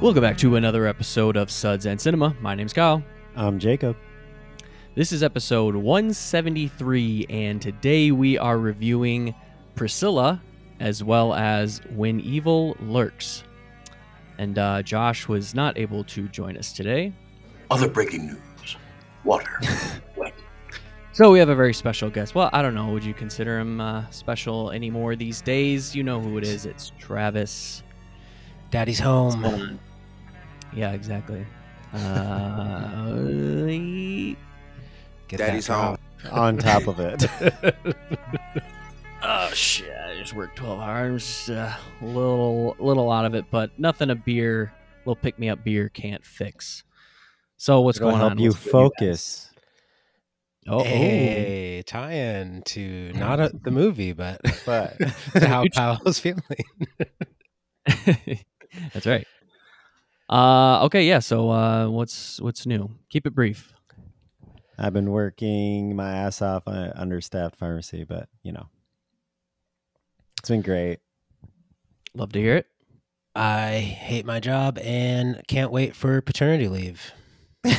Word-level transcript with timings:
Welcome 0.00 0.22
back 0.22 0.38
to 0.38 0.56
another 0.56 0.86
episode 0.86 1.36
of 1.36 1.50
Suds 1.50 1.84
and 1.84 2.00
Cinema. 2.00 2.34
My 2.40 2.54
name's 2.54 2.72
Kyle. 2.72 3.02
I'm 3.36 3.58
Jacob. 3.58 3.98
This 4.94 5.12
is 5.12 5.22
episode 5.22 5.76
173, 5.76 7.26
and 7.28 7.60
today 7.60 8.10
we 8.10 8.38
are 8.38 8.56
reviewing 8.56 9.34
Priscilla 9.74 10.40
as 10.80 11.04
well 11.04 11.34
as 11.34 11.82
When 11.94 12.18
Evil 12.20 12.78
Lurks. 12.80 13.44
And 14.38 14.58
uh, 14.58 14.80
Josh 14.82 15.28
was 15.28 15.54
not 15.54 15.76
able 15.76 16.02
to 16.04 16.28
join 16.28 16.56
us 16.56 16.72
today. 16.72 17.12
Other 17.70 17.86
breaking 17.86 18.28
news. 18.28 18.76
Water. 19.24 19.60
Wet. 20.16 20.32
So 21.12 21.30
we 21.30 21.38
have 21.40 21.50
a 21.50 21.54
very 21.54 21.74
special 21.74 22.08
guest. 22.08 22.34
Well, 22.34 22.48
I 22.54 22.62
don't 22.62 22.74
know. 22.74 22.90
Would 22.90 23.04
you 23.04 23.12
consider 23.12 23.58
him 23.58 23.82
uh, 23.82 24.08
special 24.08 24.70
anymore 24.70 25.14
these 25.14 25.42
days? 25.42 25.94
You 25.94 26.04
know 26.04 26.22
who 26.22 26.38
it 26.38 26.44
is. 26.44 26.64
It's 26.64 26.90
Travis. 26.98 27.82
Daddy's 28.70 29.00
home. 29.00 29.78
Yeah, 30.74 30.92
exactly. 30.92 31.46
Uh, 31.92 33.06
Get 35.28 35.38
Daddy's 35.38 35.66
that 35.66 35.74
home. 35.74 35.98
On 36.30 36.56
top 36.58 36.86
of 36.86 37.00
it. 37.00 37.24
oh 39.22 39.50
shit! 39.52 39.90
I 39.90 40.14
just 40.18 40.34
worked 40.34 40.56
twelve 40.56 40.80
hours. 40.80 41.48
Uh, 41.48 41.74
a 42.00 42.04
little, 42.04 42.76
little 42.78 43.10
out 43.10 43.24
of 43.24 43.34
it, 43.34 43.46
but 43.50 43.76
nothing 43.78 44.10
a 44.10 44.14
beer, 44.14 44.72
little 45.00 45.16
pick 45.16 45.38
me 45.38 45.48
up 45.48 45.64
beer 45.64 45.88
can't 45.88 46.24
fix. 46.24 46.84
So 47.56 47.80
what's 47.80 47.98
It'll 47.98 48.10
going 48.10 48.20
help 48.20 48.32
on? 48.32 48.38
you 48.38 48.50
What's 48.50 48.70
focus. 48.70 49.50
Oh, 50.68 50.84
Hey, 50.84 51.82
tie-in 51.86 52.62
to 52.66 53.12
not 53.14 53.40
a, 53.40 53.50
the 53.62 53.70
movie, 53.70 54.12
but 54.12 54.40
But 54.66 54.98
to 55.32 55.46
how 55.48 55.64
Kyle's 55.74 56.18
feeling. 56.18 56.42
that's 58.92 59.06
right. 59.06 59.26
Uh, 60.30 60.84
okay, 60.84 61.06
yeah. 61.06 61.18
So 61.18 61.50
uh, 61.50 61.88
what's 61.88 62.40
what's 62.40 62.64
new? 62.64 62.90
Keep 63.10 63.26
it 63.26 63.34
brief. 63.34 63.72
I've 64.78 64.92
been 64.92 65.10
working 65.10 65.94
my 65.96 66.12
ass 66.14 66.40
off 66.40 66.62
on 66.66 66.76
an 66.76 66.92
understaffed 66.94 67.56
pharmacy, 67.56 68.04
but 68.04 68.28
you 68.42 68.52
know, 68.52 68.68
it's 70.38 70.48
been 70.48 70.62
great. 70.62 71.00
Love 72.14 72.32
to 72.32 72.38
hear 72.40 72.56
it. 72.56 72.66
I 73.34 73.78
hate 73.78 74.24
my 74.24 74.40
job 74.40 74.78
and 74.78 75.42
can't 75.48 75.70
wait 75.70 75.94
for 75.94 76.20
paternity 76.20 76.68
leave. 76.68 77.12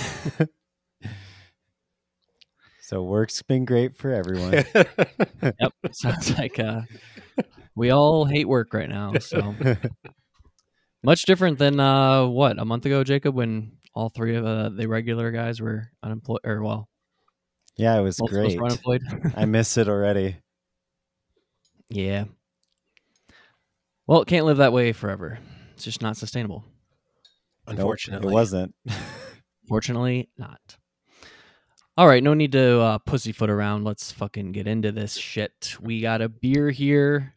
So 2.91 3.01
work's 3.03 3.41
been 3.41 3.63
great 3.63 3.95
for 3.95 4.11
everyone. 4.11 4.65
Yep. 5.41 5.73
Sounds 5.93 6.37
like 6.37 6.59
uh, 6.59 6.81
we 7.73 7.89
all 7.89 8.25
hate 8.25 8.49
work 8.49 8.73
right 8.73 8.89
now. 8.89 9.17
So 9.19 9.55
much 11.03 11.23
different 11.23 11.57
than 11.57 11.79
uh, 11.79 12.25
what 12.27 12.59
a 12.59 12.65
month 12.65 12.85
ago, 12.85 13.03
Jacob, 13.03 13.35
when 13.35 13.73
all 13.93 14.09
three 14.09 14.35
of 14.35 14.45
uh, 14.45 14.69
the 14.69 14.87
regular 14.87 15.31
guys 15.31 15.61
were 15.61 15.89
unemployed, 16.03 16.41
or 16.43 16.61
well, 16.63 16.89
yeah, 17.77 17.97
it 17.97 18.01
was 18.01 18.19
most 18.21 18.31
of 18.31 18.37
us 18.39 18.45
great. 18.45 18.59
were 18.59 18.65
unemployed. 18.65 19.01
I 19.35 19.45
miss 19.45 19.77
it 19.77 19.87
already. 19.87 20.37
yeah. 21.89 22.25
Well, 24.07 24.21
it 24.21 24.27
can't 24.27 24.45
live 24.45 24.57
that 24.57 24.73
way 24.73 24.91
forever. 24.91 25.39
It's 25.73 25.85
just 25.85 26.01
not 26.01 26.17
sustainable. 26.17 26.65
Nope, 27.67 27.77
Unfortunately, 27.77 28.27
it 28.27 28.33
wasn't. 28.33 28.75
Fortunately, 29.67 30.29
not. 30.37 30.59
All 31.97 32.07
right, 32.07 32.23
no 32.23 32.33
need 32.33 32.51
to 32.53 32.79
uh, 32.81 32.97
pussyfoot 32.97 33.49
around. 33.49 33.83
Let's 33.83 34.11
fucking 34.11 34.51
get 34.51 34.67
into 34.67 34.91
this 34.91 35.15
shit. 35.15 35.75
We 35.79 36.01
got 36.01 36.21
a 36.21 36.27
beer 36.27 36.71
here. 36.71 37.35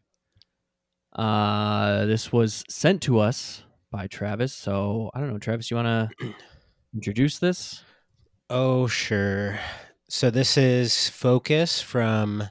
Uh, 1.15 2.05
this 2.05 2.31
was 2.31 2.63
sent 2.69 3.01
to 3.03 3.19
us 3.19 3.63
by 3.89 4.07
Travis. 4.07 4.53
So 4.53 5.09
I 5.13 5.19
don't 5.19 5.31
know, 5.31 5.39
Travis, 5.39 5.71
you 5.71 5.77
want 5.77 6.11
to 6.19 6.33
introduce 6.93 7.39
this? 7.39 7.83
Oh, 8.49 8.87
sure. 8.87 9.57
So 10.09 10.29
this 10.29 10.57
is 10.57 11.09
Focus 11.09 11.81
from 11.81 12.49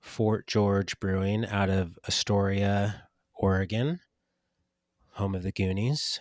Fort 0.00 0.46
George 0.46 0.98
Brewing 0.98 1.44
out 1.44 1.68
of 1.68 1.98
Astoria, 2.08 3.08
Oregon, 3.34 4.00
home 5.12 5.34
of 5.34 5.42
the 5.42 5.52
Goonies. 5.52 6.20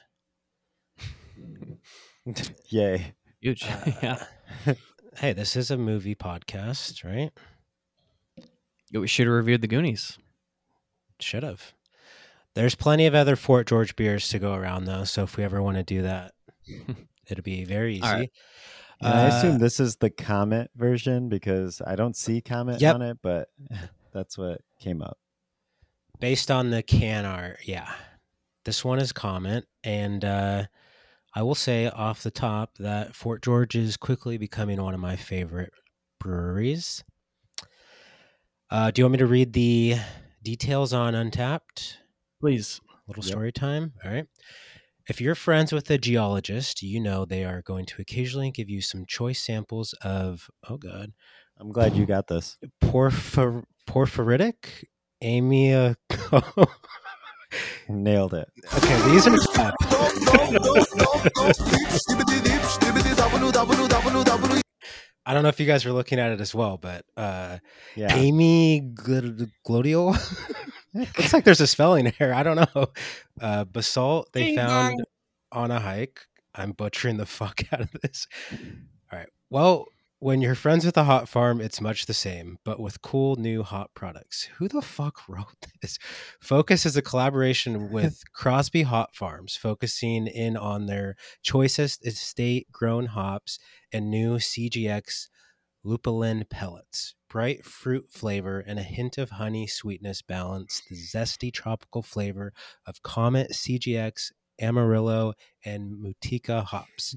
Yay. 2.69 3.13
Huge. 3.39 3.63
Uh, 3.63 3.91
yeah. 4.03 4.23
Hey, 5.16 5.34
this 5.34 5.56
is 5.56 5.72
a 5.72 5.78
movie 5.78 6.16
podcast, 6.16 7.03
right? 7.03 7.31
We 8.94 9.07
should 9.07 9.28
have 9.28 9.35
reviewed 9.35 9.62
the 9.62 9.68
Goonies. 9.68 10.18
Should 11.19 11.44
have. 11.44 11.74
There's 12.56 12.75
plenty 12.75 13.06
of 13.06 13.13
other 13.16 13.35
Fort 13.35 13.68
George 13.68 13.96
beers 13.96 14.28
to 14.30 14.40
go 14.40 14.53
around, 14.53 14.85
though. 14.85 15.03
So 15.03 15.24
if 15.24 15.38
we 15.38 15.44
ever 15.44 15.62
want 15.62 15.78
to 15.78 15.84
do 15.84 16.02
that, 16.02 16.34
it'll 17.28 17.44
be 17.44 17.63
very 17.63 17.96
easy. 17.96 18.02
Right. 18.03 18.31
And 19.02 19.13
I 19.13 19.25
Uh, 19.25 19.28
assume 19.28 19.59
this 19.59 19.80
is 19.80 19.96
the 19.97 20.09
Comet 20.09 20.72
version 20.75 21.30
because 21.30 21.81
I 21.85 21.96
don't 21.96 22.16
see 22.18 22.41
Comet 22.41 22.81
Yep. 22.81 22.96
on 22.96 23.02
it, 23.02 23.18
but 23.22 23.50
that's 24.13 24.38
what 24.38 24.62
came 24.80 25.02
up. 25.02 25.18
based 26.19 26.52
on 26.52 26.69
the 26.72 26.84
can 26.84 27.25
art, 27.25 27.59
yeah. 27.66 27.94
This 28.66 28.84
one 28.84 29.00
is 29.00 29.13
Comet, 29.13 29.66
and 29.86 30.25
uh, 30.25 30.66
I 31.34 31.44
will 31.44 31.56
say 31.56 31.88
off 31.88 32.24
the 32.24 32.31
top 32.31 32.78
that 32.80 33.16
Fort 33.16 33.41
George 33.41 33.75
is 33.75 33.96
quickly 33.96 34.38
becoming 34.38 34.81
one 34.81 34.94
of 34.94 35.00
my 35.00 35.16
favorite 35.16 35.72
breweries. 36.19 37.03
Uh, 38.69 38.91
do 38.91 39.00
you 39.00 39.06
want 39.06 39.13
me 39.13 39.18
to 39.19 39.25
read 39.28 39.53
the 39.53 39.96
details 40.44 40.94
on 40.94 41.13
Untappd? 41.13 41.95
Please. 42.39 42.81
little 43.07 43.23
Yep. 43.23 43.31
story 43.31 43.51
time. 43.51 43.94
All 44.05 44.11
right. 44.11 44.27
If 45.07 45.19
you're 45.19 45.33
friends 45.33 45.72
with 45.73 45.89
a 45.89 45.97
geologist, 45.97 46.83
you 46.83 47.00
know 47.00 47.25
they 47.25 47.44
are 47.44 47.63
going 47.63 47.88
to 47.88 48.01
occasionally 48.01 48.51
give 48.51 48.69
you 48.69 48.81
some 48.81 49.05
choice 49.07 49.44
samples 49.44 49.94
of, 50.03 50.47
oh 50.69 50.77
God, 50.77 51.11
I'm 51.57 51.72
glad 51.72 51.95
you 51.95 52.05
got 52.05 52.27
this. 52.27 52.57
porphyr- 52.81 53.63
porphyritic 53.88 54.83
amia. 55.23 55.95
Nailed 57.89 58.35
it. 58.35 58.47
okay, 58.77 59.09
these 59.09 59.25
are. 59.27 59.35
I 65.25 65.34
don't 65.34 65.44
know 65.44 65.50
if 65.50 65.59
you 65.59 65.66
guys 65.66 65.85
were 65.85 65.91
looking 65.91 66.19
at 66.19 66.31
it 66.31 66.41
as 66.41 66.56
well, 66.56 66.78
but 66.78 67.06
uh, 67.18 67.59
Yeah. 67.96 68.16
Amy 68.16 68.81
Gl- 68.94 69.50
Glodial. 69.66 70.16
Looks 70.94 71.34
like 71.34 71.44
there's 71.44 71.62
a 71.62 71.68
spelling 71.68 72.12
error. 72.19 72.34
I 72.34 72.41
don't 72.44 72.56
know. 72.56 72.88
Uh, 73.40 73.63
basalt 73.66 74.30
they 74.34 74.46
Ding 74.46 74.56
found 74.56 75.03
on 75.52 75.69
a 75.72 75.80
hike. 75.80 76.22
I'm 76.56 76.72
butchering 76.72 77.18
the 77.18 77.25
fuck 77.28 77.62
out 77.72 77.81
of 77.81 77.91
this. 78.02 78.28
All 79.12 79.19
right. 79.19 79.30
Well, 79.52 79.85
when 80.22 80.41
you're 80.41 80.56
friends 80.56 80.85
with 80.85 80.97
a 80.97 81.06
hop 81.06 81.30
farm, 81.30 81.62
it's 81.62 81.80
much 81.80 82.06
the 82.06 82.13
same, 82.13 82.57
but 82.66 82.80
with 82.80 83.02
cool 83.02 83.38
new 83.38 83.63
hop 83.63 83.91
products. 83.94 84.50
Who 84.57 84.68
the 84.68 84.81
fuck 84.81 85.22
wrote 85.30 85.68
this? 85.81 85.97
Focus 86.41 86.85
is 86.85 86.97
a 86.97 87.02
collaboration 87.02 87.90
with 87.90 88.22
Crosby 88.34 88.84
Hop 88.84 89.16
Farms, 89.16 89.56
focusing 89.56 90.28
in 90.28 90.57
on 90.57 90.85
their 90.88 91.16
choicest 91.41 92.06
estate 92.06 92.68
grown 92.72 93.07
hops 93.07 93.59
and 93.94 94.12
new 94.12 94.35
CGX 94.35 95.30
lupulin 95.85 96.44
pellets. 96.50 97.16
Bright 97.30 97.63
fruit 97.63 98.10
flavor 98.10 98.60
and 98.60 98.77
a 98.77 98.83
hint 98.83 99.18
of 99.18 99.30
honey 99.30 99.68
sweetness 99.68 100.21
balance 100.21 100.81
the 100.89 100.95
zesty 100.95 101.54
tropical 101.54 102.01
flavor 102.01 102.51
of 102.86 103.04
Comet 103.04 103.51
CGX, 103.51 104.31
Amarillo, 104.60 105.33
and 105.63 105.94
Motueka 106.04 106.66
hops. 106.66 107.16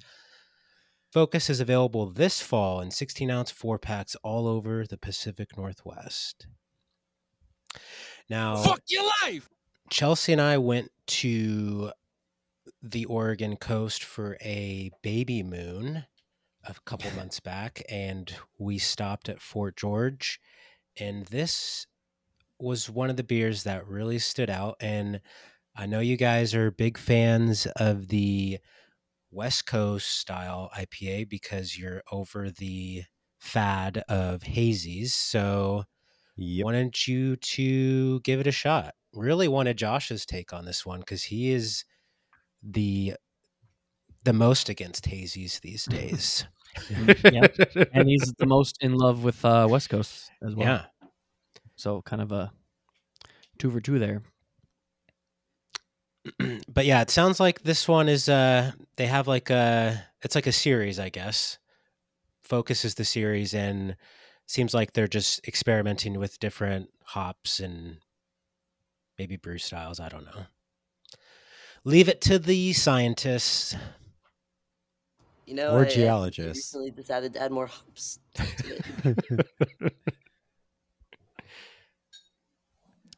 Focus 1.13 1.51
is 1.51 1.61
available 1.61 2.07
this 2.07 2.41
fall 2.41 2.81
in 2.81 2.91
16 2.91 3.31
ounce 3.31 3.51
four 3.51 3.79
packs 3.79 4.17
all 4.23 4.49
over 4.49 4.87
the 4.87 4.97
Pacific 4.97 5.59
Northwest. 5.59 6.47
Now, 8.31 8.57
Fuck 8.57 8.81
your 8.89 9.05
life. 9.23 9.51
Chelsea 9.91 10.33
and 10.33 10.41
I 10.41 10.57
went 10.57 10.91
to 11.09 11.93
the 12.83 13.05
Oregon 13.05 13.57
coast 13.57 14.03
for 14.03 14.39
a 14.41 14.91
baby 15.03 15.43
moon 15.43 16.07
a 16.65 16.75
couple 16.87 17.11
months 17.11 17.41
back, 17.41 17.83
and 17.91 18.35
we 18.59 18.79
stopped 18.79 19.29
at 19.29 19.41
Fort 19.43 19.77
George. 19.77 20.41
And 20.99 21.27
this 21.27 21.87
was 22.59 22.89
one 22.89 23.11
of 23.11 23.19
the 23.19 23.23
beers 23.23 23.65
that 23.65 23.87
really 23.87 24.19
stood 24.19 24.49
out. 24.49 24.77
And 24.81 25.21
I 25.77 25.85
know 25.85 26.01
you 26.01 26.17
guys 26.17 26.55
are 26.55 26.71
big 26.71 26.97
fans 26.97 27.67
of 27.77 28.09
the 28.09 28.61
West 29.33 29.67
Coast 29.67 30.09
style 30.09 30.71
IPA 30.77 31.29
because 31.29 31.79
you're 31.79 32.03
over 32.13 32.51
the 32.51 33.05
fad 33.41 34.05
of 34.09 34.43
hazies. 34.43 35.11
So 35.11 35.85
Yep. 36.37 36.65
wanted 36.65 37.07
you 37.09 37.37
to 37.37 38.21
give 38.21 38.41
it 38.41 38.47
a 38.47 38.53
shot. 38.53 38.95
Really 39.13 39.49
wanted 39.49 39.77
Josh's 39.77 40.25
take 40.25 40.53
on 40.53 40.65
this 40.65 40.87
one 40.87 41.01
because 41.01 41.25
he 41.25 41.51
is 41.51 41.85
the 42.63 43.15
the 44.25 44.33
most 44.33 44.69
against 44.69 45.05
hazies 45.07 45.61
these 45.61 45.85
days. 45.87 46.47
Yep. 47.31 47.57
and 47.93 48.09
he's 48.09 48.33
the 48.39 48.47
most 48.47 48.79
in 48.81 48.95
love 48.95 49.25
with 49.25 49.45
uh, 49.45 49.67
West 49.71 49.91
Coast 49.91 50.31
as 50.43 50.55
well. 50.55 50.67
yeah. 50.69 50.85
So 51.77 52.01
kind 52.03 52.23
of 52.23 52.33
a 52.33 52.53
two 53.59 53.71
for 53.71 53.81
two 53.81 53.99
there. 53.99 54.23
but 56.69 56.87
yeah, 56.87 57.03
it 57.03 57.11
sounds 57.11 57.41
like 57.41 57.63
this 57.63 57.89
one 57.89 58.09
is 58.09 58.29
uh 58.29 58.73
they 58.97 59.07
have 59.07 59.27
like 59.27 59.51
a 59.51 60.05
it's 60.23 60.35
like 60.35 60.47
a 60.47 60.53
series, 60.53 60.99
I 60.99 61.09
guess. 61.09 61.59
Focus 62.43 62.85
is 62.85 62.95
the 62.95 63.05
series 63.05 63.55
and 63.55 63.97
seems 64.47 64.75
like 64.75 64.93
they're 64.93 65.09
just 65.09 65.47
experimenting 65.49 66.19
with 66.19 66.39
different 66.39 66.91
hops 67.05 67.59
and 67.61 67.97
maybe 69.19 69.37
brew 69.37 69.59
styles, 69.59 69.99
I 70.01 70.09
don't 70.09 70.25
know. 70.25 70.47
Leave 71.85 72.09
it 72.09 72.21
to 72.23 72.39
the 72.39 72.73
scientists. 72.73 73.75
You 75.47 75.55
know, 75.55 75.73
Or 75.75 75.81
I- 75.81 75.87
I 75.87 75.89
geologists. 75.89 76.73
recently 76.75 76.91
decided 76.93 77.33
to 77.35 77.43
add 77.43 77.51
more 77.51 77.67
hops 77.67 78.19
to 78.35 78.45
it. 79.05 79.47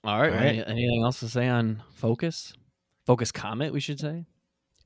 All 0.04 0.20
right. 0.20 0.32
All 0.32 0.38
any- 0.38 0.64
anything 0.66 1.02
else 1.02 1.20
to 1.20 1.28
say 1.28 1.48
on 1.48 1.82
Focus? 1.94 2.52
Focus 3.06 3.32
Comet, 3.32 3.72
we 3.72 3.80
should 3.80 4.00
say. 4.00 4.26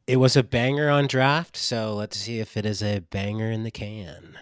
It 0.06 0.16
was 0.16 0.36
a 0.36 0.42
banger 0.42 0.88
on 0.88 1.06
draft, 1.06 1.56
so 1.56 1.94
let's 1.94 2.16
see 2.16 2.40
if 2.40 2.56
it 2.56 2.64
is 2.64 2.82
a 2.82 3.00
banger 3.00 3.50
in 3.50 3.62
the 3.62 3.70
can. 3.70 4.38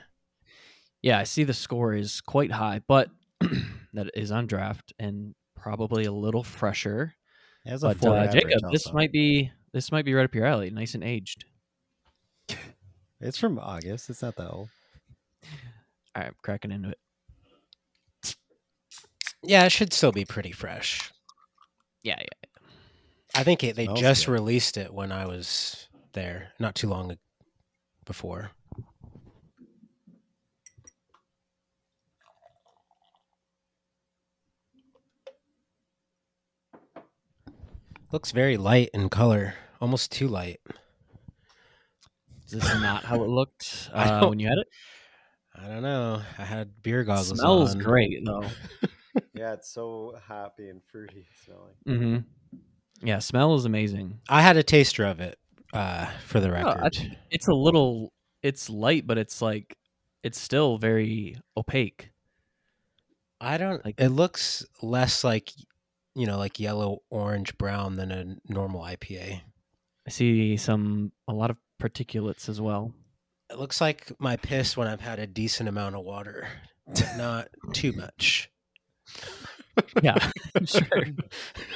Yeah, 1.03 1.19
I 1.19 1.25
see 1.25 1.45
the 1.45 1.55
score 1.55 1.95
is 1.95 2.21
quite 2.21 2.53
high, 2.53 2.83
but 2.87 3.11
that 3.93 4.11
is 4.15 4.31
on 4.31 4.47
draft 4.47 4.93
and 4.99 5.35
probably 5.55 6.05
a 6.05 6.13
little 6.13 6.45
fresher. 6.45 7.15
Has 7.65 7.83
a 7.83 7.89
But 7.89 7.99
four 7.99 8.17
uh, 8.17 8.33
Jacob, 8.33 8.61
this 8.71 8.93
might 8.93 9.11
be 9.11 9.51
this 9.73 9.91
might 9.91 10.05
be 10.05 10.15
right 10.15 10.25
up 10.25 10.35
your 10.35 10.47
alley, 10.47 10.71
nice 10.71 10.95
and 10.95 11.05
aged. 11.05 11.45
It's 13.19 13.39
from 13.39 13.59
August. 13.59 14.11
It's 14.11 14.21
not 14.21 14.37
that 14.37 14.51
old. 14.51 14.69
All 16.15 16.23
right, 16.23 16.33
cracking 16.43 16.71
into 16.71 16.91
it. 16.91 18.37
Yeah, 19.43 19.65
it 19.65 19.73
should 19.73 19.95
still 19.95 20.13
be 20.13 20.27
pretty 20.27 20.53
fresh. 20.53 21.11
Yeah, 22.03 22.19
yeah. 22.21 22.46
I 23.37 23.45
think 23.45 23.63
it, 23.63 23.77
they 23.77 23.87
just 23.89 24.27
good. 24.27 24.33
released 24.33 24.79
it 24.79 24.93
when 24.93 25.13
I 25.13 25.27
was 25.27 25.89
there, 26.15 26.53
not 26.59 26.75
too 26.75 26.89
long 26.89 27.17
before. 28.07 28.51
Looks 38.11 38.31
very 38.31 38.57
light 38.57 38.89
in 38.95 39.11
color, 39.11 39.55
almost 39.81 40.13
too 40.13 40.29
light. 40.29 40.61
Is 42.47 42.53
this 42.53 42.65
not 42.81 43.05
how 43.05 43.23
it 43.23 43.29
looked 43.29 43.91
uh, 43.95 44.27
when 44.29 44.41
you 44.41 44.49
had 44.49 44.59
it? 44.59 44.69
I 45.55 45.69
don't 45.69 45.83
know. 45.83 46.23
I 46.39 46.45
had 46.45 46.83
beer 46.83 47.05
goggles. 47.05 47.39
Smells 47.39 47.75
on. 47.75 47.81
great 47.81 48.25
though. 48.25 48.45
Yeah, 49.33 49.53
it's 49.53 49.71
so 49.71 50.15
happy 50.27 50.69
and 50.69 50.83
fruity 50.91 51.27
smelling. 51.45 51.75
Mm-hmm. 51.87 52.17
Yeah, 53.03 53.19
smell 53.19 53.55
is 53.55 53.65
amazing. 53.65 54.21
I 54.29 54.43
had 54.43 54.57
a 54.57 54.63
taster 54.63 55.05
of 55.05 55.21
it, 55.21 55.39
uh, 55.73 56.07
for 56.27 56.41
the 56.41 56.49
Oh, 56.49 56.55
I- 56.55 56.75
record. 56.75 57.17
It's 57.31 57.49
a 57.49 57.55
little, 57.55 58.13
it's 58.43 58.71
light, 58.71 59.07
but 59.07 59.19
it's 59.19 59.43
like, 59.43 59.77
it's 60.23 60.41
still 60.41 60.79
very 60.79 61.37
opaque. 61.57 62.11
I 63.41 63.59
don't. 63.59 63.85
Like- 63.85 64.01
it 64.01 64.09
looks 64.09 64.65
less 64.83 65.23
like, 65.25 65.53
you 66.15 66.27
know, 66.27 66.39
like 66.39 66.59
yellow, 66.59 67.03
orange, 67.11 67.57
brown 67.59 67.97
than 67.97 68.11
a 68.11 68.37
normal 68.51 68.81
IPA. 68.83 69.43
I 70.07 70.11
see 70.11 70.57
some 70.57 71.13
a 71.29 71.35
lot 71.35 71.51
of 71.51 71.57
particulates 71.83 72.49
as 72.49 72.61
well. 72.61 72.95
It 73.51 73.59
looks 73.59 73.81
like 73.81 74.11
my 74.19 74.37
piss 74.37 74.77
when 74.77 74.89
I've 74.89 75.01
had 75.03 75.19
a 75.19 75.27
decent 75.27 75.69
amount 75.69 75.95
of 75.97 76.05
water, 76.05 76.49
but 76.87 77.17
not 77.17 77.49
too 77.73 77.93
much. 77.93 78.51
Yeah, 80.03 80.17
sure. 80.65 81.05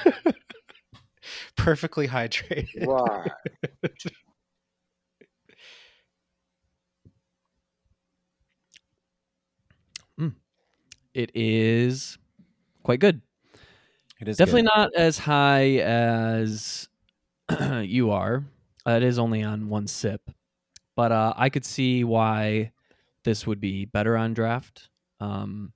Perfectly 1.56 2.08
hydrated. 2.08 2.86
Right. 2.86 3.30
It 11.14 11.32
is 11.34 12.18
quite 12.82 13.00
good. 13.00 13.20
It 14.20 14.28
is 14.28 14.36
Definitely 14.36 14.62
good. 14.62 14.70
not 14.76 14.94
as 14.94 15.18
high 15.18 15.78
as 15.78 16.88
you 17.82 18.10
are. 18.10 18.44
Uh, 18.86 18.92
it 18.92 19.02
is 19.02 19.18
only 19.18 19.42
on 19.42 19.68
one 19.68 19.86
sip, 19.86 20.30
but 20.96 21.12
uh, 21.12 21.34
I 21.36 21.48
could 21.48 21.64
see 21.64 22.04
why 22.04 22.72
this 23.24 23.46
would 23.46 23.60
be 23.60 23.84
better 23.84 24.16
on 24.16 24.34
draft. 24.34 24.88
Um, 25.20 25.72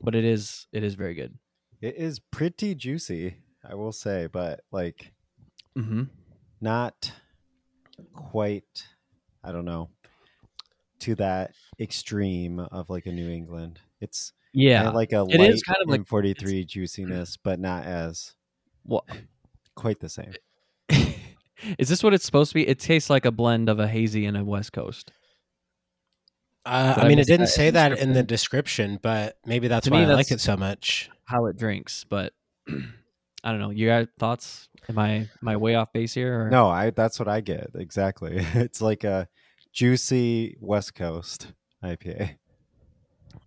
but 0.00 0.14
it 0.14 0.24
is 0.24 0.66
it 0.72 0.84
is 0.84 0.94
very 0.94 1.14
good. 1.14 1.36
It 1.80 1.96
is 1.96 2.18
pretty 2.18 2.74
juicy, 2.74 3.36
I 3.68 3.74
will 3.74 3.92
say, 3.92 4.28
but 4.32 4.60
like 4.72 5.12
Mm-hmm. 5.76 6.04
not 6.60 7.12
quite. 8.14 8.86
I 9.44 9.52
don't 9.52 9.64
know 9.66 9.90
to 11.00 11.14
that 11.16 11.52
extreme 11.78 12.58
of 12.58 12.88
like 12.88 13.04
a 13.06 13.12
New 13.12 13.28
England. 13.28 13.78
It's 14.00 14.32
Yeah, 14.52 14.82
kinda 14.84 14.96
like 14.96 15.12
a 15.12 15.20
It 15.28 15.38
light 15.38 15.50
is 15.50 15.62
kind 15.62 15.76
of 15.82 15.88
like- 15.88 16.06
43 16.06 16.64
juiciness, 16.66 17.36
but 17.36 17.60
not 17.60 17.84
as 17.84 18.34
well, 18.84 19.04
quite 19.74 20.00
the 20.00 20.08
same. 20.08 20.32
is 21.78 21.88
this 21.90 22.02
what 22.02 22.14
it's 22.14 22.24
supposed 22.24 22.50
to 22.52 22.54
be? 22.54 22.66
It 22.66 22.78
tastes 22.78 23.10
like 23.10 23.24
a 23.26 23.30
blend 23.30 23.68
of 23.68 23.78
a 23.78 23.86
hazy 23.88 24.24
and 24.24 24.36
a 24.36 24.44
West 24.44 24.72
Coast. 24.72 25.12
Uh, 26.64 26.94
Did 26.94 27.02
I 27.02 27.06
I 27.06 27.08
mean, 27.08 27.18
it 27.18 27.26
didn't 27.26 27.46
say 27.48 27.70
that 27.70 27.98
in 27.98 28.12
the 28.14 28.22
description? 28.22 28.94
description, 28.94 28.98
but 29.02 29.38
maybe 29.46 29.68
that's 29.68 29.84
To 29.86 29.90
why 29.92 30.04
me, 30.04 30.10
I 30.10 30.14
like 30.14 30.30
it 30.32 30.40
so 30.40 30.56
much. 30.56 31.10
How 31.26 31.46
it 31.46 31.56
drinks, 31.58 32.04
but 32.08 32.32
I 33.44 33.50
don't 33.50 33.60
know. 33.60 33.70
You 33.70 33.86
got 33.86 34.08
thoughts? 34.18 34.68
Am 34.88 34.98
I 34.98 35.28
my 35.40 35.56
way 35.56 35.74
off 35.74 35.92
base 35.92 36.14
here? 36.14 36.42
Or? 36.46 36.50
No, 36.50 36.68
I 36.68 36.90
that's 36.90 37.18
what 37.18 37.28
I 37.28 37.40
get 37.40 37.70
exactly. 37.74 38.44
It's 38.54 38.80
like 38.80 39.04
a 39.04 39.28
juicy 39.72 40.56
West 40.60 40.94
Coast 40.94 41.52
IPA. 41.84 42.36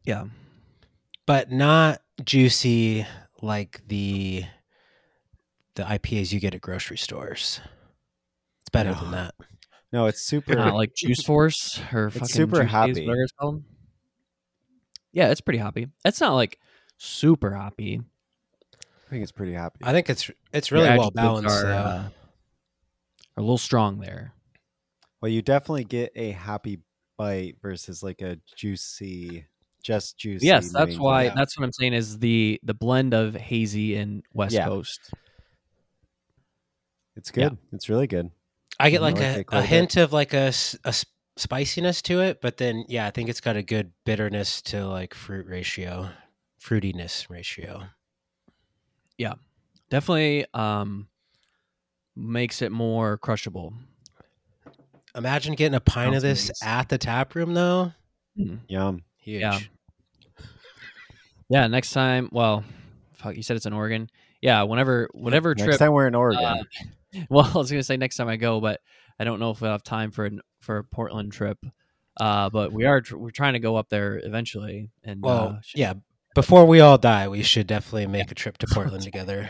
Yeah. 0.06 0.26
but 1.26 1.52
not 1.52 2.02
juicy 2.24 3.06
like 3.42 3.82
the 3.88 4.46
the 5.76 5.84
IPAs 5.84 6.32
you 6.34 6.40
get 6.40 6.54
at 6.56 6.62
grocery 6.62 6.98
stores. 6.98 7.60
It's 8.62 8.70
better 8.70 8.94
than 8.94 9.12
that. 9.12 9.36
No, 9.92 10.06
it's 10.08 10.22
super. 10.22 10.56
Not 10.56 10.76
like 10.76 10.94
Juice 10.96 11.24
Force 11.24 11.82
or 11.94 12.08
It's 12.08 12.16
fucking 12.18 12.28
super 12.28 12.56
Juice 12.64 12.64
Days, 12.64 12.72
hoppy. 12.72 13.08
whatever. 13.08 13.62
Yeah, 15.12 15.30
it's 15.32 15.42
pretty 15.42 15.58
hoppy. 15.60 15.88
It's 16.06 16.22
not 16.22 16.34
like 16.36 16.60
super 16.98 17.52
hoppy. 17.56 18.02
I 19.10 19.12
think 19.12 19.24
it's 19.24 19.32
pretty 19.32 19.56
hoppy. 19.56 19.80
I 19.84 19.92
think 19.92 20.08
it's 20.08 20.30
it's 20.54 20.70
Your 20.70 20.84
really 20.84 20.98
well 21.00 21.10
balanced. 21.10 21.64
Are, 21.64 21.72
uh, 21.72 22.04
are 22.04 22.12
a 23.38 23.42
little 23.42 23.58
strong 23.58 24.00
there. 24.00 24.34
Well, 25.20 25.32
you 25.32 25.42
definitely 25.42 25.86
get 25.86 26.12
a 26.16 26.32
hoppy 26.32 26.80
bite 27.18 27.56
versus 27.60 28.04
like 28.04 28.22
a 28.22 28.38
juicy, 28.56 29.48
just 29.84 30.18
juicy. 30.20 30.46
yes, 30.46 30.72
that's 30.72 30.98
why. 30.98 31.24
England. 31.24 31.40
That's 31.40 31.58
what 31.58 31.66
I'm 31.66 31.74
saying. 31.74 31.94
Is 31.94 32.20
the 32.20 32.60
the 32.62 32.76
blend 32.76 33.16
of 33.16 33.34
hazy 33.34 33.96
and 33.96 34.22
West 34.32 34.54
Yeah. 34.54 34.66
Coast. 34.66 35.00
It's 37.16 37.32
yeah. 37.36 37.50
good. 37.50 37.58
It's 37.74 37.90
really 37.90 38.08
good. 38.08 38.30
I 38.80 38.92
get 38.92 39.00
I 39.02 39.06
like 39.06 39.16
like 39.16 39.24
a, 39.24 39.38
a 39.56 39.58
a 39.58 39.62
bit. 39.62 39.66
hint 39.70 39.98
of 39.98 40.14
like 40.14 40.34
a, 40.34 40.54
a 40.86 40.94
spiciness 41.36 42.02
to 42.04 42.22
it, 42.22 42.42
but 42.42 42.58
then 42.58 42.86
yeah, 42.88 43.08
I 43.08 43.12
think 43.12 43.28
it's 43.30 43.42
got 43.42 43.58
a 43.58 43.64
good 43.64 43.92
bitterness 44.06 44.62
to 44.64 44.86
like 44.88 45.16
fruit 45.16 45.48
ratio, 45.48 46.10
fruitiness 46.64 47.28
ratio. 47.30 47.86
Yeah, 49.20 49.34
definitely 49.92 50.46
um 50.56 51.08
makes 52.16 52.64
it 52.64 52.72
more 52.72 53.18
crushable. 53.20 53.74
Imagine 55.16 55.54
getting 55.56 55.76
a 55.76 55.80
pint 55.80 56.16
of 56.16 56.22
this 56.22 56.48
nice. 56.50 56.64
at 56.64 56.90
the 56.90 56.98
tap 56.98 57.36
room 57.36 57.54
though. 57.54 57.92
Yum. 58.68 59.04
Huge. 59.18 59.42
Yeah. 59.42 59.60
Yeah, 61.50 61.68
next 61.68 61.92
time. 61.92 62.30
Well, 62.32 62.64
fuck, 63.14 63.36
you 63.36 63.44
said 63.44 63.58
it's 63.58 63.66
in 63.66 63.74
Oregon. 63.74 64.10
Yeah, 64.42 64.64
whenever 64.64 65.10
whatever 65.14 65.56
Next 65.56 65.66
trip. 65.66 65.80
time 65.80 65.92
we're 65.94 66.08
in 66.08 66.16
Oregon. 66.16 66.44
uh, 66.44 66.64
well, 67.30 67.52
I 67.54 67.58
was 67.58 67.70
gonna 67.72 67.84
say 67.84 67.98
next 67.98 68.18
time 68.18 68.28
I 68.30 68.38
go, 68.38 68.62
but 68.62 68.80
I 69.20 69.24
don't 69.24 69.40
know 69.40 69.52
if 69.52 69.60
we'll 69.62 69.72
have 69.72 69.84
time 69.84 70.12
for 70.12 70.26
an, 70.26 70.42
for 70.62 70.78
a 70.78 70.84
Portland 70.84 71.32
trip. 71.34 71.58
Uh, 72.20 72.50
but 72.50 72.72
we 72.72 72.86
are 72.86 73.02
tr- 73.02 73.18
we're 73.18 73.32
trying 73.32 73.54
to 73.54 73.60
go 73.60 73.76
up 73.76 73.90
there 73.90 74.20
eventually. 74.24 74.90
And 75.04 75.22
Well, 75.24 75.58
uh, 75.58 75.60
yeah. 75.76 75.94
Before 76.40 76.64
we 76.66 76.80
all 76.80 76.98
die, 76.98 77.28
we 77.28 77.44
should 77.44 77.68
definitely 77.68 78.08
make 78.08 78.32
a 78.32 78.36
trip 78.36 78.58
to 78.60 78.68
Portland 78.72 79.04
together. 79.04 79.50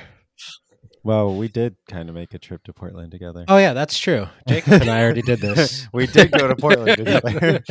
well, 1.03 1.35
we 1.35 1.47
did 1.47 1.75
kind 1.87 2.09
of 2.09 2.15
make 2.15 2.33
a 2.33 2.39
trip 2.39 2.63
to 2.63 2.73
Portland 2.73 3.11
together. 3.11 3.45
Oh 3.47 3.57
yeah, 3.57 3.73
that's 3.73 3.99
true. 3.99 4.25
Jacob 4.47 4.73
and 4.81 4.89
I 4.89 5.03
already 5.03 5.21
did 5.21 5.39
this. 5.39 5.87
we 5.93 6.07
did 6.07 6.31
go 6.31 6.47
to 6.47 6.55
Portland 6.55 6.97
together. 7.05 7.61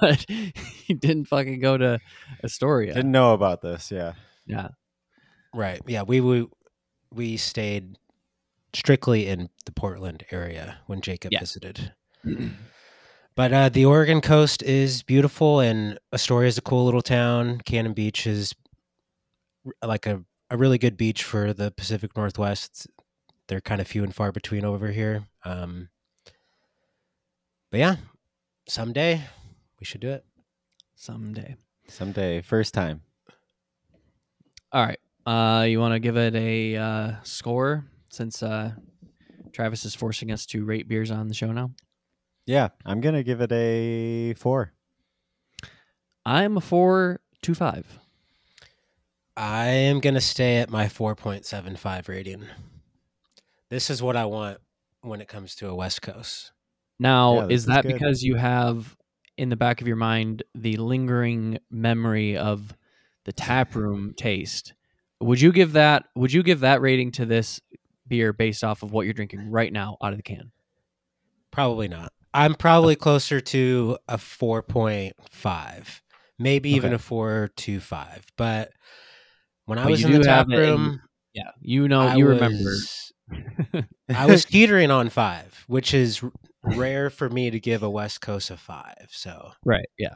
but 0.00 0.24
he 0.28 0.94
didn't 0.94 1.24
fucking 1.24 1.58
go 1.58 1.76
to 1.76 1.98
Astoria. 2.44 2.94
Didn't 2.94 3.10
know 3.10 3.32
about 3.34 3.62
this. 3.62 3.90
Yeah. 3.90 4.12
yeah, 4.46 4.68
Right. 5.52 5.80
Yeah, 5.88 6.02
we 6.02 6.20
we 6.20 6.46
we 7.12 7.36
stayed 7.36 7.98
strictly 8.74 9.26
in 9.26 9.48
the 9.66 9.72
Portland 9.72 10.24
area 10.30 10.78
when 10.86 11.00
Jacob 11.00 11.32
Yeah. 11.32 11.40
visited. 11.40 11.92
But 13.34 13.52
uh, 13.52 13.68
the 13.70 13.86
Oregon 13.86 14.20
coast 14.20 14.62
is 14.62 15.02
beautiful, 15.02 15.60
and 15.60 15.98
Astoria 16.12 16.48
is 16.48 16.58
a 16.58 16.62
cool 16.62 16.84
little 16.84 17.00
town. 17.00 17.60
Cannon 17.64 17.94
Beach 17.94 18.26
is 18.26 18.54
like 19.82 20.06
a, 20.06 20.22
a 20.50 20.56
really 20.56 20.76
good 20.76 20.96
beach 20.98 21.24
for 21.24 21.54
the 21.54 21.70
Pacific 21.70 22.14
Northwest. 22.16 22.86
they're 23.48 23.60
kind 23.60 23.80
of 23.80 23.86
few 23.86 24.04
and 24.04 24.14
far 24.14 24.32
between 24.32 24.64
over 24.64 24.90
here. 24.90 25.24
Um, 25.44 25.88
but 27.70 27.80
yeah, 27.80 27.96
someday 28.68 29.22
we 29.80 29.86
should 29.86 30.02
do 30.02 30.10
it. 30.10 30.24
Someday. 30.94 31.56
Someday, 31.88 32.42
first 32.42 32.74
time. 32.74 33.02
All 34.72 34.84
right. 34.84 35.00
Uh, 35.24 35.64
you 35.64 35.80
want 35.80 35.94
to 35.94 36.00
give 36.00 36.16
it 36.16 36.34
a 36.34 36.76
uh, 36.76 37.12
score 37.22 37.84
since 38.08 38.42
uh, 38.42 38.72
Travis 39.52 39.84
is 39.84 39.94
forcing 39.94 40.30
us 40.32 40.44
to 40.46 40.64
rate 40.64 40.88
beers 40.88 41.10
on 41.10 41.28
the 41.28 41.34
show 41.34 41.50
now? 41.52 41.70
Yeah, 42.46 42.68
I'm 42.84 43.00
gonna 43.00 43.22
give 43.22 43.40
it 43.40 43.52
a 43.52 44.34
four. 44.34 44.72
I'm 46.24 46.56
a 46.56 46.60
four 46.60 47.20
two 47.42 47.54
five. 47.54 47.86
I 49.36 49.66
am 49.66 50.00
going 50.00 50.14
to 50.14 50.20
stay 50.20 50.58
at 50.58 50.68
my 50.68 50.86
4.75 50.86 52.08
rating. 52.08 52.44
This 53.70 53.88
is 53.88 54.02
what 54.02 54.14
I 54.14 54.26
want 54.26 54.58
when 55.00 55.22
it 55.22 55.28
comes 55.28 55.54
to 55.56 55.68
a 55.70 55.74
West 55.74 56.02
Coast. 56.02 56.52
Now, 56.98 57.36
Yeah, 57.36 57.44
is 57.46 57.62
is 57.62 57.66
that 57.66 57.86
because 57.86 58.22
you 58.22 58.36
have 58.36 58.94
in 59.38 59.48
the 59.48 59.56
back 59.56 59.80
of 59.80 59.86
your 59.86 59.96
mind 59.96 60.42
the 60.54 60.76
lingering 60.76 61.58
memory 61.70 62.36
of 62.36 62.76
the 63.24 63.32
tap 63.32 63.74
room 63.74 64.12
taste? 64.14 64.74
Would 65.20 65.40
you 65.40 65.50
give 65.50 65.72
that? 65.72 66.04
Would 66.14 66.32
you 66.32 66.42
give 66.42 66.60
that 66.60 66.82
rating 66.82 67.12
to 67.12 67.24
this 67.24 67.60
beer 68.06 68.34
based 68.34 68.62
off 68.62 68.82
of 68.82 68.92
what 68.92 69.06
you're 69.06 69.14
drinking 69.14 69.50
right 69.50 69.72
now 69.72 69.96
out 70.02 70.12
of 70.12 70.18
the 70.18 70.22
can? 70.22 70.52
Probably 71.50 71.88
not. 71.88 72.12
I'm 72.34 72.54
probably 72.54 72.96
closer 72.96 73.40
to 73.40 73.98
a 74.08 74.16
4.5, 74.16 76.00
maybe 76.38 76.70
even 76.70 76.92
Okay. 76.92 76.96
a 76.96 76.98
4.25. 76.98 78.22
But 78.36 78.70
when 79.66 79.78
I 79.78 79.86
was 79.86 80.02
in 80.04 80.12
the 80.12 80.18
tap 80.24 80.46
have 80.48 80.58
it 80.58 80.62
in- 80.64 80.70
room, 80.70 81.00
Yeah, 81.34 81.50
you 81.60 81.88
know, 81.88 82.02
I 82.02 82.16
you 82.16 82.26
remember. 82.26 82.74
I 84.08 84.26
was 84.26 84.44
teetering 84.44 84.90
on 84.90 85.08
five, 85.08 85.64
which 85.66 85.94
is 85.94 86.22
rare 86.62 87.10
for 87.10 87.28
me 87.30 87.50
to 87.50 87.58
give 87.60 87.82
a 87.82 87.90
West 87.90 88.20
Coast 88.20 88.50
a 88.50 88.56
five. 88.56 89.08
So 89.10 89.52
Right. 89.64 89.86
Yeah. 89.98 90.14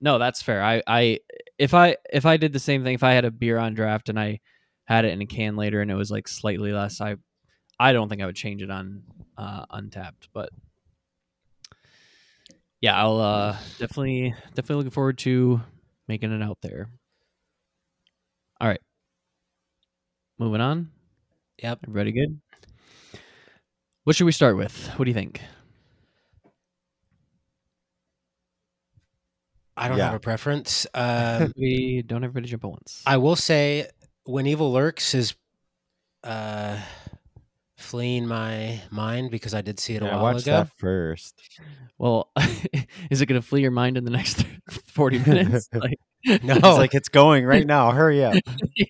No, 0.00 0.18
that's 0.18 0.42
fair. 0.42 0.62
I, 0.62 0.82
I, 0.86 1.20
if 1.58 1.72
I, 1.74 1.96
if 2.12 2.26
I 2.26 2.36
did 2.36 2.52
the 2.52 2.58
same 2.58 2.84
thing, 2.84 2.94
if 2.94 3.02
I 3.02 3.12
had 3.12 3.24
a 3.24 3.30
beer 3.30 3.56
on 3.58 3.74
draft 3.74 4.08
and 4.08 4.20
I 4.20 4.40
had 4.84 5.04
it 5.04 5.12
in 5.12 5.22
a 5.22 5.26
can 5.26 5.56
later 5.56 5.80
and 5.80 5.90
it 5.90 5.94
was 5.94 6.10
like 6.10 6.28
slightly 6.28 6.72
less, 6.72 7.00
I, 7.00 7.16
I 7.80 7.92
don't 7.92 8.08
think 8.08 8.20
I 8.22 8.26
would 8.26 8.36
change 8.36 8.62
it 8.62 8.70
on, 8.70 9.02
uh, 9.38 9.64
Untappd. 9.72 10.28
But 10.34 10.50
yeah, 12.86 13.02
I'll 13.02 13.18
uh, 13.18 13.56
definitely, 13.80 14.32
definitely 14.54 14.76
looking 14.76 14.90
forward 14.92 15.18
to 15.18 15.60
making 16.06 16.30
it 16.30 16.40
out 16.40 16.58
there. 16.62 16.88
All 18.60 18.68
right. 18.68 18.80
Moving 20.38 20.60
on. 20.60 20.90
Yep. 21.60 21.80
Everybody 21.88 22.12
good? 22.12 22.40
What 24.04 24.14
should 24.14 24.26
we 24.26 24.30
start 24.30 24.56
with? 24.56 24.86
What 24.94 25.04
do 25.04 25.10
you 25.10 25.14
think? 25.14 25.40
I 29.76 29.88
don't 29.88 29.98
Yeah. 29.98 30.04
have 30.06 30.14
a 30.14 30.20
preference. 30.20 30.86
Um, 30.94 31.52
we 31.56 32.02
don't 32.06 32.22
everybody 32.22 32.46
jump 32.48 32.62
at 32.62 32.70
once. 32.70 33.02
I 33.04 33.16
will 33.16 33.34
say, 33.34 33.88
when 34.26 34.46
evil 34.46 34.72
lurks 34.72 35.12
is 35.12 35.34
uh, 36.22 36.78
fleeing 37.76 38.26
my 38.26 38.80
mind 38.90 39.30
because 39.30 39.54
I 39.54 39.60
did 39.62 39.78
see 39.78 39.94
it 39.94 40.02
a 40.02 40.06
Yeah, 40.06 40.12
I 40.12 40.14
while 40.16 40.34
watched 40.34 40.46
ago. 40.46 40.52
that 40.58 40.70
first. 40.78 41.34
Well, 41.98 42.30
is 43.10 43.20
it 43.22 43.26
going 43.26 43.40
to 43.40 43.46
flee 43.46 43.60
your 43.62 43.70
mind 43.70 43.96
in 43.96 44.04
the 44.04 44.10
next 44.10 44.44
40 44.86 45.18
minutes? 45.20 45.68
Like, 45.74 45.98
No, 46.42 46.54
It's 46.56 46.62
like 46.78 46.94
it's 46.94 47.08
going 47.08 47.44
right 47.44 47.66
now. 47.66 47.90
Hurry 47.92 48.24
up. 48.24 48.34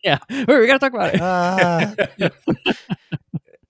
yeah. 0.05 0.19
We 0.31 0.45
got 0.66 0.75
to 0.75 0.78
talk 0.78 0.95
about 0.95 1.14
it. 1.14 1.21
Ah. 1.21 1.95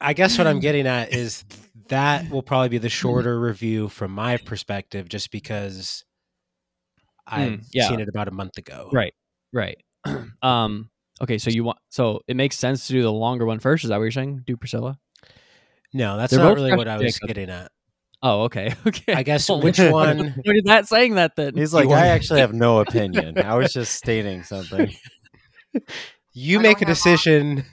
I 0.00 0.12
guess 0.12 0.38
what 0.38 0.46
I'm 0.46 0.60
getting 0.60 0.86
at 0.86 1.12
is 1.12 1.44
that 1.88 2.30
will 2.30 2.42
probably 2.42 2.68
be 2.68 2.78
the 2.78 2.88
shorter 2.88 3.40
review 3.40 3.88
from 3.88 4.10
my 4.12 4.36
perspective, 4.36 5.08
just 5.08 5.30
because 5.30 6.04
I've 7.26 7.52
Mm, 7.52 7.64
yeah. 7.72 7.88
seen 7.88 8.00
it 8.00 8.08
about 8.08 8.28
a 8.28 8.32
month 8.32 8.56
ago. 8.58 8.90
Right. 8.92 9.14
Right. 9.52 9.78
um, 10.42 10.90
okay. 11.22 11.38
So 11.38 11.50
you 11.50 11.64
want, 11.64 11.78
so 11.88 12.20
it 12.28 12.36
makes 12.36 12.56
sense 12.58 12.86
to 12.86 12.92
do 12.92 13.02
the 13.02 13.10
longer 13.12 13.46
one 13.46 13.58
first. 13.58 13.84
Is 13.84 13.90
that 13.90 13.96
what 13.96 14.02
you're 14.04 14.10
saying? 14.12 14.42
Do 14.46 14.56
Priscilla? 14.56 14.98
No, 15.96 16.16
that's 16.16 16.30
They're 16.30 16.40
not 16.40 16.50
both 16.50 16.56
really 16.56 16.76
what 16.76 16.88
I 16.88 16.98
was 16.98 17.14
Jacob. 17.14 17.28
getting 17.28 17.50
at. 17.50 17.70
Oh, 18.22 18.42
okay. 18.44 18.74
Okay. 18.86 19.14
I 19.14 19.22
guess 19.22 19.48
Well, 19.48 19.60
which 19.62 19.78
one- 19.78 20.34
What 20.44 20.56
is 20.56 20.62
that 20.64 20.88
saying 20.88 21.14
that 21.14 21.36
then? 21.36 21.54
He's 21.56 21.72
like, 21.74 21.88
I 21.88 22.08
actually 22.08 22.40
have 22.40 22.52
no 22.54 22.80
opinion. 22.80 23.38
I 23.38 23.54
was 23.56 23.72
just 23.72 23.94
stating 23.94 24.42
something. 24.42 24.92
You 26.32 26.58
I 26.58 26.62
make 26.62 26.76
a 26.78 26.80
don't 26.84 26.88
have 26.88 26.96
decision. 26.96 27.64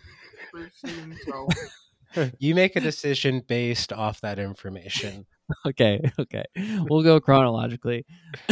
person, 0.52 1.18
so 1.26 2.30
You 2.40 2.56
make 2.56 2.76
a 2.76 2.80
decision 2.80 3.42
based 3.48 3.92
off 3.92 4.22
that 4.22 4.40
information. 4.40 5.26
okay. 5.66 6.00
Okay. 6.20 6.46
We'll 6.90 7.04
go 7.04 7.20
chronologically. 7.20 8.06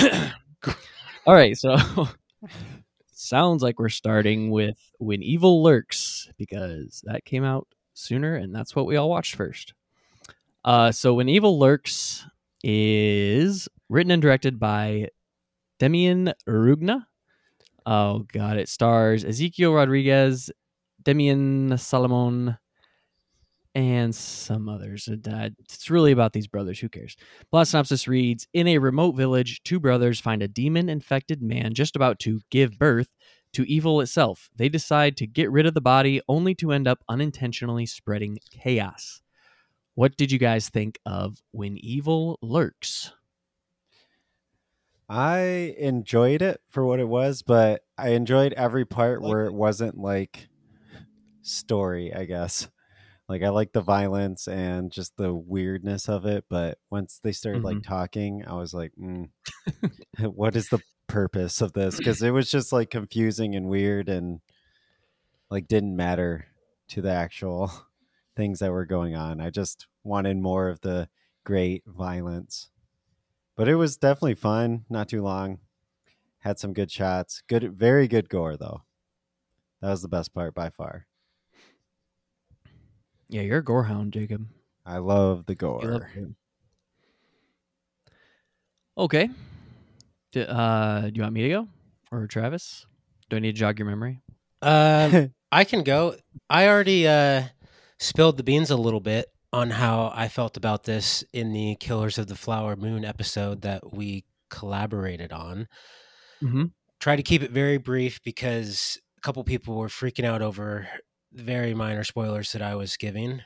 All 1.26 1.34
right. 1.34 1.56
So 1.58 1.78
sounds 3.14 3.62
like 3.64 3.80
we're 3.80 3.90
starting 3.90 4.50
with 4.52 4.78
When 5.00 5.22
Evil 5.22 5.62
Lurks 5.64 6.30
because 6.38 7.04
that 7.06 7.24
came 7.26 7.44
out 7.44 7.68
sooner 8.02 8.36
and 8.36 8.54
that's 8.54 8.76
what 8.76 8.86
we 8.86 8.96
all 8.96 9.10
watched 9.10 9.36
first. 9.36 9.74
Uh, 10.64 10.92
so 10.92 11.14
When 11.14 11.30
Evil 11.30 11.58
Lurks 11.60 12.26
is 12.64 13.68
written 13.90 14.12
and 14.12 14.22
directed 14.22 14.60
by 14.60 15.10
Demian 15.80 16.34
Rugna. 16.48 17.06
Oh 17.86 18.20
god, 18.32 18.58
it 18.58 18.70
stars 18.70 19.24
Ezequiel 19.24 19.76
Rodriguez, 19.76 20.52
Demian 21.04 21.80
Salomon, 21.80 22.58
and 23.74 24.14
some 24.14 24.70
others. 24.70 25.08
Uh, 25.08 25.50
It's 25.60 25.90
really 25.90 26.12
about 26.12 26.34
these 26.34 26.48
brothers. 26.48 26.80
Who 26.80 26.90
cares? 26.90 27.16
Plot 27.50 27.68
synopsis 27.68 28.08
reads 28.08 28.48
In 28.54 28.68
a 28.68 28.78
remote 28.78 29.14
village, 29.14 29.62
two 29.64 29.80
brothers 29.80 30.20
find 30.20 30.44
a 30.44 30.48
demon 30.48 30.90
infected 30.90 31.42
man 31.42 31.74
just 31.74 31.96
about 31.96 32.20
to 32.20 32.42
give 32.52 32.78
birth 32.78 33.12
to 33.54 33.70
evil 33.70 34.02
itself. 34.02 34.50
They 34.56 34.70
decide 34.70 35.18
to 35.18 35.28
get 35.28 35.52
rid 35.52 35.66
of 35.66 35.74
the 35.74 35.82
body 35.82 36.22
only 36.28 36.56
to 36.56 36.72
end 36.72 36.88
up 36.88 37.04
unintentionally 37.10 37.86
spreading 37.86 38.40
chaos. 38.52 39.22
What 39.96 40.18
did 40.18 40.32
you 40.32 40.40
guys 40.40 40.70
think 40.70 41.00
of 41.06 41.42
When 41.52 41.78
Evil 41.78 42.40
Lurks? 42.42 43.12
I 45.10 45.76
enjoyed 45.78 46.42
it 46.42 46.62
for 46.70 46.86
what 46.86 47.02
it 47.02 47.08
was, 47.08 47.42
but 47.42 47.84
I 47.98 48.10
enjoyed 48.10 48.54
every 48.54 48.86
part 48.86 49.22
where 49.22 49.46
it 49.46 49.54
wasn't 49.54 49.98
like 49.98 50.48
story, 51.42 52.14
I 52.14 52.24
guess. 52.24 52.70
Like 53.28 53.44
I 53.44 53.50
like 53.50 53.74
the 53.74 53.82
violence 53.82 54.48
and 54.48 54.92
just 54.92 55.18
the 55.18 55.34
weirdness 55.34 56.08
of 56.08 56.26
it, 56.26 56.46
but 56.50 56.78
once 56.90 57.20
they 57.22 57.34
started 57.34 57.64
like 57.64 57.84
talking, 57.84 58.44
I 58.48 58.54
was 58.54 58.74
like, 58.74 58.94
mm, 59.02 59.30
"What 60.20 60.56
is 60.56 60.68
the 60.70 60.80
purpose 61.12 61.62
of 61.62 61.74
this?" 61.74 61.98
Because 61.98 62.22
it 62.22 62.32
was 62.32 62.50
just 62.50 62.72
like 62.72 62.90
confusing 62.90 63.56
and 63.56 63.70
weird, 63.70 64.10
and 64.10 64.42
like 65.50 65.68
didn't 65.68 65.96
matter 65.96 66.48
to 66.90 67.02
the 67.02 67.12
actual 67.12 67.72
things 68.36 68.60
that 68.60 68.72
were 68.72 68.86
going 68.86 69.16
on. 69.16 69.42
I 69.42 69.50
just 69.50 69.88
wanted 70.04 70.38
more 70.38 70.70
of 70.70 70.82
the 70.82 71.10
great 71.44 71.84
violence. 71.86 72.70
But 73.56 73.68
it 73.68 73.76
was 73.76 73.98
definitely 73.98 74.36
fun, 74.36 74.86
not 74.90 75.10
too 75.10 75.22
long. 75.22 75.60
Had 76.40 76.58
some 76.58 76.74
good 76.74 76.90
shots. 76.90 77.44
Good 77.48 77.74
very 77.74 78.08
good 78.08 78.30
gore 78.30 78.58
though. 78.58 78.84
That 79.82 79.90
was 79.92 80.02
the 80.02 80.08
best 80.08 80.34
part 80.34 80.54
by 80.54 80.70
far. 80.70 81.08
Yeah, 83.30 83.42
you're 83.42 83.60
a 83.60 83.64
gorehound, 83.64 84.12
Jacob. 84.12 84.48
I 84.86 84.98
love 84.98 85.46
the 85.46 85.56
gore. 85.56 86.10
Okay. 88.98 89.30
D- 90.32 90.46
uh, 90.48 91.02
do 91.02 91.12
you 91.14 91.22
want 91.22 91.34
me 91.34 91.44
to 91.44 91.50
go 91.50 91.68
or 92.12 92.28
Travis? 92.28 92.86
Do 93.30 93.38
I 93.38 93.40
need 93.40 93.56
to 93.56 93.60
jog 93.60 93.80
your 93.80 93.88
memory? 93.88 94.22
Um, 94.62 95.34
I 95.52 95.64
can 95.64 95.84
go. 95.84 96.16
I 96.50 96.68
already 96.68 97.08
uh, 97.08 97.44
spilled 98.00 98.38
the 98.38 98.44
beans 98.44 98.70
a 98.70 98.78
little 98.78 99.00
bit 99.00 99.28
on 99.54 99.70
how 99.70 100.12
I 100.16 100.28
felt 100.28 100.58
about 100.58 100.84
this 100.84 101.24
in 101.34 101.52
the 101.52 101.76
Killers 101.80 102.18
of 102.18 102.28
the 102.28 102.36
Flower 102.36 102.76
Moon 102.76 103.04
episode 103.04 103.62
that 103.64 103.94
we 103.94 104.24
collaborated 104.50 105.32
on. 105.34 105.68
Mm-hmm. 106.42 106.66
Try 107.00 107.16
to 107.16 107.24
keep 107.24 107.42
it 107.42 107.52
very 107.52 107.78
brief 107.78 108.22
because 108.24 108.98
a 109.18 109.22
couple 109.22 109.44
people 109.44 109.76
were 109.76 109.88
freaking 109.88 110.26
out 110.26 110.42
over 110.42 110.88
the 111.32 111.44
very 111.44 111.74
minor 111.74 112.04
spoilers 112.04 112.52
that 112.54 112.62
I 112.62 112.76
was 112.76 112.98
giving. 112.98 113.42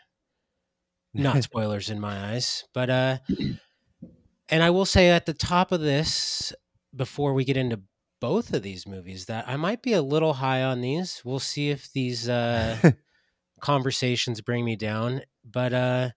Not 1.14 1.44
spoilers 1.44 1.90
in 1.90 2.00
my 2.00 2.34
eyes, 2.34 2.66
but 2.74 2.90
uh 2.90 3.18
and 4.50 4.64
I 4.64 4.70
will 4.70 4.86
say 4.86 5.10
at 5.10 5.26
the 5.26 5.34
top 5.34 5.72
of 5.72 5.82
this 5.82 6.54
before 6.96 7.34
we 7.34 7.44
get 7.44 7.58
into 7.58 7.82
both 8.22 8.54
of 8.54 8.64
these 8.64 8.88
movies 8.88 9.26
that 9.26 9.48
I 9.48 9.58
might 9.58 9.82
be 9.82 9.94
a 9.94 10.02
little 10.02 10.34
high 10.34 10.64
on 10.64 10.82
these. 10.82 11.22
We'll 11.26 11.40
see 11.40 11.70
if 11.70 11.92
these 11.92 12.30
uh 12.30 12.92
conversations 13.62 14.42
bring 14.42 14.66
me 14.66 14.76
down, 14.76 15.22
but 15.44 15.74
uh 15.74 16.10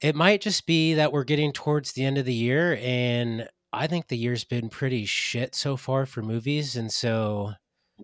it 0.00 0.16
might 0.16 0.40
just 0.40 0.66
be 0.66 0.94
that 0.94 1.12
we're 1.12 1.24
getting 1.24 1.52
towards 1.52 1.92
the 1.92 2.04
end 2.04 2.18
of 2.18 2.24
the 2.24 2.34
year 2.34 2.78
and 2.82 3.48
I 3.72 3.86
think 3.86 4.08
the 4.08 4.18
year's 4.18 4.44
been 4.44 4.68
pretty 4.68 5.06
shit 5.06 5.54
so 5.54 5.76
far 5.76 6.06
for 6.06 6.22
movies 6.22 6.76
and 6.76 6.92
so 6.92 7.52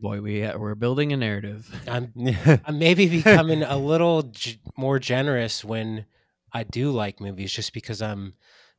Boy, 0.00 0.20
we 0.20 0.44
uh, 0.44 0.56
we're 0.56 0.76
building 0.76 1.12
a 1.12 1.16
narrative. 1.16 1.68
I'm 1.88 2.12
I'm 2.64 2.78
maybe 2.78 3.08
becoming 3.08 3.62
a 3.64 3.76
little 3.76 4.22
g- 4.22 4.60
more 4.76 4.98
generous 4.98 5.64
when 5.64 6.06
I 6.52 6.62
do 6.62 6.90
like 6.92 7.20
movies, 7.20 7.52
just 7.52 7.72
because 7.72 8.00
I'm 8.00 8.34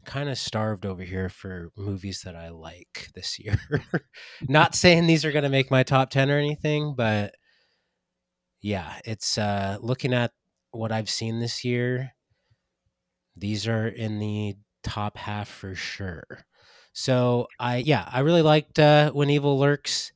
kind 0.06 0.30
of 0.30 0.38
starved 0.38 0.86
over 0.86 1.04
here 1.04 1.30
for 1.30 1.72
movies 1.78 2.22
that 2.26 2.36
I 2.36 2.50
like 2.50 3.10
this 3.16 3.40
year. 3.40 3.60
Not 4.48 4.76
saying 4.76 5.08
these 5.08 5.26
are 5.26 5.32
going 5.32 5.44
to 5.44 5.50
make 5.50 5.72
my 5.72 5.84
top 5.84 6.10
ten 6.10 6.32
or 6.32 6.38
anything, 6.38 6.96
but 6.96 7.36
yeah, 8.62 9.00
it's 9.06 9.38
uh, 9.38 9.78
looking 9.82 10.14
at 10.14 10.32
what 10.72 10.92
I've 10.92 11.10
seen 11.10 11.40
this 11.40 11.64
year. 11.64 12.12
These 13.36 13.68
are 13.68 13.88
in 13.88 14.20
the 14.20 14.56
top 14.84 15.18
half 15.18 15.48
for 15.48 15.76
sure. 15.76 16.26
So 16.94 17.48
I 17.60 17.78
yeah, 17.78 18.08
I 18.12 18.20
really 18.20 18.42
liked 18.42 18.80
uh, 18.80 19.12
When 19.12 19.30
Evil 19.30 19.58
Lurks, 19.58 20.12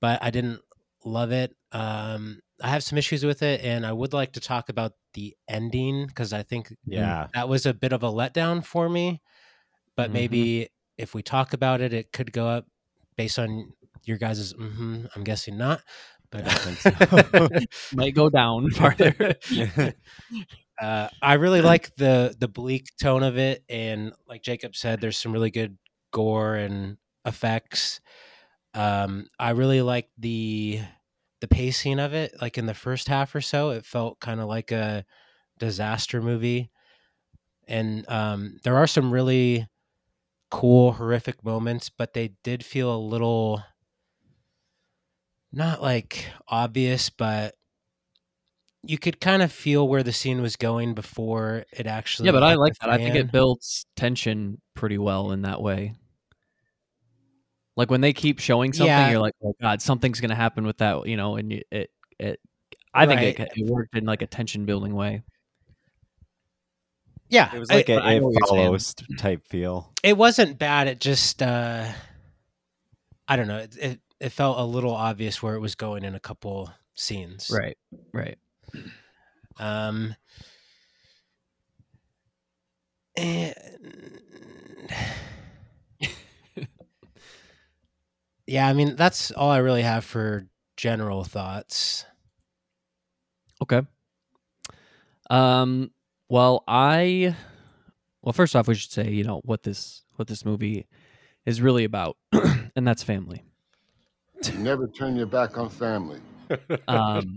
but 0.00 0.22
I 0.22 0.30
didn't 0.30 0.60
love 1.04 1.32
it. 1.32 1.54
Um, 1.72 2.40
I 2.62 2.68
have 2.68 2.82
some 2.82 2.98
issues 2.98 3.24
with 3.24 3.42
it, 3.42 3.62
and 3.62 3.86
I 3.86 3.92
would 3.92 4.12
like 4.12 4.32
to 4.32 4.40
talk 4.40 4.68
about 4.68 4.92
the 5.18 5.36
ending 5.48 6.06
because 6.06 6.32
I 6.32 6.42
think 6.42 6.72
Yeah. 6.86 7.28
that 7.34 7.48
was 7.48 7.66
a 7.66 7.74
bit 7.74 7.92
of 7.92 8.02
a 8.02 8.08
letdown 8.10 8.64
for 8.64 8.88
me. 8.88 9.20
But 9.96 10.10
Mhm. 10.10 10.12
maybe 10.12 10.68
if 10.98 11.14
we 11.14 11.22
talk 11.22 11.52
about 11.54 11.80
it, 11.80 11.92
it 11.92 12.12
could 12.12 12.32
go 12.32 12.48
up 12.48 12.66
based 13.16 13.38
on 13.38 13.72
your 14.04 14.18
guys' 14.18 14.54
mm-hmm, 14.54 15.06
I'm 15.14 15.24
guessing 15.24 15.56
not. 15.58 15.82
But 16.30 16.46
I 16.46 16.58
don't 16.62 16.80
Might 17.92 18.14
go 18.14 18.30
down 18.30 18.70
farther. 18.70 19.36
uh, 20.80 21.08
I 21.22 21.34
really 21.34 21.62
like 21.62 21.94
the 21.96 22.34
the 22.38 22.48
bleak 22.48 22.88
tone 23.00 23.22
of 23.22 23.38
it, 23.38 23.64
and 23.68 24.12
like 24.26 24.42
Jacob 24.42 24.76
said, 24.76 25.00
there's 25.00 25.16
some 25.18 25.32
really 25.32 25.50
good 25.50 25.76
gore 26.12 26.56
and 26.56 26.96
effects. 27.24 28.00
Um, 28.74 29.26
I 29.38 29.50
really 29.50 29.82
like 29.82 30.08
the 30.18 30.80
the 31.40 31.48
pacing 31.48 31.98
of 32.00 32.14
it. 32.14 32.34
Like 32.40 32.58
in 32.58 32.66
the 32.66 32.74
first 32.74 33.08
half 33.08 33.34
or 33.34 33.40
so, 33.40 33.70
it 33.70 33.84
felt 33.84 34.20
kind 34.20 34.40
of 34.40 34.48
like 34.48 34.72
a 34.72 35.04
disaster 35.58 36.22
movie, 36.22 36.70
and 37.66 38.08
um, 38.08 38.58
there 38.64 38.76
are 38.76 38.86
some 38.86 39.12
really 39.12 39.66
cool 40.50 40.92
horrific 40.92 41.44
moments, 41.44 41.90
but 41.90 42.14
they 42.14 42.32
did 42.42 42.64
feel 42.64 42.94
a 42.94 42.98
little 42.98 43.62
not 45.52 45.82
like 45.82 46.26
obvious, 46.48 47.10
but 47.10 47.54
you 48.82 48.98
could 48.98 49.20
kind 49.20 49.42
of 49.42 49.52
feel 49.52 49.88
where 49.88 50.02
the 50.02 50.12
scene 50.12 50.40
was 50.40 50.56
going 50.56 50.94
before 50.94 51.64
it 51.72 51.86
actually. 51.86 52.26
yeah, 52.26 52.32
but 52.32 52.42
I 52.42 52.54
like 52.54 52.74
that. 52.80 52.90
I 52.90 52.96
think 52.96 53.16
it 53.16 53.32
builds 53.32 53.86
tension 53.96 54.60
pretty 54.74 54.98
well 54.98 55.32
in 55.32 55.42
that 55.42 55.60
way. 55.60 55.94
Like 57.78 57.90
when 57.92 58.00
they 58.00 58.12
keep 58.12 58.40
showing 58.40 58.72
something, 58.72 58.88
Yeah. 58.88 59.08
you're 59.10 59.20
like, 59.20 59.34
"Oh 59.42 59.54
God, 59.62 59.80
something's 59.80 60.20
gonna 60.20 60.34
happen 60.34 60.66
with 60.66 60.78
that," 60.78 61.06
you 61.06 61.16
know, 61.16 61.36
and 61.36 61.52
it 61.70 61.90
it. 62.18 62.40
I 62.92 63.06
think 63.06 63.20
it, 63.22 63.38
Right. 63.38 63.48
it 63.54 63.66
worked 63.70 63.96
in 63.96 64.04
like 64.04 64.20
a 64.20 64.26
tension 64.26 64.66
building 64.66 64.94
way. 64.96 65.22
Yeah, 67.28 67.54
It 67.54 67.58
was 67.60 67.70
like 67.70 67.88
a 67.88 68.00
I 68.02 68.14
it 68.14 68.20
know 68.20 68.26
what 68.26 68.32
you're 68.34 68.46
saying. 68.48 68.66
follows 68.66 68.94
type 69.18 69.46
feel. 69.46 69.92
it 70.02 70.16
wasn't 70.16 70.58
bad. 70.58 70.88
It 70.88 70.98
just 71.00 71.40
uh 71.40 71.86
I 73.28 73.36
don't 73.36 73.46
know. 73.46 73.58
It, 73.58 73.76
it 73.76 74.00
it 74.18 74.28
felt 74.30 74.58
a 74.58 74.64
little 74.64 74.94
obvious 74.94 75.40
where 75.40 75.54
it 75.54 75.60
was 75.60 75.76
going 75.76 76.02
in 76.04 76.16
a 76.16 76.20
couple 76.20 76.72
scenes. 76.94 77.48
Right, 77.54 77.78
right. 78.12 78.38
Um 79.58 80.16
and 83.16 83.54
Yeah, 88.48 88.66
I 88.66 88.72
mean 88.72 88.96
that's 88.96 89.30
all 89.30 89.50
I 89.50 89.58
really 89.58 89.82
have 89.82 90.04
for 90.06 90.46
general 90.78 91.22
thoughts. 91.22 92.06
Okay. 93.62 93.82
Um. 95.28 95.90
Well, 96.30 96.64
I. 96.66 97.36
Well, 98.22 98.32
first 98.32 98.56
off, 98.56 98.66
we 98.66 98.74
should 98.74 98.90
say 98.90 99.10
you 99.10 99.22
know 99.22 99.42
what 99.44 99.62
this 99.64 100.02
what 100.16 100.28
this 100.28 100.46
movie 100.46 100.86
is 101.44 101.60
really 101.60 101.84
about, 101.84 102.16
and 102.32 102.88
that's 102.88 103.02
family. 103.02 103.42
You 104.46 104.54
never 104.54 104.86
turn 104.88 105.14
your 105.14 105.26
back 105.26 105.58
on 105.58 105.68
family. 105.68 106.20
Um. 106.88 107.36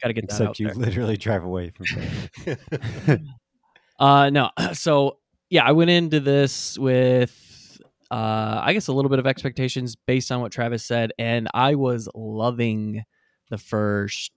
Got 0.00 0.08
to 0.08 0.12
get 0.12 0.28
that 0.28 0.34
Except 0.34 0.48
out 0.50 0.58
you 0.60 0.66
there. 0.68 0.76
literally 0.76 1.16
drive 1.16 1.42
away 1.42 1.70
from 1.70 1.86
family. 3.06 3.28
Uh. 3.98 4.30
No. 4.30 4.50
So 4.74 5.18
yeah, 5.50 5.64
I 5.64 5.72
went 5.72 5.90
into 5.90 6.20
this 6.20 6.78
with. 6.78 7.40
Uh, 8.14 8.62
I 8.62 8.74
guess 8.74 8.86
a 8.86 8.92
little 8.92 9.08
bit 9.08 9.18
of 9.18 9.26
expectations 9.26 9.96
based 9.96 10.30
on 10.30 10.40
what 10.40 10.52
Travis 10.52 10.84
said, 10.84 11.12
and 11.18 11.48
I 11.52 11.74
was 11.74 12.08
loving 12.14 13.02
the 13.50 13.58
first 13.58 14.30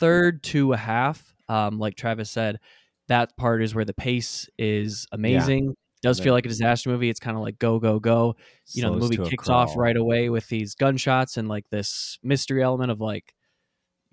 third 0.00 0.42
to 0.44 0.72
a 0.72 0.76
half. 0.76 1.32
Um, 1.48 1.78
like 1.78 1.94
Travis 1.94 2.32
said, 2.32 2.58
that 3.06 3.36
part 3.36 3.62
is 3.62 3.76
where 3.76 3.84
the 3.84 3.94
pace 3.94 4.48
is 4.58 5.06
amazing. 5.12 5.76
Does 6.02 6.18
feel 6.18 6.34
like 6.34 6.46
a 6.46 6.48
disaster 6.48 6.90
movie. 6.90 7.08
It's 7.08 7.20
kind 7.20 7.36
of 7.36 7.44
like 7.44 7.60
go 7.60 7.78
go 7.78 8.00
go. 8.00 8.34
You 8.72 8.82
know, 8.82 8.94
the 8.94 8.98
movie 8.98 9.16
kicks 9.30 9.48
off 9.48 9.76
right 9.76 9.96
away 9.96 10.28
with 10.28 10.48
these 10.48 10.74
gunshots 10.74 11.36
and 11.36 11.46
like 11.46 11.70
this 11.70 12.18
mystery 12.24 12.60
element 12.60 12.90
of 12.90 13.00
like, 13.00 13.36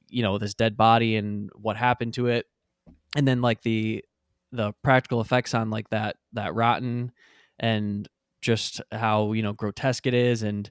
you 0.07 0.21
know, 0.21 0.37
this 0.37 0.53
dead 0.53 0.77
body 0.77 1.15
and 1.15 1.49
what 1.55 1.77
happened 1.77 2.13
to 2.13 2.27
it, 2.27 2.45
and 3.15 3.27
then 3.27 3.41
like 3.41 3.63
the 3.63 4.05
the 4.51 4.71
practical 4.83 5.19
effects 5.19 5.55
on 5.55 5.71
like 5.71 5.89
that 5.89 6.17
that 6.33 6.53
rotten 6.53 7.11
and 7.59 8.07
just 8.43 8.81
how 8.91 9.31
you 9.33 9.41
know 9.41 9.53
grotesque 9.53 10.05
it 10.05 10.13
is 10.13 10.43
and 10.43 10.69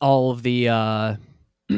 all 0.00 0.30
of 0.30 0.42
the 0.42 0.68
uh 0.68 1.16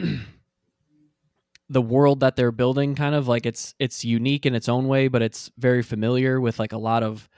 the 1.70 1.82
world 1.82 2.20
that 2.20 2.36
they're 2.36 2.52
building 2.52 2.94
kind 2.94 3.14
of 3.14 3.26
like 3.26 3.46
it's 3.46 3.74
it's 3.78 4.04
unique 4.04 4.46
in 4.46 4.54
its 4.54 4.68
own 4.68 4.86
way 4.86 5.08
but 5.08 5.22
it's 5.22 5.50
very 5.58 5.82
familiar 5.82 6.40
with 6.40 6.58
like 6.58 6.72
a 6.72 6.78
lot 6.78 7.02
of 7.02 7.28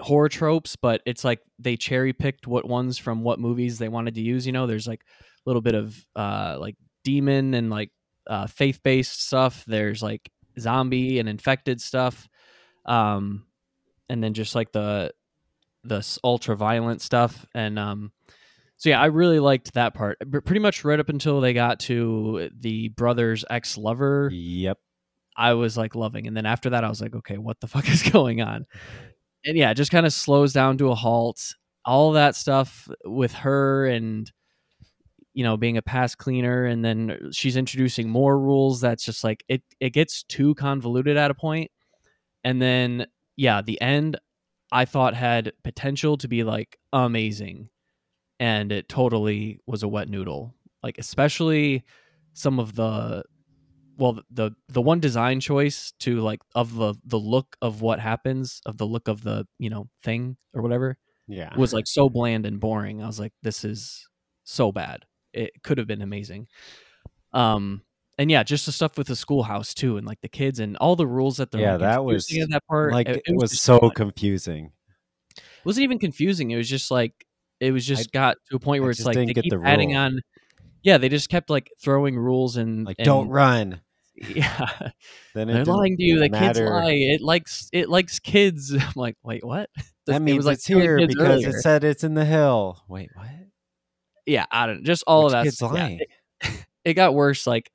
horror 0.00 0.28
tropes 0.28 0.76
but 0.76 1.00
it's 1.06 1.24
like 1.24 1.40
they 1.58 1.76
cherry 1.76 2.12
picked 2.12 2.46
what 2.46 2.66
ones 2.66 2.98
from 2.98 3.22
what 3.22 3.38
movies 3.38 3.78
they 3.78 3.88
wanted 3.88 4.14
to 4.14 4.20
use 4.20 4.46
you 4.46 4.52
know? 4.52 4.66
There's 4.66 4.86
like 4.86 5.02
a 5.04 5.48
little 5.48 5.62
bit 5.62 5.74
of 5.74 5.96
uh 6.14 6.56
like 6.58 6.76
demon 7.04 7.54
and 7.54 7.70
like 7.70 7.90
uh 8.26 8.46
faith-based 8.46 9.24
stuff. 9.24 9.64
There's 9.66 10.02
like 10.02 10.28
zombie 10.58 11.18
and 11.18 11.28
infected 11.28 11.80
stuff. 11.80 12.28
Um 12.84 13.46
and 14.08 14.22
then 14.22 14.34
just 14.34 14.54
like 14.54 14.72
the 14.72 15.12
the 15.88 16.18
ultra 16.24 16.56
violent 16.56 17.00
stuff 17.02 17.46
and 17.54 17.78
um 17.78 18.12
so 18.76 18.88
yeah 18.90 19.00
i 19.00 19.06
really 19.06 19.40
liked 19.40 19.74
that 19.74 19.94
part. 19.94 20.18
But 20.26 20.44
pretty 20.44 20.60
much 20.60 20.84
right 20.84 21.00
up 21.00 21.08
until 21.08 21.40
they 21.40 21.52
got 21.52 21.80
to 21.80 22.50
the 22.58 22.88
brother's 22.90 23.44
ex-lover 23.48 24.28
Yep. 24.32 24.78
i 25.36 25.54
was 25.54 25.76
like 25.76 25.94
loving 25.94 26.26
and 26.26 26.36
then 26.36 26.46
after 26.46 26.70
that 26.70 26.84
i 26.84 26.88
was 26.88 27.00
like 27.00 27.14
okay 27.14 27.38
what 27.38 27.60
the 27.60 27.66
fuck 27.74 27.88
is 27.88 28.02
going 28.02 28.40
on? 28.42 28.66
And 29.44 29.56
yeah 29.56 29.70
it 29.70 29.76
just 29.76 29.90
kind 29.92 30.06
of 30.06 30.12
slows 30.12 30.52
down 30.52 30.78
to 30.78 30.90
a 30.90 30.94
halt. 30.94 31.54
All 31.84 32.12
that 32.12 32.34
stuff 32.34 32.88
with 33.04 33.32
her 33.32 33.86
and 33.86 34.30
you 35.34 35.44
know 35.44 35.56
being 35.56 35.76
a 35.76 35.82
pass 35.82 36.14
cleaner 36.16 36.64
and 36.64 36.84
then 36.84 37.30
she's 37.30 37.56
introducing 37.56 38.08
more 38.08 38.38
rules 38.40 38.80
that's 38.80 39.04
just 39.04 39.22
like 39.22 39.44
it 39.48 39.62
it 39.78 39.90
gets 39.90 40.24
too 40.24 40.54
convoluted 40.56 41.16
at 41.16 41.30
a 41.30 41.34
point. 41.34 41.70
And 42.42 42.60
then 42.60 43.06
yeah 43.36 43.62
the 43.62 43.80
end 43.80 44.18
i 44.72 44.84
thought 44.84 45.14
had 45.14 45.52
potential 45.64 46.16
to 46.16 46.28
be 46.28 46.42
like 46.44 46.78
amazing 46.92 47.68
and 48.40 48.72
it 48.72 48.88
totally 48.88 49.60
was 49.66 49.82
a 49.82 49.88
wet 49.88 50.08
noodle 50.08 50.54
like 50.82 50.98
especially 50.98 51.84
some 52.34 52.58
of 52.60 52.74
the 52.74 53.22
well 53.98 54.20
the 54.30 54.50
the 54.68 54.82
one 54.82 55.00
design 55.00 55.40
choice 55.40 55.92
to 55.98 56.20
like 56.20 56.40
of 56.54 56.74
the 56.74 56.94
the 57.04 57.18
look 57.18 57.56
of 57.62 57.80
what 57.80 57.98
happens 57.98 58.60
of 58.66 58.76
the 58.76 58.86
look 58.86 59.08
of 59.08 59.22
the 59.22 59.46
you 59.58 59.70
know 59.70 59.88
thing 60.02 60.36
or 60.54 60.62
whatever 60.62 60.98
Yeah. 61.28 61.56
was 61.56 61.72
like 61.72 61.86
so 61.86 62.08
bland 62.08 62.46
and 62.46 62.60
boring. 62.60 63.02
I 63.02 63.06
was 63.06 63.18
like, 63.18 63.32
this 63.42 63.64
is 63.64 64.06
so 64.44 64.70
bad. 64.70 65.04
It 65.32 65.62
could 65.62 65.78
have 65.78 65.86
been 65.88 66.02
amazing. 66.02 66.46
Um, 67.32 67.82
and 68.18 68.30
yeah, 68.30 68.42
just 68.42 68.66
the 68.66 68.72
stuff 68.72 68.96
with 68.98 69.06
the 69.08 69.16
schoolhouse 69.16 69.74
too, 69.74 69.96
and 69.96 70.06
like 70.06 70.20
the 70.22 70.28
kids 70.28 70.58
and 70.60 70.76
all 70.78 70.96
the 70.96 71.06
rules 71.06 71.36
that 71.38 71.50
they're 71.50 71.60
Yeah, 71.60 71.76
that 71.78 72.04
was, 72.04 72.30
in 72.32 72.50
that 72.50 72.66
part. 72.66 72.92
like 72.92 73.08
it, 73.08 73.22
it, 73.26 73.36
was, 73.36 73.50
just 73.50 73.62
so 73.62 73.78
much. 73.82 73.94
confusing. 73.94 74.72
It 75.36 75.42
wasn't 75.64 75.84
even 75.84 75.98
confusing. 75.98 76.50
It 76.50 76.56
was 76.56 76.68
just 76.68 76.90
like 76.90 77.12
it 77.60 77.72
was 77.72 77.84
just 77.86 78.12
got 78.12 78.36
to 78.50 78.56
a 78.56 78.58
point 78.58 78.80
I 78.80 78.82
where 78.82 78.90
it's 78.90 79.04
like 79.04 79.16
they 79.16 79.26
keep 79.26 79.50
the 79.50 79.60
adding 79.64 79.90
rule. 79.90 79.98
on. 79.98 80.20
Yeah, 80.82 80.98
they 80.98 81.08
just 81.08 81.28
kept 81.28 81.50
like 81.50 81.70
throwing 81.82 82.16
rules 82.16 82.56
and 82.56 82.86
Like, 82.86 82.96
and, 82.98 83.04
don't 83.06 83.28
run. 83.28 83.80
Yeah, 84.34 84.70
Then 85.34 85.48
they're 85.48 85.64
lying 85.66 85.96
to 85.98 86.02
you. 86.02 86.18
The 86.20 86.30
kids 86.30 86.58
matter. 86.58 86.70
lie. 86.70 86.92
It 86.92 87.20
likes 87.20 87.68
it 87.72 87.90
likes 87.90 88.18
kids. 88.18 88.72
I'm 88.80 88.92
like, 88.96 89.16
wait, 89.22 89.44
what? 89.44 89.68
That 90.06 90.16
It 90.16 90.20
means 90.20 90.36
was 90.38 90.46
like 90.46 90.54
it's 90.54 90.66
here 90.66 91.04
because 91.06 91.18
earlier. 91.44 91.48
it 91.48 91.60
said 91.62 91.82
it's 91.84 92.04
in 92.04 92.14
the 92.14 92.24
hill. 92.24 92.80
Wait, 92.88 93.10
what? 93.14 93.26
yeah, 94.24 94.46
I 94.52 94.66
don't 94.66 94.84
just 94.84 95.02
all 95.06 95.24
Which 95.24 95.26
of 95.26 95.32
that. 95.32 95.44
kid's 95.44 95.60
yeah, 95.60 95.66
lying? 95.68 96.00
it, 96.00 96.66
it 96.84 96.94
got 96.94 97.12
worse, 97.12 97.44
like 97.46 97.70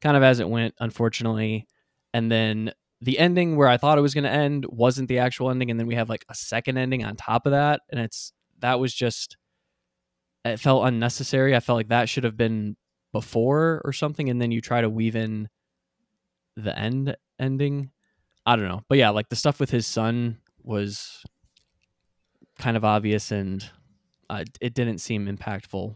kind 0.00 0.16
of 0.16 0.22
as 0.22 0.40
it 0.40 0.48
went, 0.48 0.74
unfortunately. 0.80 1.66
And 2.12 2.30
then 2.30 2.72
the 3.00 3.18
ending 3.18 3.56
where 3.56 3.68
I 3.68 3.76
thought 3.76 3.98
it 3.98 4.02
was 4.02 4.14
going 4.14 4.24
to 4.24 4.30
end 4.30 4.66
wasn't 4.68 5.08
the 5.08 5.18
actual 5.18 5.50
ending, 5.50 5.70
and 5.70 5.80
then 5.80 5.86
we 5.86 5.94
have 5.94 6.08
like 6.08 6.24
a 6.28 6.34
second 6.34 6.76
ending 6.76 7.04
on 7.04 7.16
top 7.16 7.46
of 7.46 7.52
that, 7.52 7.80
and 7.90 8.00
it's 8.00 8.32
that 8.60 8.78
was 8.78 8.94
just 8.94 9.36
it 10.44 10.58
felt 10.58 10.86
unnecessary. 10.86 11.54
I 11.54 11.60
felt 11.60 11.76
like 11.76 11.88
that 11.88 12.08
should 12.08 12.24
have 12.24 12.36
been 12.36 12.76
before 13.12 13.80
or 13.84 13.92
something, 13.92 14.28
and 14.28 14.40
then 14.40 14.50
you 14.50 14.60
try 14.60 14.80
to 14.80 14.90
weave 14.90 15.16
in 15.16 15.48
the 16.56 16.78
end 16.78 17.16
ending. 17.38 17.90
I 18.44 18.56
don't 18.56 18.68
know, 18.68 18.82
but 18.88 18.98
yeah, 18.98 19.10
like 19.10 19.28
the 19.28 19.36
stuff 19.36 19.60
with 19.60 19.70
his 19.70 19.86
son 19.86 20.38
was 20.62 21.22
kind 22.58 22.76
of 22.76 22.84
obvious, 22.84 23.30
and 23.30 23.64
uh, 24.28 24.44
it 24.60 24.74
didn't 24.74 24.98
seem 24.98 25.26
impactful. 25.26 25.94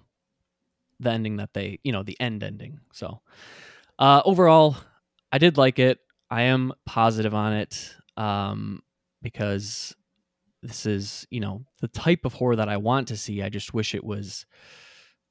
The 1.01 1.11
ending 1.11 1.37
that 1.37 1.53
they, 1.53 1.81
you 1.83 1.93
know, 1.93 2.03
the 2.03 2.19
end 2.21 2.43
ending. 2.43 2.81
So 2.93 3.21
uh, 3.99 4.23
overall, 4.25 4.77
I 5.33 5.39
did 5.39 5.57
like 5.57 5.79
it. 5.79 5.99
I 6.31 6.43
am 6.43 6.73
positive 6.87 7.35
on 7.35 7.53
it 7.53 7.95
um, 8.17 8.83
because 9.23 9.95
this 10.63 10.87
is, 10.87 11.27
you 11.31 11.41
know, 11.41 11.65
the 11.81 11.89
type 11.89 12.25
of 12.25 12.33
horror 12.33 12.57
that 12.57 12.69
I 12.69 12.79
want 12.79 13.09
to 13.09 13.17
see. 13.17 13.43
I 13.43 13.49
just 13.49 13.75
wish 13.75 13.95
it 13.95 14.05
was 14.05 14.47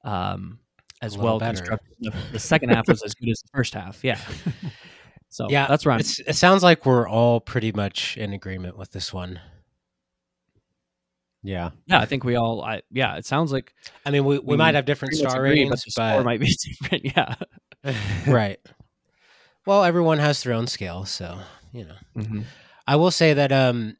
um, 0.04 0.60
as 1.02 1.18
well 1.18 1.38
better. 1.38 1.56
constructed. 1.56 2.14
The, 2.32 2.38
second 2.38 2.70
half 2.70 2.88
was 2.88 3.02
as 3.02 3.14
good 3.14 3.30
as 3.30 3.40
the 3.40 3.48
first 3.52 3.74
half. 3.74 4.02
Yeah. 4.04 4.18
so 5.28 5.48
yeah, 5.50 5.66
that's 5.66 5.86
right. 5.86 6.00
It 6.26 6.36
sounds 6.36 6.62
like 6.62 6.86
we're 6.86 7.08
all 7.08 7.40
pretty 7.40 7.72
much 7.72 8.16
in 8.16 8.32
agreement 8.32 8.78
with 8.78 8.92
this 8.92 9.12
one. 9.12 9.40
Yeah. 11.42 11.70
Yeah, 11.86 12.00
I 12.00 12.06
think 12.06 12.24
we 12.24 12.36
all. 12.36 12.62
I 12.62 12.80
yeah, 12.90 13.16
it 13.16 13.26
sounds 13.26 13.52
like 13.52 13.74
I 14.06 14.10
mean, 14.10 14.24
we, 14.24 14.38
we, 14.38 14.52
We 14.52 14.56
might 14.56 14.74
have 14.74 14.86
different 14.86 15.14
star 15.14 15.42
ratings, 15.42 15.84
but 15.94 16.24
might 16.24 16.40
be 16.40 16.56
different. 16.80 17.04
Yeah. 17.04 17.34
right. 18.26 18.60
Well, 19.66 19.84
everyone 19.84 20.18
has 20.18 20.42
their 20.42 20.52
own 20.52 20.66
scale, 20.66 21.04
so 21.04 21.38
you 21.72 21.84
know. 21.84 21.96
Mm-hmm. 22.16 22.42
I 22.86 22.96
will 22.96 23.10
say 23.10 23.32
that 23.34 23.50
um, 23.50 23.96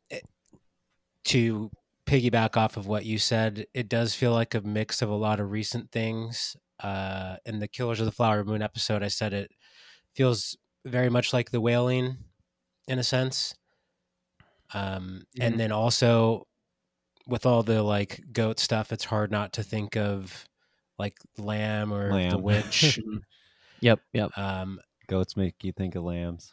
to 1.25 1.71
piggyback 2.07 2.57
off 2.57 2.77
of 2.77 2.87
what 2.87 3.05
you 3.07 3.19
said, 3.19 3.67
it 3.73 3.89
does 3.89 4.15
feel 4.15 4.33
like 4.33 4.55
a 4.55 4.61
mix 4.61 5.01
of 5.03 5.09
a 5.09 5.15
lot 5.15 5.41
of 5.41 5.51
recent 5.51 5.91
things. 5.91 6.57
Uh, 6.83 7.37
in 7.47 7.61
the 7.61 7.69
Killers 7.69 8.01
of 8.01 8.07
the 8.07 8.13
Flower 8.13 8.45
Moon 8.45 8.61
episode, 8.61 9.03
I 9.03 9.09
said 9.09 9.33
it 9.33 9.51
feels 10.15 10.57
very 10.85 11.09
much 11.09 11.33
like 11.33 11.51
the 11.51 11.61
Wailing, 11.61 12.17
in 12.89 12.99
a 12.99 13.05
sense. 13.05 13.55
Um, 14.75 15.25
Mhm. 15.39 15.47
and 15.47 15.61
then 15.61 15.73
also 15.73 16.47
with 17.27 17.47
all 17.47 17.63
the 17.63 17.83
like 17.83 18.21
goat 18.33 18.59
stuff, 18.59 18.93
it's 18.93 19.05
hard 19.05 19.31
not 19.31 19.53
to 19.55 19.63
think 19.63 19.97
of 19.97 20.47
like 20.99 21.17
Lamb 21.39 21.93
or 21.93 22.29
the 22.29 22.39
Witch. 22.39 22.99
Yep. 23.81 24.01
Yep. 24.13 24.39
um, 24.39 24.81
Goats 25.07 25.37
make 25.37 25.63
you 25.63 25.73
think 25.73 25.95
of 25.95 26.05
lambs. 26.05 26.53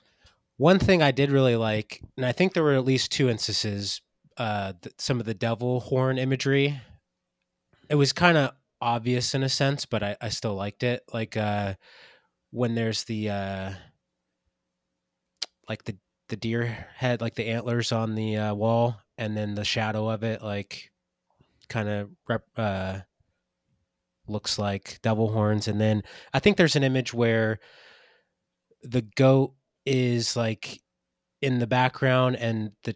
One 0.58 0.80
thing 0.80 1.02
I 1.02 1.12
did 1.12 1.32
really 1.32 1.56
like, 1.56 2.02
and 2.18 2.26
I 2.26 2.32
think 2.32 2.54
there 2.54 2.64
were 2.64 2.74
at 2.74 2.86
least 2.86 3.12
two 3.12 3.30
instances, 3.30 4.02
uh, 4.38 4.74
th- 4.82 4.94
some 4.98 5.20
of 5.20 5.26
the 5.26 5.34
devil 5.34 5.80
horn 5.80 6.18
imagery. 6.18 6.80
It 7.90 7.96
was 7.96 8.14
kind 8.14 8.38
of 8.38 8.52
obvious 8.80 9.34
in 9.34 9.44
a 9.44 9.50
sense, 9.50 9.86
but 9.86 10.04
I, 10.04 10.18
I 10.22 10.30
still 10.30 10.56
liked 10.56 10.84
it. 10.84 11.04
Like 11.14 11.36
uh, 11.38 11.76
when 12.52 12.76
there's 12.76 13.06
the 13.06 13.30
uh, 13.30 13.72
like 15.68 15.84
the 15.86 15.96
the 16.30 16.36
deer 16.36 16.88
head, 16.96 17.22
like 17.22 17.36
the 17.36 17.48
antlers 17.48 17.92
on 17.92 18.16
the 18.16 18.38
uh, 18.38 18.54
wall, 18.54 18.98
and 19.18 19.36
then 19.36 19.56
the 19.56 19.66
shadow 19.66 20.10
of 20.10 20.24
it, 20.24 20.42
like 20.42 20.92
kind 21.70 21.90
of 21.90 22.10
rep- 22.28 22.44
uh, 22.58 23.00
looks 24.32 24.58
like 24.58 25.00
devil 25.02 25.32
horns. 25.32 25.68
And 25.68 25.80
then 25.80 26.04
I 26.34 26.40
think 26.40 26.58
there's 26.58 26.76
an 26.76 26.84
image 26.84 27.14
where 27.14 27.60
the 28.84 29.02
goat 29.16 29.54
is 29.86 30.36
like 30.36 30.82
in 31.42 31.60
the 31.60 31.68
background 31.68 32.36
and 32.36 32.72
the 32.84 32.96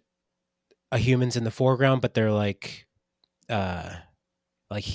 a 0.91 0.97
human's 0.97 1.35
in 1.35 1.43
the 1.43 1.51
foreground 1.51 1.99
but 2.01 2.13
they're 2.13 2.31
like 2.31 2.85
uh 3.49 3.89
like 4.69 4.85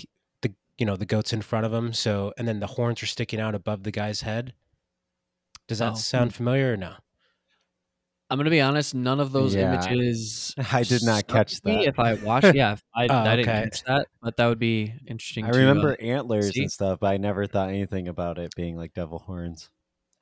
the 0.43 0.55
you 0.79 0.87
know 0.87 0.97
the 0.97 1.05
goat's 1.07 1.33
in 1.33 1.43
front 1.43 1.67
of 1.67 1.73
him 1.73 1.93
so 1.93 2.33
and 2.39 2.47
then 2.47 2.61
the 2.61 2.67
horns 2.67 3.03
are 3.03 3.07
sticking 3.07 3.41
out 3.41 3.55
above 3.57 3.83
the 3.83 3.91
guy's 3.91 4.21
head 4.21 4.55
does 5.67 5.79
that 5.81 5.93
Oh, 5.93 5.97
sound 5.97 6.33
familiar 6.35 6.73
or 6.73 6.77
no 6.77 6.95
I'm 8.31 8.39
gonna 8.39 8.51
be 8.51 8.61
honest. 8.61 8.95
None 8.95 9.19
of 9.21 9.33
those 9.33 9.55
Yeah. 9.55 9.75
images. 9.85 10.55
I 10.73 10.83
did 10.85 11.03
not 11.03 11.27
catch 11.27 11.61
that. 11.63 11.83
If 11.83 11.99
I 11.99 12.15
watched, 12.15 12.55
yeah, 12.55 12.75
if 12.75 12.85
I, 12.95 13.07
Oh, 13.09 13.15
I 13.17 13.37
didn't 13.37 13.49
okay. 13.51 13.63
catch 13.65 13.83
that, 13.85 14.07
but 14.23 14.37
that 14.37 14.47
would 14.47 14.59
be 14.61 14.95
interesting. 15.07 15.45
I 15.47 15.51
to, 15.51 15.59
remember 15.59 15.93
uh, 15.93 16.05
antlers 16.05 16.53
see? 16.55 16.63
and 16.63 16.71
stuff, 16.73 17.01
but 17.01 17.09
I 17.09 17.17
never 17.17 17.47
thought 17.47 17.69
anything 17.71 18.07
about 18.09 18.39
it 18.39 18.55
being 18.55 18.77
like 18.77 18.95
devil 18.95 19.19
horns. 19.19 19.69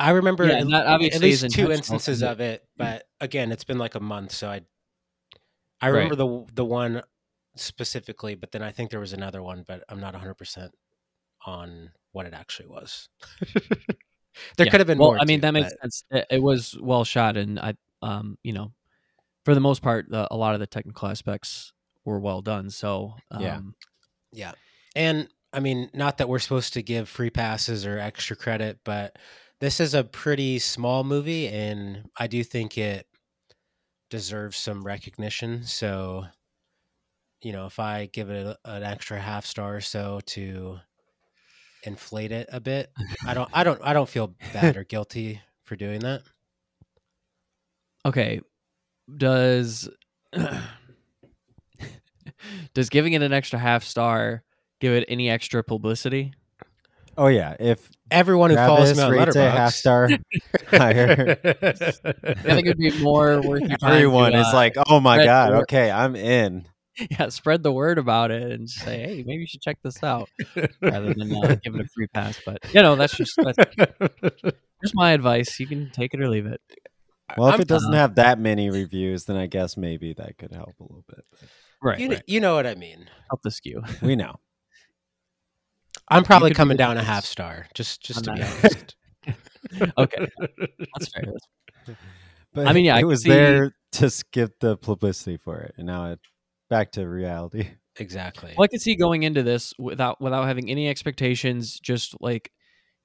i 0.01 0.11
remember 0.11 0.45
Yeah, 0.47 0.55
at, 0.55 0.61
and 0.63 0.73
that 0.73 0.87
obviously 0.87 1.17
at 1.17 1.23
least 1.23 1.41
two 1.43 1.47
intentional, 1.47 1.73
instances 1.73 2.21
'cause 2.21 2.23
it- 2.23 2.31
of 2.33 2.41
it 2.41 2.65
but 2.77 3.05
again 3.21 3.51
it's 3.53 3.65
been 3.65 3.79
like 3.79 3.97
a 3.97 4.01
month 4.01 4.31
so 4.31 4.49
i 4.49 4.61
i 5.81 5.89
remember 5.89 6.15
the 6.15 6.45
the 6.55 6.65
one 6.65 7.03
specifically 7.57 8.37
but 8.37 8.53
then 8.53 8.63
i 8.63 8.71
think 8.71 8.91
there 8.91 9.01
was 9.01 9.13
another 9.13 9.43
one 9.43 9.65
but 9.67 9.83
i'm 9.89 9.99
not 9.99 10.15
100% 10.15 10.71
on 11.47 11.91
what 12.13 12.27
it 12.27 12.33
actually 12.33 12.69
was 12.69 13.09
there 14.57 14.67
Yeah. 14.67 14.71
could 14.71 14.79
have 14.81 14.87
been 14.87 14.99
well, 14.99 15.11
more 15.13 15.19
I 15.21 15.25
mean, 15.25 15.39
too, 15.39 15.43
that 15.43 15.51
makes 15.51 15.73
but- 15.73 15.81
sense. 15.83 16.05
It, 16.13 16.27
it 16.31 16.43
was 16.43 16.77
well 16.81 17.05
shot, 17.05 17.37
and 17.37 17.59
I, 17.59 17.75
um, 18.03 18.39
you 18.43 18.53
know, 18.53 18.73
for 19.45 19.55
the 19.55 19.61
most 19.61 19.83
part, 19.83 20.09
the, 20.09 20.29
a 20.31 20.37
lot 20.37 20.55
of 20.55 20.61
the 20.61 20.67
technical 20.67 21.09
aspects 21.09 21.73
were 22.05 22.19
well 22.21 22.43
done. 22.43 22.71
So, 22.71 23.15
um, 23.31 23.43
Yeah. 23.43 23.61
Yeah. 24.33 24.53
And 24.95 25.29
I 25.53 25.61
mean, 25.61 25.91
not 25.95 26.19
that 26.19 26.29
we're 26.29 26.39
supposed 26.39 26.75
to 26.75 26.83
give 26.83 27.09
free 27.09 27.31
passes 27.31 27.87
or 27.87 27.99
extra 27.99 28.37
credit, 28.37 28.81
but 28.85 29.17
this 29.61 29.81
is 29.81 29.95
a 29.95 30.05
pretty 30.05 30.59
small 30.59 31.05
movie 31.05 31.49
and 31.49 32.09
I 32.17 32.27
do 32.27 32.45
think 32.45 32.77
it 32.79 33.07
deserves 34.11 34.57
some 34.57 34.85
recognition. 34.85 35.65
So, 35.65 36.27
you 37.43 37.53
know, 37.53 37.67
if 37.67 37.79
I 37.79 38.07
give 38.07 38.31
it 38.31 38.47
a, 38.47 38.59
an 38.65 38.83
extra 38.83 39.19
half 39.19 39.47
star 39.47 39.77
or 39.77 39.81
so 39.81 40.21
to 40.27 40.79
inflate 41.85 42.33
it 42.33 42.49
a 42.53 42.61
bit, 42.61 42.91
I 43.27 43.35
don't 43.35 43.49
I 43.53 43.65
don't 43.65 43.81
I 43.83 43.93
don't 43.93 44.09
feel 44.09 44.35
bad 44.53 44.77
or 44.77 44.85
guilty 44.89 45.41
for 45.65 45.77
doing 45.77 46.01
that. 46.01 46.23
Okay, 48.05 48.41
does 49.17 49.89
does 52.75 52.89
giving 52.91 53.13
it 53.15 53.23
an 53.23 53.33
extra 53.33 53.59
half 53.59 53.85
star 53.85 54.43
give 54.81 54.93
it 54.93 55.05
any 55.09 55.31
extra 55.31 55.63
publicity? 55.63 56.35
Oh 57.17 57.27
yeah, 57.27 57.57
if 57.59 57.91
Everyone 58.11 58.51
who 58.51 58.57
follows 58.57 58.97
me 58.97 59.03
on 59.03 59.13
rates 59.13 59.37
a 59.37 59.51
half 59.51 59.73
Letterboxd- 59.73 59.75
star 59.75 60.09
higher, 60.69 61.37
I 61.45 62.55
think 62.55 62.67
it'd 62.67 62.79
be 62.79 62.99
more 63.03 63.41
worth 63.43 63.63
your 63.63 63.77
time. 63.77 63.93
everyone 63.93 64.33
to, 64.33 64.39
is 64.41 64.47
uh, 64.47 64.55
like, 64.55 64.77
"Oh 64.87 65.01
my 65.01 65.25
god, 65.25 65.53
okay, 65.63 65.91
I'm 65.91 66.17
in." 66.17 66.65
yeah, 67.11 67.29
spread 67.29 67.63
the 67.63 67.73
word 67.73 67.99
about 67.99 68.31
it 68.31 68.51
and 68.51 68.69
say, 68.69 68.99
hey, 69.01 69.25
maybe 69.27 69.41
you 69.41 69.47
should 69.47 69.61
check 69.61 69.79
this 69.83 70.03
out, 70.03 70.29
rather 70.81 71.15
than 71.15 71.33
uh, 71.35 71.57
give 71.63 71.75
it 71.75 71.81
a 71.81 71.89
free 71.95 72.09
pass. 72.09 72.41
But 72.45 72.59
you 72.73 72.83
know, 72.83 72.97
that's 72.97 73.17
just 73.17 73.37
that's 73.37 73.59
just 74.83 74.95
my 74.95 75.13
advice. 75.13 75.61
You 75.61 75.67
can 75.67 75.91
take 75.91 76.15
it 76.15 76.21
or 76.21 76.29
leave 76.29 76.47
it. 76.47 76.61
Well, 77.37 77.49
if 77.49 77.53
I'm- 77.55 77.61
it 77.61 77.69
doesn't 77.69 77.93
have 77.93 78.15
that 78.17 78.39
many 78.39 78.71
reviews, 78.71 79.25
then 79.25 79.37
I 79.37 79.47
guess 79.47 79.77
maybe 79.77 80.15
that 80.15 80.39
could 80.39 80.53
help 80.53 80.75
a 80.81 80.83
little 80.83 81.05
bit. 81.09 81.25
Right, 81.83 81.99
you, 82.01 82.09
kn- 82.09 82.23
you 82.27 82.41
know 82.41 82.55
what 82.55 82.67
I 82.67 82.75
mean. 82.75 83.09
help 83.31 83.43
the 83.43 83.51
skew. 83.51 83.83
We 84.03 84.17
know. 84.17 84.37
I'm 86.09 86.25
probably 86.25 86.53
coming 86.55 86.77
the 86.77 86.83
down 86.83 86.97
a 86.97 87.03
half 87.05 87.25
star, 87.25 87.67
just 87.75 88.01
just 88.03 88.25
to 88.25 88.33
be 88.33 88.43
honest. 88.43 88.97
okay, 89.99 90.27
that's 90.95 91.09
fair. 91.13 91.25
That's 91.87 91.99
But 92.55 92.67
I 92.67 92.73
mean, 92.73 92.87
yeah, 92.87 92.97
it 92.97 93.03
could 93.03 93.09
was 93.09 93.23
see- 93.23 93.29
there 93.29 93.75
to 93.93 94.09
skip 94.11 94.59
the 94.61 94.77
publicity 94.77 95.37
for 95.37 95.59
it, 95.59 95.75
and 95.77 95.87
now 95.87 96.13
it 96.13 96.19
back 96.71 96.93
to 96.93 97.07
reality. 97.07 97.69
exactly. 97.97 98.55
Well, 98.57 98.65
I 98.65 98.69
could 98.69 98.81
see 98.81 98.97
going 98.97 99.23
into 99.23 99.43
this 99.43 99.75
without 99.79 100.21
without 100.21 100.47
having 100.47 100.71
any 100.71 100.89
expectations, 100.89 101.79
just 101.79 102.15
like 102.21 102.51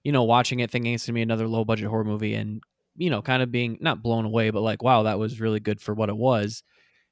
you 0.04 0.12
know, 0.12 0.24
watching 0.24 0.62
it, 0.62 0.72
thinking 0.72 0.94
it's 0.94 1.06
gonna 1.06 1.16
be 1.16 1.22
another 1.22 1.48
low 1.48 1.66
budget 1.66 1.88
horror 1.90 2.04
movie, 2.06 2.36
and 2.36 2.62
you 2.96 3.10
know, 3.10 3.22
kind 3.22 3.42
of 3.42 3.52
being 3.52 3.78
not 3.82 4.02
blown 4.04 4.26
away, 4.26 4.50
but 4.50 4.62
like, 4.62 4.84
wow, 4.84 5.04
that 5.04 5.20
was 5.20 5.40
really 5.42 5.60
good 5.60 5.82
for 5.82 5.94
what 5.94 6.10
it 6.10 6.18
was, 6.18 6.64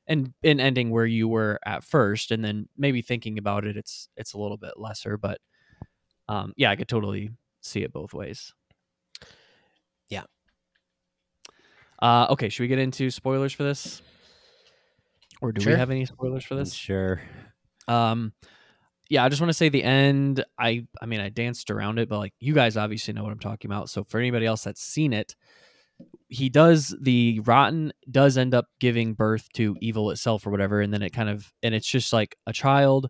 and 0.08 0.34
and 0.44 0.62
ending 0.62 0.90
where 0.92 1.06
you 1.06 1.28
were 1.28 1.60
at 1.66 1.84
first, 1.84 2.32
and 2.32 2.44
then 2.44 2.68
maybe 2.78 3.02
thinking 3.02 3.38
about 3.38 3.66
it, 3.66 3.78
it's 3.78 4.10
it's 4.18 4.34
a 4.34 4.38
little 4.38 4.58
bit 4.58 4.74
lesser, 4.78 5.18
but 5.18 5.40
um, 6.28 6.54
yeah, 6.56 6.70
I 6.70 6.76
could 6.76 6.88
totally 6.88 7.32
see 7.62 7.84
it 7.84 7.92
both 7.94 8.14
ways. 8.14 8.54
Yeah. 10.10 10.24
Uh, 12.02 12.28
okay, 12.32 12.50
should 12.50 12.64
we 12.64 12.68
get 12.68 12.80
into 12.80 13.12
spoilers 13.12 13.54
for 13.54 13.64
this, 13.64 14.02
or 15.42 15.52
do 15.52 15.62
Sure. 15.62 15.74
we 15.74 15.80
have 15.80 15.92
any 15.92 16.06
spoilers 16.06 16.44
for 16.44 16.56
this? 16.56 16.74
Sure. 16.74 17.22
Um, 17.88 18.34
yeah, 19.10 19.24
I 19.26 19.30
just 19.30 19.42
want 19.42 19.50
to 19.50 19.54
say 19.54 19.70
the 19.70 19.84
end. 19.84 20.44
I, 20.58 20.88
I 21.02 21.06
mean, 21.06 21.20
I 21.20 21.30
danced 21.30 21.70
around 21.70 22.00
it, 22.00 22.08
but 22.08 22.18
like 22.18 22.34
you 22.40 22.54
guys 22.54 22.78
obviously 22.78 23.14
know 23.14 23.24
what 23.24 23.34
I'm 23.34 23.40
talking 23.40 23.70
about. 23.70 23.90
So 23.90 24.04
for 24.06 24.20
anybody 24.20 24.46
else 24.46 24.64
that's 24.64 24.82
seen 24.82 25.12
it, 25.12 25.36
he 26.32 26.48
does 26.48 26.96
the 27.02 27.42
rotten 27.42 27.92
does 28.10 28.38
end 28.38 28.54
up 28.54 28.66
giving 28.80 29.14
birth 29.14 29.50
to 29.54 29.76
evil 29.82 30.12
itself 30.12 30.48
or 30.48 30.50
whatever, 30.50 30.80
and 30.80 30.94
then 30.94 31.02
it 31.02 31.12
kind 31.12 31.30
of 31.30 31.52
and 31.62 31.76
it's 31.76 31.88
just 31.88 32.14
like 32.14 32.38
a 32.48 32.54
child 32.54 33.10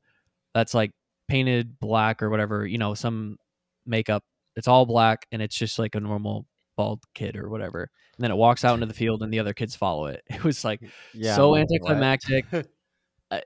that's 0.56 0.74
like 0.74 0.92
painted 1.30 1.80
black 1.80 2.22
or 2.24 2.30
whatever, 2.32 2.66
you 2.66 2.80
know, 2.80 2.96
some 2.96 3.38
makeup. 3.86 4.24
It's 4.56 4.68
all 4.68 4.86
black, 4.88 5.28
and 5.32 5.42
it's 5.42 5.56
just 5.56 5.78
like 5.78 5.94
a 5.96 6.00
normal 6.00 6.48
bald 6.76 7.04
kid 7.14 7.38
or 7.38 7.48
whatever. 7.48 7.90
And 8.18 8.24
then 8.24 8.32
it 8.32 8.38
walks 8.38 8.66
out 8.66 8.74
into 8.74 8.88
the 8.88 8.94
field, 8.96 9.22
and 9.22 9.32
the 9.32 9.40
other 9.40 9.54
kids 9.54 9.76
follow 9.76 10.08
it. 10.08 10.24
It 10.30 10.44
was 10.44 10.66
like 10.66 10.82
Yeah. 11.14 11.36
so 11.36 11.54
I'm 11.54 11.62
like, 11.62 11.70
what? 11.84 11.92
anticlimactic. 11.94 12.46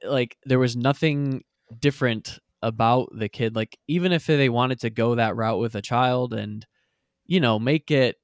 Like 0.04 0.36
there 0.46 0.58
was 0.58 0.76
nothing 0.76 1.44
different 1.80 2.40
about 2.64 3.10
the 3.16 3.30
kid. 3.30 3.56
Like 3.56 3.78
even 3.88 4.12
if 4.14 4.26
they 4.26 4.50
wanted 4.50 4.80
to 4.80 4.90
go 4.90 5.14
that 5.16 5.36
route 5.36 5.60
with 5.60 5.76
a 5.76 5.82
child 5.82 6.34
and 6.34 6.66
you 7.28 7.40
know 7.40 7.60
make 7.60 7.92
it 7.92 8.16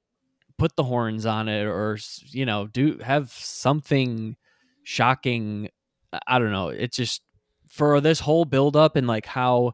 put 0.62 0.76
the 0.76 0.84
horns 0.84 1.26
on 1.26 1.48
it 1.48 1.64
or 1.64 1.98
you 2.28 2.46
know 2.46 2.68
do 2.68 2.96
have 2.98 3.32
something 3.32 4.36
shocking. 4.84 5.68
I- 6.12 6.20
I 6.28 6.38
don't 6.38 6.52
know. 6.52 6.68
It 6.68 6.92
just 6.92 7.22
for 7.66 8.00
this 8.00 8.20
whole 8.20 8.44
build 8.44 8.76
up 8.76 8.94
and 8.94 9.08
like 9.08 9.26
how 9.26 9.72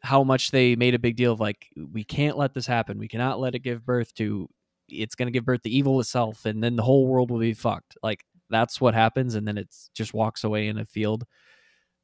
how 0.00 0.24
much 0.24 0.50
they 0.50 0.74
made 0.74 0.96
a 0.96 0.98
big 0.98 1.14
deal 1.14 1.32
of 1.32 1.38
like 1.38 1.68
we 1.92 2.02
can't 2.02 2.36
let 2.36 2.52
this 2.52 2.66
happen. 2.66 2.98
We 2.98 3.06
cannot 3.06 3.38
let 3.38 3.54
it 3.54 3.60
give 3.60 3.86
birth 3.86 4.12
to 4.14 4.48
it's 4.88 5.14
going 5.14 5.28
to 5.28 5.30
give 5.30 5.44
birth 5.44 5.62
to 5.62 5.70
evil 5.70 6.00
itself 6.00 6.44
and 6.46 6.64
then 6.64 6.74
the 6.74 6.82
whole 6.82 7.06
world 7.06 7.30
will 7.30 7.38
be 7.38 7.54
fucked. 7.54 7.96
Like 8.02 8.24
that's 8.50 8.80
what 8.80 8.94
happens 8.94 9.36
and 9.36 9.46
then 9.46 9.56
it's 9.56 9.88
just 9.94 10.14
walks 10.14 10.42
away 10.42 10.66
in 10.66 10.78
a 10.78 10.84
field 10.84 11.26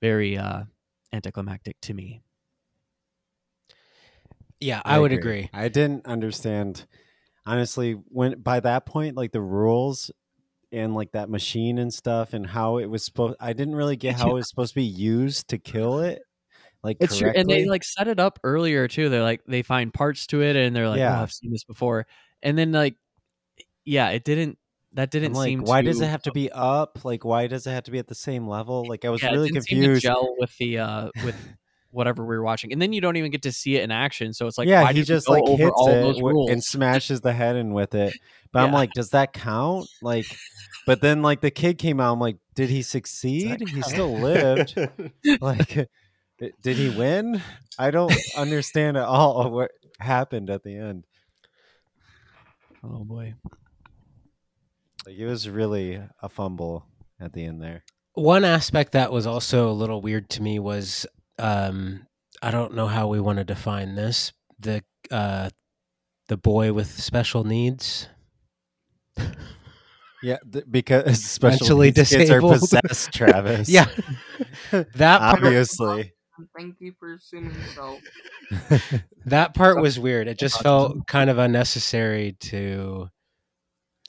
very 0.01 0.39
uh 0.39 0.63
anticlimactic 1.13 1.81
to 1.81 1.95
me. 1.95 2.23
Yeah, 4.61 4.83
I, 4.85 5.01
would 5.01 5.11
agree. 5.11 5.51
I 5.53 5.69
didn't 5.69 6.07
understand 6.07 6.87
honestly 7.47 7.93
when 8.09 8.41
by 8.41 8.61
that 8.61 8.87
point 8.87 9.17
like 9.17 9.33
the 9.33 9.41
rules 9.41 10.11
and 10.73 10.95
like 10.95 11.13
that 11.13 11.29
machine 11.29 11.79
and 11.79 11.93
stuff 11.93 12.33
and 12.33 12.47
how 12.47 12.79
it 12.79 12.87
was 12.87 13.05
supposed 13.05 13.37
I 13.41 13.53
didn't 13.53 13.77
really 13.77 13.97
get 13.97 14.17
how 14.17 14.31
it 14.31 14.35
was 14.35 14.49
supposed 14.49 14.73
to 14.73 14.77
be 14.81 14.85
used 14.85 15.49
to 15.49 15.59
kill 15.59 16.01
it. 16.01 16.23
Like 16.83 16.99
It's 17.01 17.19
true, 17.19 17.33
and 17.35 17.49
they 17.49 17.65
like 17.65 17.85
set 17.85 18.09
it 18.09 18.21
up 18.21 18.39
earlier 18.45 18.89
too. 18.89 19.09
They're 19.09 19.23
like 19.23 19.43
they 19.47 19.63
find 19.63 19.93
parts 19.93 20.27
to 20.29 20.43
it 20.43 20.55
and 20.57 20.75
they're 20.77 20.89
like, 20.89 20.99
Yeah. 20.99 21.19
"Oh, 21.19 21.23
I've 21.23 21.33
seen 21.33 21.51
this 21.51 21.65
before." 21.65 22.07
And 22.43 22.59
then 22.59 22.73
like 22.73 22.97
yeah, 23.85 24.11
it 24.11 24.25
didn't 24.25 24.59
that 24.95 25.11
I'm 25.23 25.23
didn't 25.23 25.35
like, 25.35 25.49
seem 25.49 25.61
why 25.63 25.83
does 25.83 26.01
it 26.01 26.07
have 26.09 26.23
to 26.23 26.33
be 26.33 26.51
up? 26.53 27.05
Like, 27.05 27.25
why 27.25 27.47
does 27.47 27.67
it 27.67 27.71
have 27.71 27.85
to 27.85 27.91
be 27.91 27.99
at 27.99 28.07
the 28.07 28.15
same 28.15 28.47
level? 28.49 28.85
Like, 28.89 29.05
I 29.05 29.11
was 29.11 29.23
yeah, 29.23 29.31
really 29.31 29.49
didn't 29.49 29.65
seem 29.65 29.81
to 29.81 29.87
confused. 29.87 30.03
gel 30.03 30.35
with 30.39 30.57
the 30.59 30.79
uh 30.79 31.11
with 31.25 31.37
whatever 31.95 32.25
we 32.25 32.37
were 32.37 32.43
watching. 32.43 32.73
And 32.73 32.83
then 32.83 32.93
you 32.93 33.01
don't 33.01 33.17
even 33.17 33.31
get 33.31 33.43
to 33.43 33.53
see 33.53 33.77
it 33.77 33.83
in 33.83 33.91
action. 33.91 34.33
So 34.33 34.47
it's 34.47 34.59
like 34.59 34.69
yeah, 34.69 34.83
why 34.83 34.93
he 34.93 35.03
just 35.03 35.29
like 35.29 35.47
hits 35.47 35.73
all 35.75 35.89
it 35.89 36.01
those 36.01 36.21
rules? 36.21 36.51
and 36.51 36.63
smashes 36.65 37.21
the 37.21 37.33
head 37.33 37.57
in 37.57 37.73
with 37.73 37.95
it. 37.95 38.13
But 38.53 38.65
I'm 38.65 38.73
like, 38.73 38.93
does 38.93 39.11
that 39.11 39.33
count? 39.33 39.89
Like, 40.03 40.27
but 40.87 41.01
then 41.01 41.23
like 41.23 41.41
the 41.41 41.51
kid 41.51 41.79
came 41.79 42.01
out. 42.01 42.13
I'm 42.13 42.21
like, 42.21 42.37
did 42.55 42.71
he 42.71 42.83
succeed? 42.83 43.69
He 43.69 43.83
still 43.83 44.17
lived. 44.17 44.77
like, 45.41 45.89
did 46.39 46.77
he 46.77 46.91
win? 46.91 47.43
I 47.79 47.91
don't 47.91 48.15
understand 48.37 48.97
at 48.97 49.05
all 49.05 49.51
what 49.51 49.71
happened 49.99 50.51
at 50.51 50.63
the 50.63 50.77
end. 50.77 51.05
oh 52.83 53.05
boy. 53.05 53.35
Like, 55.07 55.17
it 55.17 55.27
was 55.27 55.49
really 55.49 56.01
a 56.23 56.29
fumble 56.29 56.87
at 57.21 57.33
the 57.33 57.45
end 57.45 57.61
there. 57.63 57.85
One 58.15 58.45
aspect 58.45 58.93
that 58.93 59.11
was 59.11 59.27
also 59.27 59.69
a 59.69 59.73
little 59.73 60.01
weird 60.01 60.31
to 60.31 60.43
me 60.43 60.61
was 60.61 61.05
um, 61.39 62.07
I 62.43 62.51
don't 62.51 62.75
know 62.75 62.87
how 62.87 63.09
we 63.09 63.21
want 63.21 63.39
to 63.39 63.45
define 63.45 63.95
this. 63.95 64.33
The 64.59 64.83
uh, 65.11 65.51
the 66.29 66.37
boy 66.37 66.73
with 66.73 66.89
special 66.91 67.45
needs. 67.45 68.09
Yeah, 70.23 70.39
th- 70.51 70.65
because 70.71 71.23
special 71.31 71.79
needs 71.81 72.09
kids 72.09 72.31
are 72.31 72.41
possessed, 72.41 73.13
Travis. 73.13 73.69
Yeah, 73.69 73.85
that 74.71 75.21
part, 75.21 75.45
obviously. 75.45 76.15
Thank 76.57 76.77
you 76.81 76.95
for 76.99 77.13
assuming 77.13 77.55
so. 77.75 77.99
that 79.27 79.53
part 79.53 79.83
was 79.83 79.99
weird. 79.99 80.27
It 80.27 80.39
just 80.39 80.63
felt 80.63 81.07
kind 81.07 81.29
of 81.29 81.37
unnecessary 81.37 82.37
to. 82.41 83.11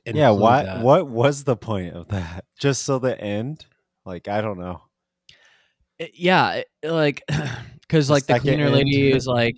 yeah 0.06 0.30
what 0.30 0.66
that. 0.66 0.82
what 0.82 1.08
was 1.08 1.44
the 1.44 1.58
point 1.58 1.94
of 1.94 2.08
that 2.08 2.46
just 2.60 2.84
so 2.84 2.98
the 2.98 3.20
end 3.20 3.66
like 4.06 4.28
i 4.30 4.40
don't 4.40 4.58
know 4.60 4.76
it- 4.76 4.82
yeah, 6.14 6.62
like 6.84 7.22
because 7.82 8.10
like 8.10 8.26
the 8.26 8.40
cleaner 8.40 8.66
end. 8.66 8.76
lady 8.76 9.12
is 9.12 9.28
like, 9.28 9.56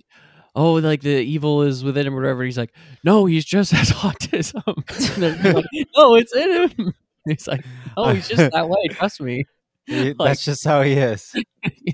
oh, 0.54 0.74
like 0.74 1.02
the 1.02 1.10
evil 1.20 1.62
is 1.62 1.82
within 1.84 2.06
him 2.06 2.14
or 2.14 2.20
whatever. 2.20 2.44
He's 2.44 2.58
like, 2.58 2.74
no, 3.04 3.26
he's 3.26 3.44
just 3.44 3.72
has 3.78 3.90
autism. 3.92 4.62
And 5.14 5.22
they're 5.44 5.52
like, 5.54 5.64
no, 5.96 6.14
it's 6.16 6.34
in 6.34 6.68
him. 6.70 6.94
He's 7.26 7.46
like, 7.48 7.64
oh, 7.96 8.12
he's 8.12 8.28
just 8.28 8.50
that 8.52 8.68
way. 8.68 8.88
Trust 8.90 9.20
me. 9.20 9.44
Like- 9.88 10.16
that's 10.18 10.44
just 10.44 10.64
how 10.66 10.82
he 10.82 10.92
is 10.92 11.34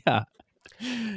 yeah, 0.07 0.25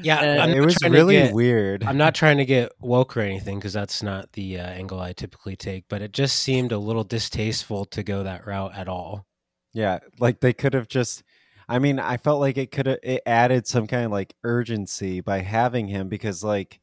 Yeah, 0.04 0.44
And- 0.44 0.52
it 0.54 0.62
was 0.62 0.78
really 0.88 1.16
get- 1.16 1.34
weird 1.34 1.84
I'm 1.84 1.98
not 1.98 2.14
trying 2.14 2.38
to 2.38 2.46
get 2.46 2.72
woke 2.80 3.18
or 3.18 3.22
anything 3.22 3.58
because 3.58 3.74
that's 3.74 4.04
not 4.04 4.32
the 4.34 4.60
uh, 4.60 4.68
angle 4.68 5.00
I 5.00 5.14
typically 5.14 5.56
take, 5.56 5.86
but 5.90 6.04
it 6.04 6.12
just 6.14 6.36
seemed 6.40 6.72
a 6.72 6.78
little 6.78 7.04
distasteful 7.04 7.86
to 7.86 8.04
go 8.04 8.22
that 8.24 8.46
route 8.46 8.76
at 8.76 8.88
all. 8.88 9.26
yeah 9.74 10.00
like 10.20 10.40
they 10.40 10.54
could 10.54 10.74
have 10.76 10.88
just 10.88 11.24
i 11.70 11.80
mean 11.80 12.00
i 12.00 12.18
felt 12.18 12.40
like 12.40 12.58
it 12.58 12.72
could 12.72 12.86
have 12.86 13.00
it 13.04 13.22
added 13.26 13.68
some 13.68 13.88
kind 13.88 14.06
of 14.06 14.12
like 14.12 14.34
urgency 14.44 15.22
by 15.22 15.40
having 15.40 15.88
him 15.88 16.08
because 16.08 16.44
like 16.44 16.80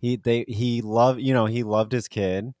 he 0.00 0.16
they 0.16 0.44
he 0.48 0.80
loved 0.82 1.20
you 1.20 1.32
know 1.32 1.46
he 1.46 1.62
loved 1.62 1.92
his 1.92 2.08
kid 2.08 2.52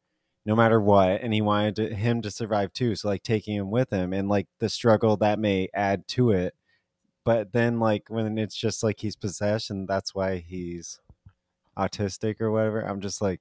no 0.44 0.54
matter 0.54 0.80
what 0.80 1.20
and 1.22 1.34
he 1.34 1.40
wanted 1.40 1.76
to, 1.76 1.94
him 1.94 2.22
to 2.22 2.30
survive 2.30 2.72
too 2.72 2.94
so 2.94 3.08
like 3.08 3.22
taking 3.22 3.56
him 3.56 3.70
with 3.70 3.90
him 3.90 4.12
and 4.12 4.28
like 4.28 4.46
the 4.60 4.68
struggle 4.68 5.16
that 5.16 5.38
may 5.38 5.68
add 5.74 6.06
to 6.06 6.30
it 6.30 6.54
but 7.24 7.52
then 7.52 7.80
like 7.80 8.04
when 8.08 8.38
it's 8.38 8.56
just 8.56 8.82
like 8.82 9.00
he's 9.00 9.16
possessed 9.16 9.70
and 9.70 9.88
that's 9.88 10.14
why 10.14 10.36
he's 10.36 11.00
autistic 11.76 12.40
or 12.40 12.50
whatever 12.50 12.80
i'm 12.80 13.00
just 13.00 13.20
like 13.20 13.40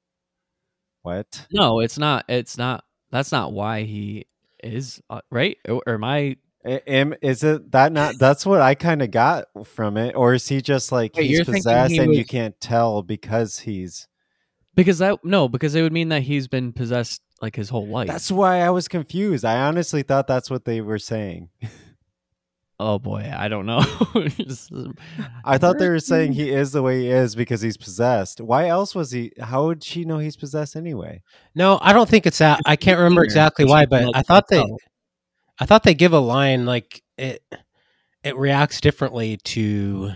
what 1.06 1.45
no, 1.52 1.82
it's 1.82 2.00
not. 2.00 2.26
It's 2.28 2.58
not. 2.58 2.84
That's 3.12 3.32
not 3.32 3.54
why 3.54 3.84
he 3.84 4.26
is 4.63 5.02
uh, 5.10 5.21
right. 5.30 5.58
Or, 5.69 5.82
or 5.86 5.93
am 5.93 6.04
I? 6.04 6.38
A- 6.65 6.89
Am 6.91 7.13
is 7.21 7.43
it 7.43 7.71
that 7.71 7.91
not? 7.91 8.15
That's 8.19 8.45
what 8.45 8.60
I 8.62 8.75
kind 8.75 9.01
of 9.01 9.12
got 9.12 9.45
from 9.65 9.97
it, 9.97 10.15
or 10.15 10.34
is 10.34 10.47
he 10.47 10.62
just 10.62 10.91
like 10.91 11.15
Wait, 11.15 11.28
he's 11.28 11.43
possessed 11.43 11.91
he 11.91 11.99
and 11.99 12.13
you 12.15 12.25
can't 12.25 12.60
tell 12.60 13.04
because 13.04 13.60
he's? 13.60 14.08
Because 14.73 14.97
that 14.97 15.23
no, 15.23 15.47
because 15.47 15.75
it 15.75 15.82
would 15.84 15.93
mean 15.93 16.10
that 16.10 16.23
he's 16.23 16.47
been 16.47 16.73
possessed 16.73 17.21
like 17.41 17.56
his 17.56 17.69
whole 17.69 17.88
life. 17.88 18.08
That's 18.08 18.32
why 18.32 18.62
I 18.62 18.69
was 18.71 18.88
confused. 18.88 19.45
I 19.45 19.62
honestly 19.62 20.01
thought 20.04 20.28
that's 20.28 20.49
what 20.49 20.65
they 20.65 20.82
were 20.82 20.99
saying. 20.99 21.49
oh 22.80 22.99
boy, 22.99 23.32
I 23.36 23.47
don't 23.47 23.65
know. 23.65 23.82
Just- 24.30 24.71
I 25.45 25.58
thought 25.58 25.78
they 25.78 25.88
were 25.88 25.99
saying 25.99 26.34
he 26.34 26.49
is 26.49 26.71
the 26.71 26.82
way 26.82 27.01
he 27.01 27.10
is 27.10 27.36
because 27.36 27.62
he's 27.62 27.78
possessed. 27.78 28.41
Why 28.41 28.67
else 28.67 28.95
was 28.95 29.12
he? 29.12 29.32
How 29.39 29.65
would 29.67 29.84
she 29.84 30.04
know 30.04 30.17
he's 30.17 30.36
possessed 30.36 30.75
anyway? 30.75 31.21
No, 31.54 31.78
I 31.82 31.93
don't 31.93 32.10
think 32.10 32.25
it's 32.25 32.39
that. 32.39 32.62
I 32.65 32.75
can't 32.75 32.97
remember 32.97 33.23
exactly 33.23 33.65
why, 33.65 33.86
but 33.86 34.10
I 34.15 34.23
thought 34.23 34.47
they, 34.49 34.58
tell. 34.58 34.78
I 35.60 35.65
thought 35.65 35.84
they 35.84 35.94
give 35.94 36.13
a 36.13 36.20
line 36.20 36.65
like 36.65 37.02
it, 37.18 37.44
it 38.24 38.36
reacts 38.38 38.82
differently 38.82 39.38
to, 39.38 40.12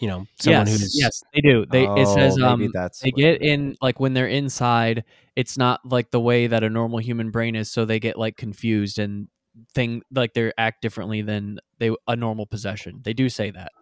you 0.00 0.08
know, 0.08 0.26
someone 0.40 0.66
yes, 0.66 0.80
who's 0.80 0.98
yes, 0.98 1.22
they 1.34 1.40
do. 1.40 1.64
They 1.66 1.84
it 1.84 2.06
says 2.08 2.38
Oh, 2.40 2.46
um 2.48 2.70
that's 2.72 3.00
they 3.00 3.10
get 3.12 3.42
in 3.42 3.76
like 3.80 4.00
when 4.00 4.14
they're 4.14 4.28
inside 4.28 5.04
it's 5.36 5.56
not 5.56 5.80
like 5.84 6.10
the 6.10 6.20
way 6.20 6.46
that 6.46 6.62
a 6.62 6.68
normal 6.68 6.98
human 6.98 7.30
brain 7.30 7.54
is 7.56 7.70
so 7.70 7.84
they 7.84 7.98
get 8.00 8.18
like 8.18 8.36
confused 8.36 8.98
and 8.98 9.28
thing 9.74 10.02
like 10.14 10.34
they 10.34 10.52
act 10.58 10.82
differently 10.82 11.22
than 11.22 11.58
they 11.78 11.94
a 12.08 12.16
normal 12.16 12.46
possession 12.46 13.00
they 13.04 13.12
do 13.12 13.28
say 13.28 13.50
that 13.50 13.72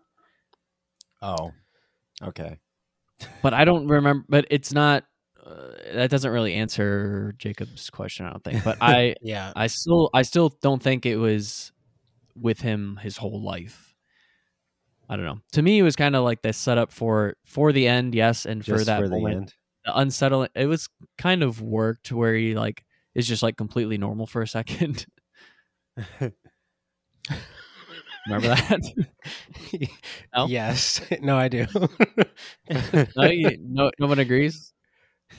Oh, 1.22 1.52
okay. 2.22 2.59
but 3.42 3.52
i 3.54 3.64
don't 3.64 3.87
remember 3.88 4.24
but 4.28 4.46
it's 4.50 4.72
not 4.72 5.04
uh, 5.50 5.94
that 5.94 6.10
doesn't 6.10 6.30
really 6.30 6.54
answer 6.54 7.34
jacob's 7.38 7.90
question 7.90 8.26
i 8.26 8.30
don't 8.30 8.44
think 8.44 8.62
but 8.64 8.78
i 8.82 9.14
yeah. 9.20 9.52
i 9.56 9.66
still 9.66 10.10
i 10.14 10.22
still 10.22 10.56
don't 10.62 10.82
think 10.82 11.06
it 11.06 11.16
was 11.16 11.72
with 12.36 12.60
him 12.60 12.98
his 13.02 13.16
whole 13.16 13.42
life 13.42 13.94
i 15.08 15.16
don't 15.16 15.24
know 15.24 15.40
to 15.52 15.62
me 15.62 15.78
it 15.78 15.82
was 15.82 15.96
kind 15.96 16.14
of 16.14 16.24
like 16.24 16.42
this 16.42 16.56
setup 16.56 16.92
for 16.92 17.36
for 17.44 17.72
the 17.72 17.86
end 17.88 18.14
yes 18.14 18.46
and 18.46 18.64
for 18.64 18.82
that 18.84 19.00
for 19.00 19.08
the 19.08 19.16
moment 19.16 19.36
end. 19.36 19.54
the 19.84 19.98
unsettling 19.98 20.48
it 20.54 20.66
was 20.66 20.88
kind 21.18 21.42
of 21.42 21.60
worked 21.60 22.12
where 22.12 22.34
he 22.34 22.54
like 22.54 22.84
is 23.14 23.26
just 23.26 23.42
like 23.42 23.56
completely 23.56 23.98
normal 23.98 24.26
for 24.26 24.42
a 24.42 24.48
second 24.48 25.06
remember 28.26 28.48
that 28.48 28.80
No? 30.34 30.46
Yes. 30.46 31.00
No, 31.20 31.36
I 31.36 31.48
do. 31.48 31.66
no, 33.16 33.24
you, 33.24 33.56
no 33.60 33.90
no 33.98 34.06
one 34.06 34.18
agrees 34.18 34.72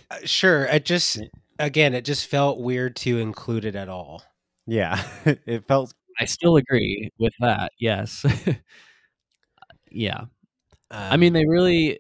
Uh, 0.10 0.18
sure. 0.26 0.66
It 0.66 0.86
just, 0.86 1.22
again, 1.60 1.94
it 1.94 2.06
just 2.06 2.28
felt 2.28 2.60
weird 2.60 2.96
to 2.98 3.18
include 3.20 3.66
it 3.66 3.76
at 3.76 3.90
all. 3.90 4.24
Yeah, 4.68 5.02
it 5.26 5.66
felt 5.68 5.94
i 6.20 6.26
still 6.26 6.58
agree 6.58 7.10
with 7.20 7.34
that 7.40 7.72
yes 7.80 8.26
yeah 9.92 10.26
i 10.92 11.16
Um, 11.16 11.20
mean 11.20 11.34
they 11.34 11.46
really 11.46 12.00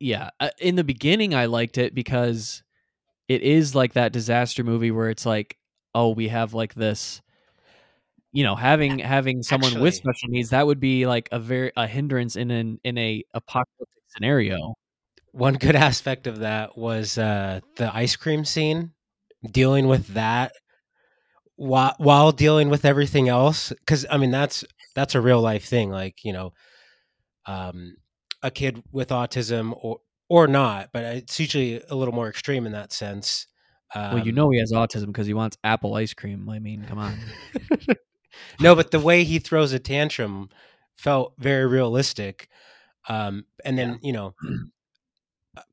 yeah 0.00 0.30
uh, 0.40 0.50
in 0.58 0.76
the 0.76 0.84
beginning 0.84 1.34
i 1.34 1.46
liked 1.46 1.78
it 1.78 1.94
because 1.94 2.62
it 3.28 3.42
is 3.42 3.74
like 3.74 3.94
that 3.94 4.12
disaster 4.12 4.64
movie 4.64 4.90
where 4.90 5.10
it's 5.10 5.26
like 5.26 5.58
oh 5.94 6.10
we 6.10 6.28
have 6.28 6.54
like 6.54 6.74
this 6.74 7.22
you 8.32 8.44
know 8.44 8.54
having 8.54 8.98
having 8.98 9.42
someone 9.42 9.80
with 9.80 9.94
special 9.94 10.28
needs 10.28 10.50
that 10.50 10.66
would 10.66 10.80
be 10.80 11.06
like 11.06 11.28
a 11.32 11.38
very 11.38 11.72
a 11.76 11.86
hindrance 11.86 12.36
in 12.36 12.50
an 12.50 12.80
in 12.84 12.96
a 12.98 13.22
apocalyptic 13.34 14.02
scenario 14.08 14.74
one 15.32 15.54
good 15.54 15.76
aspect 15.88 16.26
of 16.26 16.40
that 16.40 16.76
was 16.78 17.18
uh, 17.18 17.60
the 17.76 17.94
ice 17.94 18.16
cream 18.16 18.44
scene, 18.44 18.92
dealing 19.50 19.88
with 19.88 20.08
that 20.08 20.52
while 21.56 21.94
while 21.98 22.32
dealing 22.32 22.68
with 22.70 22.84
everything 22.84 23.28
else. 23.28 23.70
Because 23.70 24.06
I 24.10 24.18
mean, 24.18 24.30
that's 24.30 24.64
that's 24.94 25.14
a 25.14 25.20
real 25.20 25.40
life 25.40 25.64
thing. 25.64 25.90
Like 25.90 26.24
you 26.24 26.32
know, 26.32 26.52
um, 27.46 27.96
a 28.42 28.50
kid 28.50 28.82
with 28.92 29.08
autism 29.10 29.72
or 29.76 30.00
or 30.28 30.46
not, 30.46 30.90
but 30.92 31.04
it's 31.04 31.38
usually 31.38 31.82
a 31.90 31.94
little 31.94 32.14
more 32.14 32.28
extreme 32.28 32.66
in 32.66 32.72
that 32.72 32.92
sense. 32.92 33.46
well, 33.94 34.18
you 34.18 34.32
Um, 34.32 34.34
know 34.36 34.50
he 34.50 34.58
has 34.58 34.72
autism 34.72 35.06
because 35.06 35.26
he 35.26 35.34
wants 35.34 35.56
apple 35.64 35.94
ice 35.94 36.14
cream. 36.14 36.48
I 36.48 36.58
mean, 36.58 36.84
come 36.86 36.98
on. 36.98 37.18
no, 38.60 38.74
but 38.74 38.90
the 38.90 39.00
way 39.00 39.24
he 39.24 39.38
throws 39.38 39.72
a 39.72 39.78
tantrum 39.78 40.48
felt 40.96 41.34
very 41.38 41.66
realistic. 41.66 42.48
Um, 43.08 43.44
and 43.64 43.78
then 43.78 43.98
you 44.02 44.12
know, 44.12 44.34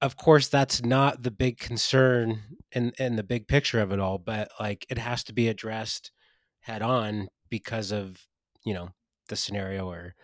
of 0.02 0.18
course, 0.18 0.48
that's 0.50 0.84
not 0.84 1.24
the 1.24 1.32
big 1.32 1.58
concern 1.58 2.42
in 2.72 2.92
in 3.00 3.16
the 3.16 3.24
big 3.24 3.48
picture 3.48 3.80
of 3.80 3.92
it 3.92 4.00
all, 4.00 4.18
but 4.18 4.50
like 4.60 4.86
it 4.90 4.98
has 4.98 5.24
to 5.26 5.34
be 5.34 5.48
addressed 5.48 6.12
head 6.62 6.82
on 6.82 7.30
because 7.50 7.92
of 7.92 8.18
you 8.66 8.74
know 8.74 8.90
the 9.30 9.36
scenario 9.36 9.88
or. 9.90 10.16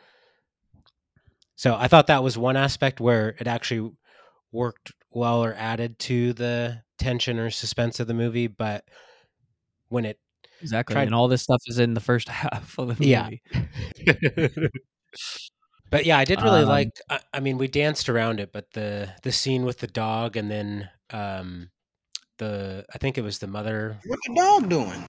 So 1.58 1.74
I 1.76 1.88
thought 1.88 2.08
that 2.08 2.22
was 2.24 2.38
one 2.38 2.58
aspect 2.58 3.00
where 3.00 3.30
it 3.40 3.48
actually 3.48 3.90
worked 4.52 4.92
well 5.12 5.42
or 5.44 5.54
added 5.54 5.98
to 6.00 6.34
the 6.34 6.82
tension 7.00 7.40
or 7.40 7.50
suspense 7.50 8.02
of 8.02 8.08
the 8.08 8.14
movie, 8.14 8.48
but 8.48 8.84
when 9.88 10.04
it 10.06 10.20
Exactly. 10.62 10.94
Tried- 10.96 11.04
And 11.08 11.16
all 11.16 11.28
this 11.28 11.44
stuff 11.44 11.62
is 11.68 11.80
in 11.80 11.94
the 11.94 12.00
first 12.02 12.28
half 12.30 12.78
of 12.78 12.88
the 12.88 12.94
movie. 12.94 13.08
Yeah. 13.08 13.30
but 15.90 16.06
yeah, 16.06 16.18
I 16.18 16.26
did 16.26 16.42
really 16.42 16.64
Um, 16.64 16.70
like. 16.70 16.90
I, 17.10 17.20
I 17.34 17.40
mean, 17.40 17.58
we 17.58 17.68
danced 17.68 18.10
around 18.10 18.40
it, 18.40 18.52
but 18.54 18.72
the 18.74 19.14
the 19.24 19.32
scene 19.32 19.66
with 19.66 19.80
the 19.80 19.88
dog, 19.88 20.36
and 20.38 20.50
then 20.52 20.90
um, 21.12 21.70
the 22.38 22.86
I 22.94 22.98
think 22.98 23.18
it 23.18 23.24
was 23.24 23.40
the 23.40 23.48
mother 23.48 24.00
What 24.06 24.20
the 24.28 24.36
dog 24.36 24.70
doing? 24.70 25.06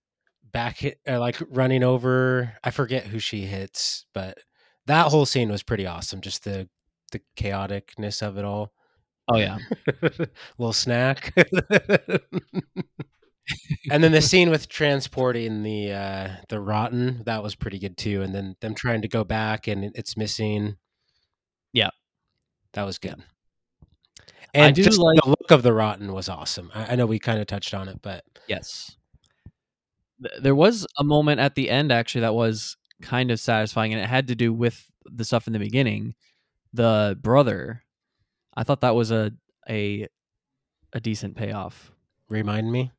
back 0.53 0.79
hit, 0.79 1.01
uh, 1.09 1.21
like 1.21 1.37
running 1.51 1.83
over. 1.83 2.57
I 2.65 2.71
forget 2.71 3.07
who 3.07 3.19
she 3.19 3.43
hits, 3.43 4.07
but 4.15 4.39
that 4.87 5.09
whole 5.09 5.27
scene 5.27 5.51
was 5.51 5.62
pretty 5.62 5.87
awesome. 5.87 6.21
Just 6.21 6.45
the 6.45 6.69
the 7.12 7.21
chaoticness 7.37 8.23
of 8.23 8.39
it 8.39 8.45
all. 8.45 8.73
Oh 9.29 9.37
yeah. 9.39 9.59
Little 10.59 10.73
snack. 10.73 11.33
and 13.91 14.03
then 14.03 14.13
the 14.13 14.21
scene 14.23 14.51
with 14.51 14.69
transporting 14.69 15.63
the 15.63 15.93
uh 15.93 16.29
the 16.49 16.61
rotten 16.61 17.23
that 17.27 17.43
was 17.43 17.55
pretty 17.55 17.79
good 17.79 17.97
too 17.97 18.23
and 18.23 18.35
then 18.35 18.57
them 18.61 18.75
trying 18.75 19.03
to 19.03 19.09
go 19.09 19.25
back 19.25 19.67
and 19.69 19.85
it's 19.95 20.17
missing 20.17 20.77
Yeah. 21.73 21.91
that 22.73 22.85
was 22.85 22.99
good 22.99 23.23
and 24.55 24.75
do 24.75 24.83
just 24.83 24.99
like- 24.99 25.19
the 25.23 25.29
look 25.29 25.51
of 25.51 25.63
the 25.63 25.73
rotten 25.73 26.13
was 26.13 26.29
awesome 26.29 26.71
i, 26.75 26.93
I 26.93 26.97
know 26.97 27.07
we 27.07 27.19
kind 27.19 27.41
of 27.41 27.47
touched 27.47 27.75
on 27.75 27.89
it 27.89 28.01
but 28.03 28.25
Yes. 28.49 28.97
There 30.41 30.55
was 30.55 30.87
a 30.99 31.05
moment 31.05 31.41
at 31.41 31.55
the 31.57 31.69
end 31.69 31.93
actually 31.93 32.23
that 32.23 32.35
was 32.35 32.77
kind 33.03 33.31
of 33.31 33.39
satisfying, 33.39 33.93
and 33.93 34.01
it 34.01 34.07
had 34.07 34.29
to 34.29 34.35
do 34.35 34.53
with 34.53 34.91
the 35.05 35.25
stuff 35.25 35.47
in 35.47 35.53
the 35.53 35.59
beginning. 35.59 36.15
The 36.73 37.19
brother, 37.21 37.83
I 38.57 38.63
thought 38.63 38.81
that 38.81 38.95
was 38.95 39.11
a 39.11 39.33
a 39.69 40.07
a 40.95 41.01
decent 41.01 41.37
payoff. 41.37 41.91
remind 42.31 42.71
me 42.73 42.93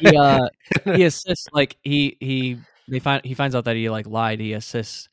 He 0.00 0.16
uh, 0.16 0.48
he 0.94 1.04
assists 1.04 1.46
like 1.52 1.76
he 1.82 2.16
he 2.20 2.58
they 2.88 2.98
find 2.98 3.24
he 3.24 3.34
finds 3.34 3.54
out 3.54 3.64
that 3.64 3.76
he 3.76 3.88
like 3.90 4.06
lied. 4.06 4.40
He 4.40 4.52
assists. 4.52 5.08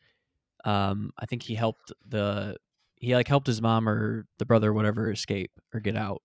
Um, 0.65 1.12
I 1.17 1.25
think 1.25 1.43
he 1.43 1.56
helped 1.56 1.91
the 2.08 2.58
he 2.97 3.15
like 3.15 3.28
helped 3.28 3.47
his 3.47 3.62
mom 3.62 3.88
or 3.88 4.25
the 4.39 4.45
brother 4.45 4.69
or 4.69 4.73
whatever 4.73 5.12
escape 5.12 5.52
or 5.73 5.80
get 5.80 5.95
out. 5.95 6.21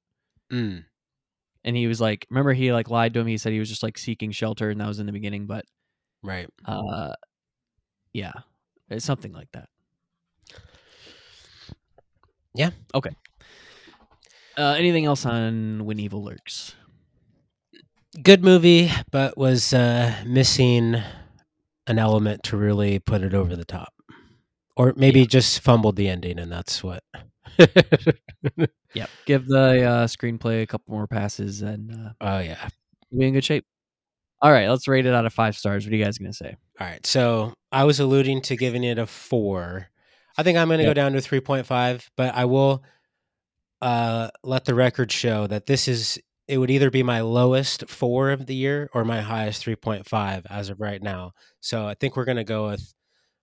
Mm, 0.53 0.85
And 1.65 1.77
he 1.77 1.87
was 1.87 2.01
like, 2.01 2.27
remember 2.31 2.53
he 2.53 2.73
like 2.73 2.91
lied 2.91 3.15
to 3.15 3.21
him. 3.21 3.27
He 3.27 3.39
said 3.39 3.53
he 3.53 3.61
was 3.61 3.69
just 3.69 3.83
like 3.83 3.97
seeking 3.99 4.33
shelter, 4.33 4.71
and 4.71 4.81
that 4.81 4.89
was 4.89 4.99
in 4.99 5.07
the 5.07 5.13
beginning. 5.13 5.47
But 5.47 5.65
right 6.23 6.49
uh, 6.65 7.15
yeah, 8.13 8.33
it's 8.91 9.05
something 9.05 9.33
like 9.33 9.51
that. 9.53 9.69
Yeah. 12.55 12.71
Okay. 12.95 13.11
Uh, 14.57 14.75
anything 14.79 15.05
else 15.05 15.27
on 15.27 15.85
When 15.85 15.99
Evil 15.99 16.23
Lurks? 16.23 16.75
Good 18.23 18.45
movie 18.45 18.91
but 19.11 19.37
was 19.37 19.73
uh 19.75 20.15
missing 20.27 20.97
an 21.87 21.99
element 21.99 22.43
to 22.45 22.57
really 22.57 22.99
put 22.99 23.23
it 23.23 23.35
over 23.35 23.57
the 23.57 23.65
top 23.65 23.93
or 24.77 24.93
maybe 24.97 25.21
Yeah. 25.21 25.27
just 25.27 25.61
fumbled 25.61 25.97
the 25.97 26.09
ending 26.09 26.39
and 26.39 26.51
that's 26.51 26.83
what 26.83 27.03
Yep. 28.95 29.11
Give 29.27 29.47
the 29.47 29.83
uh, 29.83 30.07
screenplay 30.07 30.63
a 30.63 30.67
couple 30.67 30.95
more 30.95 31.07
passes, 31.07 31.63
and 31.63 31.91
uh, 31.93 32.11
oh 32.21 32.39
yeah 32.39 32.69
be 33.17 33.27
in 33.27 33.33
good 33.35 33.45
shape. 33.45 33.65
All 34.43 34.51
right, 34.53 34.69
let's 34.69 34.87
rate 34.89 35.07
it 35.07 35.15
out 35.15 35.27
of 35.27 35.33
five 35.33 35.57
stars. 35.57 35.85
What 35.85 35.93
are 35.93 35.97
you 35.97 36.05
guys 36.05 36.19
gonna 36.19 36.33
say? 36.33 36.57
All 36.81 36.87
right. 36.87 37.05
So 37.07 37.55
I 37.73 37.85
was 37.85 38.01
alluding 38.01 38.43
to 38.43 38.57
giving 38.57 38.85
it 38.85 38.99
a 38.99 39.07
four. 39.07 39.89
I 40.37 40.43
think 40.43 40.59
I'm 40.59 40.69
going 40.69 40.79
to 40.79 40.85
go 40.85 40.95
down 40.95 41.13
to 41.13 41.19
3.5, 41.21 42.09
but 42.17 42.35
I 42.35 42.45
will 42.45 42.83
uh, 43.81 44.31
let 44.43 44.65
the 44.65 44.75
record 44.75 45.13
show 45.13 45.47
that 45.47 45.67
this 45.67 45.87
is, 45.87 46.19
it 46.47 46.59
would 46.59 46.71
either 46.71 46.91
be 46.91 47.03
my 47.03 47.21
lowest 47.21 47.89
four 47.89 48.31
of 48.31 48.47
the 48.47 48.55
year 48.55 48.91
or 48.93 49.05
my 49.05 49.21
highest 49.21 49.65
3.5 49.65 50.43
as 50.51 50.69
of 50.69 50.81
right 50.81 51.03
now. 51.03 51.33
So 51.61 51.87
I 51.87 51.95
think 51.95 52.17
we're 52.17 52.27
going 52.27 52.37
to 52.37 52.45
go 52.45 52.69
with 52.69 52.95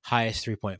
highest 0.04 0.46
3.5. 0.46 0.78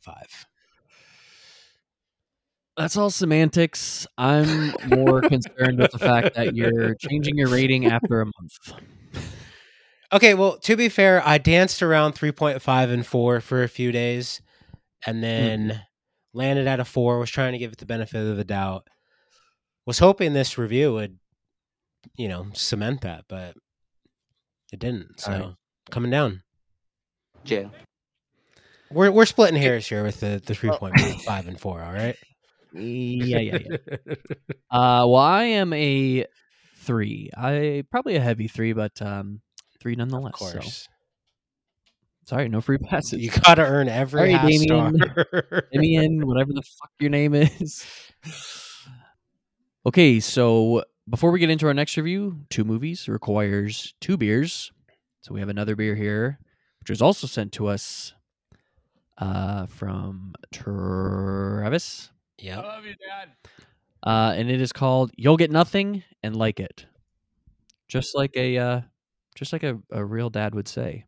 That's 2.76 2.96
all 2.96 3.10
semantics. 3.10 4.06
I'm 4.16 4.72
more 4.86 5.20
concerned 5.20 5.78
with 5.78 5.90
the 5.90 5.98
fact 5.98 6.36
that 6.36 6.54
you're 6.56 6.94
changing 6.94 7.36
your 7.36 7.48
rating 7.48 7.86
after 7.86 8.22
a 8.22 8.26
month. 8.26 8.84
Okay. 10.12 10.34
Well, 10.34 10.58
to 10.60 10.76
be 10.76 10.88
fair, 10.88 11.26
I 11.26 11.38
danced 11.38 11.82
around 11.82 12.14
3.5 12.14 12.92
and 12.92 13.06
four 13.06 13.40
for 13.40 13.62
a 13.62 13.68
few 13.68 13.92
days 13.92 14.40
and 15.06 15.22
then 15.22 15.68
mm-hmm. 15.68 15.78
landed 16.38 16.66
at 16.66 16.80
a 16.80 16.84
four, 16.84 17.18
was 17.18 17.30
trying 17.30 17.52
to 17.52 17.58
give 17.58 17.72
it 17.72 17.78
the 17.78 17.86
benefit 17.86 18.26
of 18.26 18.36
the 18.36 18.44
doubt. 18.44 18.88
Was 19.84 19.98
hoping 19.98 20.32
this 20.32 20.56
review 20.56 20.92
would, 20.94 21.18
you 22.16 22.28
know, 22.28 22.46
cement 22.54 23.02
that, 23.02 23.24
but 23.28 23.56
it 24.72 24.78
didn't. 24.78 25.20
So 25.20 25.32
All 25.32 25.38
right. 25.38 25.54
coming 25.90 26.10
down. 26.10 26.42
Jail. 27.44 27.70
We're 28.90 29.10
we're 29.10 29.26
splitting 29.26 29.60
hairs 29.60 29.86
here 29.86 30.02
with 30.04 30.20
the, 30.20 30.42
the 30.44 30.52
3.5 30.52 31.48
and 31.48 31.58
four, 31.60 31.82
all 31.82 31.92
right? 31.92 32.16
Yeah, 32.72 33.38
yeah, 33.38 33.58
yeah. 33.58 33.76
Uh, 34.70 35.04
well, 35.06 35.16
I 35.16 35.42
am 35.42 35.74
a 35.74 36.24
three. 36.78 37.28
I 37.36 37.84
probably 37.90 38.16
a 38.16 38.20
heavy 38.20 38.48
three, 38.48 38.72
but 38.72 39.02
um, 39.02 39.42
three 39.80 39.92
of 39.92 39.98
nonetheless. 39.98 40.32
So 40.38 40.46
course. 40.46 40.88
sorry, 42.24 42.48
no 42.48 42.62
free 42.62 42.78
passes. 42.78 43.20
You 43.20 43.30
gotta 43.30 43.66
earn 43.66 43.90
every 43.90 44.20
Sorry, 44.20 44.32
half 44.32 44.48
Damien. 44.48 44.94
star. 44.98 45.62
Damien, 45.72 46.26
whatever 46.26 46.54
the 46.54 46.62
fuck 46.62 46.90
your 47.00 47.10
name 47.10 47.34
is. 47.34 47.84
Okay, 49.84 50.20
so 50.20 50.84
before 51.08 51.30
we 51.30 51.38
get 51.38 51.50
into 51.50 51.66
our 51.66 51.74
next 51.74 51.96
review, 51.96 52.40
two 52.50 52.64
movies 52.64 53.08
requires 53.08 53.94
two 54.00 54.16
beers. 54.16 54.72
So 55.20 55.34
we 55.34 55.40
have 55.40 55.48
another 55.48 55.76
beer 55.76 55.94
here, 55.94 56.38
which 56.80 56.90
was 56.90 57.02
also 57.02 57.26
sent 57.26 57.52
to 57.52 57.68
us 57.68 58.14
uh, 59.18 59.66
from 59.66 60.34
Travis. 60.52 62.10
yep. 62.38 62.64
Uh, 64.04 64.34
and 64.36 64.50
it 64.50 64.60
is 64.60 64.72
called 64.72 65.12
"You'll 65.16 65.36
Get 65.36 65.50
Nothing 65.50 66.02
and 66.24 66.34
Like 66.34 66.58
It," 66.58 66.86
just 67.86 68.16
like 68.16 68.32
a 68.36 68.58
uh, 68.58 68.80
just 69.36 69.52
like 69.52 69.62
a, 69.62 69.78
a 69.92 70.04
real 70.04 70.28
dad 70.28 70.54
would 70.54 70.66
say. 70.66 71.04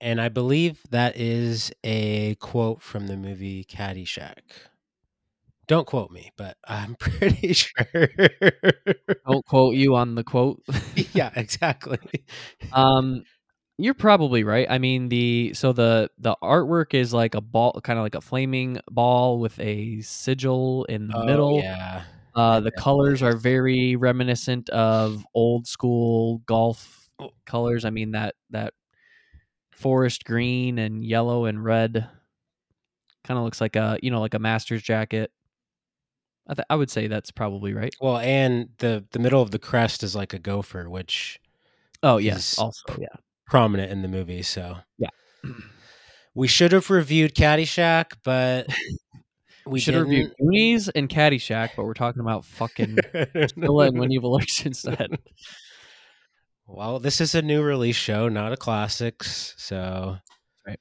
And 0.00 0.20
I 0.20 0.28
believe 0.28 0.80
that 0.90 1.16
is 1.16 1.72
a 1.82 2.36
quote 2.36 2.80
from 2.80 3.08
the 3.08 3.16
movie 3.16 3.64
Caddyshack. 3.64 4.42
Don't 5.68 5.86
quote 5.86 6.10
me, 6.10 6.32
but 6.36 6.56
I'm 6.66 6.94
pretty 6.98 7.52
sure. 7.52 7.86
Don't 9.28 9.44
quote 9.46 9.74
you 9.76 9.94
on 9.96 10.14
the 10.14 10.24
quote. 10.24 10.62
yeah, 11.12 11.30
exactly. 11.36 11.98
um, 12.72 13.22
you're 13.76 13.94
probably 13.94 14.42
right. 14.44 14.66
I 14.68 14.78
mean 14.78 15.08
the 15.08 15.52
so 15.54 15.72
the 15.72 16.10
the 16.18 16.34
artwork 16.42 16.94
is 16.94 17.14
like 17.14 17.34
a 17.36 17.40
ball, 17.40 17.78
kind 17.84 17.98
of 17.98 18.02
like 18.04 18.16
a 18.16 18.20
flaming 18.20 18.80
ball 18.90 19.38
with 19.38 19.58
a 19.60 20.00
sigil 20.00 20.84
in 20.86 21.06
the 21.08 21.16
Oh, 21.18 21.24
middle. 21.24 21.60
yeah. 21.60 22.02
Uh, 22.34 22.60
the 22.60 22.70
colors 22.72 23.22
are 23.22 23.36
very 23.36 23.94
reminiscent 23.96 24.68
of 24.70 25.24
old 25.34 25.66
school 25.68 26.38
golf 26.46 27.08
Oh. 27.20 27.30
colors. 27.46 27.84
I 27.84 27.90
mean 27.90 28.12
that 28.12 28.34
that 28.50 28.74
forest 29.72 30.24
green 30.24 30.78
and 30.78 31.04
yellow 31.04 31.44
and 31.44 31.62
red 31.62 32.08
kind 33.24 33.38
of 33.38 33.44
looks 33.44 33.60
like 33.60 33.76
a 33.76 33.98
you 34.02 34.10
know 34.10 34.20
like 34.20 34.34
a 34.34 34.38
master's 34.38 34.82
jacket. 34.82 35.30
I 36.48 36.54
th- 36.54 36.66
I 36.70 36.76
would 36.76 36.90
say 36.90 37.06
that's 37.08 37.30
probably 37.30 37.74
right. 37.74 37.94
Well, 38.00 38.18
and 38.18 38.70
the 38.78 39.04
the 39.12 39.18
middle 39.18 39.42
of 39.42 39.50
the 39.50 39.58
crest 39.58 40.02
is 40.02 40.16
like 40.16 40.32
a 40.34 40.38
gopher, 40.38 40.88
which 40.88 41.38
Oh 42.02 42.16
yes, 42.18 42.54
Is 42.54 42.58
also 42.58 42.96
yeah. 42.98 43.08
prominent 43.46 43.90
in 43.92 44.02
the 44.02 44.08
movie. 44.08 44.42
So 44.42 44.76
Yeah. 44.98 45.08
we 46.34 46.46
should 46.48 46.72
have 46.72 46.88
reviewed 46.90 47.34
Caddyshack, 47.34 48.12
but 48.24 48.66
we 49.66 49.80
should 49.80 49.94
have 49.94 50.04
reviewed 50.04 50.28
didn't. 50.38 50.38
Goonies 50.46 50.88
and 50.88 51.08
Caddyshack, 51.08 51.70
but 51.76 51.84
we're 51.84 51.94
talking 51.94 52.20
about 52.20 52.44
fucking 52.44 52.96
Priscilla 53.32 53.86
and 53.88 53.98
When 53.98 54.12
Evil 54.12 54.32
Lurks 54.32 54.64
instead. 54.64 55.18
Well, 56.70 56.98
this 56.98 57.22
is 57.22 57.34
a 57.34 57.40
new 57.40 57.62
release 57.62 57.96
show, 57.96 58.28
not 58.28 58.52
a 58.52 58.56
classics. 58.58 59.54
So, 59.56 60.18
Right. 60.66 60.78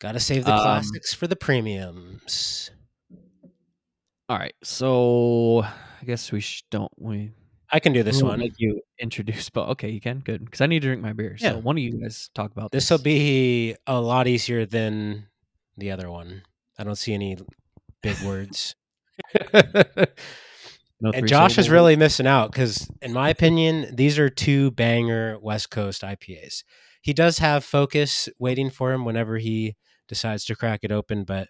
Got 0.00 0.12
to 0.12 0.20
save 0.20 0.44
the 0.44 0.52
Um, 0.52 0.60
classics 0.60 1.14
for 1.14 1.28
the 1.28 1.36
premiums. 1.36 2.72
All 4.28 4.36
right, 4.38 4.54
so 4.62 5.62
I 5.64 6.04
guess 6.04 6.30
we 6.30 6.40
sh- 6.40 6.64
don't 6.70 6.92
we 6.98 7.32
I 7.70 7.80
can 7.80 7.92
do 7.92 8.02
this 8.02 8.22
one. 8.22 8.38
Make 8.38 8.54
you 8.58 8.80
introduce, 8.98 9.50
but 9.50 9.68
okay, 9.70 9.90
you 9.90 10.00
can 10.00 10.20
good 10.20 10.44
because 10.44 10.60
I 10.60 10.66
need 10.66 10.80
to 10.80 10.88
drink 10.88 11.02
my 11.02 11.12
beer. 11.12 11.36
Yeah. 11.38 11.52
So 11.52 11.58
one 11.58 11.76
of 11.76 11.82
you 11.82 12.00
guys 12.00 12.30
talk 12.34 12.50
about 12.52 12.70
This 12.72 12.84
this. 12.84 12.90
will 12.90 13.02
be 13.02 13.74
a 13.86 14.00
lot 14.00 14.26
easier 14.26 14.66
than 14.66 15.26
the 15.76 15.90
other 15.90 16.10
one. 16.10 16.42
I 16.78 16.84
don't 16.84 16.96
see 16.96 17.14
any 17.14 17.36
big 18.02 18.18
words. 18.20 18.74
No 21.00 21.10
and 21.10 21.20
three 21.20 21.28
Josh 21.28 21.52
is 21.58 21.66
syllable 21.66 21.74
really 21.74 21.96
missing 21.96 22.26
out 22.26 22.50
because, 22.50 22.90
in 23.00 23.12
my 23.12 23.28
opinion, 23.28 23.94
these 23.94 24.18
are 24.18 24.28
two 24.28 24.72
banger 24.72 25.38
West 25.38 25.70
Coast 25.70 26.02
IPAs. 26.02 26.64
He 27.02 27.12
does 27.12 27.38
have 27.38 27.64
focus 27.64 28.28
waiting 28.40 28.68
for 28.68 28.92
him 28.92 29.04
whenever 29.04 29.38
he 29.38 29.76
decides 30.08 30.44
to 30.46 30.56
crack 30.56 30.80
it 30.82 30.90
open, 30.90 31.22
but 31.22 31.48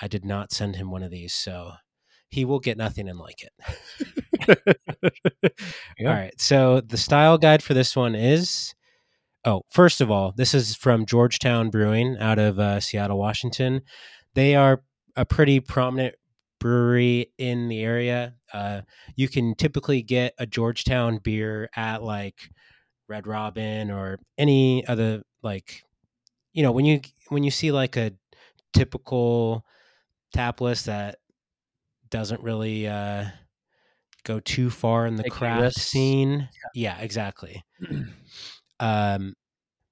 I 0.00 0.08
did 0.08 0.24
not 0.24 0.50
send 0.50 0.74
him 0.74 0.90
one 0.90 1.04
of 1.04 1.12
these, 1.12 1.32
so 1.32 1.74
he 2.30 2.44
will 2.44 2.60
get 2.60 2.76
nothing 2.76 3.08
and 3.08 3.18
like 3.18 3.42
it. 3.42 3.52
Yeah. 5.98 6.08
All 6.08 6.14
right. 6.14 6.40
So 6.40 6.80
the 6.80 6.96
style 6.96 7.38
guide 7.38 7.62
for 7.62 7.72
this 7.74 7.94
one 7.94 8.14
is 8.14 8.74
oh, 9.44 9.62
first 9.70 10.00
of 10.00 10.10
all, 10.10 10.32
this 10.36 10.54
is 10.54 10.74
from 10.74 11.06
Georgetown 11.06 11.70
Brewing 11.70 12.16
out 12.18 12.38
of 12.38 12.58
uh, 12.58 12.80
Seattle, 12.80 13.18
Washington. 13.18 13.82
They 14.34 14.54
are 14.54 14.82
a 15.16 15.24
pretty 15.24 15.60
prominent 15.60 16.16
brewery 16.58 17.32
in 17.38 17.68
the 17.68 17.82
area. 17.82 18.34
Uh, 18.52 18.82
you 19.16 19.28
can 19.28 19.54
typically 19.54 20.02
get 20.02 20.34
a 20.38 20.46
Georgetown 20.46 21.18
beer 21.18 21.68
at 21.76 22.02
like 22.02 22.48
Red 23.08 23.26
Robin 23.26 23.90
or 23.90 24.18
any 24.38 24.86
other 24.86 25.22
like 25.42 25.84
you 26.54 26.62
know 26.62 26.72
when 26.72 26.86
you 26.86 27.00
when 27.28 27.44
you 27.44 27.50
see 27.50 27.70
like 27.70 27.96
a 27.96 28.12
typical 28.72 29.64
tap 30.32 30.60
list 30.60 30.86
that 30.86 31.16
doesn't 32.14 32.42
really 32.42 32.86
uh, 32.86 33.24
go 34.22 34.38
too 34.38 34.70
far 34.70 35.04
in 35.04 35.16
the 35.16 35.24
Take 35.24 35.32
craft 35.32 35.74
scene. 35.74 36.48
Yeah, 36.72 36.96
exactly. 37.00 37.64
um, 38.80 39.34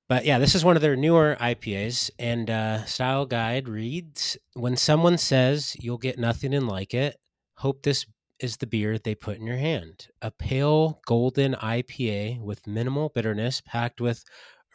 but 0.08 0.24
yeah, 0.24 0.38
this 0.38 0.54
is 0.54 0.64
one 0.64 0.76
of 0.76 0.82
their 0.82 0.94
newer 0.94 1.36
IPAs, 1.40 2.12
and 2.20 2.48
uh, 2.48 2.84
style 2.84 3.26
guide 3.26 3.68
reads: 3.68 4.36
When 4.54 4.76
someone 4.76 5.18
says 5.18 5.74
you'll 5.80 5.98
get 5.98 6.16
nothing 6.16 6.54
and 6.54 6.68
like 6.68 6.94
it, 6.94 7.16
hope 7.56 7.82
this 7.82 8.06
is 8.38 8.58
the 8.58 8.68
beer 8.68 8.98
they 8.98 9.16
put 9.16 9.38
in 9.38 9.44
your 9.44 9.56
hand. 9.56 10.06
A 10.22 10.30
pale 10.30 11.00
golden 11.04 11.54
IPA 11.54 12.40
with 12.40 12.68
minimal 12.68 13.08
bitterness, 13.08 13.60
packed 13.60 14.00
with 14.00 14.22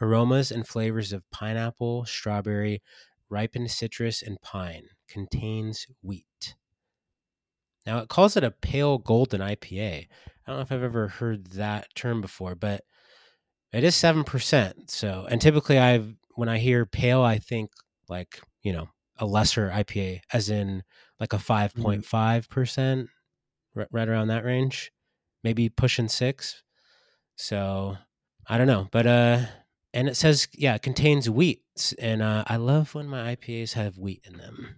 aromas 0.02 0.52
and 0.52 0.68
flavors 0.68 1.14
of 1.14 1.22
pineapple, 1.30 2.04
strawberry, 2.04 2.82
ripened 3.30 3.70
citrus, 3.70 4.20
and 4.20 4.38
pine. 4.42 4.88
Contains 5.08 5.86
wheat. 6.02 6.54
Now 7.88 8.00
it 8.00 8.10
calls 8.10 8.36
it 8.36 8.44
a 8.44 8.50
pale 8.50 8.98
golden 8.98 9.40
IPA. 9.40 10.00
I 10.02 10.06
don't 10.46 10.56
know 10.56 10.60
if 10.60 10.70
I've 10.70 10.82
ever 10.82 11.08
heard 11.08 11.52
that 11.52 11.86
term 11.94 12.20
before, 12.20 12.54
but 12.54 12.84
it 13.72 13.82
is 13.82 13.96
seven 13.96 14.24
percent. 14.24 14.90
So, 14.90 15.26
and 15.30 15.40
typically, 15.40 15.78
I've 15.78 16.14
when 16.34 16.50
I 16.50 16.58
hear 16.58 16.84
pale, 16.84 17.22
I 17.22 17.38
think 17.38 17.70
like 18.06 18.42
you 18.62 18.74
know 18.74 18.90
a 19.16 19.24
lesser 19.24 19.70
IPA, 19.70 20.20
as 20.34 20.50
in 20.50 20.82
like 21.18 21.32
a 21.32 21.38
five 21.38 21.74
point 21.74 22.04
five 22.04 22.50
percent, 22.50 23.08
right 23.74 24.08
around 24.08 24.28
that 24.28 24.44
range, 24.44 24.92
maybe 25.42 25.70
pushing 25.70 26.08
six. 26.08 26.62
So, 27.36 27.96
I 28.46 28.58
don't 28.58 28.66
know, 28.66 28.88
but 28.92 29.06
uh, 29.06 29.40
and 29.94 30.10
it 30.10 30.16
says 30.18 30.46
yeah, 30.52 30.74
it 30.74 30.82
contains 30.82 31.30
wheat, 31.30 31.62
and 31.98 32.20
uh, 32.20 32.44
I 32.46 32.56
love 32.56 32.94
when 32.94 33.08
my 33.08 33.34
IPAs 33.34 33.72
have 33.72 33.96
wheat 33.96 34.26
in 34.30 34.36
them. 34.36 34.76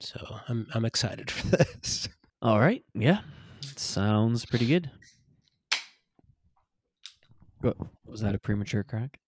So 0.00 0.38
I'm 0.48 0.68
I'm 0.72 0.84
excited 0.84 1.28
for 1.32 1.48
this. 1.48 2.08
All 2.42 2.58
right, 2.60 2.82
yeah, 2.94 3.20
sounds 3.76 4.44
pretty 4.46 4.66
good. 4.66 4.90
What- 7.60 7.76
Was 8.04 8.20
that 8.22 8.34
a 8.34 8.38
premature 8.38 8.82
crack? 8.82 9.18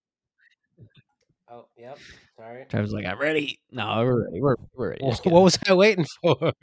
Oh, 1.51 1.67
yep. 1.77 1.99
Sorry. 2.37 2.65
Travis 2.69 2.89
was 2.89 2.95
like, 2.95 3.05
"I'm 3.05 3.19
ready." 3.19 3.59
No, 3.71 3.99
we're 4.05 4.25
ready. 4.25 4.41
We're, 4.41 4.57
we're 4.75 4.91
ready. 4.91 5.05
Just 5.09 5.27
What 5.27 5.43
was 5.43 5.59
I 5.69 5.75
waiting 5.75 6.07
for? 6.23 6.53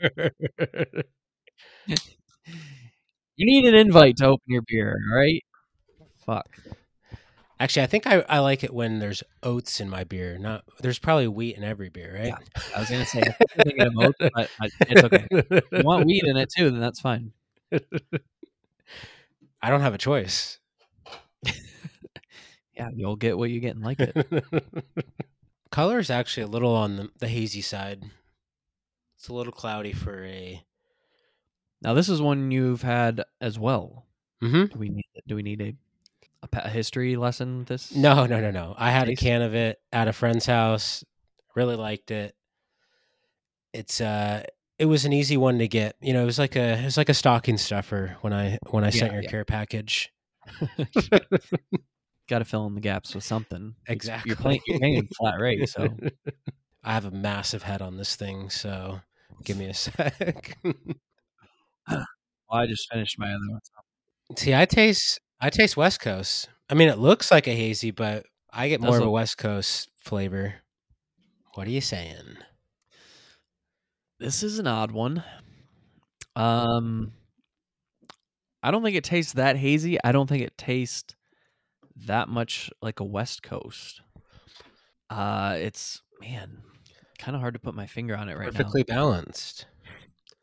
You 3.36 3.46
need 3.46 3.64
an 3.64 3.74
invite 3.74 4.16
to 4.18 4.26
open 4.26 4.44
your 4.46 4.62
beer. 4.66 4.96
All 5.12 5.18
right. 5.18 5.42
Fuck. 6.26 6.48
Actually, 7.60 7.84
I 7.84 7.86
think 7.88 8.06
I, 8.08 8.24
I 8.28 8.40
like 8.40 8.64
it 8.64 8.74
when 8.74 9.00
there's 9.00 9.22
oats 9.44 9.80
in 9.80 9.90
my 9.90 10.04
beer. 10.04 10.38
Not 10.38 10.64
there's 10.80 10.98
probably 10.98 11.28
wheat 11.28 11.56
in 11.56 11.64
every 11.64 11.90
beer, 11.90 12.14
right? 12.18 12.38
I 12.74 12.80
was 12.80 12.90
gonna 12.90 13.06
say 13.06 13.20
I 13.20 13.32
think 13.32 13.50
thinking 13.64 13.86
of 13.86 13.94
oats, 13.98 14.18
but 14.34 14.50
it's 14.88 15.04
okay. 15.04 15.28
If 15.72 15.78
you 15.78 15.84
want 15.84 16.06
wheat 16.06 16.24
in 16.26 16.36
it 16.36 16.50
too, 16.56 16.70
then 16.70 16.80
that's 16.80 17.00
fine. 17.00 17.32
I 19.62 19.70
don't 19.70 19.80
have 19.82 19.94
a 19.94 19.98
choice. 19.98 20.58
Yeah, 22.74 22.88
you'll 22.94 23.16
get 23.16 23.36
what 23.38 23.50
you 23.50 23.60
get 23.60 23.74
and 23.76 23.84
like 23.84 24.02
it. 24.02 24.16
Color 25.70 25.98
is 25.98 26.10
actually 26.10 26.44
a 26.44 26.48
little 26.48 26.74
on 26.74 26.96
the, 26.96 27.10
the 27.18 27.28
hazy 27.28 27.62
side. 27.62 28.04
It's 29.16 29.28
a 29.28 29.34
little 29.34 29.52
cloudy 29.52 29.92
for 29.92 30.24
a. 30.24 30.64
Now 31.82 31.94
this 31.94 32.08
is 32.08 32.20
one 32.22 32.50
you've 32.50 32.82
had 32.82 33.24
as 33.40 33.58
well. 33.58 34.06
hmm 34.40 34.66
Do 34.72 34.78
we 34.78 34.88
need? 34.88 35.06
Do 35.26 35.36
we 35.36 35.42
need 35.42 35.60
a 35.60 35.76
a, 36.52 36.68
history 36.68 37.16
lesson? 37.16 37.60
with 37.60 37.68
This 37.68 37.94
No, 37.94 38.26
no, 38.26 38.40
no, 38.40 38.50
no. 38.50 38.74
I 38.76 38.90
had 38.90 39.08
a 39.08 39.16
can 39.16 39.42
of 39.42 39.54
it 39.54 39.78
at 39.92 40.08
a 40.08 40.12
friend's 40.12 40.46
house. 40.46 41.04
Really 41.54 41.76
liked 41.76 42.10
it. 42.10 42.34
It's 43.72 44.00
uh 44.00 44.44
it 44.78 44.86
was 44.86 45.04
an 45.04 45.12
easy 45.12 45.36
one 45.36 45.58
to 45.58 45.68
get. 45.68 45.94
You 46.00 46.14
know, 46.14 46.22
it 46.22 46.26
was 46.26 46.38
like 46.38 46.56
a 46.56 46.78
it 46.78 46.84
was 46.84 46.96
like 46.96 47.08
a 47.08 47.14
stocking 47.14 47.58
stuffer 47.58 48.16
when 48.22 48.32
I 48.32 48.58
when 48.70 48.84
I 48.84 48.90
sent 48.90 49.12
your 49.12 49.22
yeah. 49.22 49.30
care 49.30 49.44
package. 49.44 50.12
Got 52.28 52.38
to 52.38 52.44
fill 52.44 52.66
in 52.66 52.74
the 52.74 52.80
gaps 52.80 53.14
with 53.14 53.24
something. 53.24 53.74
Exactly. 53.88 54.30
You're 54.30 54.36
playing. 54.36 54.60
You're 54.66 54.78
paying 54.80 55.08
flat 55.18 55.38
rate, 55.38 55.68
so 55.68 55.88
I 56.82 56.94
have 56.94 57.04
a 57.04 57.10
massive 57.10 57.62
head 57.62 57.82
on 57.82 57.96
this 57.96 58.16
thing, 58.16 58.50
so 58.50 59.00
give 59.44 59.58
me 59.58 59.66
a 59.66 59.74
sec. 59.74 60.56
well, 60.64 62.04
I 62.50 62.66
just 62.66 62.90
finished 62.90 63.18
my 63.18 63.28
other 63.28 63.48
one. 63.48 63.60
See, 64.36 64.54
I 64.54 64.64
taste 64.64 65.20
I 65.40 65.50
taste 65.50 65.76
West 65.76 66.00
Coast. 66.00 66.48
I 66.68 66.74
mean, 66.74 66.88
it 66.88 66.98
looks 66.98 67.30
like 67.30 67.46
a 67.46 67.54
hazy, 67.54 67.90
but 67.90 68.26
I 68.52 68.68
get 68.68 68.80
more 68.80 68.90
Does 68.90 68.96
of 68.98 69.02
a 69.02 69.04
look- 69.06 69.14
West 69.14 69.38
Coast 69.38 69.90
flavor. 69.96 70.54
What 71.54 71.66
are 71.66 71.70
you 71.70 71.80
saying? 71.80 72.36
This 74.18 74.42
is 74.42 74.58
an 74.58 74.66
odd 74.66 74.92
one. 74.92 75.24
Um, 76.36 77.12
I 78.62 78.70
don't 78.70 78.82
think 78.82 78.96
it 78.96 79.04
tastes 79.04 79.32
that 79.32 79.56
hazy. 79.56 79.98
I 80.04 80.12
don't 80.12 80.28
think 80.28 80.42
it 80.44 80.56
tastes 80.58 81.14
that 82.06 82.28
much 82.28 82.70
like 82.82 83.00
a 83.00 83.04
West 83.04 83.42
Coast. 83.42 84.02
Uh, 85.08 85.56
it's 85.58 86.02
man, 86.20 86.58
kind 87.18 87.34
of 87.34 87.40
hard 87.40 87.54
to 87.54 87.60
put 87.60 87.74
my 87.74 87.86
finger 87.86 88.16
on 88.16 88.28
it 88.28 88.36
right 88.36 88.46
now. 88.52 88.58
Perfectly 88.58 88.82
balanced. 88.84 89.66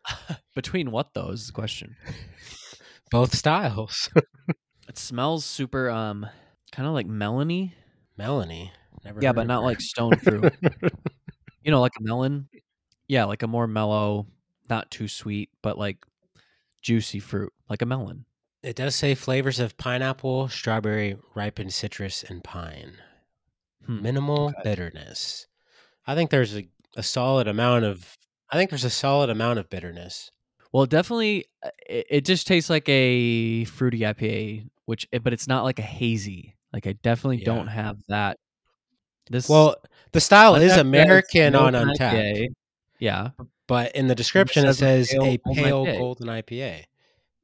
now. 0.10 0.36
Between 0.56 0.92
what 0.92 1.14
though 1.14 1.30
is 1.30 1.48
the 1.48 1.54
question. 1.54 1.96
Both 3.12 3.34
styles. 3.36 4.10
It 4.88 4.98
smells 4.98 5.46
super 5.46 5.90
um, 5.90 6.26
kind 6.72 6.88
of 6.88 6.94
like 6.94 7.08
melony. 7.08 7.74
Melanie. 8.18 8.72
Never 9.04 9.22
Yeah, 9.22 9.34
but 9.34 9.48
not 9.48 9.64
like 9.64 9.82
stone 9.82 10.18
fruit. 10.18 10.54
you 11.64 11.72
know, 11.72 11.82
like 11.82 11.94
a 12.00 12.04
melon. 12.04 12.50
Yeah, 13.08 13.26
like 13.26 13.44
a 13.44 13.48
more 13.48 13.68
mellow, 13.68 14.28
not 14.70 14.92
too 14.92 15.08
sweet, 15.08 15.50
but 15.62 15.78
like 15.78 15.98
juicy 16.82 17.20
fruit, 17.20 17.54
like 17.70 17.82
a 17.82 17.86
melon. 17.86 18.26
It 18.64 18.76
does 18.76 18.96
say 18.96 19.16
flavors 19.16 19.60
of 19.60 19.78
pineapple, 19.78 20.50
strawberry, 20.50 21.18
ripened 21.36 21.74
citrus, 21.74 22.24
and 22.24 22.44
pine. 22.44 22.98
Hmm, 23.86 24.02
Minimal 24.02 24.48
okay. 24.48 24.62
bitterness. 24.64 25.48
I 26.06 26.16
think 26.16 26.30
there's 26.30 26.56
a, 26.56 26.68
a 26.96 27.04
solid 27.04 27.48
amount 27.48 27.86
of. 27.86 28.18
I 28.50 28.58
think 28.58 28.70
there's 28.70 28.84
a 28.84 28.90
solid 28.90 29.30
amount 29.30 29.60
of 29.60 29.70
bitterness. 29.70 30.32
Well, 30.74 30.86
definitely, 30.86 31.46
uh, 31.64 31.70
it, 31.88 32.08
it 32.10 32.26
just 32.26 32.48
tastes 32.48 32.70
like 32.70 32.88
a 32.90 33.66
fruity 33.66 34.00
IPA, 34.00 34.68
which, 34.88 35.08
but 35.22 35.32
it's 35.34 35.48
not 35.48 35.64
like 35.64 35.78
a 35.78 35.84
hazy. 35.84 36.56
Like 36.74 36.88
I 36.88 36.94
definitely 37.04 37.38
Yeah. 37.38 37.46
don't 37.46 37.68
have 37.68 37.98
that. 38.08 38.38
This 39.30 39.48
Well, 39.48 39.76
the 40.14 40.20
style 40.20 40.56
is 40.56 40.76
American 40.76 41.54
on 41.56 41.74
Untappd, 41.74 41.98
IPA. 42.00 42.48
Yeah, 43.00 43.30
but 43.68 43.96
in 43.96 44.08
the 44.08 44.16
description 44.16 44.66
it 44.66 44.74
says 44.74 45.10
says 45.12 45.20
a 45.20 45.38
pale 45.38 45.54
pale 45.54 45.86
golden 45.86 46.28
IPA. 46.30 46.84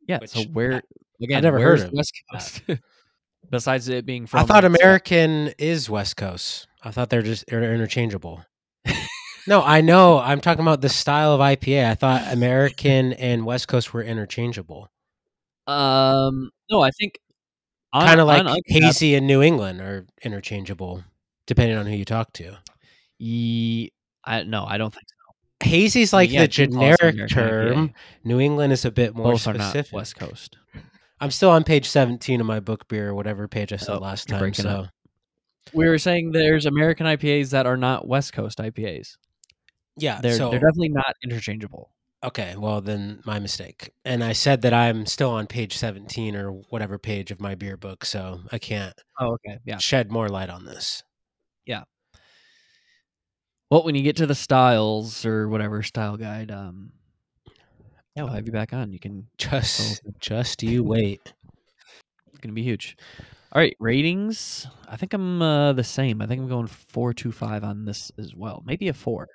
yeah. 0.08 0.20
so 0.26 0.42
where 0.46 0.76
I- 0.76 0.82
again? 1.24 1.44
never 1.44 1.60
heard 1.60 1.82
of 1.82 1.92
West 1.94 2.14
Coast. 2.32 2.64
Besides 3.50 3.88
it 3.90 4.06
being 4.06 4.26
from, 4.26 4.40
I 4.40 4.44
thought 4.46 4.66
American 4.66 5.54
is 5.60 5.90
West 5.90 6.16
Coast. 6.18 6.68
I 6.82 6.92
thought 6.92 7.10
they're 7.10 7.22
just 7.22 7.46
they're 7.48 7.74
interchangeable. 7.74 8.44
no, 9.48 9.62
I 9.62 9.82
know. 9.82 10.18
I'm 10.20 10.40
talking 10.42 10.62
about 10.62 10.80
the 10.82 10.90
style 10.90 11.34
of 11.34 11.42
IPA. 11.42 11.90
I 11.92 11.96
thought 11.96 12.24
American 12.34 13.12
and 13.14 13.46
West 13.46 13.68
Coast 13.68 13.94
were 13.94 14.02
interchangeable. 14.02 14.90
Um, 15.68 16.50
no, 16.72 16.82
I 16.82 16.92
think 16.92 17.20
Kind 17.94 18.20
of 18.20 18.28
like 18.28 18.64
hazy 18.68 19.16
and 19.16 19.28
New 19.28 19.42
England 19.42 19.80
are 19.82 20.06
interchangeable, 20.24 21.04
depending 21.48 21.78
on 21.78 21.86
who 21.86 21.96
you 21.96 22.06
talk 22.06 22.34
to. 22.34 22.58
Ye, 23.20 23.92
I 24.26 24.44
no, 24.44 24.66
I 24.66 24.78
don't 24.78 24.94
think 24.94 25.06
so. 25.08 25.70
Hazy's 25.70 26.12
like 26.12 26.32
yeah, 26.32 26.42
the 26.42 26.48
Jim 26.48 26.72
Paul's 26.72 26.98
an 27.02 27.16
generic 27.16 27.16
IPA. 27.16 27.34
term. 27.34 27.94
New 28.24 28.40
England 28.40 28.74
is 28.74 28.84
a 28.86 28.92
bit 28.92 29.16
more 29.16 29.32
Both 29.34 29.48
are 29.48 29.54
not 29.54 29.70
specific. 29.70 29.94
West 29.94 30.16
Coast. 30.18 30.58
I'm 31.22 31.32
still 31.32 31.52
on 31.52 31.64
page 31.64 31.88
17 31.88 32.42
of 32.42 32.46
my 32.46 32.60
book 32.60 32.88
beer 32.90 33.10
or 33.10 33.16
whatever 33.16 33.48
page 33.48 33.72
I 33.72 33.78
said 33.78 33.96
Oh, 33.96 34.00
last 34.00 34.28
time. 34.28 34.54
So 34.54 34.70
up. 34.70 34.90
We 35.74 35.88
were 35.88 35.98
saying 35.98 36.32
there's 36.34 36.66
American 36.66 37.06
IPAs 37.06 37.52
that 37.52 37.66
are 37.66 37.78
not 37.78 38.06
West 38.08 38.34
Coast 38.34 38.58
IPAs. 38.58 39.16
yeah, 39.96 40.20
They're 40.20 40.34
so 40.38 40.50
they're 40.50 40.60
definitely 40.60 40.90
not 40.90 41.16
interchangeable. 41.24 41.92
Okay, 42.24 42.56
well 42.58 42.82
then 42.82 43.22
my 43.26 43.40
mistake. 43.40 43.92
And 44.06 44.24
I 44.24 44.34
said 44.34 44.62
that 44.64 44.74
I'm 44.74 45.06
still 45.06 45.30
on 45.32 45.48
page 45.48 45.76
17 45.78 46.36
or 46.36 46.52
whatever 46.70 46.98
page 46.98 47.32
of 47.32 47.42
my 47.42 47.56
beer 47.56 47.78
book, 47.78 48.06
so 48.06 48.42
I 48.52 48.60
can't 48.60 48.94
Oh, 49.20 49.34
okay, 49.34 49.60
yeah. 49.66 49.78
shed 49.78 50.12
more 50.12 50.30
light 50.30 50.50
on 50.50 50.66
this. 50.66 51.04
Yeah. 51.66 51.84
Well, 53.70 53.84
when 53.84 53.96
you 53.96 54.04
get 54.04 54.18
to 54.18 54.28
the 54.28 54.36
styles 54.36 55.26
or 55.26 55.50
whatever 55.50 55.82
style 55.84 56.16
guide, 56.18 56.52
um, 56.52 56.92
yeah, 58.16 58.24
we'll 58.24 58.34
have 58.34 58.46
you 58.46 58.52
back 58.52 58.74
on. 58.74 58.92
You 58.94 59.00
can 59.00 59.28
Just 59.38 60.02
just 60.20 60.62
you 60.64 60.84
wait. 60.84 61.34
it's 62.28 62.40
gonna 62.40 62.54
be 62.54 62.64
huge. 62.64 62.96
All 63.52 63.60
right, 63.62 63.76
ratings. 63.80 64.68
I 64.88 64.98
think 64.98 65.14
I'm 65.14 65.42
uh, 65.42 65.74
the 65.74 65.84
same. 65.84 66.22
I 66.22 66.28
think 66.28 66.42
I'm 66.42 66.48
going 66.48 66.68
four 66.68 67.14
two 67.14 67.32
five 67.32 67.64
on 67.64 67.86
this 67.86 68.12
as 68.18 68.36
well. 68.36 68.64
Maybe 68.66 68.88
a 68.90 68.94
four. 68.94 69.28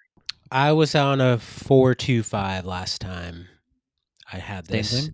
I 0.50 0.72
was 0.72 0.94
on 0.94 1.20
a 1.20 1.38
425 1.38 2.64
last 2.64 3.00
time 3.00 3.48
I 4.32 4.38
had 4.38 4.66
Same 4.66 4.76
this. 4.76 5.00
thing? 5.04 5.12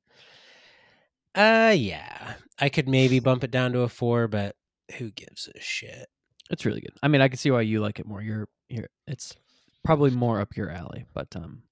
Uh 1.35 1.74
yeah. 1.76 2.35
I 2.61 2.68
could 2.68 2.89
maybe 2.89 3.18
bump 3.18 3.43
it 3.43 3.51
down 3.51 3.72
to 3.72 3.80
a 3.80 3.89
4, 3.89 4.28
but 4.28 4.55
who 4.99 5.11
gives 5.11 5.49
a 5.55 5.61
shit? 5.61 6.07
It's 6.51 6.64
really 6.64 6.80
good. 6.80 6.93
I 7.03 7.09
mean, 7.09 7.20
I 7.20 7.28
can 7.28 7.39
see 7.39 7.51
why 7.51 7.62
you 7.62 7.80
like 7.80 7.99
it 7.99 8.07
more. 8.07 8.22
You're 8.22 8.49
you're. 8.68 8.89
It's 9.07 9.35
probably 9.82 10.11
more 10.11 10.41
up 10.41 10.57
your 10.57 10.70
alley, 10.70 11.05
but 11.14 11.35
um, 11.35 11.62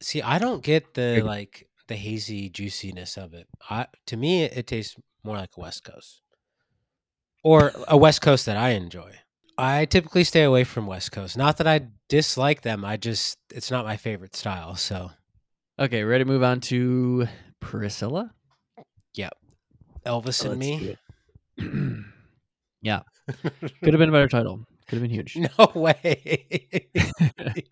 See, 0.00 0.22
I 0.22 0.38
don't 0.38 0.62
get 0.62 0.94
the 0.94 1.22
like 1.22 1.68
the 1.88 1.96
hazy 1.96 2.48
juiciness 2.48 3.16
of 3.16 3.34
it. 3.34 3.46
I 3.68 3.86
to 4.06 4.16
me 4.16 4.44
it, 4.44 4.56
it 4.56 4.66
tastes 4.66 4.96
more 5.24 5.36
like 5.36 5.50
a 5.56 5.60
West 5.60 5.84
Coast. 5.84 6.22
Or 7.42 7.72
a 7.88 7.96
West 7.96 8.22
Coast 8.22 8.46
that 8.46 8.56
I 8.56 8.70
enjoy. 8.70 9.12
I 9.60 9.84
typically 9.84 10.24
stay 10.24 10.42
away 10.42 10.64
from 10.64 10.86
West 10.86 11.12
Coast. 11.12 11.36
Not 11.36 11.58
that 11.58 11.66
I 11.66 11.88
dislike 12.08 12.62
them, 12.62 12.82
I 12.84 12.96
just 12.96 13.38
it's 13.54 13.70
not 13.70 13.84
my 13.84 13.98
favorite 13.98 14.34
style. 14.34 14.74
So 14.74 15.10
okay, 15.78 16.02
ready 16.02 16.24
to 16.24 16.30
move 16.30 16.42
on 16.42 16.60
to 16.62 17.26
Priscilla. 17.60 18.32
Yep, 19.14 19.34
Elvis 20.06 20.44
and 20.48 20.58
me. 20.58 20.96
yeah, 22.82 23.02
could 23.82 23.92
have 23.92 23.98
been 23.98 24.08
a 24.08 24.12
better 24.12 24.28
title. 24.28 24.64
Could 24.88 24.98
have 24.98 25.02
been 25.02 25.10
huge. 25.10 25.36
No 25.58 25.70
way. 25.74 26.56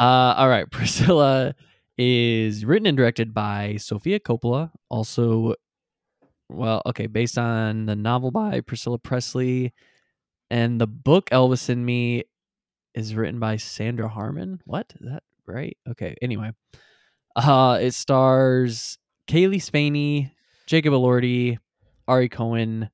uh, 0.00 0.34
all 0.36 0.48
right. 0.48 0.68
Priscilla 0.70 1.54
is 1.96 2.64
written 2.64 2.86
and 2.86 2.96
directed 2.96 3.32
by 3.32 3.76
Sofia 3.78 4.18
Coppola. 4.18 4.72
Also, 4.90 5.54
well, 6.50 6.82
okay, 6.86 7.06
based 7.06 7.38
on 7.38 7.86
the 7.86 7.94
novel 7.96 8.32
by 8.32 8.60
Priscilla 8.60 8.98
Presley. 8.98 9.72
And 10.50 10.80
the 10.80 10.86
book 10.86 11.30
Elvis 11.30 11.68
and 11.68 11.84
Me 11.84 12.24
is 12.94 13.14
written 13.14 13.38
by 13.38 13.56
Sandra 13.56 14.08
Harmon. 14.08 14.60
What? 14.64 14.92
Is 15.00 15.08
that 15.08 15.22
right? 15.46 15.76
Okay. 15.88 16.16
Anyway, 16.22 16.50
uh, 17.34 17.78
it 17.80 17.92
stars 17.92 18.98
Cailee 19.28 19.62
Spaeny, 19.62 20.30
Jacob 20.66 20.92
Elordi, 20.94 21.58
Ari 22.08 22.28
Cohen, 22.28 22.90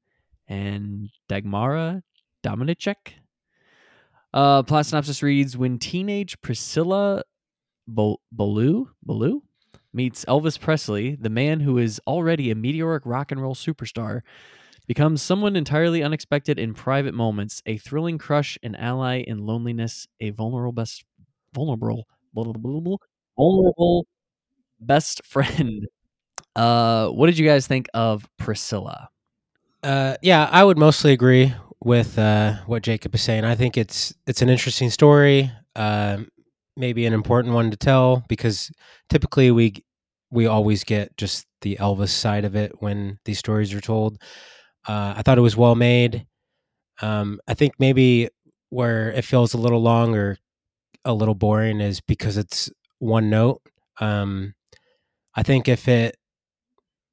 and 0.48 1.10
Dagmara 1.28 2.02
Domińczyk. 2.44 3.12
Uh, 4.34 4.62
plot 4.62 4.86
synopsis 4.86 5.22
reads: 5.22 5.56
When 5.56 5.78
teenage 5.78 6.40
Priscilla 6.40 7.22
Bol- 7.86 8.20
Bolu 8.34 8.86
meets 9.92 10.24
Elvis 10.24 10.58
Presley, 10.58 11.16
the 11.16 11.28
man 11.28 11.60
who 11.60 11.78
is 11.78 12.00
already 12.06 12.50
a 12.50 12.54
meteoric 12.54 13.04
rock 13.04 13.30
and 13.30 13.42
roll 13.42 13.54
superstar, 13.54 14.22
becomes 14.86 15.22
someone 15.22 15.56
entirely 15.56 16.02
unexpected 16.02 16.58
in 16.58 16.74
private 16.74 17.14
moments, 17.14 17.62
a 17.66 17.78
thrilling 17.78 18.18
crush, 18.18 18.58
an 18.62 18.74
ally 18.76 19.20
in 19.20 19.38
loneliness, 19.38 20.06
a 20.20 20.30
vulnerable 20.30 20.72
best 20.72 21.04
vulnerable 21.54 22.06
vulnerable 22.34 24.06
best 24.80 25.24
friend. 25.24 25.86
Uh, 26.54 27.08
what 27.08 27.26
did 27.28 27.38
you 27.38 27.46
guys 27.46 27.66
think 27.66 27.88
of 27.94 28.28
Priscilla? 28.38 29.08
Uh, 29.82 30.16
yeah, 30.22 30.48
I 30.52 30.62
would 30.62 30.78
mostly 30.78 31.12
agree 31.12 31.54
with 31.82 32.18
uh, 32.18 32.56
what 32.66 32.82
Jacob 32.82 33.14
is 33.14 33.22
saying. 33.22 33.44
I 33.44 33.54
think 33.54 33.76
it's 33.76 34.14
it's 34.26 34.42
an 34.42 34.48
interesting 34.48 34.90
story, 34.90 35.50
um, 35.76 36.28
maybe 36.76 37.06
an 37.06 37.14
important 37.14 37.54
one 37.54 37.70
to 37.70 37.76
tell 37.76 38.24
because 38.28 38.70
typically 39.08 39.50
we 39.50 39.82
we 40.30 40.46
always 40.46 40.84
get 40.84 41.16
just 41.16 41.46
the 41.62 41.76
Elvis 41.76 42.10
side 42.10 42.44
of 42.44 42.54
it 42.54 42.72
when 42.80 43.18
these 43.24 43.38
stories 43.38 43.72
are 43.74 43.80
told. 43.80 44.18
Uh, 44.86 45.14
I 45.16 45.22
thought 45.22 45.38
it 45.38 45.42
was 45.42 45.56
well 45.56 45.74
made. 45.74 46.26
Um, 47.00 47.40
I 47.48 47.54
think 47.54 47.74
maybe 47.78 48.28
where 48.70 49.10
it 49.12 49.24
feels 49.24 49.54
a 49.54 49.58
little 49.58 49.82
long 49.82 50.16
or 50.16 50.38
a 51.04 51.14
little 51.14 51.34
boring 51.34 51.80
is 51.80 52.00
because 52.00 52.36
it's 52.36 52.70
one 52.98 53.30
note. 53.30 53.62
Um, 54.00 54.54
I 55.34 55.42
think 55.42 55.68
if 55.68 55.88
it 55.88 56.16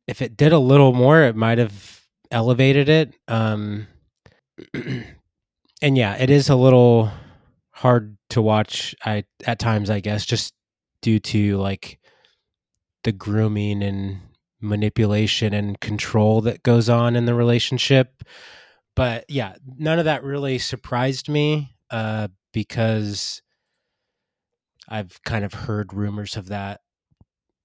if 0.07 0.21
it 0.21 0.35
did 0.37 0.53
a 0.53 0.59
little 0.59 0.93
more, 0.93 1.21
it 1.23 1.35
might 1.35 1.57
have 1.57 2.01
elevated 2.31 2.89
it. 2.89 3.13
Um, 3.27 3.87
and 4.73 5.97
yeah, 5.97 6.15
it 6.17 6.29
is 6.29 6.49
a 6.49 6.55
little 6.55 7.11
hard 7.71 8.17
to 8.31 8.41
watch. 8.41 8.95
I 9.05 9.23
at 9.45 9.59
times, 9.59 9.89
I 9.89 9.99
guess, 9.99 10.25
just 10.25 10.53
due 11.01 11.19
to 11.19 11.57
like 11.57 11.99
the 13.03 13.11
grooming 13.11 13.83
and 13.83 14.19
manipulation 14.61 15.53
and 15.53 15.79
control 15.79 16.41
that 16.41 16.63
goes 16.63 16.89
on 16.89 17.15
in 17.15 17.25
the 17.25 17.33
relationship. 17.33 18.23
But 18.95 19.25
yeah, 19.29 19.55
none 19.77 19.99
of 19.99 20.05
that 20.05 20.23
really 20.23 20.57
surprised 20.57 21.29
me 21.29 21.75
uh, 21.89 22.27
because 22.51 23.41
I've 24.87 25.21
kind 25.23 25.45
of 25.45 25.53
heard 25.53 25.93
rumors 25.93 26.35
of 26.35 26.47
that 26.47 26.81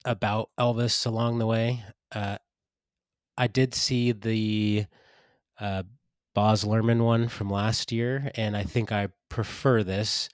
about 0.05 0.51
Elvis 0.59 1.07
along 1.07 1.39
the 1.39 1.47
way. 1.47 1.83
Uh, 2.13 2.39
I 3.37 3.47
did 3.47 3.75
see 3.75 4.13
the 4.13 4.87
uh, 5.59 5.83
Baz 6.35 6.65
Luhrmann 6.65 7.05
one 7.05 7.29
from 7.29 7.51
last 7.51 7.91
year, 7.91 8.31
and 8.35 8.57
I 8.57 8.63
think 8.63 8.93
I 8.93 9.09
prefer 9.29 9.83
this. 9.83 10.29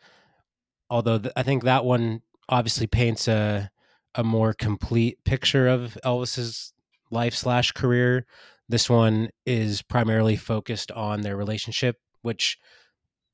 Although 0.91 1.19
th- 1.19 1.33
I 1.37 1.43
think 1.43 1.63
that 1.63 1.85
one 1.85 2.23
obviously 2.49 2.87
paints 2.87 3.29
a 3.29 3.71
a 4.15 4.25
more 4.25 4.53
complete 4.53 5.23
picture 5.25 5.69
of 5.69 5.97
Elvis's 6.05 6.73
life 7.11 7.35
slash 7.35 7.73
career. 7.73 8.27
This 8.69 8.89
one 8.89 9.31
is 9.47 9.83
primarily 9.83 10.37
focused 10.37 10.93
on 10.93 11.23
their 11.23 11.37
relationship, 11.37 11.97
which 12.23 12.59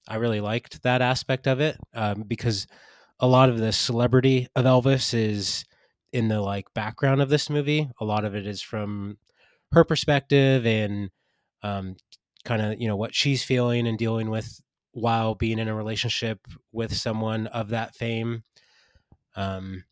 I 0.08 0.16
really 0.16 0.40
liked 0.40 0.82
that 0.82 1.02
aspect 1.02 1.46
of 1.46 1.60
it 1.60 1.76
um, 1.94 2.24
because 2.26 2.66
a 3.20 3.26
lot 3.26 3.48
of 3.48 3.58
the 3.58 3.72
celebrity 3.72 4.48
of 4.54 4.64
Elvis 4.64 5.14
is 5.14 5.64
in 6.12 6.28
the 6.28 6.40
like 6.40 6.72
background 6.74 7.20
of 7.20 7.28
this 7.28 7.50
movie. 7.50 7.90
A 8.00 8.04
lot 8.04 8.24
of 8.24 8.34
it 8.34 8.46
is 8.46 8.62
from 8.62 9.18
her 9.72 9.84
perspective 9.84 10.64
and 10.66 11.10
um, 11.62 11.96
kind 12.44 12.62
of 12.62 12.80
you 12.80 12.86
know 12.86 12.96
what 12.96 13.14
she's 13.14 13.42
feeling 13.42 13.86
and 13.86 13.98
dealing 13.98 14.30
with 14.30 14.60
while 14.92 15.34
being 15.34 15.58
in 15.58 15.68
a 15.68 15.74
relationship 15.74 16.40
with 16.72 16.94
someone 16.94 17.46
of 17.48 17.68
that 17.70 17.94
fame. 17.94 18.42
Um, 19.34 19.84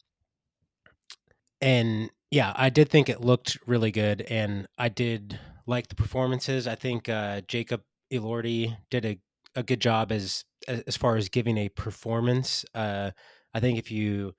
and 1.65 2.11
yeah, 2.31 2.53
I 2.55 2.69
did 2.69 2.91
think 2.91 3.09
it 3.09 3.23
looked 3.23 3.59
really 3.67 3.91
good, 3.91 4.21
and 4.21 4.69
I 4.77 4.91
did 4.91 5.41
like 5.67 5.89
the 5.89 5.95
performances. 5.95 6.69
I 6.69 6.75
think 6.75 7.09
uh, 7.09 7.41
Jacob 7.49 7.81
Elordi 8.13 8.77
did 8.91 9.07
a, 9.07 9.19
a 9.57 9.63
good 9.63 9.81
job 9.81 10.13
as 10.13 10.45
as 10.69 10.97
far 10.97 11.17
as 11.17 11.31
giving 11.31 11.57
a 11.57 11.71
performance. 11.71 12.67
Uh, 12.75 13.13
I 13.55 13.61
think 13.61 13.79
if 13.79 13.91
you 13.91 14.35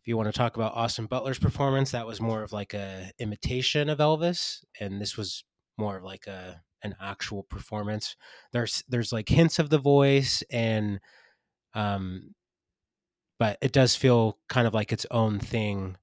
if 0.00 0.08
you 0.08 0.16
want 0.16 0.28
to 0.28 0.36
talk 0.36 0.56
about 0.56 0.74
Austin 0.74 1.04
Butler's 1.04 1.38
performance, 1.38 1.90
that 1.90 2.06
was 2.06 2.18
more 2.18 2.42
of 2.42 2.52
like 2.52 2.72
a 2.72 3.12
imitation 3.18 3.90
of 3.90 3.98
Elvis, 3.98 4.64
and 4.80 5.02
this 5.02 5.18
was 5.18 5.44
more 5.76 5.98
of 5.98 6.02
like 6.02 6.26
a 6.28 6.62
an 6.82 6.94
actual 6.98 7.42
performance. 7.42 8.16
There's 8.52 8.82
there's 8.88 9.12
like 9.12 9.28
hints 9.28 9.58
of 9.58 9.68
the 9.68 9.78
voice 9.78 10.42
and 10.50 10.98
um 11.74 12.34
but 13.38 13.58
it 13.60 13.72
does 13.72 13.96
feel 13.96 14.38
kind 14.48 14.66
of 14.68 14.74
like 14.74 14.92
its 14.92 15.06
own 15.10 15.40
thing 15.40 15.96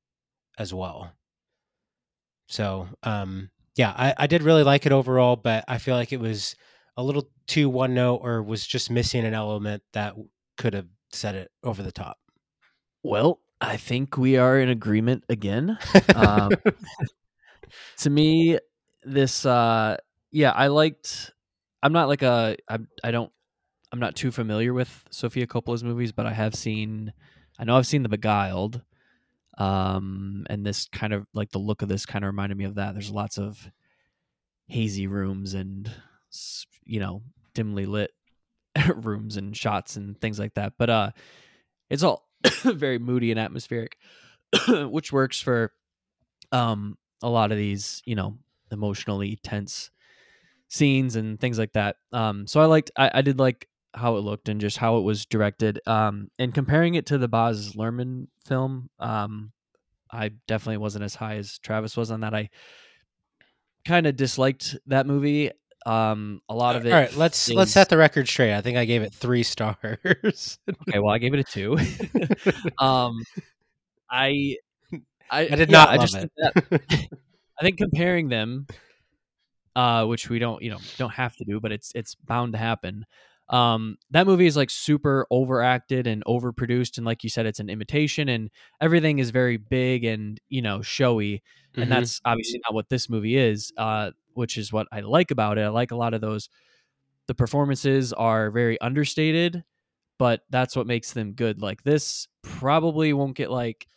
as 0.59 0.73
well. 0.73 1.11
So 2.47 2.87
um 3.03 3.49
yeah, 3.75 3.93
I, 3.95 4.13
I 4.17 4.27
did 4.27 4.43
really 4.43 4.63
like 4.63 4.85
it 4.85 4.91
overall, 4.91 5.37
but 5.37 5.63
I 5.67 5.77
feel 5.77 5.95
like 5.95 6.11
it 6.11 6.19
was 6.19 6.55
a 6.97 7.03
little 7.03 7.29
too 7.47 7.69
one 7.69 7.93
note 7.93 8.17
or 8.17 8.43
was 8.43 8.67
just 8.67 8.91
missing 8.91 9.23
an 9.25 9.33
element 9.33 9.83
that 9.93 10.15
could 10.57 10.73
have 10.73 10.87
set 11.13 11.33
it 11.33 11.49
over 11.63 11.81
the 11.81 11.91
top. 11.91 12.17
Well, 13.03 13.39
I 13.61 13.77
think 13.77 14.17
we 14.17 14.35
are 14.35 14.59
in 14.59 14.67
agreement 14.69 15.23
again. 15.29 15.77
Um, 16.13 16.51
to 17.99 18.09
me, 18.09 18.59
this 19.03 19.45
uh 19.45 19.97
yeah, 20.31 20.51
I 20.51 20.67
liked 20.67 21.31
I'm 21.81 21.93
not 21.93 22.07
like 22.09 22.21
a 22.21 22.57
I 22.67 22.79
I 23.03 23.11
don't 23.11 23.31
I'm 23.91 23.99
not 23.99 24.15
too 24.15 24.31
familiar 24.31 24.73
with 24.73 25.05
Sofia 25.09 25.47
Coppola's 25.47 25.83
movies, 25.83 26.11
but 26.11 26.25
I 26.25 26.33
have 26.33 26.53
seen. 26.53 27.13
I 27.57 27.65
know 27.65 27.77
I've 27.77 27.87
seen 27.87 28.03
The 28.03 28.09
Beguiled, 28.09 28.81
um, 29.59 30.45
and 30.49 30.65
this 30.65 30.87
kind 30.91 31.13
of 31.13 31.27
like 31.33 31.51
the 31.51 31.59
look 31.59 31.81
of 31.81 31.89
this 31.89 32.05
kind 32.05 32.23
of 32.23 32.29
reminded 32.29 32.57
me 32.57 32.65
of 32.65 32.75
that. 32.75 32.93
There's 32.93 33.11
lots 33.11 33.37
of 33.37 33.69
hazy 34.67 35.07
rooms 35.07 35.53
and 35.53 35.91
you 36.85 36.99
know 36.99 37.21
dimly 37.53 37.85
lit 37.85 38.11
rooms 38.95 39.37
and 39.37 39.55
shots 39.55 39.95
and 39.95 40.19
things 40.19 40.39
like 40.39 40.55
that. 40.55 40.73
But 40.77 40.89
uh, 40.89 41.11
it's 41.89 42.03
all 42.03 42.27
very 42.63 42.97
moody 42.97 43.31
and 43.31 43.39
atmospheric, 43.39 43.97
which 44.67 45.11
works 45.13 45.41
for 45.41 45.71
um 46.51 46.97
a 47.21 47.29
lot 47.29 47.51
of 47.51 47.57
these 47.57 48.01
you 48.05 48.15
know 48.15 48.37
emotionally 48.71 49.37
tense 49.43 49.91
scenes 50.69 51.15
and 51.15 51.39
things 51.39 51.59
like 51.59 51.73
that. 51.73 51.97
Um, 52.13 52.47
so 52.47 52.61
I 52.61 52.65
liked, 52.65 52.91
I, 52.95 53.11
I 53.15 53.21
did 53.21 53.39
like 53.39 53.67
how 53.93 54.17
it 54.17 54.21
looked 54.21 54.49
and 54.49 54.61
just 54.61 54.77
how 54.77 54.97
it 54.97 55.01
was 55.01 55.25
directed. 55.25 55.79
Um, 55.87 56.29
and 56.37 56.53
comparing 56.53 56.95
it 56.95 57.07
to 57.07 57.17
the 57.17 57.27
Baz 57.27 57.73
Luhrmann 57.73 58.27
film, 58.45 58.89
um, 58.99 59.51
I 60.11 60.29
definitely 60.47 60.77
wasn't 60.77 61.03
as 61.05 61.15
high 61.15 61.35
as 61.35 61.59
Travis 61.59 61.95
was 61.97 62.11
on 62.11 62.21
that. 62.21 62.33
I 62.33 62.49
kind 63.85 64.07
of 64.07 64.15
disliked 64.15 64.77
that 64.87 65.05
movie. 65.05 65.51
Um, 65.85 66.41
a 66.49 66.53
lot 66.55 66.75
of 66.75 66.85
it. 66.85 66.91
All 66.91 66.99
right, 66.99 67.15
let's 67.15 67.49
let's 67.49 67.71
set 67.71 67.89
the 67.89 67.97
record 67.97 68.27
straight. 68.27 68.53
I 68.53 68.61
think 68.61 68.77
I 68.77 68.85
gave 68.85 69.01
it 69.01 69.13
three 69.13 69.43
stars. 69.43 69.77
Okay, 70.03 70.99
well, 70.99 71.09
I 71.13 71.17
gave 71.19 71.33
it 71.33 71.39
a 71.39 71.43
two. 71.43 71.77
um, 72.79 73.23
I, 74.11 74.57
I, 75.31 75.41
I 75.41 75.47
did 75.55 75.69
yeah, 75.69 75.77
not 75.77 75.89
I 75.89 75.97
just 75.97 76.15
it. 76.15 76.31
that- 76.37 77.09
I 77.59 77.63
think 77.63 77.77
comparing 77.77 78.29
them, 78.29 78.67
uh, 79.75 80.05
which 80.05 80.29
we 80.29 80.39
don't, 80.39 80.61
you 80.61 80.69
know, 80.71 80.79
don't 80.97 81.11
have 81.11 81.35
to 81.37 81.45
do, 81.45 81.59
but 81.59 81.71
it's 81.71 81.91
it's 81.93 82.15
bound 82.15 82.53
to 82.53 82.59
happen. 82.59 83.05
Um, 83.49 83.97
that 84.11 84.27
movie 84.27 84.45
is 84.45 84.55
like 84.55 84.69
super 84.69 85.25
overacted 85.31 86.05
and 86.07 86.23
overproduced, 86.25 86.97
and 86.97 87.05
like 87.05 87.23
you 87.23 87.29
said, 87.29 87.45
it's 87.45 87.59
an 87.59 87.69
imitation, 87.69 88.29
and 88.29 88.49
everything 88.79 89.19
is 89.19 89.31
very 89.31 89.57
big 89.57 90.03
and 90.03 90.39
you 90.49 90.61
know 90.61 90.81
showy, 90.81 91.41
and 91.75 91.91
that's 91.91 92.21
obviously 92.25 92.61
not 92.63 92.73
what 92.73 92.89
this 92.89 93.09
movie 93.09 93.37
is. 93.37 93.71
Uh, 93.77 94.11
which 94.33 94.57
is 94.57 94.71
what 94.71 94.87
I 94.91 95.01
like 95.01 95.31
about 95.31 95.57
it. 95.57 95.63
I 95.63 95.67
like 95.69 95.91
a 95.91 95.97
lot 95.97 96.13
of 96.13 96.21
those. 96.21 96.49
The 97.27 97.35
performances 97.35 98.13
are 98.13 98.49
very 98.51 98.79
understated, 98.79 99.63
but 100.17 100.41
that's 100.49 100.75
what 100.75 100.87
makes 100.87 101.11
them 101.13 101.33
good. 101.33 101.61
Like 101.61 101.83
this 101.83 102.27
probably 102.41 103.11
won't 103.13 103.35
get 103.35 103.51
like 103.51 103.87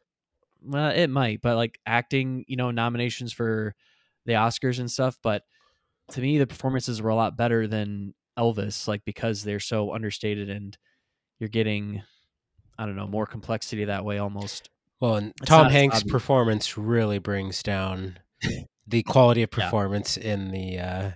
well, 0.65 0.91
it 0.91 1.09
might, 1.09 1.41
but 1.43 1.57
like 1.57 1.79
acting, 1.87 2.45
you 2.47 2.57
know, 2.57 2.71
nominations 2.71 3.33
for 3.33 3.75
the 4.27 4.35
Oscars 4.35 4.79
and 4.79 4.91
stuff. 4.91 5.19
But 5.23 5.43
to 6.13 6.21
me, 6.21 6.39
the 6.39 6.47
performances 6.47 7.03
were 7.03 7.11
a 7.11 7.17
lot 7.17 7.37
better 7.37 7.67
than 7.67 8.15
Elvis, 8.39 8.89
like 8.89 9.03
because 9.05 9.43
they're 9.43 9.61
so 9.61 9.93
understated 9.95 10.49
and 10.51 10.77
you're 11.39 11.49
getting, 11.49 12.03
I 12.79 12.87
don't 12.87 12.97
know, 12.97 13.07
more 13.07 13.27
complexity 13.27 13.85
that 13.87 14.05
way 14.05 14.19
almost. 14.19 14.69
Well, 15.01 15.17
and 15.17 15.33
It's 15.41 15.49
Tom 15.49 15.69
Hanks' 15.69 15.97
obvious. 15.97 16.13
performance 16.13 16.79
really 16.79 17.19
brings 17.19 17.63
down 17.63 18.19
the 18.87 19.03
quality 19.03 19.43
of 19.43 19.51
Yeah. 19.57 19.65
performance 19.65 20.17
in 20.17 20.51
the 20.51 20.79
uh, 20.79 21.11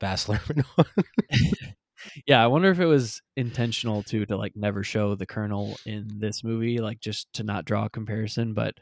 Baz 0.00 0.26
Luhrmann 0.26 0.64
one. 0.74 1.04
Yeah, 2.26 2.42
I 2.42 2.46
wonder 2.46 2.70
if 2.70 2.78
it 2.78 2.86
was 2.86 3.20
intentional 3.36 4.02
too 4.04 4.24
to 4.26 4.36
like 4.36 4.54
never 4.56 4.82
show 4.84 5.14
the 5.14 5.26
Colonel 5.26 5.76
in 5.84 6.06
this 6.18 6.44
movie, 6.44 6.78
like 6.78 7.00
just 7.00 7.32
to 7.34 7.42
not 7.42 7.64
draw 7.64 7.86
a 7.86 7.90
comparison. 7.90 8.54
But 8.54 8.74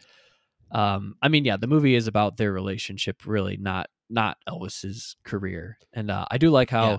um, 0.71 1.15
I 1.23 1.29
mean, 1.29 1.45
yeah, 1.45 1.57
the 1.57 1.67
movie 1.67 1.95
is 1.95 2.09
about 2.09 2.37
their 2.37 2.53
relationship, 2.53 3.27
really, 3.27 3.57
not 3.57 3.89
not 4.11 4.37
Elvis's 4.49 5.17
career. 5.25 5.79
And 5.95 6.11
uh, 6.11 6.27
I 6.31 6.39
do 6.39 6.51
like 6.51 6.71
how 6.71 6.91
Yeah. 6.93 6.97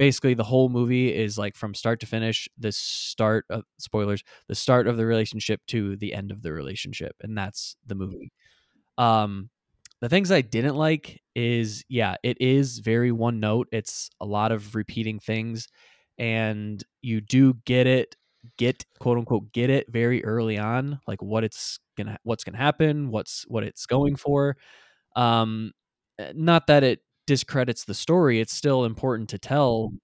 Basically 0.00 0.34
the 0.34 0.44
whole 0.44 0.70
movie 0.70 1.14
is 1.14 1.38
like 1.38 1.56
from 1.56 1.74
start 1.74 2.00
to 2.00 2.06
finish, 2.06 2.48
the 2.58 2.72
start 2.72 3.46
of 3.50 3.64
spoilers, 3.78 4.24
the 4.48 4.56
start 4.56 4.88
of 4.88 4.96
the 4.98 5.06
relationship 5.06 5.60
to 5.68 5.96
the 5.98 6.14
end 6.14 6.32
of 6.32 6.42
the 6.42 6.52
relationship, 6.54 7.14
and 7.22 7.38
that's 7.38 7.76
the 7.86 7.94
movie. 7.94 8.32
Um, 8.98 9.50
the 10.00 10.08
things 10.08 10.30
I 10.32 10.40
didn't 10.42 10.76
like 10.76 11.20
is 11.34 11.84
yeah, 11.88 12.16
it 12.22 12.38
is 12.40 12.78
very 12.80 13.12
one 13.12 13.40
note. 13.40 13.68
It's 13.72 14.10
a 14.20 14.26
lot 14.26 14.52
of 14.52 14.74
repeating 14.74 15.18
things, 15.20 15.68
and 16.18 16.82
you 17.02 17.20
do 17.20 17.54
get 17.66 17.86
it, 17.86 18.16
get 18.58 18.84
quote 19.00 19.18
unquote 19.18 19.52
get 19.52 19.70
it 19.70 19.86
very 19.90 20.24
early 20.24 20.58
on, 20.58 21.00
like 21.06 21.22
what 21.22 21.44
it's 21.44 21.78
gonna 21.96 22.18
what's 22.24 22.44
gonna 22.44 22.58
happen, 22.58 23.10
what's 23.10 23.44
what 23.48 23.64
it's 23.64 23.86
going 23.86 24.16
for. 24.16 24.56
Um, 25.16 25.72
eh, 26.18 26.32
not 26.34 26.66
that 26.68 26.84
it 26.84 27.00
discredits 27.30 27.84
the 27.84 27.94
story; 27.94 28.40
it's 28.40 28.52
still 28.52 28.84
important 28.84 29.28
to 29.28 29.38
tell. 29.38 29.86
Mm-hmm. 29.86 29.96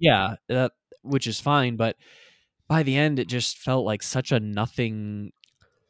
Yeah, 0.00 0.34
that 0.48 0.72
which 1.02 1.28
is 1.28 1.38
fine, 1.38 1.76
but 1.76 1.94
by 2.66 2.82
the 2.82 2.96
end, 2.96 3.20
it 3.20 3.28
just 3.28 3.58
felt 3.58 3.84
like 3.86 4.02
such 4.02 4.32
a 4.32 4.40
nothing 4.40 5.32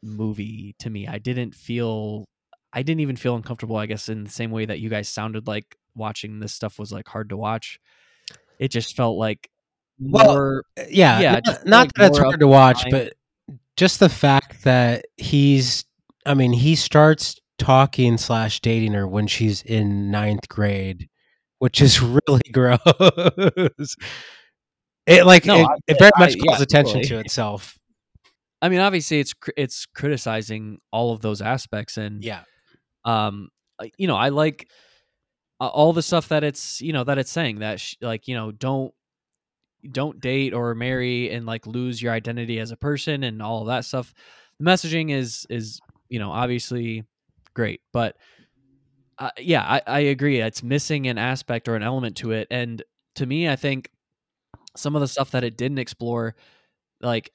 movie 0.03 0.75
to 0.79 0.89
me. 0.91 1.07
I 1.07 1.17
didn't 1.17 1.55
feel 1.55 2.25
I 2.71 2.83
didn't 2.83 3.01
even 3.01 3.15
feel 3.15 3.35
uncomfortable, 3.35 3.77
I 3.77 3.87
guess, 3.87 4.09
in 4.09 4.23
the 4.23 4.29
same 4.29 4.51
way 4.51 4.65
that 4.65 4.79
you 4.79 4.89
guys 4.89 5.09
sounded 5.09 5.47
like 5.47 5.75
watching 5.95 6.39
this 6.39 6.53
stuff 6.53 6.77
was 6.77 6.91
like 6.91 7.07
hard 7.07 7.29
to 7.29 7.37
watch. 7.37 7.79
It 8.59 8.69
just 8.69 8.95
felt 8.95 9.17
like 9.17 9.49
Well, 9.99 10.25
more 10.25 10.63
uh, 10.79 10.83
yeah, 10.87 11.19
Yeah, 11.19 11.39
not, 11.43 11.65
not 11.65 11.77
like 11.79 11.93
that 11.93 12.09
it's 12.09 12.19
hard 12.19 12.39
to 12.39 12.47
watch, 12.47 12.85
but 12.91 13.13
just 13.75 13.99
the 13.99 14.09
fact 14.09 14.63
that 14.65 15.05
he's, 15.17 15.85
I 16.27 16.35
mean, 16.35 16.53
he 16.53 16.75
starts 16.75 17.39
talking 17.59 18.17
slash 18.17 18.59
dating 18.61 18.93
her 18.93 19.07
when 19.07 19.27
she's 19.27 19.61
in 19.61 20.09
ninth 20.09 20.49
grade, 20.49 21.09
which 21.59 21.81
is 21.81 22.01
really 22.27 22.41
gross. 22.51 22.79
It 25.05 25.25
like 25.25 25.45
No, 25.45 25.61
it, 25.61 25.65
I- 25.67 25.75
it 25.87 25.99
very 25.99 26.11
I- 26.15 26.19
much 26.19 26.35
yeah, 26.35 26.43
calls 26.45 26.61
attention 26.61 27.01
totally. 27.01 27.07
to 27.07 27.19
itself. 27.19 27.77
I 28.61 28.69
mean, 28.69 28.79
obviously 28.79 29.19
it's 29.19 29.33
it's 29.55 29.85
criticizing 29.85 30.79
all 30.91 31.13
of 31.13 31.21
those 31.21 31.41
aspects 31.41 31.97
and 31.97 32.23
Yeah, 32.23 32.43
um 33.05 33.49
you 33.97 34.07
know, 34.07 34.17
I 34.17 34.29
like 34.29 34.67
uh, 35.61 35.67
all 35.67 35.93
the 35.93 36.01
stuff 36.01 36.29
that 36.29 36.43
it's, 36.43 36.81
you 36.81 36.91
know, 36.93 37.03
that 37.05 37.17
it's 37.17 37.31
saying 37.31 37.59
that 37.59 37.79
sh- 37.79 37.95
like, 38.01 38.27
you 38.27 38.35
know, 38.35 38.51
don't 38.51 38.93
don't 39.89 40.19
date 40.19 40.53
or 40.53 40.75
marry 40.75 41.31
and 41.31 41.45
like 41.45 41.65
lose 41.65 42.01
your 42.01 42.11
identity 42.11 42.59
as 42.59 42.71
a 42.71 42.77
person 42.77 43.23
and 43.23 43.41
all 43.41 43.63
that 43.65 43.85
stuff. 43.85 44.13
The 44.59 44.65
messaging 44.65 45.11
is 45.11 45.45
is, 45.49 45.79
you 46.09 46.19
know, 46.19 46.31
obviously 46.31 47.03
great, 47.59 47.81
but 47.91 48.15
uh, 49.17 49.31
yeah, 49.37 49.63
I, 49.63 49.81
I 49.85 49.99
agree. 49.99 50.39
It's 50.39 50.63
missing 50.63 51.07
an 51.07 51.17
aspect 51.17 51.67
or 51.67 51.75
an 51.75 51.83
element 51.83 52.15
to 52.17 52.31
it, 52.31 52.47
and 52.49 52.81
to 53.15 53.25
me, 53.25 53.49
I 53.49 53.57
think 53.57 53.89
some 54.77 54.95
of 54.95 55.01
the 55.01 55.09
stuff 55.09 55.31
that 55.31 55.43
it 55.43 55.57
didn't 55.57 55.79
explore, 55.79 56.35
like 57.01 57.33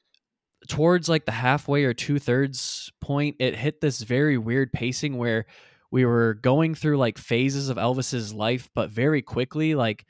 towards 0.66 1.10
like 1.10 1.26
the 1.26 1.32
halfway 1.32 1.84
or 1.84 1.92
two 1.92 2.18
thirds 2.18 2.90
point, 3.02 3.36
it 3.38 3.54
hit 3.54 3.82
this 3.82 4.00
very 4.00 4.38
weird 4.38 4.72
pacing 4.72 5.18
where 5.18 5.44
we 5.90 6.06
were 6.06 6.38
going 6.40 6.74
through 6.74 6.96
like 6.96 7.18
phases 7.18 7.68
of 7.68 7.76
Elvis's 7.76 8.32
life, 8.32 8.70
but 8.74 8.88
very 8.88 9.20
quickly, 9.20 9.74
like 9.74 10.06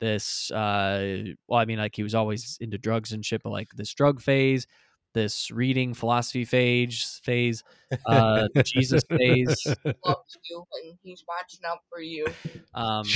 this. 0.00 0.48
uh 0.52 1.24
Well, 1.48 1.58
I 1.58 1.64
mean, 1.64 1.78
like 1.78 1.96
he 1.96 2.04
was 2.04 2.14
always 2.14 2.56
into 2.60 2.78
drugs 2.78 3.10
and 3.12 3.26
shit, 3.26 3.42
but 3.42 3.50
like 3.50 3.68
this 3.74 3.92
drug 3.94 4.20
phase, 4.20 4.68
this 5.16 5.50
reading 5.50 5.94
philosophy 5.94 6.44
phase, 6.44 7.20
phase, 7.24 7.64
uh, 8.06 8.46
Jesus 8.64 9.02
phase. 9.08 9.66
Loves 10.04 10.38
you 10.48 10.64
and 10.84 10.98
he's 11.02 11.24
watching 11.26 11.60
out 11.66 11.78
for 11.90 12.00
you. 12.00 12.26
Um, 12.74 13.06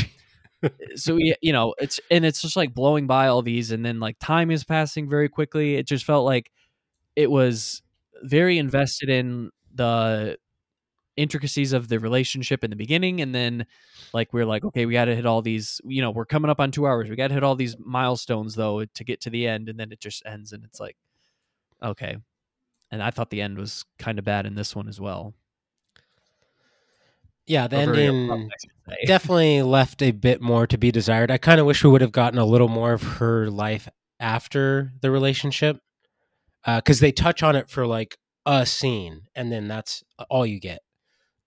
so 0.94 1.16
yeah, 1.16 1.34
you 1.42 1.52
know, 1.52 1.74
it's 1.78 2.00
and 2.10 2.24
it's 2.24 2.40
just 2.42 2.56
like 2.56 2.74
blowing 2.74 3.06
by 3.06 3.28
all 3.28 3.42
these, 3.42 3.70
and 3.70 3.84
then 3.84 4.00
like 4.00 4.18
time 4.18 4.50
is 4.50 4.64
passing 4.64 5.08
very 5.08 5.28
quickly. 5.28 5.76
It 5.76 5.86
just 5.86 6.04
felt 6.04 6.24
like 6.24 6.50
it 7.16 7.30
was 7.30 7.82
very 8.22 8.58
invested 8.58 9.10
in 9.10 9.50
the 9.74 10.38
intricacies 11.16 11.74
of 11.74 11.88
the 11.88 11.98
relationship 11.98 12.64
in 12.64 12.70
the 12.70 12.76
beginning, 12.76 13.20
and 13.20 13.34
then 13.34 13.66
like 14.14 14.32
we're 14.32 14.46
like, 14.46 14.64
okay, 14.64 14.86
we 14.86 14.94
got 14.94 15.04
to 15.04 15.14
hit 15.14 15.26
all 15.26 15.42
these. 15.42 15.80
You 15.84 16.00
know, 16.00 16.10
we're 16.10 16.24
coming 16.24 16.50
up 16.50 16.60
on 16.60 16.70
two 16.70 16.86
hours. 16.86 17.10
We 17.10 17.16
got 17.16 17.28
to 17.28 17.34
hit 17.34 17.44
all 17.44 17.56
these 17.56 17.76
milestones 17.78 18.54
though 18.54 18.84
to 18.86 19.04
get 19.04 19.20
to 19.22 19.30
the 19.30 19.46
end, 19.46 19.68
and 19.68 19.78
then 19.78 19.92
it 19.92 20.00
just 20.00 20.22
ends, 20.24 20.52
and 20.52 20.64
it's 20.64 20.80
like, 20.80 20.96
okay. 21.82 22.16
And 22.90 23.02
I 23.02 23.10
thought 23.10 23.30
the 23.30 23.42
end 23.42 23.58
was 23.58 23.84
kind 23.98 24.18
of 24.18 24.24
bad 24.24 24.46
in 24.46 24.54
this 24.54 24.74
one 24.74 24.88
as 24.88 25.00
well. 25.00 25.34
yeah. 27.46 27.66
The 27.68 27.76
ending 27.76 28.24
abrupt, 28.24 28.52
I 28.52 28.56
should 28.60 28.98
say. 29.00 29.06
definitely 29.06 29.62
left 29.62 30.02
a 30.02 30.10
bit 30.10 30.40
more 30.40 30.66
to 30.66 30.78
be 30.78 30.90
desired. 30.90 31.30
I 31.30 31.38
kind 31.38 31.60
of 31.60 31.66
wish 31.66 31.84
we 31.84 31.90
would 31.90 32.00
have 32.00 32.12
gotten 32.12 32.38
a 32.38 32.44
little 32.44 32.68
more 32.68 32.92
of 32.92 33.02
her 33.02 33.48
life 33.50 33.88
after 34.18 34.92
the 35.00 35.10
relationship, 35.10 35.78
because 36.66 37.00
they 37.00 37.12
touch 37.12 37.42
on 37.42 37.56
it 37.56 37.70
for 37.70 37.86
like 37.86 38.18
a 38.46 38.66
scene, 38.66 39.22
and 39.34 39.50
then 39.50 39.68
that's 39.68 40.02
all 40.28 40.44
you 40.44 40.60
get. 40.60 40.80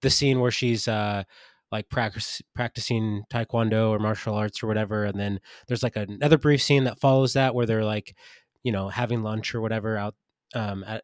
The 0.01 0.09
scene 0.09 0.39
where 0.39 0.51
she's 0.51 0.88
uh, 0.88 1.23
like 1.71 1.89
practice, 1.89 2.41
practicing 2.55 3.23
taekwondo 3.31 3.89
or 3.89 3.99
martial 3.99 4.36
arts 4.36 4.63
or 4.63 4.67
whatever, 4.67 5.03
and 5.05 5.19
then 5.19 5.39
there's 5.67 5.84
like 5.84 5.95
another 5.95 6.38
brief 6.38 6.61
scene 6.61 6.86
that 6.86 6.99
follows 6.99 7.34
that 7.34 7.53
where 7.53 7.65
they're 7.65 7.86
like, 7.86 8.15
you 8.63 8.71
know, 8.71 8.89
having 8.89 9.23
lunch 9.23 9.53
or 9.53 9.61
whatever 9.61 9.97
out 9.97 10.15
um, 10.54 10.84
at 10.86 11.04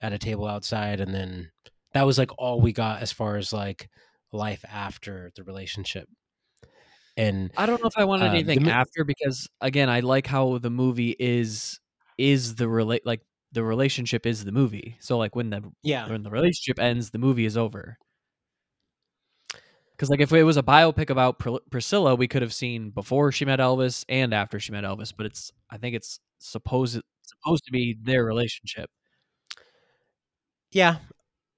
at 0.00 0.12
a 0.12 0.18
table 0.18 0.46
outside, 0.46 1.00
and 1.00 1.14
then 1.14 1.50
that 1.92 2.04
was 2.06 2.18
like 2.18 2.30
all 2.38 2.60
we 2.60 2.72
got 2.72 3.02
as 3.02 3.12
far 3.12 3.36
as 3.36 3.52
like 3.52 3.88
life 4.32 4.64
after 4.70 5.30
the 5.36 5.44
relationship. 5.44 6.08
And 7.16 7.52
I 7.56 7.66
don't 7.66 7.80
know 7.80 7.86
if 7.86 7.96
I 7.96 8.04
want 8.04 8.22
Um, 8.22 8.30
the 8.30 8.34
anything 8.38 8.64
mo- 8.64 8.70
after 8.70 9.04
because 9.04 9.48
again, 9.60 9.88
I 9.88 10.00
like 10.00 10.26
how 10.26 10.58
the 10.58 10.70
movie 10.70 11.14
is 11.18 11.78
is 12.18 12.56
the 12.56 12.68
relate 12.68 13.06
like 13.06 13.20
the 13.52 13.62
relationship 13.62 14.26
is 14.26 14.44
the 14.44 14.52
movie. 14.52 14.96
So 15.00 15.16
like 15.16 15.36
when 15.36 15.50
the 15.50 15.62
yeah, 15.82 16.08
when 16.08 16.22
the 16.24 16.30
relationship 16.30 16.80
ends, 16.80 17.10
the 17.10 17.18
movie 17.18 17.44
is 17.44 17.56
over. 17.56 17.98
Because 19.92 20.10
like 20.10 20.20
if 20.20 20.32
it 20.32 20.42
was 20.42 20.56
a 20.56 20.62
biopic 20.62 21.08
about 21.10 21.38
Pr- 21.38 21.62
Priscilla, 21.70 22.16
we 22.16 22.26
could 22.26 22.42
have 22.42 22.52
seen 22.52 22.90
before 22.90 23.30
she 23.30 23.44
met 23.44 23.60
Elvis 23.60 24.04
and 24.08 24.34
after 24.34 24.58
she 24.58 24.72
met 24.72 24.82
Elvis. 24.82 25.12
But 25.16 25.26
it's 25.26 25.52
I 25.70 25.78
think 25.78 25.94
it's 25.94 26.18
supposed 26.38 27.00
supposed 27.24 27.64
to 27.64 27.72
be 27.72 27.96
their 28.02 28.24
relationship. 28.24 28.90
yeah. 30.70 30.96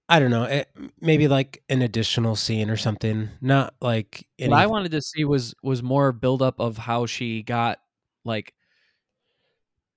I 0.09 0.21
don't 0.21 0.31
know. 0.31 0.45
It, 0.45 0.69
maybe 1.01 1.27
like 1.27 1.65
an 1.69 1.83
additional 1.83 2.37
scene 2.37 2.71
or 2.71 2.77
something. 2.77 3.29
Not 3.41 3.75
like 3.81 4.29
any. 4.39 4.51
What 4.51 4.61
I 4.61 4.67
wanted 4.67 4.93
to 4.93 5.03
see 5.03 5.25
was 5.25 5.53
was 5.65 5.83
more 5.83 6.13
build 6.13 6.43
up 6.43 6.61
of 6.61 6.79
how 6.79 7.07
she 7.07 7.43
got 7.43 7.81
like 8.25 8.55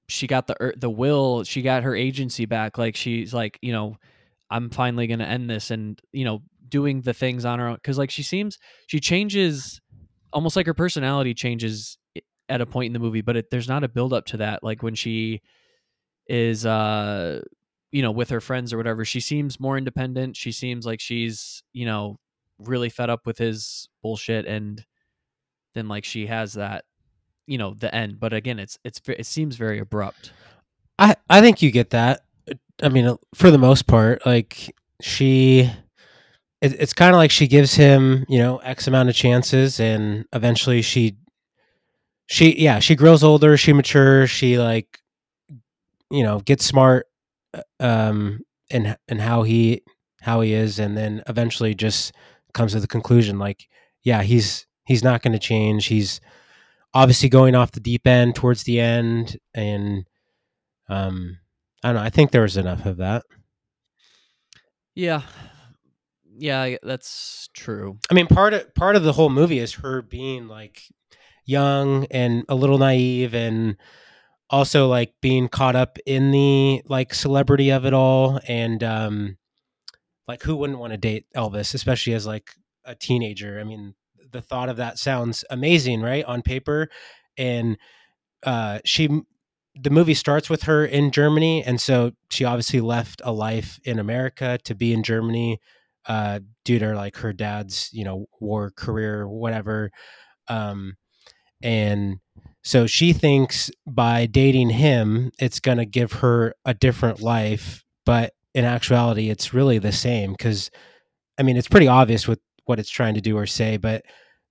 she 0.08 0.26
got 0.26 0.48
the 0.48 0.56
er- 0.60 0.74
the 0.76 0.90
will, 0.90 1.44
she 1.44 1.62
got 1.62 1.84
her 1.84 1.96
agency 1.96 2.46
back. 2.46 2.78
Like 2.80 2.96
she's 2.96 3.36
like, 3.36 3.60
you 3.62 3.72
know, 3.72 3.98
I'm 4.50 4.72
finally 4.72 5.06
gonna 5.06 5.26
end 5.26 5.48
this, 5.48 5.70
and 5.70 6.02
you 6.12 6.26
know, 6.26 6.42
doing 6.68 7.02
the 7.02 7.14
things 7.14 7.46
on 7.46 7.60
her 7.60 7.68
own. 7.68 7.76
Because 7.76 8.00
like 8.00 8.10
she 8.10 8.24
seems 8.24 8.58
she 8.88 9.00
changes, 9.00 9.80
almost 10.34 10.56
like 10.56 10.66
her 10.66 10.74
personality 10.74 11.36
changes 11.36 11.99
at 12.50 12.62
a 12.62 12.66
point 12.66 12.88
in 12.88 12.94
the 12.94 13.00
movie, 13.00 13.22
but 13.22 13.36
it, 13.38 13.50
there's 13.52 13.68
not 13.68 13.84
a 13.84 13.88
build 13.88 14.14
up 14.14 14.26
to 14.28 14.38
that. 14.38 14.64
Like 14.64 14.84
when 14.84 14.96
she 14.96 15.42
is 16.28 16.66
uh 16.66 17.42
you 17.92 18.02
know 18.04 18.12
with 18.12 18.30
her 18.30 18.40
friends 18.40 18.72
or 18.72 18.78
whatever 18.78 19.04
she 19.04 19.20
seems 19.20 19.60
more 19.60 19.80
independent 19.80 20.38
she 20.38 20.52
seems 20.52 20.86
like 20.86 21.00
she's 21.00 21.64
you 21.74 21.88
know 21.88 22.20
really 22.60 22.88
fed 22.88 23.10
up 23.10 23.26
with 23.26 23.40
his 23.40 23.90
bullshit 24.04 24.46
and 24.46 24.86
then 25.74 25.88
like 25.88 26.06
she 26.06 26.28
has 26.28 26.54
that 26.54 26.86
you 27.48 27.58
know 27.58 27.74
the 27.74 27.94
end 27.96 28.20
but 28.20 28.32
again 28.32 28.60
it's 28.60 28.78
it's 28.84 29.02
it 29.08 29.26
seems 29.26 29.56
very 29.56 29.80
abrupt 29.80 30.32
I 31.00 31.16
I 31.30 31.42
think 31.42 31.62
you 31.62 31.72
get 31.72 31.92
that. 31.92 32.22
I 32.84 32.90
mean, 32.90 33.06
uh, 33.06 33.16
for 33.34 33.50
the 33.50 33.58
most 33.58 33.88
part, 33.88 34.26
like 34.26 34.76
she, 35.02 35.62
it, 36.62 36.74
it's 36.80 36.94
kind 36.94 37.12
of 37.12 37.18
like 37.18 37.32
she 37.32 37.48
gives 37.48 37.74
him, 37.74 38.26
you 38.28 38.38
know, 38.38 38.58
x 38.58 38.88
amount 38.88 39.10
of 39.10 39.16
chances, 39.16 39.80
and 39.80 40.26
eventually 40.34 40.82
she, 40.82 41.16
she, 42.30 42.62
yeah, 42.62 42.78
she 42.80 42.96
grows 42.96 43.24
older, 43.24 43.58
she 43.58 43.74
matures, 43.74 44.30
she 44.30 44.60
like, 44.60 45.00
you 46.12 46.24
know, 46.24 46.40
gets 46.42 46.64
smart, 46.64 47.08
uh, 47.54 47.62
um, 47.80 48.42
and 48.70 48.96
and 49.08 49.20
how 49.20 49.42
he 49.44 49.82
how 50.22 50.42
he 50.42 50.54
is, 50.54 50.78
and 50.80 50.96
then 50.96 51.24
eventually 51.28 51.74
just 51.74 52.14
comes 52.54 52.74
to 52.74 52.80
the 52.80 52.88
conclusion, 52.88 53.40
like, 53.40 53.68
yeah, 54.04 54.22
he's 54.22 54.68
he's 54.86 55.04
not 55.04 55.24
going 55.24 55.34
to 55.34 55.40
change. 55.40 55.88
He's 55.88 56.22
obviously 56.94 57.30
going 57.30 57.56
off 57.56 57.72
the 57.72 57.80
deep 57.80 58.06
end 58.06 58.36
towards 58.36 58.64
the 58.64 58.80
end, 58.80 59.38
and 59.56 60.06
um, 60.88 61.40
I 61.84 61.88
don't 61.90 61.96
know. 61.96 62.02
I 62.04 62.10
think 62.12 62.30
there 62.30 62.44
was 62.44 62.58
enough 62.58 62.86
of 62.86 62.98
that. 62.98 63.24
yeah 64.96 65.22
yeah 66.38 66.78
that's 66.84 67.50
true 67.54 67.98
I 68.10 68.14
mean, 68.14 68.28
part 68.28 68.54
of 68.54 68.74
part 68.76 68.96
of 68.96 69.04
the 69.04 69.14
whole 69.14 69.30
movie 69.30 69.60
is 69.60 69.74
her 69.76 70.02
being 70.02 70.48
like 70.48 70.84
young 71.50 72.06
and 72.12 72.46
a 72.50 72.56
little 72.56 72.78
naive, 72.78 73.34
and 73.34 73.78
also 74.50 74.88
like 74.88 75.14
being 75.22 75.48
caught 75.48 75.76
up 75.76 75.98
in 76.06 76.32
the 76.32 76.82
like 76.86 77.14
celebrity 77.14 77.72
of 77.72 77.86
it 77.86 77.94
all, 77.94 78.40
and 78.48 78.84
um, 78.84 79.38
like 80.28 80.44
who 80.44 80.56
wouldn't 80.56 80.80
want 80.80 80.94
to 80.94 80.98
date 80.98 81.26
Elvis, 81.36 81.74
especially 81.74 82.14
as 82.14 82.26
like 82.28 82.52
a 82.86 82.96
teenager? 82.96 83.60
I 83.60 83.64
mean, 83.64 83.96
the 84.32 84.42
thought 84.42 84.70
of 84.70 84.78
that 84.78 85.00
sounds 85.00 85.44
amazing, 85.50 86.02
right, 86.02 86.26
on 86.26 86.42
paper, 86.42 86.90
and 87.38 87.78
uh, 88.44 88.80
she. 88.86 89.10
The 89.82 89.92
movie 89.92 90.16
starts 90.16 90.50
with 90.50 90.64
her 90.64 90.84
in 90.84 91.12
Germany, 91.12 91.64
and 91.64 91.80
so 91.80 92.12
she 92.30 92.44
obviously 92.44 92.82
left 92.82 93.22
a 93.24 93.32
life 93.32 93.80
in 93.86 93.98
America 93.98 94.58
to 94.66 94.76
be 94.76 94.92
in 94.92 95.04
Germany 95.04 95.62
uh, 96.10 96.40
due 96.66 96.80
to 96.80 96.96
like 96.96 97.16
her 97.18 97.32
dad's 97.32 97.90
you 97.94 98.04
know 98.04 98.26
war 98.40 98.72
career 98.72 99.28
whatever 99.28 99.92
um, 100.48 100.96
and 101.62 102.20
so 102.64 102.86
she 102.86 103.14
thinks 103.14 103.72
by 103.88 104.26
dating 104.26 104.70
him 104.70 105.32
it's 105.40 105.60
going 105.60 105.78
to 105.78 105.86
give 105.86 106.14
her 106.14 106.54
a 106.66 106.74
different 106.74 107.22
life 107.22 107.84
but 108.06 108.34
in 108.54 108.66
actuality 108.66 109.30
it's 109.30 109.54
really 109.54 109.78
the 109.78 109.92
same 109.92 110.32
because 110.32 110.70
i 111.38 111.44
mean 111.44 111.58
it's 111.58 111.68
pretty 111.68 111.88
obvious 111.88 112.28
with 112.28 112.40
what 112.66 112.80
it's 112.80 112.90
trying 112.90 113.14
to 113.14 113.22
do 113.22 113.38
or 113.38 113.46
say 113.46 113.78
but 113.78 114.04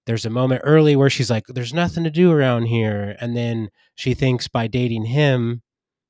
there's 0.09 0.25
a 0.25 0.31
moment 0.31 0.63
early 0.65 0.97
where 0.97 1.11
she's 1.11 1.29
like 1.29 1.45
there's 1.49 1.75
nothing 1.75 2.03
to 2.03 2.11
do 2.11 2.33
around 2.33 2.65
here. 2.65 3.15
And 3.21 3.37
then 3.37 3.69
she 3.95 4.15
thinks 4.15 4.49
by 4.49 4.67
dating 4.67 5.05
him 5.05 5.61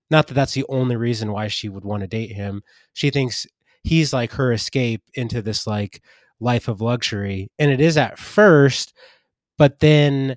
not 0.08 0.28
that 0.28 0.34
that's 0.34 0.54
the 0.54 0.64
only 0.68 0.94
reason 0.94 1.32
why 1.32 1.48
she 1.48 1.68
would 1.68 1.84
want 1.84 2.02
to 2.02 2.06
date 2.06 2.30
him 2.30 2.62
she 2.94 3.10
thinks 3.10 3.44
he's 3.82 4.12
like 4.12 4.32
her 4.32 4.52
escape 4.52 5.02
into 5.14 5.42
this 5.42 5.66
like 5.66 6.00
life 6.38 6.68
of 6.68 6.80
luxury. 6.80 7.50
And 7.58 7.72
it 7.72 7.80
is 7.80 7.96
at 7.96 8.20
first 8.20 8.94
but 9.58 9.80
then 9.80 10.36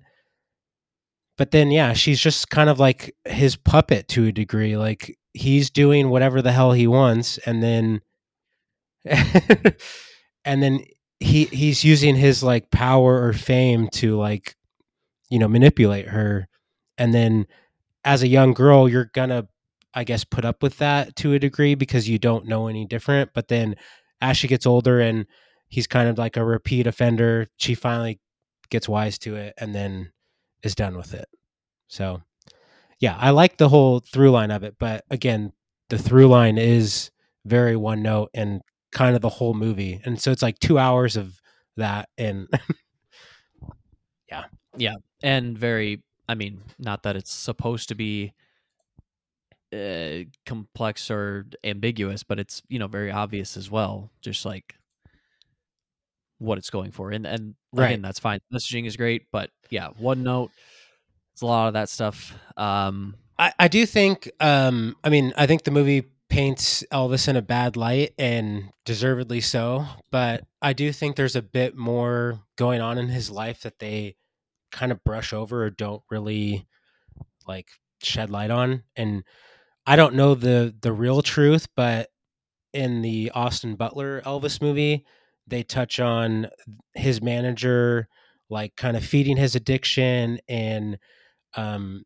but 1.42 1.50
then 1.50 1.72
yeah 1.72 1.92
she's 1.92 2.20
just 2.20 2.52
kind 2.52 2.70
of 2.70 2.80
like 2.80 3.16
his 3.26 3.56
puppet 3.56 4.08
to 4.08 4.28
a 4.28 4.32
degree 4.32 4.78
like 4.78 5.18
he's 5.34 5.72
doing 5.72 6.10
whatever 6.10 6.39
the 6.39 6.52
hell 6.52 6.72
he 6.72 6.86
wants 6.86 7.39
and 7.48 7.64
then 7.64 8.00
and 10.46 10.62
then 10.62 10.86
he 11.20 11.46
he's 11.46 11.84
using 11.84 12.16
his 12.16 12.44
like 12.44 12.70
power 12.70 13.26
or 13.26 13.34
fame 13.34 13.88
to 13.88 14.16
like 14.18 14.56
you 15.32 15.39
know 15.39 15.48
manipulate 15.48 16.08
her 16.08 16.48
and 17.00 17.12
then 17.12 17.48
as 18.06 18.22
a 18.22 18.28
young 18.28 18.54
girl 18.54 18.88
you're 18.88 19.10
gonna 19.16 19.48
i 19.96 20.04
guess 20.04 20.24
put 20.24 20.46
up 20.46 20.62
with 20.62 20.78
that 20.78 21.16
to 21.16 21.34
a 21.34 21.39
degree 21.39 21.74
because 21.74 22.08
you 22.08 22.20
don't 22.20 22.46
know 22.46 22.68
any 22.68 22.86
different 22.86 23.32
but 23.34 23.48
then 23.48 23.74
as 24.22 24.38
she 24.38 24.48
gets 24.48 24.68
older 24.68 25.00
and 25.00 25.26
he's 25.70 25.88
kind 25.88 26.08
of 26.08 26.20
like 26.20 26.38
a 26.38 26.46
repeat 26.46 26.86
offender 26.86 27.48
she 27.58 27.74
finally 27.74 28.20
gets 28.70 28.88
wise 28.88 29.18
to 29.18 29.36
it 29.36 29.56
and 29.58 29.74
then 29.74 30.12
is 30.64 30.76
done 30.76 30.97
with 30.97 31.14
it. 31.14 31.28
So 31.88 32.22
yeah 33.01 33.18
i 33.20 33.32
like 33.32 33.57
the 33.57 33.68
whole 33.68 33.99
through 33.99 34.30
line 34.30 34.51
of 34.51 34.64
it 34.64 34.76
but 34.80 35.03
again 35.09 35.51
the 35.89 35.97
through 35.97 36.28
line 36.28 36.57
is 36.57 37.12
very 37.45 37.76
one 37.76 38.01
note 38.01 38.30
and 38.34 38.62
kind 38.91 39.16
of 39.16 39.22
the 39.22 39.30
whole 39.30 39.53
movie. 39.53 39.99
And 40.05 40.22
so 40.22 40.32
it's 40.32 40.41
like 40.41 40.59
two 40.59 40.78
hours 40.78 41.18
of 41.18 41.41
that 41.78 42.07
and 42.18 42.47
yeah. 44.32 44.45
Yeah, 44.78 44.95
and 45.22 45.57
very 45.57 46.01
i 46.30 46.36
mean 46.36 46.62
not 46.80 47.03
that 47.03 47.18
it's 47.18 47.34
supposed 47.34 47.89
to 47.89 47.95
be 47.95 48.34
uh, 49.74 50.24
complex 50.45 51.12
or 51.12 51.45
ambiguous 51.64 52.24
but 52.24 52.39
it's 52.39 52.62
you 52.70 52.80
know 52.80 52.88
very 52.88 53.12
obvious 53.12 53.57
as 53.57 53.70
well 53.70 54.12
just 54.22 54.45
like 54.45 54.76
what 56.39 56.57
it's 56.57 56.70
going 56.70 56.91
for. 56.91 57.12
And 57.12 57.26
and 57.26 57.55
Right. 57.74 57.88
again 57.88 58.02
that's 58.02 58.20
fine 58.20 58.40
messaging 58.54 58.86
is 58.86 58.98
great 58.98 59.28
but 59.32 59.50
yeah 59.70 59.90
one 59.98 60.24
note 60.24 60.52
it's 61.34 61.42
a 61.42 61.46
lot 61.46 61.68
of 61.68 61.74
that 61.74 61.90
stuff 61.90 62.34
um 62.58 63.16
I, 63.40 63.54
I 63.60 63.68
do 63.70 63.86
think 63.86 64.30
um 64.40 64.96
I 65.04 65.10
mean 65.10 65.34
I 65.38 65.48
think 65.48 65.64
the 65.64 65.72
movie 65.72 66.04
paints 66.30 66.84
Elvis 66.94 67.28
in 67.28 67.36
a 67.36 67.42
bad 67.42 67.76
light 67.76 68.14
and 68.18 68.72
deservedly 68.86 69.42
so, 69.42 69.86
but 70.12 70.46
I 70.62 70.72
do 70.72 70.94
think 70.94 71.18
there's 71.18 71.36
a 71.36 71.42
bit 71.42 71.76
more 71.76 72.40
going 72.58 72.80
on 72.80 72.98
in 72.98 73.10
his 73.10 73.30
life 73.30 73.62
that 73.64 73.80
they 73.80 74.16
kind 74.72 74.94
of 74.94 75.04
brush 75.04 75.34
over 75.34 75.66
or 75.66 75.70
don't 75.70 76.02
really 76.10 76.66
like 77.48 77.68
shed 78.02 78.30
light 78.30 78.50
on 78.50 78.84
and 78.96 79.26
I 79.86 79.96
don't 79.98 80.16
know 80.16 80.36
the 80.36 80.74
the 80.82 80.94
real 80.94 81.22
truth, 81.22 81.68
but 81.76 82.10
in 82.74 83.02
the 83.02 83.32
Austin 83.34 83.76
Butler 83.76 84.22
Elvis 84.22 84.62
movie, 84.62 85.06
they 85.52 85.62
touch 85.62 85.99
on 85.99 86.47
his 86.95 87.22
manager 87.22 88.08
like 88.49 88.76
kind 88.76 88.97
of 88.97 89.06
feeding 89.06 89.38
his 89.38 89.56
addiction 89.56 90.39
and 90.49 90.97
um 91.56 92.04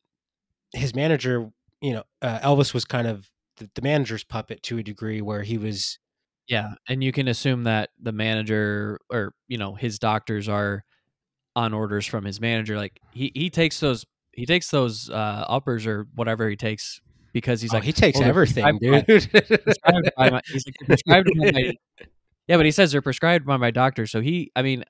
his 0.73 0.93
manager, 0.93 1.49
you 1.81 1.93
know, 1.93 2.03
uh, 2.21 2.39
Elvis 2.39 2.73
was 2.73 2.83
kind 2.83 3.07
of 3.07 3.29
the, 3.57 3.69
the 3.75 3.81
manager's 3.81 4.25
puppet 4.25 4.61
to 4.63 4.77
a 4.77 4.83
degree 4.83 5.21
where 5.21 5.43
he 5.43 5.57
was 5.57 5.99
yeah 6.47 6.73
and 6.89 7.03
you 7.03 7.11
can 7.11 7.27
assume 7.27 7.63
that 7.63 7.89
the 8.01 8.11
manager 8.11 8.99
or 9.09 9.33
you 9.47 9.57
know 9.57 9.75
his 9.75 9.97
doctors 9.97 10.49
are 10.49 10.83
on 11.55 11.73
orders 11.73 12.05
from 12.05 12.25
his 12.25 12.41
manager 12.41 12.75
like 12.75 12.99
he 13.13 13.31
he 13.33 13.49
takes 13.49 13.79
those 13.79 14.05
he 14.33 14.45
takes 14.45 14.69
those 14.69 15.09
uh 15.09 15.45
uppers 15.47 15.87
or 15.87 16.07
whatever 16.15 16.49
he 16.49 16.55
takes 16.55 17.01
because 17.33 17.61
he's 17.61 17.73
oh, 17.73 17.77
like 17.77 17.83
he 17.83 17.93
takes 17.93 18.19
"Oh, 18.19 18.23
everything, 18.23 18.77
dude. 18.79 18.91
my, 18.91 19.03
he's 19.07 20.65
like, 20.65 20.75
prescribed 20.87 21.29
my 21.35 21.73
yeah 22.47 22.57
but 22.57 22.65
he 22.65 22.71
says 22.71 22.91
they're 22.91 23.01
prescribed 23.01 23.45
by 23.45 23.57
my 23.57 23.71
doctor 23.71 24.05
so 24.05 24.21
he 24.21 24.51
i 24.55 24.61
mean 24.61 24.83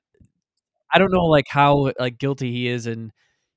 i 0.92 0.98
don't 0.98 1.12
know 1.12 1.24
like 1.24 1.46
how 1.48 1.92
like 1.98 2.18
guilty 2.18 2.52
he 2.52 2.68
is 2.68 2.86
in 2.86 3.12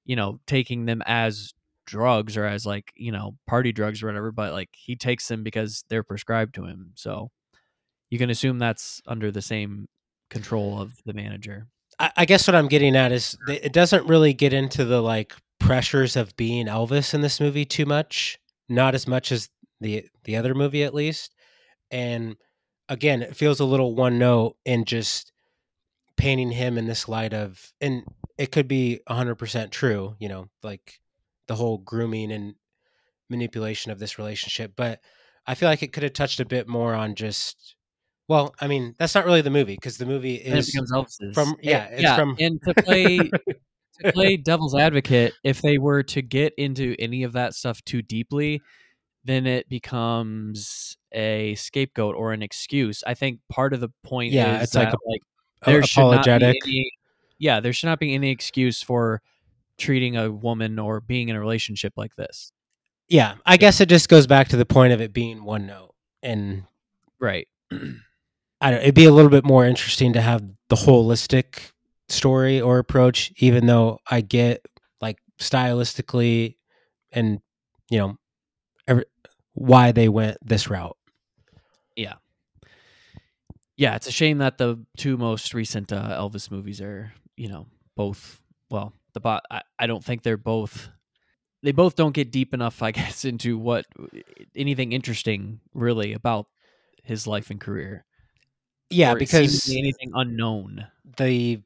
you 0.06 0.16
know 0.16 0.40
taking 0.48 0.86
them 0.86 1.02
as 1.06 1.54
drugs 1.86 2.38
or 2.38 2.46
as 2.46 2.66
like 2.66 2.92
you 2.96 3.12
know 3.12 3.36
party 3.48 3.72
drugs 3.72 4.04
or 4.04 4.08
whatever 4.08 4.32
but 4.32 4.54
like 4.54 4.70
he 4.74 4.96
takes 4.96 5.28
them 5.28 5.44
because 5.44 5.84
they're 5.90 6.04
prescribed 6.04 6.54
to 6.56 6.66
him 6.66 6.92
so 6.96 7.32
you 8.10 8.18
can 8.18 8.30
assume 8.30 8.60
that's 8.60 9.02
under 9.08 9.32
the 9.32 9.42
same 9.42 9.88
control 10.30 10.80
of 10.80 10.94
the 11.06 11.14
manager 11.14 11.68
I, 12.00 12.12
I 12.18 12.26
guess 12.26 12.48
what 12.48 12.56
I'm 12.56 12.68
getting 12.68 12.96
at 12.96 13.12
is 13.12 13.38
it 13.48 13.74
doesn't 13.74 14.08
really 14.08 14.34
get 14.34 14.54
into 14.54 14.86
the 14.86 15.02
like 15.02 15.34
pressures 15.60 16.16
of 16.16 16.36
being 16.38 16.66
Elvis 16.66 17.14
in 17.14 17.22
this 17.22 17.40
movie 17.40 17.66
too 17.66 17.86
much, 17.86 18.40
not 18.70 18.96
as 18.96 19.08
much 19.08 19.32
as 19.32 19.50
the 19.82 20.06
the 20.24 20.38
other 20.38 20.56
movie 20.56 20.84
at 20.84 20.94
least. 20.94 21.36
And 21.92 22.38
again, 22.90 23.22
it 23.22 23.36
feels 23.36 23.60
a 23.60 23.66
little 23.66 23.96
one 23.96 24.20
note 24.20 24.58
in 24.66 24.84
just 24.84 25.32
painting 26.18 26.52
him 26.52 26.78
in 26.78 26.86
this 26.86 27.08
light 27.08 27.34
of 27.34 27.72
and 27.80 28.04
it 28.38 28.52
could 28.52 28.68
be 28.68 29.00
100% 29.10 29.70
true, 29.70 30.16
you 30.20 30.28
know, 30.28 30.50
like 30.64 31.00
the 31.48 31.56
whole 31.56 31.78
grooming 31.78 32.32
and 32.32 32.56
manipulation 33.30 33.92
of 33.92 34.00
this 34.00 34.18
relationship, 34.18 34.74
but 34.76 35.00
I 35.46 35.56
feel 35.56 35.70
like 35.70 35.84
it 35.84 35.94
could 35.94 36.04
have 36.04 36.14
touched 36.14 36.40
a 36.40 36.46
bit 36.46 36.68
more 36.68 36.94
on 36.94 37.16
just 37.16 37.76
well, 38.28 38.54
I 38.62 38.68
mean, 38.68 38.94
that's 39.00 39.16
not 39.16 39.26
really 39.26 39.42
the 39.42 39.50
movie 39.50 39.74
because 39.74 39.98
the 39.98 40.06
movie 40.06 40.36
is 40.36 40.54
it 40.54 40.58
is 40.60 40.72
becomes 40.72 41.18
from 41.34 41.50
eh, 41.64 41.72
yeah, 41.72 41.86
it's 41.86 42.04
yeah, 42.04 42.16
from 42.16 42.36
and 42.40 42.62
to 42.64 42.74
play 42.76 43.18
to 43.18 44.12
play 44.14 44.38
devil's 44.38 44.76
advocate, 44.76 45.34
if 45.44 45.64
they 45.64 45.80
were 45.80 46.04
to 46.04 46.22
get 46.22 46.54
into 46.56 46.96
any 47.00 47.24
of 47.24 47.34
that 47.34 47.56
stuff 47.56 47.84
too 47.86 48.04
deeply, 48.04 48.62
then 49.26 49.48
it 49.48 49.68
becomes 49.68 50.99
a 51.12 51.56
scapegoat 51.56 52.16
or 52.16 52.34
an 52.34 52.42
excuse. 52.42 53.04
I 53.06 53.14
think 53.14 53.40
part 53.50 53.74
of 53.74 53.80
the 53.80 53.90
point 54.04 54.34
Yeah, 54.34 54.58
is 54.58 54.64
it's 54.64 54.76
like 54.76 54.92
that, 54.92 54.98
like 55.06 55.22
a- 55.64 55.72
there 55.72 55.84
should 55.84 56.02
not 56.02 56.12
be 56.12 56.32
apologetic. 56.32 56.58
any, 56.66 56.92
yeah, 57.38 57.60
there 57.60 57.74
should 57.74 57.88
not 57.88 58.00
be 58.00 58.14
any 58.14 58.30
excuse 58.32 58.82
for 58.82 59.22
treating 59.78 60.18
a 60.18 60.30
woman 60.32 60.78
or 60.80 61.00
being 61.02 61.30
in 61.30 61.36
a 61.36 61.40
relationship 61.40 61.94
like 61.96 62.16
this. 62.16 62.52
Yeah, 63.08 63.36
I 63.46 63.58
guess 63.58 63.82
it 63.82 63.90
just 63.90 64.08
goes 64.10 64.28
back 64.28 64.50
to 64.50 64.58
the 64.58 64.66
point 64.66 64.94
of 64.94 65.02
it 65.02 65.14
being 65.14 65.44
one 65.44 65.66
note, 65.66 65.94
and 66.22 66.64
Right. 67.20 67.48
I 67.72 68.72
don't, 68.72 68.82
it'd 68.82 68.94
be 68.96 69.06
a 69.06 69.12
little 69.12 69.32
bit 69.32 69.46
more 69.46 69.66
interesting 69.66 70.14
to 70.14 70.22
have 70.22 70.44
the 70.70 70.76
holistic 70.76 71.72
story 72.10 72.60
or 72.62 72.78
approach, 72.78 73.32
even 73.38 73.66
though 73.66 74.00
I 74.10 74.22
get 74.22 74.66
like 75.02 75.18
stylistically 75.40 76.58
and 77.12 77.40
you 77.90 77.98
know 78.00 78.18
every, 78.88 79.06
why 79.54 79.92
they 79.92 80.10
went 80.10 80.38
this 80.42 80.70
route. 80.70 80.98
Yeah, 82.00 82.16
Yeah, 83.76 83.96
it's 83.96 84.08
a 84.08 84.12
shame 84.12 84.40
that 84.40 84.58
the 84.58 84.86
two 84.98 85.18
most 85.18 85.54
recent 85.54 85.92
uh, 85.94 86.10
Elvis 86.20 86.52
movies 86.52 86.82
are, 86.82 87.14
you 87.38 87.48
know, 87.50 87.68
both. 87.96 88.42
Well, 88.70 88.94
the 89.14 89.20
bot. 89.20 89.44
I, 89.50 89.62
I 89.78 89.88
don't 89.88 90.04
think 90.04 90.24
they're 90.24 90.38
both. 90.38 90.90
They 91.64 91.72
both 91.72 91.96
don't 91.96 92.14
get 92.14 92.32
deep 92.32 92.54
enough, 92.54 92.82
I 92.82 92.92
guess, 93.00 93.26
into 93.26 93.58
what 93.58 93.86
anything 94.56 94.92
interesting 94.92 95.60
really 95.74 96.14
about 96.14 96.48
his 97.04 97.28
life 97.28 97.50
and 97.50 97.60
career. 97.60 98.06
Yeah, 98.90 99.14
because 99.16 99.64
seemingly 99.64 99.90
anything 99.90 100.12
unknown. 100.14 100.88
the 101.18 101.62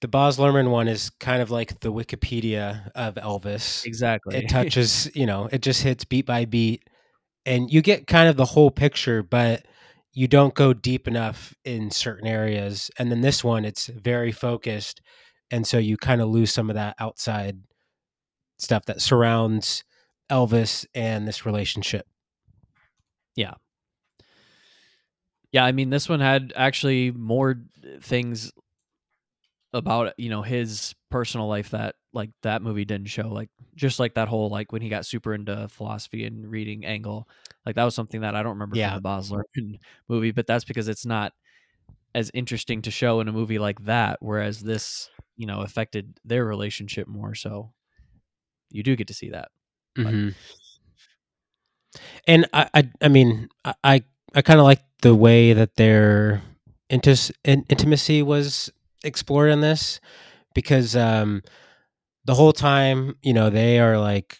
the 0.00 0.08
Baz 0.08 0.38
Luhrmann 0.38 0.70
one 0.70 0.86
is 0.86 1.10
kind 1.10 1.42
of 1.42 1.50
like 1.50 1.80
the 1.80 1.92
Wikipedia 1.92 2.90
of 2.94 3.14
Elvis. 3.16 3.84
Exactly. 3.84 4.36
it 4.36 4.48
touches 4.48 5.10
you 5.14 5.26
know 5.26 5.48
it 5.50 5.60
just 5.62 5.82
hits 5.82 6.04
beat 6.04 6.26
by 6.26 6.44
beat 6.44 6.82
and 7.44 7.70
you 7.72 7.82
get 7.82 8.06
kind 8.06 8.28
of 8.28 8.36
the 8.36 8.44
whole 8.44 8.70
picture 8.70 9.22
but 9.22 9.66
you 10.18 10.26
don't 10.26 10.54
go 10.54 10.72
deep 10.72 11.06
enough 11.06 11.54
in 11.64 11.90
certain 11.90 12.26
areas 12.26 12.90
and 12.98 13.10
then 13.10 13.20
this 13.20 13.44
one 13.44 13.64
it's 13.64 13.86
very 13.86 14.32
focused 14.32 15.00
and 15.50 15.66
so 15.66 15.78
you 15.78 15.96
kind 15.96 16.20
of 16.20 16.28
lose 16.28 16.52
some 16.52 16.68
of 16.68 16.74
that 16.74 16.94
outside 16.98 17.58
stuff 18.58 18.84
that 18.86 19.00
surrounds 19.00 19.84
elvis 20.30 20.84
and 20.94 21.26
this 21.26 21.46
relationship. 21.46 22.06
Yeah, 23.36 23.54
Yeah, 25.52 25.64
I 25.64 25.72
mean, 25.72 25.90
this 25.90 26.08
one 26.08 26.20
had 26.20 26.52
actually 26.56 27.12
more 27.12 27.60
uh, 27.82 28.00
things 28.00 28.52
about 29.72 30.14
you 30.18 30.30
know 30.30 30.42
his 30.42 30.94
personal 31.10 31.46
life 31.48 31.70
that 31.70 31.96
like 32.12 32.30
that 32.42 32.62
movie 32.62 32.84
didn't 32.84 33.08
show. 33.08 33.28
Like 33.28 33.50
just 33.74 33.98
like 34.00 34.14
that 34.14 34.28
whole 34.28 34.48
like 34.48 34.72
when 34.72 34.82
he 34.82 34.88
got 34.88 35.06
super 35.06 35.34
into 35.34 35.68
philosophy 35.68 36.24
and 36.24 36.50
reading 36.50 36.84
angle, 36.86 37.28
like 37.66 37.76
that 37.76 37.84
was 37.84 37.94
something 37.94 38.22
that 38.22 38.34
I 38.34 38.42
don't 38.42 38.52
remember 38.54 38.76
Yeah. 38.76 38.90
from 38.90 38.96
the 38.96 39.02
Baz 39.02 39.30
Luhrmann 39.30 39.78
movie. 40.08 40.30
But 40.32 40.46
that's 40.46 40.64
because 40.64 40.88
it's 40.88 41.06
not 41.06 41.32
as 42.14 42.30
interesting 42.34 42.82
to 42.82 42.90
show 42.90 43.20
in 43.20 43.28
a 43.28 43.32
movie 43.32 43.58
like 43.58 43.84
that. 43.84 44.18
Whereas 44.20 44.60
this, 44.60 45.10
you 45.36 45.46
know, 45.46 45.60
affected 45.60 46.18
their 46.24 46.44
relationship 46.44 47.06
more. 47.06 47.34
So 47.34 47.72
you 48.70 48.82
do 48.82 48.96
get 48.96 49.08
to 49.08 49.14
see 49.14 49.30
that. 49.30 49.48
Mhm. 49.96 50.34
and 52.26 52.46
I, 52.52 52.68
I 52.74 52.90
i 53.02 53.08
mean 53.08 53.48
i 53.64 53.74
i, 53.82 54.02
I 54.34 54.42
kind 54.42 54.60
of 54.60 54.64
like 54.64 54.80
the 55.02 55.14
way 55.14 55.52
that 55.52 55.76
their 55.76 56.42
intis- 56.90 57.32
in, 57.44 57.64
intimacy 57.68 58.22
was 58.22 58.70
explored 59.04 59.50
in 59.50 59.60
this 59.60 60.00
because 60.54 60.96
um 60.96 61.42
the 62.24 62.34
whole 62.34 62.52
time 62.52 63.16
you 63.22 63.32
know 63.32 63.50
they 63.50 63.78
are 63.78 63.98
like 63.98 64.38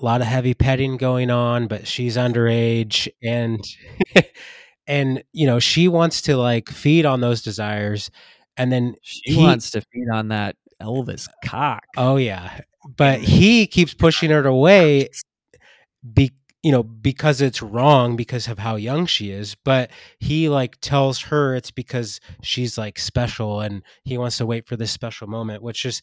a 0.00 0.04
lot 0.04 0.20
of 0.20 0.26
heavy 0.26 0.54
petting 0.54 0.96
going 0.96 1.30
on 1.30 1.66
but 1.68 1.86
she's 1.86 2.16
underage 2.16 3.08
and 3.22 3.60
and 4.86 5.22
you 5.32 5.46
know 5.46 5.58
she 5.58 5.88
wants 5.88 6.22
to 6.22 6.36
like 6.36 6.68
feed 6.68 7.04
on 7.04 7.20
those 7.20 7.42
desires 7.42 8.10
and 8.56 8.72
then 8.72 8.94
She 9.02 9.34
He- 9.34 9.42
wants 9.42 9.70
to 9.72 9.80
feed 9.92 10.08
on 10.12 10.28
that 10.28 10.56
Elvis 10.82 11.28
cock. 11.44 11.84
Oh 11.96 12.16
yeah, 12.16 12.60
but 12.96 13.20
he 13.20 13.66
keeps 13.66 13.92
pushing 13.94 14.30
her 14.30 14.46
away, 14.46 15.08
be 16.14 16.32
you 16.62 16.72
know 16.72 16.82
because 16.82 17.40
it's 17.40 17.62
wrong 17.62 18.16
because 18.16 18.48
of 18.48 18.58
how 18.58 18.76
young 18.76 19.06
she 19.06 19.30
is. 19.30 19.54
But 19.64 19.90
he 20.18 20.48
like 20.48 20.78
tells 20.80 21.20
her 21.22 21.54
it's 21.54 21.70
because 21.70 22.20
she's 22.42 22.78
like 22.78 22.98
special, 22.98 23.60
and 23.60 23.82
he 24.04 24.18
wants 24.18 24.38
to 24.38 24.46
wait 24.46 24.66
for 24.66 24.76
this 24.76 24.90
special 24.90 25.26
moment, 25.28 25.62
which 25.62 25.82
just 25.82 26.02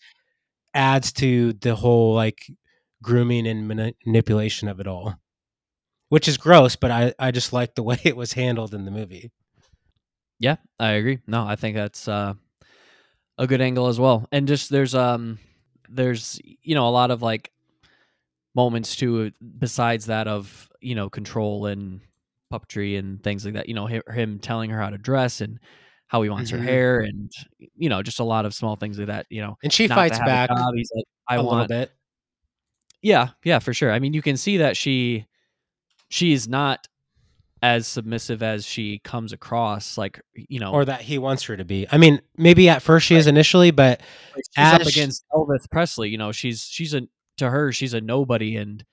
adds 0.74 1.14
to 1.14 1.54
the 1.54 1.76
whole 1.76 2.14
like 2.16 2.48
grooming 3.04 3.48
and 3.48 3.68
mani- 3.68 3.96
manipulation 4.06 4.68
of 4.70 4.80
it 4.80 4.88
all, 4.88 5.16
which 6.10 6.28
is 6.28 6.38
gross. 6.38 6.76
But 6.76 6.92
I 6.92 7.14
I 7.20 7.32
just 7.32 7.54
like 7.54 7.76
the 7.76 7.84
way 7.92 8.00
it 8.04 8.18
was 8.18 8.34
handled 8.34 8.74
in 8.74 8.86
the 8.86 8.92
movie. 8.92 9.32
Yeah, 10.40 10.58
I 10.80 10.92
agree. 10.92 11.20
No, 11.28 11.46
I 11.46 11.56
think 11.56 11.76
that's 11.76 12.08
uh, 12.08 12.34
a 13.38 13.48
good 13.48 13.62
angle 13.62 13.88
as 13.88 14.00
well. 14.00 14.28
And 14.32 14.48
just 14.48 14.70
there's 14.70 14.96
um 14.96 15.40
there's 15.90 16.40
you 16.62 16.76
know 16.76 16.88
a 16.88 16.92
lot 16.92 17.12
of 17.12 17.22
like 17.22 17.52
moments 18.56 18.96
too 18.96 19.32
besides 19.60 20.06
that 20.08 20.28
of 20.28 20.70
you 20.82 20.96
know 20.96 21.10
control 21.10 21.66
and 21.66 22.00
puppetry 22.52 22.98
and 22.98 23.22
things 23.24 23.44
like 23.46 23.56
that. 23.56 23.68
You 23.68 23.76
know 23.76 23.86
him, 23.88 24.40
telling 24.40 24.70
her 24.70 24.80
how 24.80 24.90
to 24.90 24.98
dress 24.98 25.42
and 25.42 25.60
how 26.08 26.22
he 26.22 26.30
wants 26.30 26.52
Mhm. 26.52 26.58
her 26.58 26.64
hair 26.64 27.00
and 27.02 27.32
you 27.76 27.90
know 27.90 28.02
just 28.04 28.20
a 28.20 28.24
lot 28.24 28.46
of 28.46 28.54
small 28.54 28.76
things 28.76 28.98
like 28.98 29.08
that. 29.08 29.26
You 29.30 29.42
know, 29.42 29.58
And 29.64 29.74
she 29.74 29.88
fights 29.88 30.18
back 30.20 30.50
He's 30.76 30.92
like, 30.96 31.06
I 31.28 31.36
a 31.36 31.44
want 31.44 31.70
little 31.70 31.82
bit. 31.82 31.92
yeah, 33.02 33.30
yeah, 33.44 33.60
for 33.60 33.74
sure. 33.74 33.92
I 33.92 34.00
mean, 34.00 34.14
you 34.14 34.22
can 34.22 34.38
see 34.38 34.58
that 34.58 34.78
she 34.78 35.26
she's 36.10 36.48
not 36.48 36.88
as 37.64 37.88
submissive 37.88 38.44
as 38.44 38.66
she 38.66 39.00
comes 39.00 39.34
across. 39.34 39.98
Like 39.98 40.22
you 40.36 40.60
know, 40.60 40.72
Or 40.72 40.86
that 40.86 41.02
he 41.02 41.18
wants 41.18 41.44
her 41.46 41.58
to 41.58 41.66
be. 41.66 41.88
I 41.92 41.98
mean, 41.98 42.22
maybe 42.38 42.70
at 42.70 42.82
first 42.84 43.08
she 43.08 43.16
is 43.16 43.26
initially, 43.28 43.72
but 43.72 44.02
like, 44.36 44.44
up 44.74 44.82
against 44.82 45.26
Elvis 45.34 45.70
Presley. 45.72 46.10
You 46.10 46.18
know, 46.20 46.32
she's 46.32 46.64
she's 46.66 46.94
a 46.94 47.02
to 47.38 47.50
her 47.50 47.72
she's 47.72 47.94
a 47.94 48.02
nobody, 48.02 48.56
and 48.58 48.84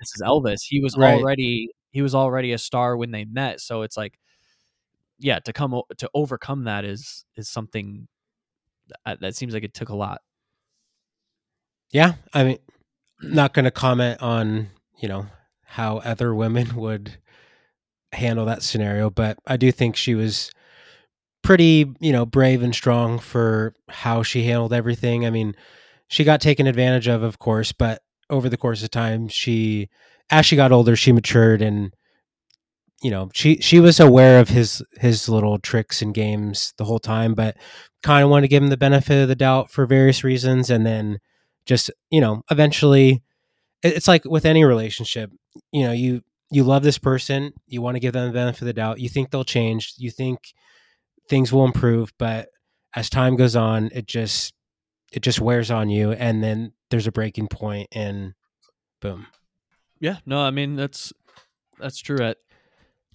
this 0.00 0.12
is 0.14 0.22
Elvis. 0.22 0.60
He 0.66 0.80
was 0.80 0.96
Right. 0.96 1.14
already 1.14 1.70
he 1.90 2.02
was 2.02 2.14
already 2.14 2.52
a 2.52 2.58
star 2.58 2.96
when 2.96 3.10
they 3.10 3.24
met. 3.24 3.60
So 3.60 3.82
it's 3.82 3.96
like, 3.96 4.18
yeah, 5.18 5.38
to 5.40 5.52
come 5.52 5.80
to 5.98 6.10
overcome 6.14 6.64
that 6.64 6.84
is 6.84 7.24
is 7.36 7.48
something 7.48 8.06
that, 9.04 9.20
that 9.20 9.36
seems 9.36 9.54
like 9.54 9.64
it 9.64 9.74
took 9.74 9.88
a 9.88 9.96
lot. 9.96 10.20
Yeah, 11.92 12.14
I 12.34 12.44
mean, 12.44 12.58
not 13.22 13.54
going 13.54 13.64
to 13.64 13.70
comment 13.70 14.20
on 14.22 14.68
you 15.00 15.08
know 15.08 15.26
how 15.64 15.98
other 15.98 16.34
women 16.34 16.76
would 16.76 17.18
handle 18.12 18.46
that 18.46 18.62
scenario, 18.62 19.10
but 19.10 19.38
I 19.46 19.56
do 19.56 19.72
think 19.72 19.96
she 19.96 20.14
was 20.14 20.50
pretty 21.42 21.92
you 22.00 22.12
know 22.12 22.26
brave 22.26 22.62
and 22.62 22.74
strong 22.74 23.18
for 23.18 23.74
how 23.88 24.22
she 24.22 24.44
handled 24.44 24.72
everything. 24.72 25.26
I 25.26 25.30
mean, 25.30 25.54
she 26.08 26.24
got 26.24 26.40
taken 26.40 26.66
advantage 26.66 27.08
of, 27.08 27.22
of 27.22 27.38
course, 27.38 27.72
but 27.72 28.02
over 28.30 28.48
the 28.48 28.56
course 28.56 28.82
of 28.82 28.90
time, 28.90 29.28
she 29.28 29.88
as 30.30 30.46
she 30.46 30.56
got 30.56 30.72
older, 30.72 30.96
she 30.96 31.12
matured 31.12 31.62
and 31.62 31.94
you 33.02 33.10
know 33.10 33.28
she 33.34 33.58
she 33.60 33.78
was 33.78 34.00
aware 34.00 34.40
of 34.40 34.48
his 34.48 34.82
his 34.98 35.28
little 35.28 35.58
tricks 35.58 36.02
and 36.02 36.14
games 36.14 36.72
the 36.78 36.84
whole 36.84 36.98
time, 36.98 37.34
but 37.34 37.56
kind 38.02 38.24
of 38.24 38.30
wanted 38.30 38.42
to 38.42 38.48
give 38.48 38.62
him 38.62 38.70
the 38.70 38.76
benefit 38.76 39.22
of 39.22 39.28
the 39.28 39.36
doubt 39.36 39.70
for 39.70 39.86
various 39.86 40.24
reasons, 40.24 40.70
and 40.70 40.86
then 40.86 41.18
just 41.66 41.90
you 42.10 42.20
know 42.20 42.42
eventually 42.50 43.22
it's 43.82 44.08
like 44.08 44.24
with 44.24 44.46
any 44.46 44.64
relationship 44.64 45.30
you 45.72 45.84
know 45.84 45.92
you 45.92 46.22
you 46.50 46.64
love 46.64 46.82
this 46.82 46.98
person 46.98 47.52
you 47.66 47.82
want 47.82 47.96
to 47.96 48.00
give 48.00 48.12
them 48.12 48.26
the 48.26 48.32
benefit 48.32 48.62
of 48.62 48.66
the 48.66 48.72
doubt 48.72 49.00
you 49.00 49.08
think 49.08 49.30
they'll 49.30 49.44
change 49.44 49.94
you 49.98 50.10
think 50.10 50.54
things 51.28 51.52
will 51.52 51.64
improve 51.64 52.12
but 52.18 52.48
as 52.94 53.10
time 53.10 53.36
goes 53.36 53.56
on 53.56 53.90
it 53.92 54.06
just 54.06 54.54
it 55.12 55.22
just 55.22 55.40
wears 55.40 55.70
on 55.70 55.88
you 55.88 56.12
and 56.12 56.42
then 56.42 56.72
there's 56.90 57.06
a 57.06 57.12
breaking 57.12 57.48
point 57.48 57.88
and 57.92 58.34
boom 59.00 59.26
Yeah, 60.00 60.16
no, 60.26 60.40
I 60.40 60.50
mean 60.50 60.76
that's 60.76 61.12
that's 61.78 61.98
true. 61.98 62.18
At 62.20 62.38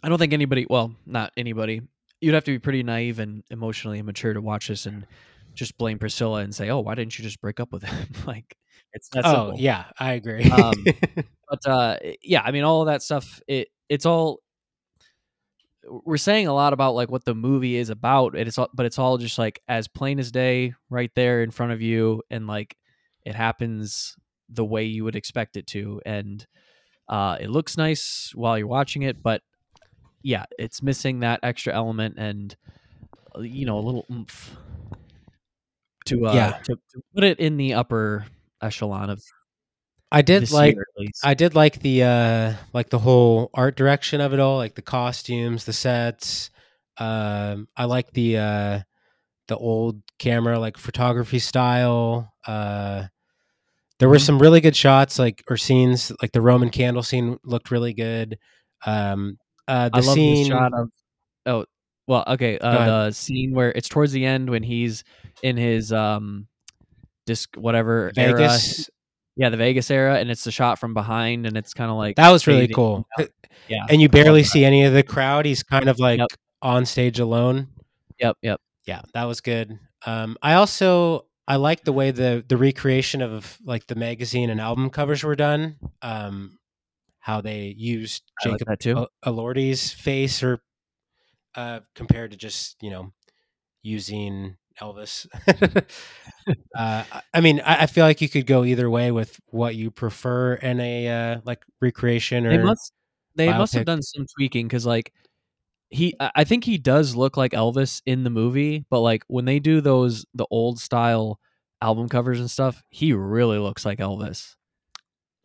I 0.04 0.10
don't 0.10 0.18
think 0.18 0.34
anybody, 0.34 0.66
well, 0.70 0.94
not 1.06 1.32
anybody. 1.38 1.82
You'd 2.22 2.34
have 2.34 2.44
to 2.46 2.52
be 2.52 2.60
pretty 2.60 2.84
naive 2.84 3.20
and 3.20 3.44
emotionally 3.50 4.00
immature 4.00 4.34
to 4.34 4.42
watch 4.42 4.68
this 4.68 4.86
and 4.86 5.06
just 5.54 5.78
blame 5.78 6.00
Priscilla 6.00 6.42
and 6.42 6.54
say, 6.54 6.70
"Oh, 6.70 6.80
why 6.80 6.96
didn't 6.96 7.18
you 7.18 7.24
just 7.24 7.42
break 7.42 7.60
up 7.60 7.72
with 7.72 7.84
him?" 7.84 8.08
like 8.28 8.56
it's 8.94 9.10
that 9.10 9.26
oh 9.26 9.48
simple. 9.48 9.60
yeah, 9.60 9.86
I 10.00 10.14
agree. 10.14 10.50
Um, 10.50 10.74
But 11.52 11.68
uh, 11.70 11.98
yeah, 12.24 12.42
I 12.46 12.52
mean, 12.52 12.64
all 12.64 12.82
of 12.82 12.86
that 12.88 13.02
stuff. 13.02 13.42
It 13.46 13.68
it's 13.90 14.06
all 14.06 14.40
we're 15.88 16.18
saying 16.18 16.48
a 16.48 16.54
lot 16.54 16.74
about 16.74 16.96
like 16.96 17.10
what 17.10 17.26
the 17.26 17.36
movie 17.36 17.76
is 17.76 17.90
about. 17.90 18.36
It's 18.36 18.58
all, 18.58 18.70
but 18.74 18.86
it's 18.86 19.00
all 19.00 19.18
just 19.18 19.38
like 19.38 19.62
as 19.68 19.88
plain 19.88 20.20
as 20.20 20.32
day, 20.32 20.74
right 20.90 21.12
there 21.16 21.42
in 21.44 21.52
front 21.52 21.72
of 21.72 21.82
you, 21.82 22.22
and 22.30 22.48
like 22.48 22.76
it 23.26 23.36
happens 23.36 24.16
the 24.50 24.66
way 24.66 24.84
you 24.86 25.04
would 25.04 25.16
expect 25.16 25.58
it 25.58 25.68
to, 25.68 26.02
and 26.06 26.46
uh, 27.08 27.38
it 27.40 27.50
looks 27.50 27.78
nice 27.78 28.32
while 28.36 28.58
you're 28.58 28.68
watching 28.68 29.02
it, 29.02 29.22
but 29.22 29.42
yeah, 30.24 30.46
it's 30.60 30.84
missing 30.84 31.22
that 31.22 31.40
extra 31.44 31.74
element 31.74 32.16
and 32.18 32.56
uh, 33.36 33.42
you 33.42 33.66
know 33.66 33.78
a 33.78 33.82
little 33.82 34.06
oomph 34.12 34.56
to 36.06 36.26
uh 36.26 36.34
Yeah. 36.34 36.52
to, 36.64 36.76
to 36.76 37.02
put 37.16 37.24
it 37.24 37.40
in 37.40 37.58
the 37.58 37.74
upper 37.74 38.26
echelon 38.62 39.10
of 39.10 39.22
I 40.12 40.22
did 40.22 40.52
like 40.52 40.76
year. 40.76 40.86
I 41.24 41.34
did 41.34 41.56
like 41.56 41.80
the 41.80 42.04
uh 42.04 42.54
like 42.74 42.90
the 42.90 43.00
whole 43.00 43.50
art 43.54 43.76
direction 43.76 44.22
of 44.22 44.34
it 44.34 44.40
all, 44.40 44.58
like 44.58 44.76
the 44.76 44.82
costumes, 44.82 45.66
the 45.66 45.74
sets. 45.74 46.50
Um 46.98 47.68
I 47.78 47.86
like 47.86 48.12
the 48.14 48.38
uh 48.38 48.80
the 49.48 49.58
old 49.58 50.02
camera 50.20 50.60
like 50.60 50.78
photography 50.78 51.40
style. 51.40 52.34
Uh 52.46 53.06
there 54.00 54.10
were 54.10 54.16
Mhm. 54.18 54.22
some 54.26 54.40
really 54.40 54.62
good 54.62 54.76
shots 54.76 55.20
like 55.20 55.44
or 55.50 55.58
scenes 55.58 56.12
like 56.22 56.32
the 56.32 56.42
Roman 56.42 56.70
candle 56.70 57.04
scene 57.04 57.38
looked 57.44 57.72
really 57.72 57.94
good. 57.94 58.38
Um 58.86 59.38
uh 59.68 59.90
the 59.90 59.98
I 59.98 60.00
love 60.02 60.16
scene 60.16 60.46
shot 60.48 60.74
of 60.74 60.90
oh 61.46 61.66
well 62.08 62.24
okay 62.28 62.58
uh, 62.60 62.86
the 62.86 63.12
scene 63.12 63.54
where 63.54 63.72
it's 63.72 63.88
towards 63.90 64.12
the 64.12 64.26
end 64.26 64.50
when 64.50 64.64
he's 64.64 65.04
in 65.44 65.58
his 65.58 65.94
um 65.94 66.48
disc 67.26 67.56
whatever 67.56 68.12
era 68.18 68.60
Vegas 68.60 68.90
yeah 69.36 69.50
the 69.50 69.58
Vegas 69.58 69.90
era 69.92 70.16
and 70.20 70.30
it's 70.30 70.44
the 70.44 70.52
shot 70.52 70.80
from 70.80 70.94
behind 70.94 71.46
and 71.46 71.56
it's 71.58 71.74
kind 71.74 71.90
of 71.92 71.98
like 71.98 72.16
that 72.18 72.30
was 72.32 72.48
really 72.48 72.62
fading 72.62 72.76
cool. 72.76 73.08
yeah 73.68 73.86
And 73.90 74.02
you 74.02 74.10
barely 74.10 74.44
see 74.44 74.66
any 74.66 74.84
of 74.84 74.94
the 74.94 75.04
crowd. 75.04 75.46
He's 75.46 75.64
kind 75.64 75.88
of 75.90 76.00
like 76.00 76.20
Yep. 76.20 76.30
on 76.62 76.86
stage 76.86 77.20
alone. 77.20 77.68
yep 78.20 78.38
yep 78.42 78.60
yeah 78.86 79.02
that 79.14 79.24
was 79.26 79.42
good 79.42 79.80
um 80.06 80.36
i 80.42 80.54
also 80.56 81.26
i 81.48 81.56
like 81.56 81.84
the 81.84 81.94
way 81.94 82.12
the 82.12 82.44
the 82.48 82.58
recreation 82.58 83.22
of 83.22 83.58
like 83.64 83.86
the 83.88 83.96
magazine 83.96 84.50
and 84.50 84.60
album 84.60 84.90
covers 84.90 85.24
were 85.24 85.36
done 85.36 85.76
um 86.02 86.58
how 87.20 87.40
they 87.42 87.74
used 87.78 88.24
I 88.44 88.50
like 88.50 88.60
jacob 88.80 89.08
El- 89.26 89.34
elordi's 89.34 89.92
face 89.92 90.42
or 90.44 90.62
uh 91.56 91.82
compared 91.96 92.32
to 92.32 92.38
just 92.38 92.82
you 92.82 92.90
know 92.90 93.12
using 93.84 94.58
elvis 94.82 95.28
uh 96.78 97.04
I- 97.34 97.42
mean 97.42 97.60
I, 97.62 97.84
I 97.84 97.86
feel 97.88 98.06
like 98.06 98.22
you 98.22 98.30
could 98.30 98.46
go 98.46 98.64
either 98.64 98.90
way 98.90 99.12
with 99.12 99.40
what 99.48 99.76
you 99.76 99.92
prefer 99.92 100.54
in 100.56 100.80
a 100.80 101.08
uh 101.08 101.42
like 101.46 101.64
recreation 101.82 102.44
they 102.46 102.58
or 102.58 102.64
must 102.66 102.94
they 103.36 103.48
must 103.60 103.74
have 103.74 103.86
done 103.86 104.02
some 104.02 104.26
tweaking 104.38 104.68
because 104.68 104.86
like 104.86 105.14
he 105.90 106.16
I 106.20 106.32
I 106.38 106.44
think 106.46 106.64
he 106.64 106.78
does 106.78 107.16
look 107.16 107.38
like 107.38 107.52
Elvis 107.52 108.02
in 108.06 108.24
the 108.24 108.30
movie, 108.30 108.86
but 108.90 109.02
like 109.02 109.24
when 109.28 109.46
they 109.46 109.60
do 109.60 109.82
those 109.82 110.26
the 110.34 110.46
old 110.52 110.80
style 110.80 111.40
album 111.82 112.08
covers 112.10 112.40
and 112.40 112.50
stuff, 112.50 112.84
he 112.90 113.14
really 113.14 113.58
looks 113.58 113.86
like 113.86 114.00
Elvis. 114.00 114.56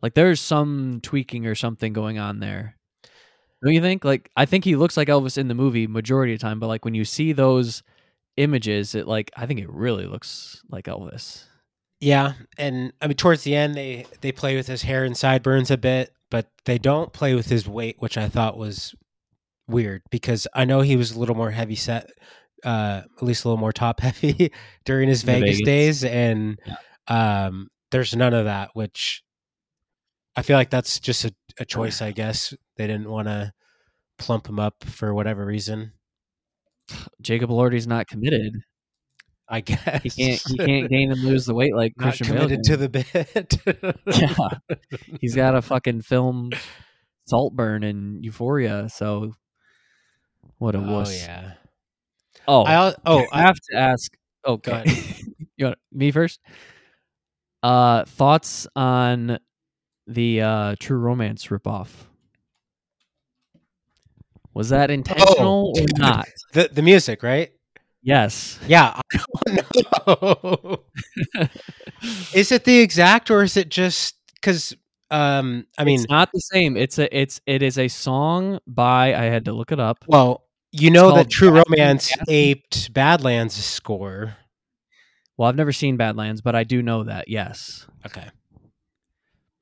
Like 0.01 0.13
there's 0.13 0.39
some 0.41 0.99
tweaking 1.03 1.45
or 1.47 1.55
something 1.55 1.93
going 1.93 2.19
on 2.19 2.39
there. 2.39 2.77
Don't 3.63 3.73
you 3.73 3.81
think? 3.81 4.05
Like 4.05 4.29
I 4.35 4.45
think 4.45 4.63
he 4.63 4.75
looks 4.75 4.97
like 4.97 5.07
Elvis 5.07 5.37
in 5.37 5.47
the 5.47 5.55
movie 5.55 5.87
majority 5.87 6.33
of 6.33 6.39
the 6.39 6.43
time, 6.45 6.59
but 6.59 6.67
like 6.67 6.85
when 6.85 6.93
you 6.93 7.05
see 7.05 7.33
those 7.33 7.83
images, 8.37 8.95
it 8.95 9.07
like 9.07 9.31
I 9.35 9.45
think 9.45 9.59
it 9.59 9.69
really 9.69 10.05
looks 10.05 10.61
like 10.69 10.85
Elvis. 10.85 11.43
Yeah, 11.99 12.33
and 12.57 12.93
I 13.01 13.07
mean 13.07 13.17
towards 13.17 13.43
the 13.43 13.55
end 13.55 13.75
they 13.75 14.05
they 14.21 14.31
play 14.31 14.55
with 14.55 14.67
his 14.67 14.83
hair 14.83 15.03
and 15.03 15.17
sideburns 15.17 15.71
a 15.71 15.77
bit, 15.77 16.11
but 16.29 16.47
they 16.65 16.77
don't 16.77 17.11
play 17.11 17.33
with 17.33 17.47
his 17.49 17.67
weight, 17.67 17.97
which 17.99 18.17
I 18.17 18.29
thought 18.29 18.57
was 18.57 18.95
weird 19.67 20.03
because 20.11 20.47
I 20.53 20.65
know 20.65 20.81
he 20.81 20.95
was 20.95 21.11
a 21.11 21.19
little 21.19 21.35
more 21.35 21.51
heavy 21.51 21.75
set, 21.75 22.09
uh, 22.63 23.01
at 23.17 23.23
least 23.23 23.43
a 23.43 23.49
little 23.49 23.59
more 23.59 23.73
top 23.73 23.99
heavy 24.01 24.51
during 24.85 25.09
his 25.09 25.23
Vegas, 25.23 25.57
Vegas. 25.57 25.65
days, 25.65 26.03
and 26.03 26.59
um, 27.07 27.69
there's 27.91 28.15
none 28.15 28.33
of 28.33 28.45
that, 28.45 28.71
which 28.73 29.23
I 30.35 30.43
feel 30.43 30.57
like 30.57 30.69
that's 30.69 30.99
just 30.99 31.25
a, 31.25 31.33
a 31.59 31.65
choice. 31.65 32.01
I 32.01 32.11
guess 32.11 32.53
they 32.77 32.85
didn't 32.85 33.09
want 33.09 33.27
to 33.27 33.53
plump 34.19 34.47
him 34.47 34.59
up 34.59 34.83
for 34.83 35.13
whatever 35.13 35.45
reason. 35.45 35.93
Jacob 37.21 37.49
Elordi's 37.49 37.87
not 37.87 38.07
committed. 38.07 38.53
I 39.49 39.61
guess 39.61 40.03
He 40.03 40.09
can't 40.09 40.41
he 40.45 40.57
can't 40.57 40.89
gain 40.89 41.11
and 41.11 41.21
lose 41.21 41.45
the 41.45 41.53
weight 41.53 41.73
like 41.73 41.93
not 41.97 42.03
Christian 42.17 42.27
Bale 42.35 42.47
committed 42.47 42.65
can. 42.65 42.71
to 42.73 42.77
the 42.77 42.89
bit. 42.89 43.97
Yeah. 44.19 45.17
He's 45.21 45.35
got 45.35 45.55
a 45.55 45.61
fucking 45.61 46.01
film 46.01 46.51
Saltburn 47.27 47.83
and 47.83 48.23
Euphoria. 48.25 48.89
So 48.89 49.33
what 50.57 50.75
a 50.75 50.79
oh 50.79 50.91
wuss. 50.91 51.21
yeah. 51.21 51.53
Oh, 52.47 52.65
I 52.65 52.93
oh 53.05 53.25
I 53.31 53.41
have 53.41 53.55
to 53.71 53.77
ask. 53.77 54.11
Okay, 54.45 54.71
ahead. 54.71 55.23
you 55.57 55.65
want 55.65 55.77
me 55.91 56.11
first? 56.11 56.39
Uh, 57.63 58.05
thoughts 58.05 58.67
on 58.75 59.39
the 60.07 60.41
uh, 60.41 60.75
True 60.79 60.97
Romance 60.99 61.47
ripoff? 61.47 61.89
Was 64.57 64.69
that 64.69 64.89
intentional 64.91 65.67
or 65.75 65.81
Oh, 65.81 65.85
dude. 65.85 65.97
not? 65.99 66.27
the 66.53 66.69
the 66.73 66.81
music 66.81 67.21
right. 67.23 67.51
Yes. 68.01 68.57
Yeah, 68.67 68.99
I 69.15 69.17
don't 69.45 70.07
know. 70.07 70.83
is 72.33 72.51
it 72.51 72.63
the 72.63 72.79
exact 72.79 73.29
or 73.31 73.43
is 73.43 73.57
it 73.57 73.69
just 73.69 74.15
because? 74.35 74.73
Um, 75.09 75.65
I 75.77 75.83
mean, 75.85 75.99
it's 76.01 76.09
not 76.09 76.29
the 76.33 76.39
same. 76.39 76.75
It's 76.75 76.97
a 76.99 77.15
it's 77.17 77.39
it 77.45 77.61
is 77.61 77.77
a 77.77 77.87
song 77.87 78.59
by 78.67 79.13
I 79.15 79.25
had 79.25 79.45
to 79.45 79.53
look 79.53 79.71
it 79.71 79.79
up. 79.79 80.03
well, 80.07 80.43
you 80.71 80.89
know 80.91 81.15
that 81.15 81.29
True 81.29 81.49
Romance 81.63 82.11
aped 82.27 82.93
Badlands' 82.93 83.55
score. 83.63 84.35
Well, 85.37 85.47
I've 85.49 85.55
never 85.55 85.71
seen 85.71 85.97
Badlands, 85.97 86.41
but 86.41 86.55
I 86.55 86.63
do 86.63 86.81
know 86.81 87.03
that. 87.03 87.27
Yes. 87.29 87.85
Okay, 88.05 88.27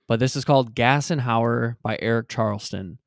but 0.08 0.20
this 0.20 0.36
is 0.36 0.46
called 0.46 0.74
Gassenhauer 0.76 1.76
by 1.84 1.98
Eric 2.02 2.30
Charleston. 2.30 2.98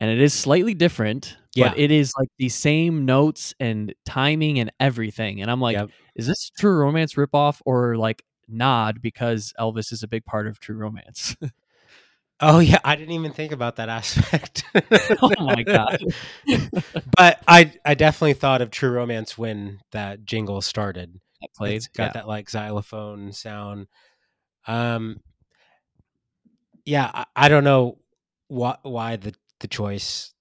And 0.00 0.10
it 0.10 0.20
is 0.20 0.34
slightly 0.34 0.74
different, 0.74 1.36
Yeah. 1.54 1.68
but 1.70 1.78
it 1.78 1.90
is 1.90 2.12
like 2.18 2.28
the 2.38 2.48
same 2.50 3.06
notes 3.06 3.54
and 3.58 3.94
timing 4.04 4.58
and 4.58 4.70
everything. 4.78 5.40
And 5.40 5.50
I'm 5.50 5.60
like, 5.60 5.76
Yep. 5.76 5.90
is 6.16 6.26
this 6.26 6.50
True 6.58 6.76
Romance 6.78 7.14
ripoff 7.14 7.60
or 7.64 7.96
like 7.96 8.22
nod 8.48 9.00
because 9.00 9.54
Elvis 9.58 9.92
is 9.92 10.02
a 10.02 10.08
big 10.08 10.24
part 10.24 10.46
of 10.46 10.60
True 10.60 10.76
Romance? 10.76 11.36
Oh 12.40 12.58
yeah, 12.58 12.80
I 12.84 12.96
didn't 12.96 13.14
even 13.14 13.32
think 13.32 13.52
about 13.52 13.76
that 13.76 13.88
aspect. 13.88 14.64
oh 15.22 15.32
my 15.38 15.62
god. 15.62 16.02
but 17.16 17.42
I 17.48 17.72
I 17.84 17.94
definitely 17.94 18.34
thought 18.34 18.60
of 18.60 18.70
True 18.70 18.90
Romance 18.90 19.38
when 19.38 19.80
that 19.92 20.24
jingle 20.26 20.60
started. 20.60 21.18
That 21.40 21.54
played. 21.56 21.76
It's 21.76 21.88
got 21.88 22.08
yeah. 22.08 22.12
that 22.12 22.28
like 22.28 22.50
xylophone 22.50 23.32
sound. 23.32 23.86
Um, 24.66 25.20
yeah, 26.84 27.10
I, 27.12 27.24
I 27.34 27.48
don't 27.48 27.64
know 27.64 27.98
why 28.48 28.76
why 28.82 29.16
the 29.16 29.34
the 29.60 29.68
choice, 29.68 30.32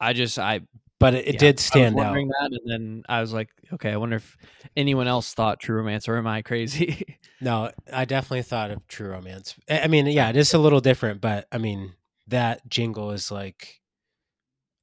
I 0.00 0.12
just 0.12 0.38
I 0.38 0.60
but 0.98 1.14
it, 1.14 1.26
it 1.26 1.34
yeah, 1.34 1.40
did 1.40 1.60
stand 1.60 1.98
out. 1.98 2.14
that, 2.14 2.50
and 2.52 2.60
then 2.64 3.02
I 3.08 3.20
was 3.20 3.32
like, 3.32 3.48
okay, 3.74 3.90
I 3.90 3.96
wonder 3.96 4.16
if 4.16 4.36
anyone 4.76 5.08
else 5.08 5.34
thought 5.34 5.58
True 5.58 5.76
Romance, 5.76 6.08
or 6.08 6.16
am 6.16 6.26
I 6.26 6.42
crazy? 6.42 7.18
No, 7.40 7.72
I 7.92 8.04
definitely 8.04 8.42
thought 8.42 8.70
of 8.70 8.86
True 8.86 9.08
Romance. 9.10 9.56
I 9.68 9.80
I 9.80 9.86
mean, 9.88 10.06
yeah, 10.06 10.30
it 10.30 10.36
is 10.36 10.54
a 10.54 10.58
little 10.58 10.78
different, 10.78 11.20
but 11.20 11.48
I 11.50 11.58
mean 11.58 11.94
that 12.28 12.68
jingle 12.68 13.10
is 13.10 13.32
like 13.32 13.80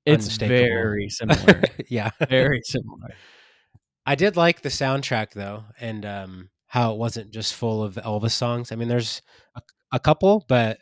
it's 0.05 0.37
very 0.37 1.09
similar. 1.09 1.61
yeah. 1.87 2.09
very 2.29 2.61
similar. 2.63 3.11
I 4.05 4.15
did 4.15 4.35
like 4.35 4.61
the 4.61 4.69
soundtrack 4.69 5.31
though, 5.31 5.63
and 5.79 6.05
um, 6.05 6.49
how 6.67 6.93
it 6.93 6.97
wasn't 6.97 7.31
just 7.31 7.53
full 7.53 7.83
of 7.83 7.95
Elvis 7.95 8.31
songs. 8.31 8.71
I 8.71 8.75
mean, 8.75 8.87
there's 8.87 9.21
a, 9.55 9.61
a 9.91 9.99
couple, 9.99 10.45
but 10.47 10.79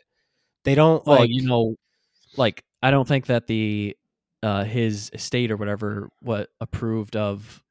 they 0.64 0.74
don't 0.74 1.04
Well, 1.06 1.20
like 1.20 1.30
you 1.30 1.46
know, 1.46 1.76
like 2.38 2.62
I 2.82 2.90
don't 2.90 3.06
think 3.06 3.26
that 3.26 3.46
the 3.46 3.96
uh 4.42 4.64
his 4.64 5.10
estate 5.12 5.50
or 5.50 5.56
whatever 5.56 6.08
what 6.22 6.48
approved 6.60 7.16
of 7.16 7.62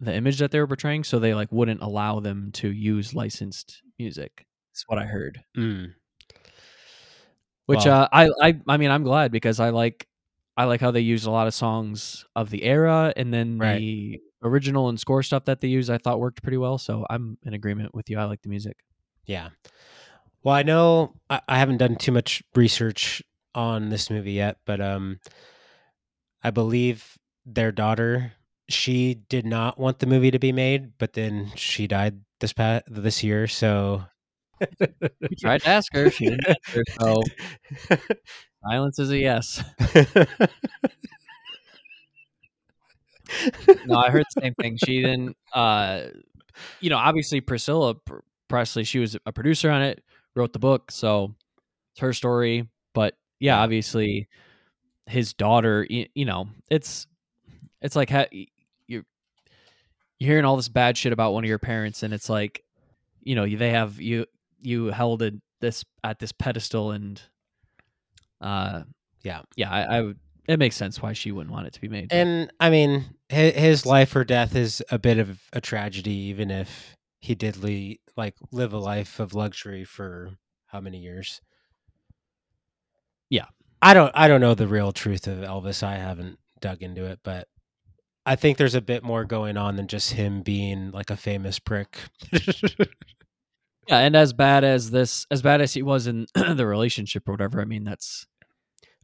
the 0.00 0.14
image 0.14 0.38
that 0.38 0.50
they 0.50 0.58
were 0.60 0.66
portraying, 0.66 1.04
so 1.04 1.18
they 1.18 1.34
like 1.34 1.50
wouldn't 1.50 1.82
allow 1.82 2.20
them 2.20 2.50
to 2.52 2.70
use 2.70 3.14
licensed 3.14 3.82
music. 3.98 4.46
That's 4.72 4.84
what 4.86 4.98
I 4.98 5.04
heard. 5.04 5.42
Mm, 5.56 5.94
Which 7.66 7.86
uh 7.86 8.08
I 8.12 8.30
I 8.40 8.60
I 8.66 8.76
mean 8.76 8.90
I'm 8.90 9.02
glad 9.04 9.30
because 9.32 9.60
I 9.60 9.70
like 9.70 10.06
I 10.56 10.64
like 10.64 10.80
how 10.80 10.90
they 10.90 11.00
used 11.00 11.26
a 11.26 11.30
lot 11.30 11.46
of 11.46 11.54
songs 11.54 12.24
of 12.34 12.50
the 12.50 12.64
era 12.64 13.12
and 13.16 13.32
then 13.32 13.58
Right. 13.58 13.78
the 13.78 14.20
original 14.42 14.88
and 14.88 14.98
score 14.98 15.22
stuff 15.22 15.44
that 15.44 15.60
they 15.60 15.68
used 15.68 15.90
I 15.90 15.98
thought 15.98 16.18
worked 16.20 16.42
pretty 16.42 16.56
well. 16.58 16.78
So 16.78 17.06
I'm 17.08 17.38
in 17.44 17.54
agreement 17.54 17.94
with 17.94 18.10
you. 18.10 18.18
I 18.18 18.24
like 18.24 18.42
the 18.42 18.48
music. 18.48 18.76
yeah. 19.26 19.50
Well, 20.42 20.54
I 20.54 20.62
know 20.62 21.12
I, 21.28 21.40
I 21.46 21.58
haven't 21.58 21.76
done 21.76 21.96
too 21.96 22.12
much 22.12 22.42
research 22.54 23.22
on 23.54 23.88
this 23.90 24.10
movie 24.10 24.32
yet, 24.32 24.58
but 24.64 24.80
um, 24.80 25.20
I 26.42 26.50
believe 26.50 27.18
their 27.44 27.72
daughter 27.72 28.32
she 28.68 29.14
did 29.14 29.44
not 29.44 29.78
want 29.80 29.98
the 29.98 30.06
movie 30.06 30.30
to 30.30 30.38
be 30.38 30.52
made, 30.52 30.96
but 30.96 31.14
then 31.14 31.50
she 31.56 31.88
died 31.88 32.20
this 32.38 32.52
past 32.52 32.84
this 32.88 33.24
year. 33.24 33.48
So 33.48 34.04
We 35.20 35.36
tried 35.40 35.62
to 35.62 35.68
ask 35.68 35.92
her. 35.94 36.10
She 36.10 36.26
didn't 36.26 36.46
answer. 36.48 36.82
So 37.00 37.22
silence 38.68 38.98
is 38.98 39.10
a 39.10 39.18
yes. 39.18 39.62
No, 43.86 43.96
I 43.98 44.10
heard 44.10 44.24
the 44.34 44.40
same 44.42 44.54
thing. 44.54 44.76
She 44.84 45.02
didn't. 45.02 45.36
Uh, 45.54 46.02
you 46.80 46.90
know, 46.90 46.98
obviously 46.98 47.40
Priscilla 47.40 47.94
Pr- 47.94 48.18
Presley. 48.48 48.84
She 48.84 48.98
was 48.98 49.16
a 49.26 49.32
producer 49.32 49.70
on 49.70 49.82
it, 49.82 50.02
wrote 50.34 50.52
the 50.52 50.58
book, 50.58 50.90
so 50.90 51.34
it's 51.92 52.00
her 52.00 52.12
story. 52.12 52.68
But 52.94 53.16
yeah, 53.40 53.58
obviously 53.58 54.28
his 55.06 55.32
daughter. 55.34 55.86
You, 55.90 56.06
you 56.14 56.24
know, 56.24 56.48
it's 56.70 57.06
it's 57.82 57.96
like 57.96 58.10
ha- 58.10 58.26
you're 58.30 59.04
you're 60.18 60.28
hearing 60.28 60.44
all 60.44 60.56
this 60.56 60.68
bad 60.68 60.96
shit 60.96 61.12
about 61.12 61.32
one 61.32 61.42
of 61.44 61.48
your 61.48 61.58
parents, 61.58 62.02
and 62.02 62.14
it's 62.14 62.28
like, 62.28 62.62
you 63.22 63.34
know, 63.34 63.46
they 63.48 63.70
have 63.70 64.00
you 64.00 64.26
you 64.60 64.86
held 64.86 65.22
it 65.22 65.34
this 65.60 65.84
at 66.04 66.18
this 66.18 66.32
pedestal, 66.32 66.92
and 66.92 67.20
uh, 68.40 68.82
Yeah. 69.22 69.42
yeah, 69.56 69.70
I, 69.70 69.82
I 69.82 70.00
would. 70.02 70.18
It 70.48 70.58
makes 70.58 70.74
sense 70.74 71.00
why 71.00 71.12
she 71.12 71.30
wouldn't 71.32 71.52
want 71.52 71.66
it 71.68 71.74
to 71.74 71.80
be 71.80 71.88
made. 71.88 72.12
and 72.12 72.50
I 72.58 72.70
mean, 72.70 73.04
his, 73.28 73.54
his 73.54 73.86
life 73.86 74.16
or 74.16 74.24
death 74.24 74.56
is 74.56 74.82
a 74.90 74.98
bit 74.98 75.18
of 75.18 75.38
a 75.52 75.60
tragedy, 75.60 76.12
even 76.12 76.50
if 76.50 76.96
he 77.20 77.34
did 77.34 77.56
le- 77.58 77.96
like 78.16 78.34
live 78.50 78.72
a 78.72 78.78
life 78.78 79.20
of 79.20 79.32
luxury 79.34 79.84
for 79.84 80.30
how 80.66 80.80
many 80.80 80.98
years? 80.98 81.40
Yeah. 83.30 83.46
I 83.80 83.94
don't. 83.94 84.12
I 84.14 84.28
don't 84.28 84.42
know 84.42 84.54
the 84.54 84.68
real 84.68 84.92
truth 84.92 85.26
of 85.26 85.38
Elvis. 85.38 85.82
I 85.82 85.96
haven't 85.96 86.38
dug 86.60 86.82
into 86.82 87.06
it, 87.06 87.20
but 87.24 87.48
I 88.26 88.36
think 88.36 88.58
there's 88.58 88.74
a 88.74 88.82
bit 88.82 89.02
more 89.02 89.24
going 89.24 89.56
on 89.56 89.76
than 89.76 89.86
just 89.86 90.12
him 90.12 90.42
being 90.42 90.90
like 90.90 91.08
a 91.08 91.16
famous 91.16 91.58
prick. 91.58 91.98
Yeah, 93.90 93.98
and 93.98 94.14
as 94.14 94.32
bad 94.32 94.62
as 94.62 94.92
this, 94.92 95.26
as 95.32 95.42
bad 95.42 95.60
as 95.60 95.74
he 95.74 95.82
was 95.82 96.06
in 96.06 96.26
the 96.34 96.64
relationship 96.64 97.28
or 97.28 97.32
whatever, 97.32 97.60
I 97.60 97.64
mean, 97.64 97.82
that's 97.82 98.24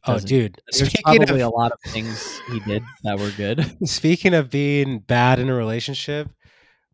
oh, 0.05 0.17
dude. 0.17 0.61
there's 0.71 0.89
Speaking 0.89 1.17
probably 1.17 1.41
of 1.41 1.51
a 1.51 1.55
lot 1.55 1.73
of 1.73 1.79
things 1.91 2.39
he 2.49 2.61
did 2.61 2.83
that 3.03 3.19
were 3.19 3.31
good. 3.31 3.77
Speaking 3.87 4.33
of 4.33 4.49
being 4.49 4.99
bad 4.99 5.39
in 5.39 5.49
a 5.49 5.53
relationship, 5.53 6.29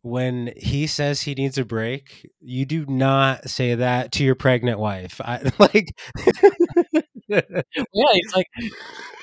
when 0.02 0.52
he 0.56 0.88
says 0.88 1.22
he 1.22 1.34
needs 1.34 1.56
a 1.56 1.64
break, 1.64 2.28
you 2.40 2.66
do 2.66 2.84
not 2.86 3.48
say 3.48 3.76
that 3.76 4.10
to 4.12 4.24
your 4.24 4.34
pregnant 4.34 4.80
wife. 4.80 5.20
I 5.24 5.52
like 5.60 5.96
yeah, 7.28 7.62
he's 8.12 8.34
like, 8.34 8.46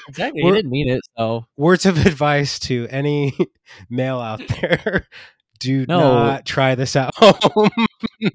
exactly. 0.08 0.42
He 0.42 0.52
didn't 0.52 0.72
mean 0.72 0.90
it, 0.90 1.02
so 1.18 1.46
words 1.58 1.86
of 1.86 2.06
advice 2.06 2.60
to 2.60 2.88
any 2.90 3.34
male 3.90 4.20
out 4.20 4.42
there. 4.62 5.08
Do 5.60 5.86
No. 5.88 6.00
not 6.00 6.46
try 6.46 6.74
this 6.74 6.96
at 6.96 7.14
home. 7.16 7.70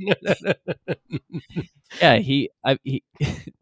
yeah, 2.01 2.17
he, 2.19 2.51
I, 2.65 2.79
he, 2.85 3.03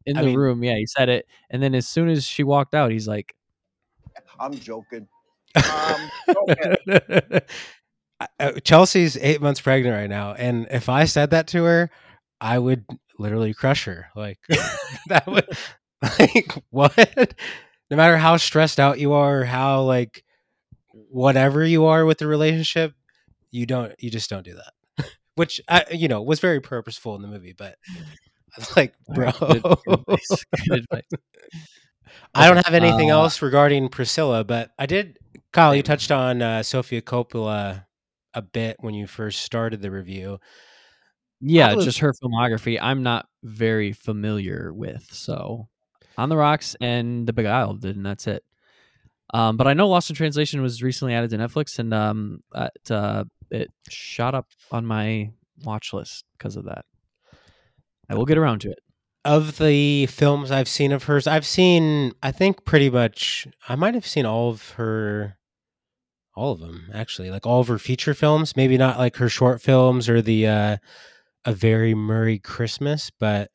in 0.05 0.17
I 0.19 0.21
the 0.21 0.27
mean- 0.29 0.37
room, 0.37 0.63
yeah, 0.65 0.77
he 0.77 0.87
said 0.87 1.09
it, 1.09 1.27
and 1.51 1.63
then 1.63 1.75
as 1.75 1.87
soon 1.87 2.09
as 2.09 2.25
she 2.25 2.43
walked 2.43 2.75
out, 2.75 2.91
he's 2.91 3.09
like, 3.09 3.35
I'm 4.39 4.55
joking. 4.59 5.09
Um, 5.57 6.11
okay. 6.49 7.41
Uh, 8.39 8.53
Chelsea's 8.65 9.17
eight 9.21 9.41
months 9.41 9.61
pregnant 9.61 9.95
right 9.97 10.09
now, 10.11 10.35
and 10.35 10.67
if 10.71 10.89
I 10.89 11.05
said 11.05 11.31
that 11.31 11.47
to 11.49 11.65
her, 11.65 11.91
I 12.41 12.59
would 12.59 12.85
literally 13.19 13.55
crush 13.55 13.85
her. 13.85 14.09
Like 14.15 14.39
that 15.09 15.27
would, 15.27 15.47
like 16.19 16.53
what? 16.71 17.35
No 17.91 17.97
matter 17.97 18.17
how 18.17 18.37
stressed 18.37 18.81
out 18.81 18.99
you 18.99 19.13
are, 19.13 19.41
or 19.41 19.45
how 19.45 19.83
like 19.83 20.25
whatever 20.91 21.65
you 21.65 21.85
are 21.87 22.05
with 22.05 22.19
the 22.19 22.27
relationship, 22.27 22.95
you 23.51 23.67
don't, 23.67 23.93
you 23.99 24.11
just 24.11 24.31
don't 24.31 24.45
do 24.45 24.55
that. 24.55 25.07
Which 25.35 25.61
I, 25.69 25.85
you 25.93 26.09
know, 26.09 26.23
was 26.23 26.41
very 26.41 26.61
purposeful 26.61 27.15
in 27.17 27.23
the 27.23 27.29
movie, 27.29 27.55
but 27.57 27.77
I 27.89 28.59
was 28.59 28.77
like, 28.77 28.95
bro, 29.15 29.31
Good- 29.33 29.63
good 29.63 29.99
advice, 30.01 30.45
good 30.69 30.79
advice. 30.81 31.09
I 32.35 32.49
don't 32.49 32.65
have 32.65 32.75
anything 32.75 33.11
uh, 33.11 33.15
else 33.15 33.43
regarding 33.43 33.89
Priscilla, 33.89 34.45
but 34.45 34.71
I 34.79 34.87
did. 34.87 35.19
Kyle, 35.53 35.75
you 35.75 35.83
touched 35.83 36.11
on 36.11 36.43
uh, 36.43 36.63
Sofia 36.63 37.01
Coppola 37.01 37.87
a 38.35 38.43
bit 38.43 38.77
when 38.81 38.95
you 38.95 39.07
first 39.07 39.43
started 39.43 39.81
the 39.83 39.91
review. 39.91 40.39
yeah, 41.41 41.75
was- 41.75 41.85
just 41.85 41.99
her 42.01 42.13
filmography. 42.13 42.79
I'm 42.81 43.03
not 43.03 43.27
very 43.43 43.93
familiar 43.93 44.73
with, 44.73 45.07
so 45.13 45.69
on 46.17 46.29
the 46.29 46.37
rocks 46.37 46.77
and 46.81 47.27
the 47.27 47.33
Beguiled, 47.33 47.85
and 47.85 48.05
that's 48.05 48.27
it. 48.27 48.45
Um, 49.33 49.57
but 49.57 49.67
I 49.67 49.75
know 49.75 49.89
Lost 49.89 50.11
in 50.11 50.17
Translation 50.17 50.63
was 50.63 50.83
recently 50.83 51.15
added 51.15 51.31
to 51.31 51.39
Netflix, 51.39 51.79
and 51.79 51.93
um, 51.93 52.43
it, 52.55 52.91
uh, 52.91 53.25
it 53.51 53.71
shot 53.89 54.35
up 54.35 54.47
on 54.71 54.87
my 54.87 55.31
watch 55.65 55.93
list 55.93 56.25
because 56.39 56.57
of 56.57 56.67
that. 56.67 56.85
I 58.09 58.15
will 58.15 58.27
get 58.27 58.39
around 58.39 58.61
to 58.61 58.71
it. 58.71 58.79
Of 59.25 59.57
the 59.57 60.07
films 60.07 60.51
I've 60.51 60.69
seen 60.69 60.93
of 60.93 61.05
hers, 61.05 61.27
I've 61.27 61.47
seen, 61.47 62.13
I 62.23 62.31
think, 62.31 62.65
pretty 62.67 62.91
much. 62.91 63.49
I 63.69 63.75
might 63.75 63.95
have 63.95 64.07
seen 64.07 64.27
all 64.27 64.51
of 64.51 64.71
her, 64.73 65.39
all 66.37 66.53
of 66.53 66.61
them 66.61 66.91
actually, 66.93 67.31
like 67.31 67.47
all 67.47 67.61
of 67.61 67.69
her 67.69 67.79
feature 67.79 68.13
films. 68.13 68.55
Maybe 68.55 68.77
not 68.77 68.99
like 68.99 69.17
her 69.17 69.31
short 69.31 69.63
films 69.63 70.11
or 70.11 70.21
the 70.21 70.47
uh, 70.47 70.77
a 71.47 71.53
very 71.53 71.95
Murray 71.95 72.39
Christmas, 72.39 73.11
but 73.19 73.51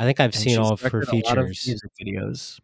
I 0.00 0.04
think 0.04 0.18
I've 0.18 0.34
And 0.34 0.34
seen 0.34 0.58
all 0.58 0.72
of 0.72 0.80
her 0.80 0.88
directed 0.90 1.12
a 1.12 1.28
lot 1.28 1.38
of 1.38 1.48
features. 1.48 1.66
music 1.66 1.90
videos. 2.00 2.60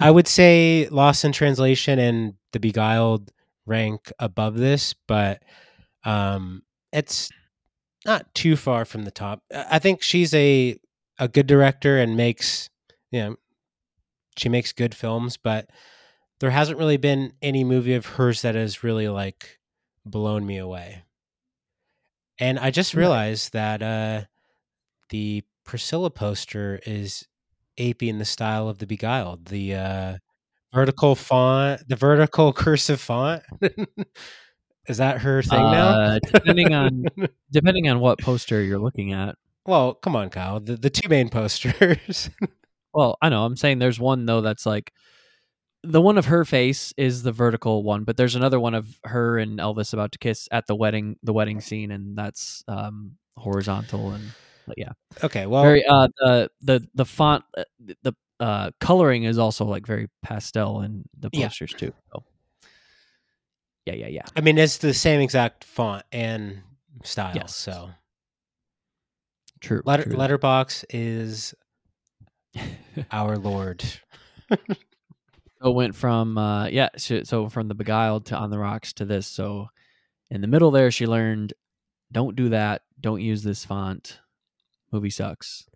I 0.00 0.10
would 0.10 0.26
say 0.28 0.88
Lost 0.90 1.24
in 1.24 1.32
Translation 1.32 1.98
and 1.98 2.34
The 2.52 2.60
Beguiled 2.60 3.32
rank 3.66 4.12
above 4.18 4.56
this, 4.56 4.92
but 5.06 5.42
um, 6.04 6.62
it's 6.92 7.30
not 8.04 8.32
too 8.34 8.56
far 8.56 8.84
from 8.84 9.04
the 9.04 9.10
top. 9.10 9.42
I 9.52 9.66
I 9.72 9.78
think 9.78 10.02
she's 10.02 10.34
a 10.34 10.78
a 11.18 11.28
good 11.28 11.46
director 11.46 11.98
and 11.98 12.16
makes 12.16 12.68
you 13.10 13.20
know 13.20 13.36
she 14.36 14.48
makes 14.48 14.72
good 14.72 14.94
films, 14.94 15.36
but 15.36 15.70
there 16.40 16.50
hasn't 16.50 16.78
really 16.78 16.98
been 16.98 17.32
any 17.42 17.64
movie 17.64 17.94
of 17.94 18.06
hers 18.06 18.42
that 18.42 18.54
has 18.54 18.82
really 18.84 19.08
like 19.08 19.58
blown 20.04 20.44
me 20.46 20.58
away. 20.58 21.04
And 22.38 22.58
I 22.58 22.70
just 22.70 22.92
realized 22.94 23.52
that 23.54 23.82
uh, 23.82 24.24
the 25.08 25.42
Priscilla 25.66 26.10
poster 26.10 26.80
is 26.86 27.26
aping 27.78 28.18
the 28.18 28.24
style 28.24 28.68
of 28.68 28.78
the 28.78 28.86
Beguiled. 28.86 29.46
The 29.46 29.74
uh, 29.74 30.16
vertical 30.72 31.14
font, 31.14 31.82
the 31.88 31.96
vertical 31.96 32.52
cursive 32.54 33.00
font. 33.00 33.42
is 34.88 34.98
that 34.98 35.18
her 35.20 35.42
thing 35.42 35.60
now? 35.60 35.88
Uh, 35.88 36.18
depending 36.32 36.72
on 36.72 37.04
depending 37.50 37.88
on 37.88 38.00
what 38.00 38.20
poster 38.20 38.62
you're 38.62 38.78
looking 38.78 39.12
at. 39.12 39.36
well, 39.66 39.94
come 39.94 40.16
on, 40.16 40.30
Kyle. 40.30 40.60
The 40.60 40.76
the 40.76 40.90
two 40.90 41.08
main 41.08 41.28
posters. 41.28 42.30
Well, 42.94 43.18
I 43.20 43.28
know. 43.28 43.44
I'm 43.44 43.56
saying 43.56 43.78
there's 43.78 44.00
one 44.00 44.24
though 44.24 44.40
that's 44.40 44.64
like 44.64 44.92
the 45.82 46.00
one 46.00 46.18
of 46.18 46.26
her 46.26 46.44
face 46.44 46.94
is 46.96 47.22
the 47.22 47.32
vertical 47.32 47.82
one, 47.82 48.04
but 48.04 48.16
there's 48.16 48.34
another 48.34 48.58
one 48.58 48.74
of 48.74 48.98
her 49.04 49.38
and 49.38 49.58
Elvis 49.58 49.92
about 49.92 50.12
to 50.12 50.18
kiss 50.18 50.48
at 50.50 50.66
the 50.66 50.74
wedding 50.74 51.16
the 51.22 51.32
wedding 51.32 51.60
scene, 51.60 51.90
and 51.90 52.16
that's 52.16 52.64
um 52.68 53.12
horizontal 53.36 54.12
and 54.12 54.24
but 54.66 54.78
yeah, 54.78 54.92
okay, 55.22 55.46
well, 55.46 55.62
very 55.62 55.84
uh 55.86 56.08
the 56.18 56.50
the 56.60 56.88
the 56.94 57.04
font 57.04 57.44
uh, 57.56 57.64
the 58.02 58.14
uh 58.40 58.70
coloring 58.80 59.24
is 59.24 59.38
also 59.38 59.64
like 59.64 59.86
very 59.86 60.08
pastel 60.22 60.82
in 60.82 61.04
the 61.18 61.30
Yeah. 61.32 61.48
posters 61.48 61.74
too. 61.74 61.92
So. 62.12 62.24
Yeah, 63.86 63.94
yeah, 63.94 64.08
yeah. 64.08 64.24
I 64.34 64.40
mean, 64.40 64.58
it's 64.58 64.78
the 64.78 64.92
same 64.92 65.20
exact 65.20 65.62
font 65.62 66.04
and 66.10 66.62
style. 67.04 67.32
Yes. 67.36 67.54
So, 67.54 67.90
True. 69.60 69.80
letter 69.84 70.02
true. 70.02 70.14
Letterboxd 70.14 70.84
is 70.90 71.54
our 73.12 73.36
lord. 73.36 73.84
So 74.50 75.70
it 75.70 75.74
went 75.74 75.94
from 75.94 76.36
uh 76.36 76.66
yeah, 76.66 76.88
so, 76.96 77.22
so 77.22 77.48
from 77.48 77.68
the 77.68 77.74
beguiled 77.74 78.26
to 78.26 78.36
on 78.36 78.50
the 78.50 78.58
rocks 78.58 78.92
to 78.94 79.04
this. 79.04 79.26
So 79.26 79.68
in 80.30 80.40
the 80.40 80.46
middle 80.48 80.70
there 80.70 80.90
she 80.90 81.06
learned 81.06 81.54
don't 82.12 82.36
do 82.36 82.50
that, 82.50 82.82
don't 83.00 83.20
use 83.20 83.42
this 83.42 83.64
font. 83.64 84.20
Movie 84.96 85.10
sucks. 85.10 85.66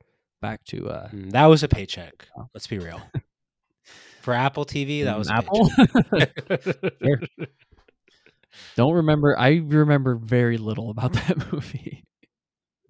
Back 0.41 0.65
to 0.69 0.89
uh 0.89 1.09
Mm, 1.11 1.33
That 1.33 1.45
was 1.47 1.63
a 1.63 1.69
paycheck. 1.69 2.27
Oh. 2.39 2.49
Let's 2.55 2.67
be 2.67 2.79
real. 2.79 3.01
For 4.23 4.33
Apple 4.35 4.65
TV, 4.65 5.05
that 5.05 5.19
was 5.19 5.31
Apple. 5.31 5.69
Sure. 7.03 7.21
don't 8.77 8.95
remember 8.95 9.39
I 9.39 9.57
remember 9.65 10.15
very 10.17 10.57
little 10.59 10.91
about 10.91 11.13
that 11.29 11.53
movie. 11.53 12.05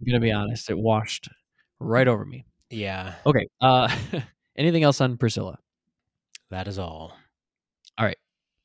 I'm 0.01 0.07
gonna 0.07 0.21
be 0.21 0.33
honest, 0.33 0.71
it 0.71 0.79
washed 0.79 1.29
right 1.81 2.07
over 2.09 2.25
me. 2.25 2.45
yeah, 2.71 3.15
Okay. 3.27 3.47
Uh 3.61 3.89
anything 4.57 4.83
else 4.85 5.01
on 5.01 5.17
Priscilla? 5.17 5.59
that 6.51 6.67
is 6.69 6.79
all. 6.79 7.17
All 7.99 8.05
right. 8.07 8.19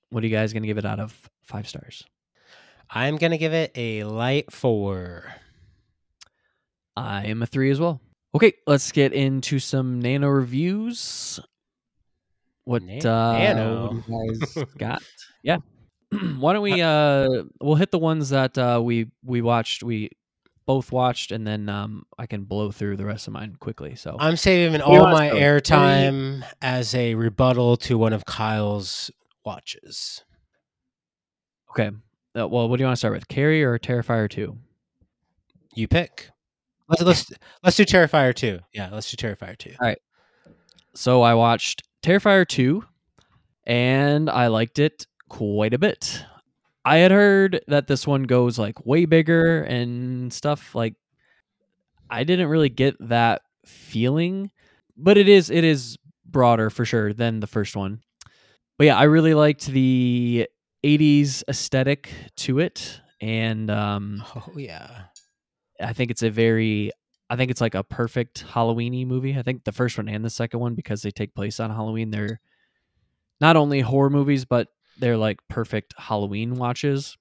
What 0.10 0.24
are 0.24 0.28
you 0.28 0.36
guys 0.36 0.54
gonna 0.54 0.68
give 0.68 0.78
it 0.78 0.86
out 0.86 1.00
of 1.00 1.16
five 1.44 1.68
stars? 1.68 2.04
I'm 2.90 3.18
gonna 3.18 3.38
give 3.40 3.54
it 3.54 3.72
a 3.76 4.04
light 4.04 4.52
four. 4.52 5.26
I 6.98 7.26
am 7.26 7.42
a 7.42 7.46
three 7.46 7.72
as 7.72 7.80
well. 7.80 8.02
Okay, 8.34 8.54
let's 8.68 8.92
get 8.92 9.14
into 9.14 9.60
some 9.60 10.02
nano 10.02 10.28
reviews. 10.28 11.40
What 12.66 12.84
Na- 12.84 12.94
uh 12.98 13.38
Nano. 13.38 14.04
what 14.08 14.26
you 14.26 14.34
guys 14.34 14.66
got? 14.78 15.04
Yeah. 15.44 15.58
why 16.40 16.54
don't 16.54 16.62
we 16.62 16.82
uh 16.82 17.28
we'll 17.62 17.76
hit 17.76 17.92
the 17.92 18.00
ones 18.00 18.30
that 18.30 18.58
uh 18.58 18.80
we 18.84 19.08
we 19.24 19.42
watched 19.42 19.84
we 19.84 20.10
both 20.66 20.92
watched 20.92 21.32
and 21.32 21.46
then 21.46 21.70
um 21.70 22.04
I 22.18 22.26
can 22.26 22.44
blow 22.44 22.72
through 22.72 22.98
the 22.98 23.06
rest 23.06 23.28
of 23.28 23.34
mine 23.34 23.56
quickly. 23.60 23.96
So 23.96 24.16
I'm 24.20 24.36
saving 24.38 24.82
all 24.82 24.94
you 24.94 25.02
my 25.02 25.30
to- 25.30 25.36
airtime 25.36 26.44
as 26.62 26.96
a 26.96 27.16
rebuttal 27.16 27.78
to 27.78 27.98
one 27.98 28.14
of 28.14 28.26
Kyle's 28.26 29.12
watches. 29.46 30.24
okay. 31.72 31.92
Uh, 32.38 32.48
well, 32.48 32.68
what 32.68 32.78
do 32.78 32.82
you 32.82 32.86
want 32.88 32.96
to 32.96 33.00
start 33.00 33.14
with? 33.14 33.28
Carrie 33.30 33.64
or 33.64 33.78
Terrifier 33.80 34.30
2? 34.30 34.58
You 35.76 35.88
pick. 35.88 36.30
Let's 36.88 37.02
let's 37.02 37.32
let's 37.64 37.78
do 37.78 37.86
Terrifier 37.86 38.34
two. 38.34 38.60
Yeah, 38.74 38.90
let's 38.92 39.12
do 39.12 39.18
Terrifier 39.18 39.58
two. 39.58 39.74
All 39.80 39.88
right. 39.88 39.98
So 40.96 41.22
I 41.22 41.34
watched 41.34 41.84
Terrifier 42.04 42.48
2 42.48 42.84
and 43.68 44.30
I 44.30 44.48
liked 44.48 44.80
it 44.80 45.06
quite 45.30 45.74
a 45.74 45.78
bit. 45.78 46.24
I 46.86 46.98
had 46.98 47.12
heard 47.12 47.62
that 47.68 47.88
this 47.88 48.08
one 48.08 48.24
goes 48.24 48.60
like 48.60 48.86
way 48.86 49.06
bigger 49.06 49.64
and 49.64 50.32
stuff 50.32 50.76
like 50.76 50.96
I 52.10 52.24
didn't 52.24 52.48
really 52.50 52.70
get 52.70 52.96
that 53.10 53.42
feeling, 53.66 54.52
but 54.96 55.18
it 55.18 55.28
is 55.28 55.50
it 55.50 55.64
is 55.64 55.98
broader 56.26 56.70
for 56.70 56.86
sure 56.86 57.14
than 57.14 57.40
the 57.40 57.48
first 57.48 57.76
one. 57.76 58.02
But 58.78 58.86
yeah, 58.86 58.98
I 58.98 59.04
really 59.04 59.34
liked 59.34 59.68
the 59.68 60.48
80s 60.84 61.44
aesthetic 61.50 62.12
to 62.38 62.60
it 62.60 63.02
and 63.22 63.70
um 63.72 64.24
Oh 64.36 64.52
yeah. 64.58 65.06
I 65.82 65.94
think 65.94 66.12
it's 66.12 66.24
a 66.24 66.30
very 66.30 66.92
I 67.30 67.36
think 67.36 67.50
it's 67.52 67.62
like 67.62 67.74
a 67.76 67.84
perfect 67.84 68.46
Halloweeny 68.46 69.06
movie. 69.06 69.38
I 69.38 69.42
think 69.42 69.64
the 69.64 69.72
first 69.72 69.98
one 69.98 70.08
and 70.08 70.24
the 70.24 70.30
second 70.30 70.60
one 70.60 70.76
because 70.76 71.02
they 71.02 71.12
take 71.12 71.34
place 71.34 71.60
on 71.60 71.72
Halloween, 71.72 72.12
they're 72.12 72.40
not 73.42 73.56
only 73.58 73.82
horror 73.82 74.10
movies 74.10 74.46
but 74.46 74.68
they're 75.00 75.18
like 75.18 75.40
perfect 75.50 75.94
Halloween 75.98 76.56
watches. 76.56 77.18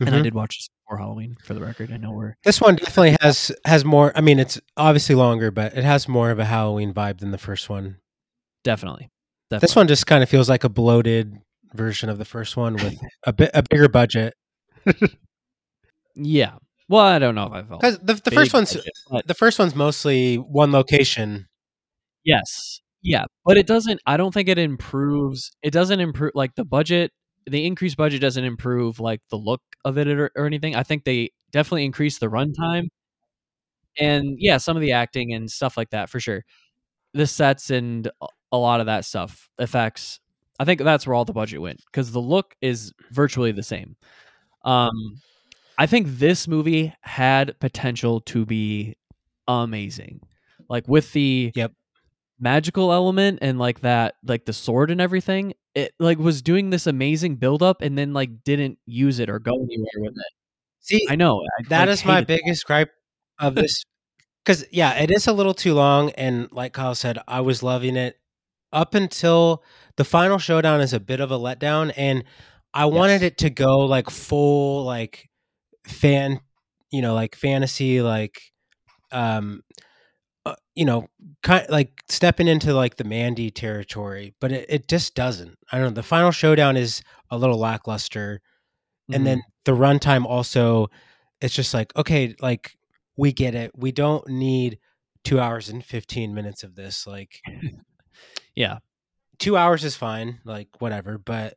And 0.00 0.10
I 0.10 0.18
Mhm. 0.18 0.24
did 0.24 0.34
watch 0.34 0.58
this 0.58 0.68
before 0.84 0.98
Halloween 0.98 1.36
for 1.42 1.54
the 1.54 1.60
record. 1.60 1.90
I 1.90 1.96
know 1.96 2.12
we're 2.12 2.34
This 2.44 2.60
one 2.60 2.76
definitely 2.76 3.16
has 3.22 3.50
has 3.64 3.82
more. 3.84 4.12
I 4.14 4.20
mean, 4.20 4.38
it's 4.38 4.60
obviously 4.76 5.14
longer, 5.14 5.50
but 5.50 5.74
it 5.76 5.84
has 5.84 6.06
more 6.08 6.30
of 6.30 6.38
a 6.38 6.44
Halloween 6.44 6.92
vibe 6.92 7.18
than 7.20 7.30
the 7.30 7.38
first 7.38 7.70
one. 7.70 7.96
definitely 8.64 9.08
definitely 9.48 9.66
This 9.68 9.76
one 9.76 9.86
just 9.88 10.06
kind 10.08 10.22
of 10.24 10.28
feels 10.28 10.48
like 10.50 10.64
a 10.64 10.68
bloated 10.68 11.38
version 11.72 12.08
of 12.10 12.18
the 12.18 12.24
first 12.24 12.56
one 12.56 12.74
with 12.74 12.98
a 13.24 13.32
bit 13.32 13.50
a 13.54 13.62
bigger 13.62 13.88
budget. 13.88 14.34
Yeah. 16.18 16.56
Well, 16.88 17.04
I 17.04 17.18
don't 17.18 17.34
know 17.34 17.46
if 17.46 17.52
I 17.52 17.62
felt 17.62 17.80
Because 17.80 17.98
the, 17.98 18.14
the 18.14 18.30
first 18.30 18.52
one's 18.54 18.76
but 19.10 19.26
the 19.26 19.34
first 19.34 19.58
one's 19.58 19.74
mostly 19.74 20.36
one 20.36 20.72
location. 20.72 21.48
yes. 22.24 22.80
Yeah, 23.02 23.24
but 23.44 23.56
it 23.56 23.66
doesn't 23.68 24.00
I 24.06 24.16
don't 24.16 24.32
think 24.34 24.48
it 24.48 24.58
improves 24.58 25.52
it 25.62 25.70
doesn't 25.72 26.00
improve 26.00 26.32
like 26.34 26.54
the 26.56 26.64
budget 26.64 27.12
the 27.46 27.64
increased 27.64 27.96
budget 27.96 28.20
doesn't 28.20 28.42
improve 28.44 28.98
like 28.98 29.20
the 29.30 29.36
look 29.36 29.62
of 29.84 29.96
it 29.98 30.08
or, 30.08 30.32
or 30.36 30.46
anything. 30.46 30.74
I 30.74 30.82
think 30.82 31.04
they 31.04 31.30
definitely 31.52 31.84
increase 31.84 32.18
the 32.18 32.26
runtime 32.26 32.88
and 33.98 34.36
yeah, 34.38 34.58
some 34.58 34.76
of 34.76 34.80
the 34.82 34.92
acting 34.92 35.32
and 35.32 35.50
stuff 35.50 35.76
like 35.76 35.90
that 35.90 36.10
for 36.10 36.20
sure. 36.20 36.44
The 37.14 37.26
sets 37.26 37.70
and 37.70 38.08
a- 38.22 38.28
a 38.52 38.58
lot 38.58 38.80
of 38.80 38.86
that 38.86 39.04
stuff, 39.04 39.50
effects. 39.58 40.20
I 40.60 40.64
think 40.66 40.80
that's 40.82 41.06
where 41.06 41.14
all 41.14 41.24
the 41.26 41.32
budget 41.32 41.60
went 41.60 41.82
because 41.86 42.12
the 42.12 42.20
look 42.20 42.54
is 42.62 42.92
virtually 43.12 43.52
the 43.52 43.62
same. 43.62 43.96
Um, 44.64 44.90
I 45.78 45.86
think 45.86 46.06
this 46.18 46.48
movie 46.48 46.94
had 47.02 47.58
potential 47.60 48.20
to 48.22 48.46
be 48.46 48.96
amazing, 49.48 50.20
like 50.68 50.88
with 50.88 51.12
the 51.12 51.52
Yep. 51.54 51.72
magical 52.38 52.92
element 52.92 53.38
and 53.42 53.58
like 53.58 53.80
that, 53.80 54.14
like 54.24 54.44
the 54.46 54.52
sword 54.52 54.90
and 54.90 55.00
everything. 55.00 55.54
It 55.74 55.92
like 55.98 56.18
was 56.18 56.42
doing 56.42 56.70
this 56.70 56.86
amazing 56.86 57.36
build 57.36 57.62
up 57.62 57.82
and 57.82 57.96
then 57.98 58.12
like 58.14 58.44
didn't 58.44 58.78
use 58.86 59.18
it 59.20 59.28
or 59.28 59.38
go 59.38 59.52
anywhere 59.54 59.88
with 59.98 60.14
it. 60.16 60.32
See, 60.80 61.06
I 61.08 61.16
know 61.16 61.42
I, 61.58 61.62
that 61.68 61.88
is 61.88 62.04
my 62.04 62.16
hated 62.16 62.28
that. 62.28 62.40
biggest 62.44 62.66
gripe 62.66 62.90
of 63.38 63.54
this 63.54 63.84
because 64.44 64.64
yeah 64.70 64.94
it 64.94 65.10
is 65.10 65.26
a 65.26 65.32
little 65.32 65.54
too 65.54 65.74
long 65.74 66.10
and 66.12 66.48
like 66.52 66.72
kyle 66.72 66.94
said 66.94 67.18
i 67.28 67.40
was 67.40 67.62
loving 67.62 67.96
it 67.96 68.18
up 68.72 68.94
until 68.94 69.62
the 69.96 70.04
final 70.04 70.38
showdown 70.38 70.80
is 70.80 70.92
a 70.94 71.00
bit 71.00 71.20
of 71.20 71.30
a 71.30 71.38
letdown 71.38 71.92
and 71.96 72.24
i 72.74 72.84
wanted 72.86 73.22
it 73.22 73.38
to 73.38 73.50
go 73.50 73.80
like 73.80 74.08
full 74.10 74.84
like 74.84 75.25
fan 75.88 76.40
you 76.90 77.02
know 77.02 77.14
like 77.14 77.34
fantasy 77.34 78.00
like 78.02 78.40
um 79.12 79.62
uh, 80.44 80.54
you 80.74 80.84
know 80.84 81.06
kind 81.42 81.66
like 81.68 81.90
stepping 82.08 82.48
into 82.48 82.72
like 82.74 82.96
the 82.96 83.04
mandy 83.04 83.50
territory 83.50 84.34
but 84.40 84.52
it, 84.52 84.66
it 84.68 84.88
just 84.88 85.14
doesn't 85.14 85.56
i 85.72 85.76
don't 85.78 85.88
know 85.88 85.94
the 85.94 86.02
final 86.02 86.30
showdown 86.30 86.76
is 86.76 87.02
a 87.30 87.38
little 87.38 87.58
lackluster 87.58 88.40
and 89.12 89.22
Mhm. 89.22 89.24
then 89.24 89.42
the 89.64 89.72
runtime 89.72 90.24
also 90.24 90.88
it's 91.40 91.54
just 91.54 91.74
like 91.74 91.94
okay 91.96 92.34
like 92.40 92.76
we 93.16 93.32
get 93.32 93.54
it 93.54 93.70
we 93.76 93.92
don't 93.92 94.26
need 94.28 94.78
two 95.24 95.40
hours 95.40 95.68
and 95.68 95.84
15 95.84 96.34
minutes 96.34 96.62
of 96.62 96.74
this 96.74 97.06
like 97.06 97.40
yeah. 98.54 98.78
two 99.38 99.56
hours 99.56 99.84
is 99.84 99.96
fine 99.96 100.40
like 100.44 100.68
whatever 100.80 101.18
but 101.18 101.54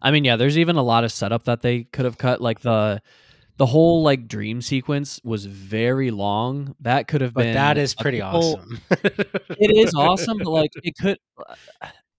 I 0.00 0.12
mean, 0.12 0.24
yeah, 0.24 0.36
there's 0.36 0.56
even 0.56 0.76
a 0.76 0.82
lot 0.82 1.04
of 1.04 1.12
setup 1.12 1.44
that 1.44 1.60
they 1.60 1.84
could 1.84 2.04
have 2.06 2.16
cut. 2.16 2.40
Like 2.40 2.60
the 2.60 3.02
the 3.58 3.66
whole 3.66 4.02
like 4.02 4.28
dream 4.28 4.62
sequence 4.62 5.20
was 5.24 5.44
very 5.44 6.10
long. 6.12 6.74
That 6.80 7.08
could 7.08 7.20
have 7.20 7.34
but 7.34 7.42
been 7.42 7.54
that 7.54 7.76
is 7.76 7.94
pretty 7.94 8.20
couple- 8.20 8.56
awesome 8.56 8.80
It 8.90 9.76
is 9.76 9.94
awesome, 9.94 10.38
but 10.38 10.50
like 10.50 10.70
it 10.82 10.94
could. 10.98 11.18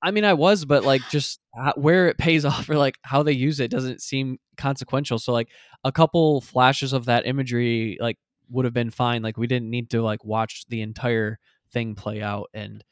I 0.01 0.11
mean, 0.11 0.25
I 0.25 0.33
was, 0.33 0.65
but 0.65 0.83
like 0.83 1.01
just 1.09 1.39
where 1.75 2.09
it 2.09 2.17
pays 2.17 2.43
off 2.45 2.69
or 2.69 2.75
like 2.75 2.97
how 3.03 3.23
they 3.23 3.31
use 3.31 3.59
it 3.61 3.71
doesn't 3.71 4.01
seem 4.01 4.37
consequential. 4.57 5.17
So 5.17 5.31
like 5.31 5.49
a 5.83 5.91
couple 5.93 6.41
flashes 6.41 6.91
of 6.91 7.05
that 7.05 7.25
imagery 7.25 7.97
like 8.01 8.17
would 8.49 8.65
have 8.65 8.73
been 8.73 8.91
fine. 8.91 9.21
Like 9.21 9.37
we 9.37 9.47
didn't 9.47 9.69
need 9.69 9.89
to 9.91 10.01
like 10.01 10.25
watch 10.25 10.65
the 10.67 10.81
entire 10.81 11.39
thing 11.71 11.95
play 11.95 12.21
out, 12.21 12.49
and 12.53 12.83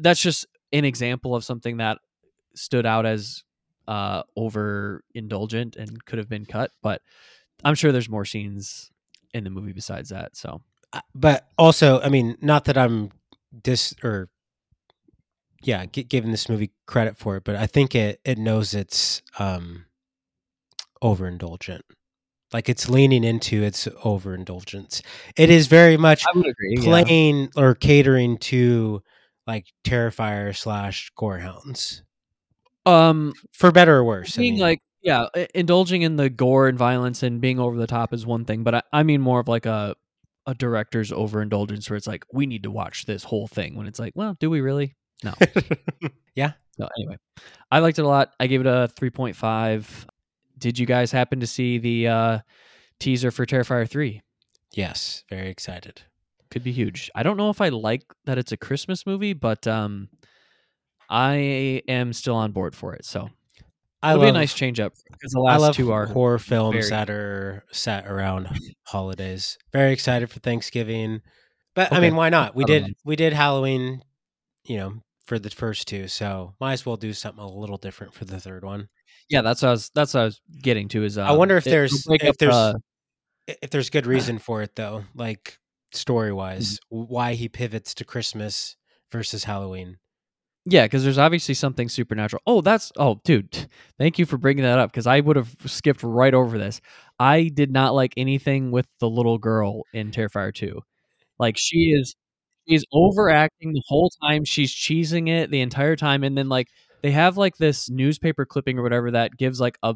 that's 0.00 0.20
just 0.20 0.46
an 0.70 0.84
example 0.84 1.34
of 1.34 1.44
something 1.44 1.78
that 1.78 1.98
stood 2.54 2.84
out 2.84 3.06
as 3.06 3.42
uh 3.88 4.22
over 4.36 5.02
indulgent 5.14 5.76
and 5.76 6.04
could 6.04 6.18
have 6.18 6.28
been 6.28 6.44
cut. 6.44 6.70
But 6.82 7.00
I'm 7.64 7.74
sure 7.74 7.92
there's 7.92 8.08
more 8.08 8.24
scenes 8.24 8.90
in 9.32 9.44
the 9.44 9.50
movie 9.50 9.72
besides 9.72 10.10
that. 10.10 10.36
So 10.36 10.60
Uh, 10.92 11.00
but 11.14 11.48
also 11.58 12.00
i 12.02 12.08
mean 12.08 12.36
not 12.40 12.66
that 12.66 12.78
i'm 12.78 13.10
dis 13.62 13.94
or 14.04 14.28
yeah 15.62 15.84
gi- 15.86 16.04
giving 16.04 16.30
this 16.30 16.48
movie 16.48 16.70
credit 16.86 17.16
for 17.16 17.36
it 17.36 17.42
but 17.44 17.56
i 17.56 17.66
think 17.66 17.94
it 17.96 18.20
it 18.24 18.38
knows 18.38 18.74
it's 18.74 19.22
um 19.40 19.86
overindulgent 21.02 21.80
like 22.52 22.68
it's 22.68 22.88
leaning 22.88 23.24
into 23.24 23.62
its 23.62 23.88
overindulgence 24.04 25.02
it 25.36 25.50
is 25.50 25.66
very 25.66 25.96
much 25.96 26.24
I 26.26 26.38
agree. 26.38 26.76
yeah. 26.78 27.46
or 27.56 27.74
catering 27.74 28.38
to 28.38 29.02
like 29.46 29.66
Terrifier 29.84 30.56
slash 30.56 31.10
Gorehounds, 31.18 32.02
Um, 32.86 33.34
for 33.52 33.70
better 33.72 33.96
or 33.96 34.04
worse. 34.04 34.38
I 34.38 34.40
being 34.40 34.54
mean, 34.54 34.62
like 34.62 34.80
yeah 35.04 35.26
i- 35.36 35.46
indulging 35.54 36.02
in 36.02 36.16
the 36.16 36.28
gore 36.28 36.66
and 36.66 36.76
violence 36.78 37.22
and 37.22 37.40
being 37.40 37.60
over 37.60 37.76
the 37.76 37.86
top 37.86 38.12
is 38.12 38.26
one 38.26 38.44
thing 38.44 38.64
but 38.64 38.74
i, 38.74 38.82
I 38.92 39.02
mean 39.04 39.20
more 39.20 39.38
of 39.40 39.46
like 39.48 39.66
a 39.66 39.94
a 40.46 40.54
director's 40.54 41.12
overindulgence 41.12 41.88
where 41.88 41.96
it's 41.96 42.06
like 42.06 42.24
we 42.32 42.44
need 42.46 42.64
to 42.64 42.70
watch 42.70 43.06
this 43.06 43.24
whole 43.24 43.46
thing 43.46 43.76
when 43.76 43.86
it's 43.86 43.98
like 43.98 44.12
well 44.16 44.36
do 44.40 44.50
we 44.50 44.60
really? 44.60 44.96
No. 45.22 45.32
Yeah, 46.36 46.52
so 46.76 46.88
anyway. 46.98 47.16
I 47.70 47.78
liked 47.78 47.98
it 48.00 48.02
a 48.04 48.08
lot. 48.08 48.32
I 48.40 48.48
gave 48.48 48.60
it 48.60 48.66
a 48.66 48.90
3.5 48.98 50.06
did 50.58 50.78
you 50.78 50.84
guys 50.86 51.12
happen 51.12 51.40
to 51.40 51.46
see 51.46 51.78
the 51.78 52.08
uh 52.08 52.38
teaser 52.98 53.30
for 53.30 53.46
terrifier 53.46 53.88
3 53.88 54.20
yes, 54.74 55.24
very 55.30 55.48
excited. 55.48 56.02
could 56.50 56.62
be 56.64 56.72
huge. 56.72 57.10
I 57.14 57.22
don't 57.22 57.36
know 57.36 57.50
if 57.50 57.60
i 57.60 57.68
like 57.70 58.02
that 58.26 58.36
it's 58.38 58.52
a 58.52 58.56
christmas 58.56 59.06
movie 59.06 59.32
but 59.32 59.66
um 59.66 60.08
i 61.08 61.34
am 61.88 62.12
still 62.12 62.34
on 62.36 62.52
board 62.52 62.74
for 62.74 62.94
it 62.94 63.04
so 63.04 63.30
I 64.04 64.10
it'll 64.12 64.20
love 64.20 64.26
be 64.26 64.30
a 64.30 64.40
nice 64.40 64.54
change 64.54 64.78
up 64.80 64.92
because 65.10 65.32
the 65.32 65.40
I 65.40 65.52
last 65.52 65.60
love 65.60 65.76
two 65.76 65.92
are 65.92 66.06
horror 66.06 66.38
films 66.38 66.74
very- 66.76 66.90
that 66.90 67.10
are 67.10 67.64
set 67.72 68.06
around 68.06 68.48
holidays. 68.86 69.58
Very 69.72 69.92
excited 69.92 70.30
for 70.30 70.40
Thanksgiving, 70.40 71.22
but 71.74 71.92
I 71.92 72.00
mean, 72.00 72.14
why 72.16 72.28
not? 72.28 72.54
We 72.54 72.64
did 72.64 72.82
ones. 72.82 72.94
we 73.04 73.16
did 73.16 73.32
Halloween, 73.32 74.02
you 74.64 74.76
know, 74.76 74.94
for 75.26 75.38
the 75.38 75.50
first 75.50 75.88
two, 75.88 76.06
so 76.08 76.54
might 76.60 76.74
as 76.74 76.84
well 76.86 76.96
do 76.96 77.12
something 77.12 77.42
a 77.42 77.48
little 77.48 77.78
different 77.78 78.14
for 78.14 78.24
the 78.24 78.38
third 78.38 78.64
one. 78.64 78.88
Yeah, 79.30 79.40
that's 79.42 79.62
what 79.62 79.68
I 79.68 79.72
was. 79.72 79.90
That's 79.94 80.12
what 80.14 80.20
I 80.20 80.24
was 80.24 80.40
getting 80.62 80.88
to. 80.90 81.02
Is 81.04 81.16
uh, 81.18 81.22
I 81.24 81.32
wonder 81.32 81.56
if 81.56 81.66
it- 81.66 81.70
there's- 81.70 82.06
if 82.08 82.24
up 82.28 82.36
there's- 82.38 82.54
the- 82.54 82.80
I- 83.48 83.56
If 83.62 83.70
there's 83.70 83.90
good 83.90 84.06
reason 84.14 84.38
for 84.38 84.62
it, 84.62 84.74
though, 84.76 85.04
like 85.14 85.58
story 85.92 86.32
wise, 86.32 86.78
Mm-hmm. 86.92 87.12
why 87.12 87.34
he 87.34 87.48
pivots 87.48 87.94
to 87.94 88.04
Christmas 88.04 88.76
versus 89.12 89.44
Halloween. 89.44 89.98
Yeah, 90.66 90.84
because 90.86 91.04
there's 91.04 91.18
obviously 91.18 91.54
something 91.54 91.88
supernatural. 91.88 92.42
Oh, 92.46 92.60
that's 92.62 92.90
oh, 92.96 93.20
dude, 93.24 93.68
thank 93.98 94.18
you 94.18 94.24
for 94.26 94.38
bringing 94.38 94.64
that 94.64 94.78
up 94.78 94.90
because 94.90 95.06
I 95.06 95.20
would 95.20 95.36
have 95.36 95.54
skipped 95.66 96.02
right 96.02 96.32
over 96.34 96.56
this. 96.58 96.80
I 97.18 97.50
did 97.52 97.70
not 97.70 97.94
like 97.94 98.14
anything 98.16 98.70
with 98.70 98.86
the 98.98 99.08
little 99.08 99.38
girl 99.38 99.82
in 99.92 100.10
Terrifier 100.10 100.54
Two. 100.54 100.82
Like 101.38 101.56
she 101.58 101.92
is, 101.92 102.16
she's 102.68 102.84
overacting 102.92 103.72
the 103.74 103.82
whole 103.88 104.10
time. 104.22 104.44
She's 104.44 104.74
cheesing 104.74 105.28
it 105.28 105.50
the 105.50 105.60
entire 105.62 105.96
time, 105.96 106.24
and 106.24 106.38
then 106.38 106.48
like 106.48 106.68
they 107.02 107.12
have 107.12 107.36
like 107.36 107.56
this 107.58 107.90
newspaper 107.90 108.46
clipping 108.46 108.78
or 108.78 108.82
whatever 108.82 109.10
that 109.12 109.36
gives 109.36 109.60
like 109.60 109.78
a 109.82 109.94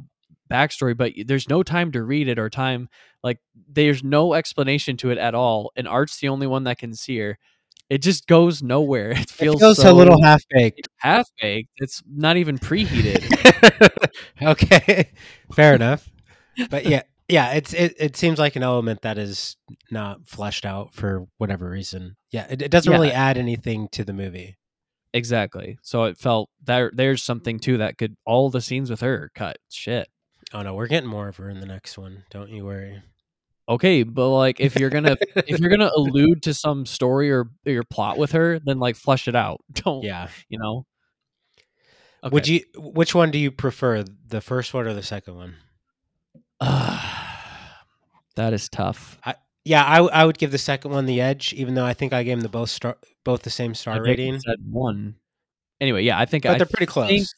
backstory, 0.50 0.96
but 0.96 1.12
there's 1.26 1.48
no 1.48 1.62
time 1.62 1.92
to 1.92 2.02
read 2.02 2.28
it 2.28 2.38
or 2.38 2.50
time 2.50 2.88
like 3.22 3.38
there's 3.68 4.02
no 4.04 4.34
explanation 4.34 4.96
to 4.98 5.10
it 5.10 5.18
at 5.18 5.34
all. 5.34 5.72
And 5.76 5.88
Art's 5.88 6.18
the 6.20 6.28
only 6.28 6.46
one 6.46 6.64
that 6.64 6.78
can 6.78 6.94
see 6.94 7.18
her. 7.18 7.38
It 7.90 8.02
just 8.02 8.26
goes 8.26 8.62
nowhere. 8.62 9.10
It 9.16 9.20
It 9.20 9.30
feels, 9.30 9.60
feels 9.60 9.78
so 9.78 9.90
a 9.90 9.94
little 9.94 10.22
half 10.22 10.42
baked. 10.50 10.88
half 10.98 11.28
baked. 11.40 11.70
It's 11.78 12.02
not 12.06 12.36
even 12.36 12.58
preheated. 12.58 13.24
okay, 14.42 15.10
fair 15.52 15.74
enough. 15.74 16.08
But 16.70 16.86
yeah, 16.86 17.02
yeah, 17.28 17.52
it's 17.52 17.72
it, 17.72 17.94
it 17.98 18.16
seems 18.16 18.38
like 18.38 18.56
an 18.56 18.62
element 18.62 19.02
that 19.02 19.16
is 19.18 19.56
not 19.90 20.26
fleshed 20.28 20.66
out 20.66 20.92
for 20.92 21.26
whatever 21.38 21.68
reason. 21.70 22.16
Yeah, 22.30 22.46
it, 22.50 22.62
it 22.62 22.70
doesn't 22.70 22.90
Yeah. 22.90 22.98
really 22.98 23.12
add 23.12 23.38
anything 23.38 23.88
to 23.92 24.04
the 24.04 24.12
movie. 24.12 24.56
exactly. 25.14 25.78
So 25.82 26.04
it 26.04 26.18
felt 26.18 26.50
there. 26.64 26.90
There's 26.94 27.22
something 27.22 27.58
too 27.58 27.78
that 27.78 27.96
could 27.98 28.16
all 28.26 28.50
the 28.50 28.60
scenes 28.60 28.90
with 28.90 29.00
her 29.00 29.30
cut. 29.34 29.58
Shit. 29.70 30.08
Oh 30.52 30.62
no, 30.62 30.74
we're 30.74 30.86
getting 30.88 31.08
more 31.10 31.28
of 31.28 31.36
her 31.36 31.48
in 31.48 31.60
the 31.60 31.66
next 31.66 31.96
one. 31.98 32.24
Don't 32.30 32.50
you 32.50 32.64
worry. 32.64 33.02
Okay, 33.68 34.02
but 34.02 34.28
like 34.30 34.60
if 34.60 34.76
you're 34.76 34.90
gonna 34.90 35.16
if 35.36 35.60
you're 35.60 35.70
gonna 35.70 35.90
allude 35.96 36.42
to 36.44 36.54
some 36.54 36.86
story 36.86 37.30
or 37.30 37.50
your 37.64 37.84
plot 37.84 38.16
with 38.18 38.32
her, 38.32 38.58
then 38.58 38.78
like 38.78 38.96
flesh 38.96 39.28
it 39.28 39.36
out. 39.36 39.60
Don't 39.72 40.02
yeah. 40.02 40.28
you 40.48 40.58
know? 40.58 40.86
Would 42.30 42.48
you? 42.48 42.62
Which 42.76 43.14
one 43.14 43.30
do 43.30 43.38
you 43.38 43.50
prefer, 43.50 44.04
the 44.26 44.40
first 44.40 44.74
one 44.74 44.86
or 44.86 44.94
the 44.94 45.02
second 45.02 45.36
one? 45.36 45.54
that 46.60 48.52
is 48.52 48.68
tough. 48.68 49.18
Yeah, 49.64 49.84
I, 49.84 49.98
I 49.98 50.24
would 50.24 50.38
give 50.38 50.50
the 50.50 50.58
second 50.58 50.90
one 50.90 51.06
the 51.06 51.20
edge, 51.20 51.52
even 51.52 51.74
though 51.74 51.84
I 51.84 51.94
think 51.94 52.12
I 52.12 52.22
gave 52.24 52.38
them 52.38 52.42
the 52.42 52.48
both 52.48 52.70
star 52.70 52.96
both 53.24 53.42
the 53.42 53.50
same 53.50 53.70
I 53.70 53.74
star 53.74 53.94
think 53.96 54.06
rating. 54.06 54.40
said 54.40 54.58
one. 54.68 55.16
Anyway, 55.80 56.02
yeah, 56.02 56.18
I 56.18 56.24
think 56.24 56.42
But 56.42 56.54
I 56.54 56.58
they're 56.58 56.66
pretty 56.66 56.86
close 56.86 57.32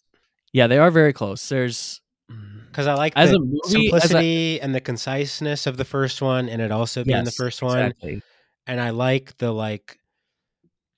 yeah, 0.52 0.66
they 0.66 0.78
are 0.78 0.90
very 0.90 1.12
close. 1.12 1.48
There's 1.48 2.00
Mm-hmm. 2.30 2.66
because 2.68 2.86
I 2.86 2.94
like 2.94 3.12
as 3.16 3.30
the 3.30 3.36
a 3.36 3.40
movie, 3.40 3.58
as 3.64 3.70
a- 3.74 3.78
simplicity 3.80 4.60
and 4.60 4.74
the 4.74 4.80
conciseness 4.80 5.66
of 5.66 5.76
the 5.76 5.84
first 5.84 6.22
one, 6.22 6.48
and 6.48 6.62
it 6.62 6.70
also 6.70 7.02
being 7.04 7.24
the 7.24 7.30
first 7.32 7.62
one. 7.62 7.78
exactly. 7.78 8.22
and 8.66 8.80
I 8.80 8.90
like 8.90 9.36
the 9.38 9.52
like 9.52 9.98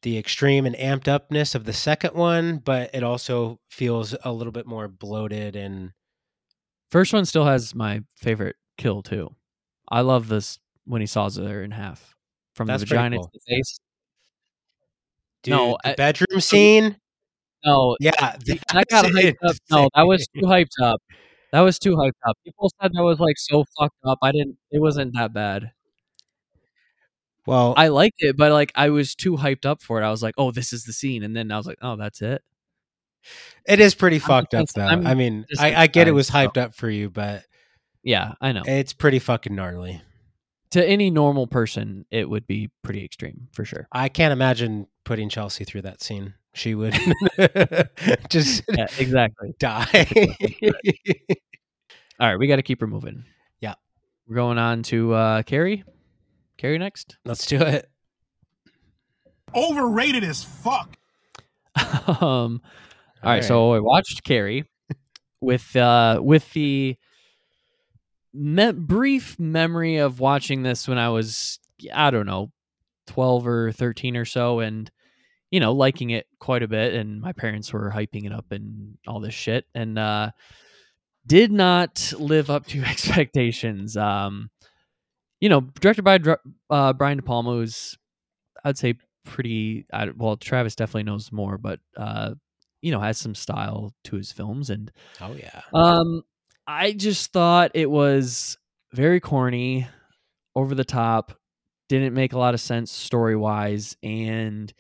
the 0.03 0.19
extreme 0.19 0.67
and 0.67 0.75
amped 0.77 1.07
upness 1.09 1.55
of 1.55 1.65
the 1.65 1.73
second 1.73 2.15
one, 2.15 2.59
but 2.59 2.91
it 2.93 3.03
also 3.05 3.61
feels 3.69 4.15
a 4.25 4.33
little 4.33 4.53
bit 4.53 4.67
more 4.67 4.89
bloated 4.89 5.57
and 5.57 5.93
First 6.91 7.15
one 7.15 7.25
still 7.25 7.47
has 7.47 7.75
my 7.75 8.03
favorite 8.17 8.57
kill 8.77 9.01
too. 9.01 9.35
I 9.89 10.03
love 10.03 10.29
this 10.29 10.59
when 10.85 11.01
he 11.01 11.07
saws 11.07 11.37
her 11.39 11.63
in 11.63 11.71
half 11.71 12.15
from 12.55 12.67
That's 12.67 12.83
the 12.83 12.87
vagina 12.87 13.17
cool. 13.17 13.25
to 13.29 13.31
the 13.33 13.41
face. 13.57 13.79
dude, 15.43 15.53
No, 15.53 15.79
the 15.85 15.91
I- 15.93 15.95
bedroom 15.95 16.41
scene. 16.41 16.97
No, 17.65 17.97
Yeah, 18.01 18.11
that 18.19 18.85
got 18.89 19.05
hyped 19.13 19.35
up. 19.45 19.57
No, 19.71 19.89
that 19.95 20.03
was 20.03 20.27
too 20.29 20.43
hyped 20.43 20.81
up. 20.83 21.01
That 21.53 21.61
was 21.61 21.79
too 21.79 21.97
hyped 21.97 22.13
up. 22.27 22.37
People 22.45 22.71
said 22.81 22.93
that 22.95 23.03
was 23.03 23.21
like 23.21 23.37
so 23.39 23.65
fucked 23.79 23.97
up. 24.07 24.19
I 24.23 24.33
didn't. 24.33 24.57
It 24.71 24.81
wasn't 24.81 25.15
that 25.15 25.33
bad. 25.35 25.73
Well, 27.47 27.75
I 27.77 27.89
liked 27.89 28.19
it, 28.23 28.37
but 28.37 28.53
like 28.53 28.71
I 28.75 28.91
was 28.91 29.15
too 29.15 29.37
hyped 29.37 29.67
up 29.67 29.83
for 29.83 30.01
it. 30.01 30.05
I 30.07 30.11
was 30.11 30.23
like, 30.23 30.35
oh, 30.39 30.51
this 30.53 30.73
is 30.73 30.85
the 30.85 30.93
scene, 30.93 31.23
and 31.25 31.35
then 31.37 31.51
I 31.51 31.57
was 31.57 31.67
like, 31.67 31.79
oh, 31.83 31.97
that's 31.97 32.23
it. 32.23 32.41
it 33.67 33.81
is 33.81 33.95
pretty 33.95 34.19
fucked 34.19 34.55
up 34.55 34.69
though. 34.75 34.83
I'm 34.87 35.07
I 35.07 35.15
mean, 35.15 35.47
I, 35.59 35.75
I 35.75 35.87
get 35.89 36.09
it 36.09 36.13
was 36.13 36.31
hyped 36.31 36.57
up 36.57 36.75
for 36.75 36.89
you, 36.89 37.11
but 37.11 37.45
Yeah, 38.03 38.35
I 38.41 38.53
know. 38.53 38.63
it's 38.65 38.93
pretty 38.93 39.19
fucking 39.19 39.55
gnarly. 39.55 40.01
to 40.71 40.85
any 40.89 41.11
normal 41.11 41.47
person, 41.49 42.05
it 42.11 42.29
would 42.31 42.47
be 42.47 42.71
pretty 42.83 43.05
extreme 43.05 43.49
for 43.53 43.65
sure. 43.65 43.89
I 43.93 44.09
can't 44.09 44.33
imagine 44.33 44.87
putting 45.05 45.29
Chelsea 45.29 45.65
through 45.65 45.83
that 45.83 46.01
scene. 46.03 46.35
She 46.55 46.75
would 46.75 46.95
just 48.29 48.63
Yeah, 48.69 48.87
exactly. 48.99 49.55
die. 49.59 50.07
All 52.21 52.29
right, 52.29 52.39
we 52.39 52.47
got 52.47 52.57
to 52.57 52.63
keep 52.63 52.81
her 52.81 52.87
moving. 52.87 53.25
Yeah. 53.61 53.75
we're 54.27 54.37
going 54.37 54.59
on 54.59 54.83
to 54.85 55.15
uh 55.15 55.43
Carrie. 55.43 55.85
Carrie 56.59 56.79
next. 56.79 57.17
Let's 57.25 57.47
do 57.47 57.61
it. 57.61 57.89
Overrated 59.55 60.25
as 60.25 60.45
fuck. 60.45 60.97
um, 62.21 62.61
all 63.23 63.31
right, 63.33 63.43
so 63.45 63.73
I 63.73 63.81
watched 63.81 64.23
Carrie 64.25 64.65
with 65.41 65.75
uh 65.75 66.21
with 66.23 66.53
the 66.53 66.97
me- 68.33 68.73
brief 68.73 69.39
memory 69.39 69.97
of 69.97 70.21
watching 70.21 70.63
this 70.63 70.87
when 70.87 70.99
I 70.99 71.09
was 71.09 71.59
I 71.93 72.11
don't 72.11 72.27
know 72.27 72.53
12 73.09 73.47
or 73.47 73.73
13 73.73 74.17
or 74.17 74.25
so 74.25 74.61
and 74.61 74.91
you 75.53 75.61
know 75.61 75.73
liking 75.73 76.11
it 76.11 76.27
quite 76.41 76.65
a 76.65 76.69
bit 76.69 76.95
and 76.95 77.21
my 77.21 77.33
parents 77.33 77.73
were 77.73 77.93
hyping 77.95 78.25
it 78.25 78.33
up 78.33 78.47
and 78.51 78.99
all 79.07 79.21
this 79.21 79.35
shit 79.35 79.65
and 79.75 79.99
uh 79.99 80.31
did 81.25 81.53
not 81.53 82.13
live 82.19 82.51
up 82.51 82.67
to 82.67 82.83
expectations 82.85 83.97
um 83.97 84.51
you 85.41 85.49
know 85.49 85.61
directed 85.81 86.03
by 86.03 86.19
uh 86.71 86.93
Brian 86.93 87.19
De 87.19 87.23
Palma 87.23 87.53
who's 87.53 87.97
I'd 88.65 88.79
say 88.79 88.95
pretty 89.25 89.87
I, 89.93 90.09
well 90.17 90.37
Travis 90.37 90.75
definitely 90.75 91.05
knows 91.05 91.31
more 91.31 91.59
but 91.59 91.79
uh 91.97 92.35
you 92.81 92.91
know 92.91 92.99
has 92.99 93.19
some 93.19 93.37
style 93.37 93.95
to 94.05 94.17
his 94.17 94.33
films 94.33 94.71
and 94.71 94.91
oh 95.21 95.37
yeah. 95.39 95.61
um 95.73 96.25
I 96.67 96.93
just 96.93 97.33
thought 97.33 97.73
it 97.75 97.91
was 97.91 98.57
very 98.93 99.21
corny, 99.21 99.87
over 100.55 100.75
the 100.75 100.85
top, 100.85 101.33
didn't 101.89 102.15
make 102.15 102.33
a 102.33 102.39
lot 102.39 102.55
of 102.55 102.61
sense 102.61 102.93
story 102.93 103.37
wise, 103.37 103.97
and 104.03 104.73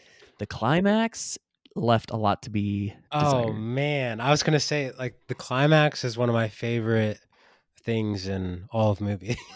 the 0.42 0.46
climax 0.46 1.38
left 1.76 2.10
a 2.10 2.16
lot 2.16 2.42
to 2.42 2.50
be 2.50 2.92
Oh 3.12 3.52
man, 3.52 4.20
I 4.20 4.30
was 4.32 4.42
gonna 4.42 4.58
say 4.58 4.90
like 4.98 5.14
the 5.28 5.36
climax 5.36 6.02
is 6.02 6.18
one 6.18 6.28
of 6.28 6.32
my 6.34 6.48
favorite 6.48 7.20
things 7.84 8.26
in 8.26 8.64
all 8.72 8.90
of 8.90 9.00
movies. 9.00 9.36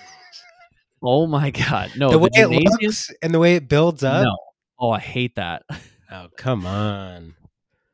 Oh 1.03 1.27
my 1.27 1.51
god. 1.51 1.91
No, 1.97 2.09
the 2.11 2.19
way 2.19 2.29
it 2.33 2.35
gymnasium- 2.35 2.73
looks 2.81 3.11
and 3.23 3.35
the 3.35 3.39
way 3.39 3.55
it 3.57 3.69
builds 3.69 4.03
up. 4.03 4.25
No. 4.25 4.37
Oh, 4.79 4.91
I 4.91 4.99
hate 5.01 5.35
that. 5.37 5.63
Oh 6.11 6.29
come 6.37 6.65
on, 6.67 7.35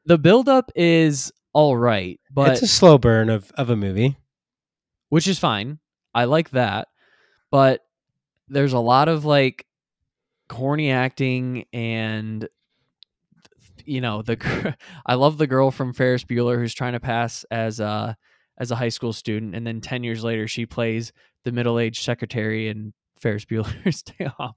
The 0.05 0.19
buildup 0.19 0.70
is 0.77 1.32
all 1.55 1.74
right, 1.78 2.20
but 2.31 2.51
it's 2.52 2.62
a 2.62 2.66
slow 2.66 2.98
burn 2.98 3.31
of 3.31 3.51
of 3.52 3.70
a 3.70 3.77
movie. 3.77 4.19
which 5.09 5.27
is 5.27 5.39
fine. 5.39 5.78
I 6.14 6.24
like 6.24 6.51
that. 6.51 6.89
But 7.51 7.81
there's 8.48 8.74
a 8.74 8.78
lot 8.78 9.09
of 9.09 9.24
like 9.24 9.64
corny 10.51 10.90
acting 10.90 11.64
and 11.73 12.47
you 13.86 14.00
know, 14.00 14.22
the 14.22 14.76
I 15.06 15.14
love 15.14 15.38
the 15.38 15.46
girl 15.46 15.70
from 15.70 15.92
Ferris 15.92 16.24
Bueller 16.24 16.59
who's 16.59 16.74
trying 16.74 16.92
to 16.94 17.00
pass 17.00 17.44
as 17.50 17.80
a 17.80 18.16
as 18.59 18.70
a 18.70 18.76
high 18.76 18.90
school 18.90 19.12
student 19.12 19.54
and 19.54 19.66
then 19.66 19.80
10 19.80 20.04
years 20.04 20.22
later 20.22 20.46
she 20.46 20.66
plays 20.66 21.12
the 21.44 21.52
middle-aged 21.52 22.02
secretary 22.02 22.68
in 22.68 22.92
Ferris 23.20 23.44
Bueller's 23.50 24.02
Day 24.02 24.28
Off, 24.38 24.56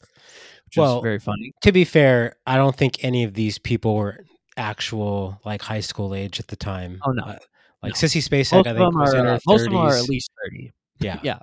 which 0.66 0.78
Well, 0.78 0.98
is 0.98 1.04
very 1.04 1.20
funny. 1.20 1.54
To 1.62 1.72
be 1.72 1.86
fair, 1.86 2.36
I 2.46 2.58
don't 2.58 2.76
think 2.76 3.04
any 3.04 3.24
of 3.24 3.34
these 3.34 3.58
people 3.58 3.96
were 3.96 4.24
actual 4.58 5.40
like 5.46 5.62
high 5.62 5.80
school 5.82 6.14
age 6.16 6.40
at 6.40 6.48
the 6.48 6.56
time. 6.56 7.00
Oh, 7.06 7.12
no. 7.12 7.24
Uh, 7.24 7.38
like 7.84 7.94
No. 7.94 7.96
Sissy 8.08 8.22
Spacek, 8.28 8.54
Most 8.54 8.68
I 8.68 8.74
think 8.74 8.96
was 8.96 9.14
are 9.14 9.18
in 9.18 9.26
her 9.26 9.32
uh, 9.34 9.40
most 9.48 9.62
of 9.66 9.72
them 9.72 9.78
are 9.78 9.96
at 9.96 10.10
least 10.10 10.32
30. 10.46 10.74
yeah. 11.00 11.20
yeah. 11.24 11.40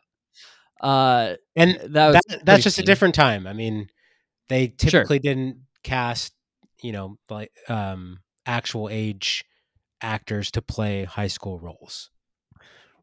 Uh 0.81 1.37
and 1.55 1.79
that 1.95 2.07
was 2.09 2.21
that, 2.29 2.45
that's 2.45 2.65
just 2.65 2.79
a 2.79 2.83
different 2.83 3.15
time. 3.15 3.47
I 3.47 3.53
mean, 3.53 3.89
they 4.49 4.75
Sure. 4.81 4.91
typically 4.91 5.21
didn't 5.21 5.59
cast, 5.85 6.33
you 6.83 6.93
know, 6.93 7.17
like 7.31 7.53
um 7.69 8.19
actual 8.47 8.89
age 8.91 9.45
actors 10.01 10.51
to 10.53 10.63
play 10.63 11.05
high 11.05 11.29
school 11.29 11.59
roles. 11.61 12.11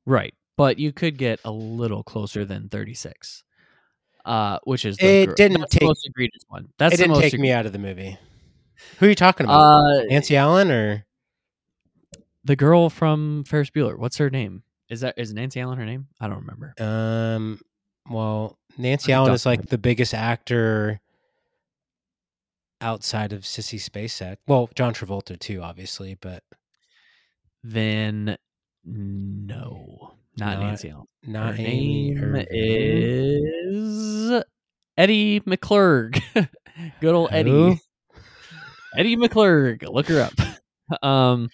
Right. 0.06 0.34
But 0.58 0.78
you 0.80 0.92
could 0.92 1.18
get 1.18 1.40
a 1.46 1.52
little 1.52 2.04
closer 2.04 2.44
than 2.46 2.68
36. 2.70 3.44
Uh, 4.26 4.60
which 4.66 4.84
is 4.86 4.98
the 4.98 5.06
It 5.08 5.26
gr- 5.28 5.34
didn't 5.36 5.60
that's 5.62 5.74
the 5.74 5.80
take- 5.80 5.88
most 5.88 6.06
egregious 6.06 6.44
one. 6.50 6.68
That's 6.78 6.94
it 6.94 6.98
didn't 6.98 7.20
take 7.22 7.34
egre- 7.34 7.40
me 7.40 7.52
out 7.52 7.66
of 7.66 7.72
the 7.72 7.80
movie. 7.80 8.18
Who 9.00 9.06
are 9.06 9.10
you 9.10 9.16
talking 9.16 9.46
about? 9.46 9.60
Uh, 9.62 10.04
Nancy 10.10 10.36
Allen 10.36 10.70
or 10.72 11.06
the 12.44 12.56
girl 12.56 12.90
from 12.90 13.44
Ferris 13.46 13.70
Bueller. 13.70 13.98
What's 13.98 14.18
her 14.18 14.30
name? 14.30 14.64
Is 14.90 15.02
that 15.02 15.16
is 15.18 15.34
Nancy 15.34 15.60
Allen 15.62 15.78
her 15.78 15.86
name? 15.86 16.08
I 16.20 16.28
don't 16.28 16.40
remember. 16.46 16.74
um 16.80 17.62
well, 18.10 18.58
Nancy 18.78 19.14
Allen 19.14 19.34
is 19.34 19.46
like 19.46 19.68
the 19.68 19.78
biggest 19.78 20.14
actor 20.14 21.00
outside 22.82 23.34
of 23.34 23.42
Sissy 23.42 23.80
Spacek. 23.80 24.38
Well, 24.48 24.70
John 24.76 24.94
Travolta 24.94 25.38
too, 25.40 25.62
obviously, 25.62 26.16
but 26.20 26.44
Then 27.64 28.38
no, 28.86 30.14
not 30.38 30.58
Not 30.58 30.60
Nancy 30.60 30.90
Allen. 30.90 31.06
not 31.24 31.56
her 31.56 31.62
Amy 31.62 32.12
name 32.14 32.24
Irving. 32.24 32.46
is 32.50 34.44
Edie 34.98 35.40
McClurg. 35.42 36.22
Good 37.02 37.14
old 37.14 37.30
Who? 37.32 37.36
Edie. 37.36 37.82
Edie 38.98 39.18
McClurg. 39.18 39.84
Look 39.88 40.08
her 40.08 40.22
up. 40.22 40.34
Um. 41.04 41.50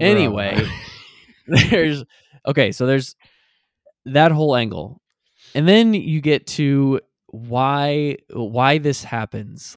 Anyway, 0.00 0.64
there's 1.48 2.04
okay 2.46 2.70
so 2.70 2.86
there's 2.86 3.16
that 4.04 4.30
whole 4.30 4.54
angle 4.54 5.00
and 5.56 5.66
then 5.66 5.92
you 5.92 6.20
get 6.20 6.46
to 6.46 7.00
why 7.26 8.16
why 8.32 8.78
this 8.78 9.02
happens 9.02 9.76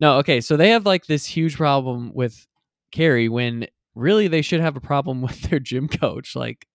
no 0.00 0.18
okay 0.18 0.40
so 0.40 0.56
they 0.56 0.70
have 0.70 0.86
like 0.86 1.06
this 1.06 1.26
huge 1.26 1.56
problem 1.56 2.12
with 2.14 2.46
carrie 2.92 3.28
when 3.28 3.66
really 3.98 4.28
they 4.28 4.42
should 4.42 4.60
have 4.60 4.76
a 4.76 4.80
problem 4.80 5.20
with 5.22 5.42
their 5.42 5.58
gym 5.58 5.88
coach. 5.88 6.34
Like 6.34 6.66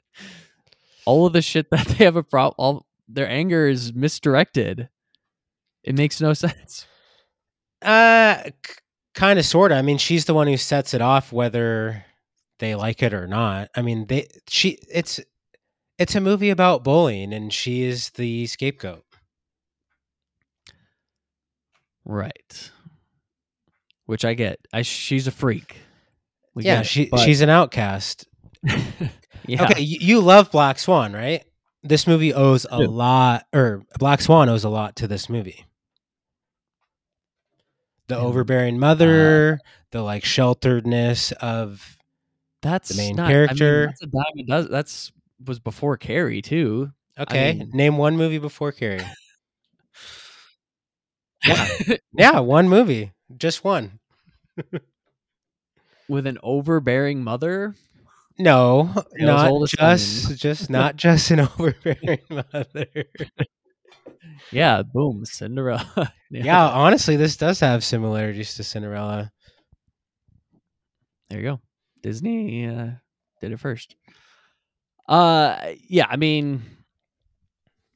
all 1.05 1.25
of 1.25 1.33
the 1.33 1.41
shit 1.41 1.69
that 1.71 1.87
they 1.87 2.05
have 2.05 2.15
a 2.15 2.23
problem, 2.23 2.55
all 2.57 2.85
their 3.07 3.29
anger 3.29 3.67
is 3.67 3.93
misdirected. 3.93 4.89
It 5.83 5.95
makes 5.95 6.21
no 6.21 6.33
sense. 6.33 6.85
Uh, 7.81 8.43
kind 9.13 9.39
of, 9.39 9.45
sort 9.45 9.71
of. 9.71 9.77
I 9.77 9.81
mean, 9.81 9.97
she's 9.97 10.25
the 10.25 10.33
one 10.33 10.47
who 10.47 10.57
sets 10.57 10.93
it 10.93 11.01
off, 11.01 11.33
whether 11.33 12.05
they 12.59 12.75
like 12.75 13.03
it 13.03 13.13
or 13.13 13.27
not. 13.27 13.69
I 13.75 13.81
mean, 13.81 14.05
they 14.07 14.27
she 14.47 14.77
it's 14.89 15.19
it's 15.99 16.15
a 16.15 16.21
movie 16.21 16.49
about 16.49 16.83
bullying, 16.83 17.33
and 17.33 17.51
she 17.51 17.83
is 17.83 18.11
the 18.11 18.47
scapegoat. 18.47 19.03
Right. 22.05 22.71
Which 24.05 24.25
I 24.25 24.33
get. 24.33 24.59
I 24.73 24.81
she's 24.81 25.27
a 25.27 25.31
freak. 25.31 25.77
We 26.55 26.63
yeah, 26.63 26.75
get 26.77 26.81
it, 26.81 26.87
she 26.87 27.05
but- 27.09 27.19
she's 27.21 27.41
an 27.41 27.49
outcast. 27.49 28.27
yeah. 29.47 29.63
Okay, 29.65 29.81
you, 29.81 29.97
you 30.01 30.19
love 30.21 30.51
Black 30.51 30.77
Swan, 30.79 31.13
right? 31.13 31.43
This 31.83 32.07
movie 32.07 32.33
owes 32.33 32.65
a 32.71 32.81
Yeah. 32.81 32.87
lot, 32.87 33.45
or 33.53 33.83
Black 33.99 34.21
Swan 34.21 34.49
owes 34.49 34.63
a 34.63 34.69
lot 34.69 34.95
to 34.97 35.07
this 35.07 35.29
movie. 35.29 35.65
The 38.07 38.15
Yeah. 38.15 38.21
overbearing 38.21 38.79
mother, 38.79 39.53
uh-huh. 39.61 39.69
the 39.91 40.01
like 40.01 40.23
shelteredness 40.23 41.31
of 41.33 41.97
That's 42.61 42.89
the 42.89 42.97
main 42.97 43.15
not, 43.15 43.25
I 43.25 43.27
mean, 43.27 43.33
character. 43.35 43.85
that's 43.87 44.01
a 44.01 44.07
dime 44.07 44.23
a. 44.65 44.69
That's 44.69 45.11
was 45.45 45.59
before 45.59 45.97
Carrie 45.97 46.41
too. 46.41 46.91
okay. 47.17 47.53
mean- 47.53 47.69
name 47.73 47.97
one 47.97 48.17
movie 48.17 48.37
before 48.39 48.71
Carrie. 48.73 49.01
Yeah. 51.45 51.67
Yeah, 52.13 52.39
one 52.39 52.69
movie, 52.69 53.11
just 53.37 53.63
one. 53.63 53.99
With 56.09 56.27
an 56.27 56.37
overbearing 56.43 57.23
mother. 57.23 57.75
No, 58.37 58.89
Tales 59.17 59.41
not 59.43 59.69
just 59.69 60.37
just 60.41 60.69
not 60.69 60.95
just 60.95 61.31
an 61.31 61.39
overbearing 61.59 62.19
mother. 62.29 62.87
Yeah, 64.51 64.83
boom, 64.83 65.25
Cinderella. 65.25 66.13
yeah, 66.29 66.67
honestly, 66.67 67.15
this 67.17 67.35
does 67.35 67.59
have 67.59 67.83
similarities 67.83 68.53
to 68.55 68.63
Cinderella. 68.63 69.31
There 71.29 71.39
you 71.39 71.45
go. 71.45 71.59
Disney 72.03 72.67
uh, 72.67 72.91
did 73.41 73.51
it 73.51 73.59
first. 73.59 73.95
Uh, 75.09 75.73
yeah. 75.89 76.05
I 76.09 76.15
mean, 76.17 76.61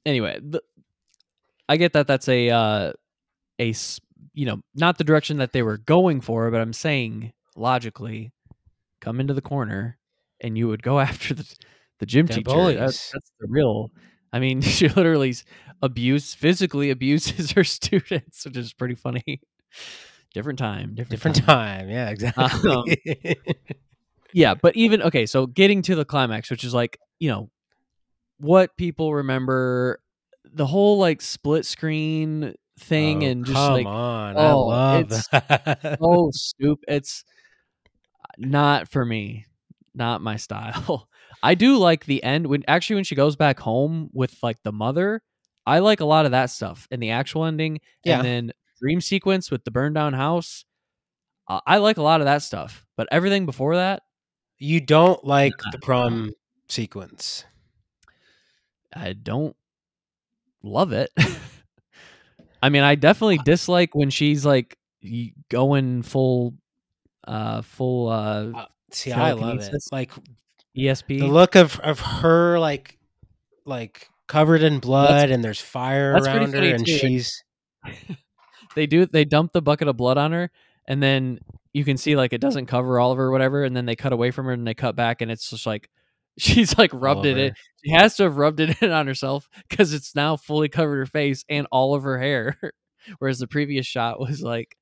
anyway, 0.05 0.39
the, 0.41 0.61
I 1.69 1.77
get 1.77 1.93
that. 1.93 2.07
That's 2.07 2.27
a 2.27 2.49
uh, 2.49 2.93
a 3.59 3.69
s- 3.69 4.01
you 4.37 4.45
know 4.45 4.61
not 4.75 4.99
the 4.99 5.03
direction 5.03 5.37
that 5.37 5.51
they 5.51 5.63
were 5.63 5.77
going 5.79 6.21
for, 6.21 6.51
but 6.51 6.61
I'm 6.61 6.71
saying 6.73 7.33
logically, 7.55 8.31
come 9.01 9.19
into 9.19 9.33
the 9.33 9.41
corner 9.41 9.97
and 10.39 10.55
you 10.55 10.67
would 10.67 10.83
go 10.83 10.99
after 11.09 11.33
the 11.33 11.55
the 11.99 12.05
gym 12.05 12.27
They're 12.27 12.37
teacher. 12.37 12.73
That's, 12.75 13.11
that's 13.11 13.31
the 13.39 13.47
real. 13.49 13.89
I 14.31 14.39
mean, 14.39 14.61
she 14.75 14.89
literally 14.89 15.33
abuse 15.81 16.35
physically 16.35 16.91
abuses 16.91 17.51
her 17.57 17.63
students, 17.63 18.45
which 18.45 18.55
is 18.57 18.73
pretty 18.73 18.95
funny. 18.95 19.41
Different 20.35 20.59
time, 20.59 20.93
different, 20.93 21.09
Different 21.09 21.37
time. 21.37 21.79
time, 21.79 21.89
yeah, 21.89 22.09
exactly. 22.09 22.71
Um, 22.71 22.85
yeah 24.33 24.53
but 24.53 24.75
even 24.75 25.01
okay 25.01 25.25
so 25.25 25.47
getting 25.47 25.81
to 25.81 25.95
the 25.95 26.03
climax 26.03 26.51
which 26.51 26.65
is 26.65 26.73
like 26.73 26.99
you 27.17 27.29
know 27.29 27.49
what 28.39 28.75
people 28.77 29.15
remember 29.15 29.99
the 30.43 30.65
whole 30.65 30.97
like 30.99 31.21
split 31.21 31.65
screen 31.65 32.53
thing 32.79 33.23
Oh, 33.23 33.27
and 33.27 33.45
just 33.45 33.57
like 33.57 33.85
on, 33.85 34.37
I 34.37 34.51
oh, 34.51 34.65
love 34.67 35.11
it's 35.11 35.27
that. 35.29 35.97
oh 36.01 36.31
stupid 36.31 36.85
it's 36.87 37.23
not 38.37 38.87
for 38.87 39.03
me 39.05 39.45
not 39.95 40.21
my 40.21 40.35
style 40.35 41.09
i 41.43 41.55
do 41.55 41.77
like 41.77 42.05
the 42.05 42.23
end 42.23 42.45
when 42.47 42.63
actually 42.67 42.95
when 42.95 43.03
she 43.03 43.15
goes 43.15 43.35
back 43.35 43.59
home 43.59 44.09
with 44.13 44.37
like 44.43 44.61
the 44.63 44.71
mother 44.71 45.21
i 45.65 45.79
like 45.79 45.99
a 46.01 46.05
lot 46.05 46.25
of 46.25 46.31
that 46.31 46.51
stuff 46.51 46.87
in 46.91 46.99
the 46.99 47.09
actual 47.09 47.45
ending 47.45 47.79
Yeah. 48.03 48.17
and 48.17 48.25
then 48.25 48.51
dream 48.79 49.01
sequence 49.01 49.49
with 49.49 49.63
the 49.63 49.71
burned 49.71 49.95
down 49.95 50.13
house 50.13 50.65
uh, 51.47 51.61
i 51.65 51.77
like 51.77 51.97
a 51.97 52.03
lot 52.03 52.21
of 52.21 52.25
that 52.25 52.43
stuff 52.43 52.85
but 52.95 53.07
everything 53.11 53.45
before 53.47 53.75
that 53.75 54.03
you 54.59 54.81
don't 54.81 55.23
like 55.23 55.53
the 55.71 55.77
prom 55.77 56.31
sequence. 56.67 57.45
I 58.91 59.13
don't 59.13 59.55
love 60.63 60.91
it. 60.93 61.11
I 62.61 62.69
mean, 62.69 62.83
I 62.83 62.95
definitely 62.95 63.39
dislike 63.45 63.95
when 63.95 64.09
she's 64.09 64.45
like 64.45 64.77
going 65.49 66.01
full, 66.03 66.55
uh, 67.27 67.61
full 67.61 68.09
uh, 68.09 68.51
Uh, 68.53 68.65
See, 68.91 69.11
I 69.11 69.33
love 69.33 69.59
it. 69.59 69.83
Like 69.91 70.11
ESP. 70.77 71.19
the 71.19 71.27
look 71.27 71.55
of 71.55 71.79
of 71.81 71.99
her, 71.99 72.57
like 72.57 72.97
like 73.65 74.09
covered 74.27 74.63
in 74.63 74.79
blood, 74.79 75.29
and 75.29 75.43
there's 75.43 75.59
fire 75.59 76.13
around 76.13 76.53
her, 76.53 76.61
and 76.61 76.85
too, 76.85 76.97
she's 76.97 77.43
they 78.75 78.85
do 78.85 79.05
they 79.05 79.25
dump 79.25 79.51
the 79.51 79.61
bucket 79.61 79.87
of 79.87 79.97
blood 79.97 80.17
on 80.17 80.31
her, 80.31 80.51
and 80.87 81.03
then 81.03 81.39
you 81.73 81.83
can 81.83 81.97
see 81.97 82.15
like 82.15 82.31
it 82.31 82.39
doesn't 82.39 82.67
cover 82.67 82.99
all 82.99 83.11
of 83.11 83.17
her, 83.17 83.25
or 83.25 83.31
whatever, 83.31 83.63
and 83.63 83.75
then 83.75 83.85
they 83.85 83.95
cut 83.95 84.13
away 84.13 84.31
from 84.31 84.45
her 84.45 84.53
and 84.53 84.65
they 84.65 84.73
cut 84.73 84.95
back, 84.95 85.21
and 85.21 85.29
it's 85.29 85.49
just 85.49 85.65
like 85.65 85.89
she's 86.37 86.77
like 86.77 86.91
rubbed 86.93 87.25
it 87.25 87.37
in. 87.37 87.53
She 87.83 87.91
has 87.91 88.15
to 88.17 88.23
have 88.23 88.37
rubbed 88.37 88.59
it 88.59 88.81
in 88.81 88.91
on 88.91 89.07
herself 89.07 89.49
because 89.67 89.93
it's 89.93 90.15
now 90.15 90.37
fully 90.37 90.69
covered 90.69 90.97
her 90.97 91.05
face 91.05 91.43
and 91.49 91.67
all 91.71 91.95
of 91.95 92.03
her 92.03 92.19
hair, 92.19 92.57
whereas 93.19 93.39
the 93.39 93.47
previous 93.47 93.85
shot 93.85 94.19
was 94.19 94.41
like 94.41 94.77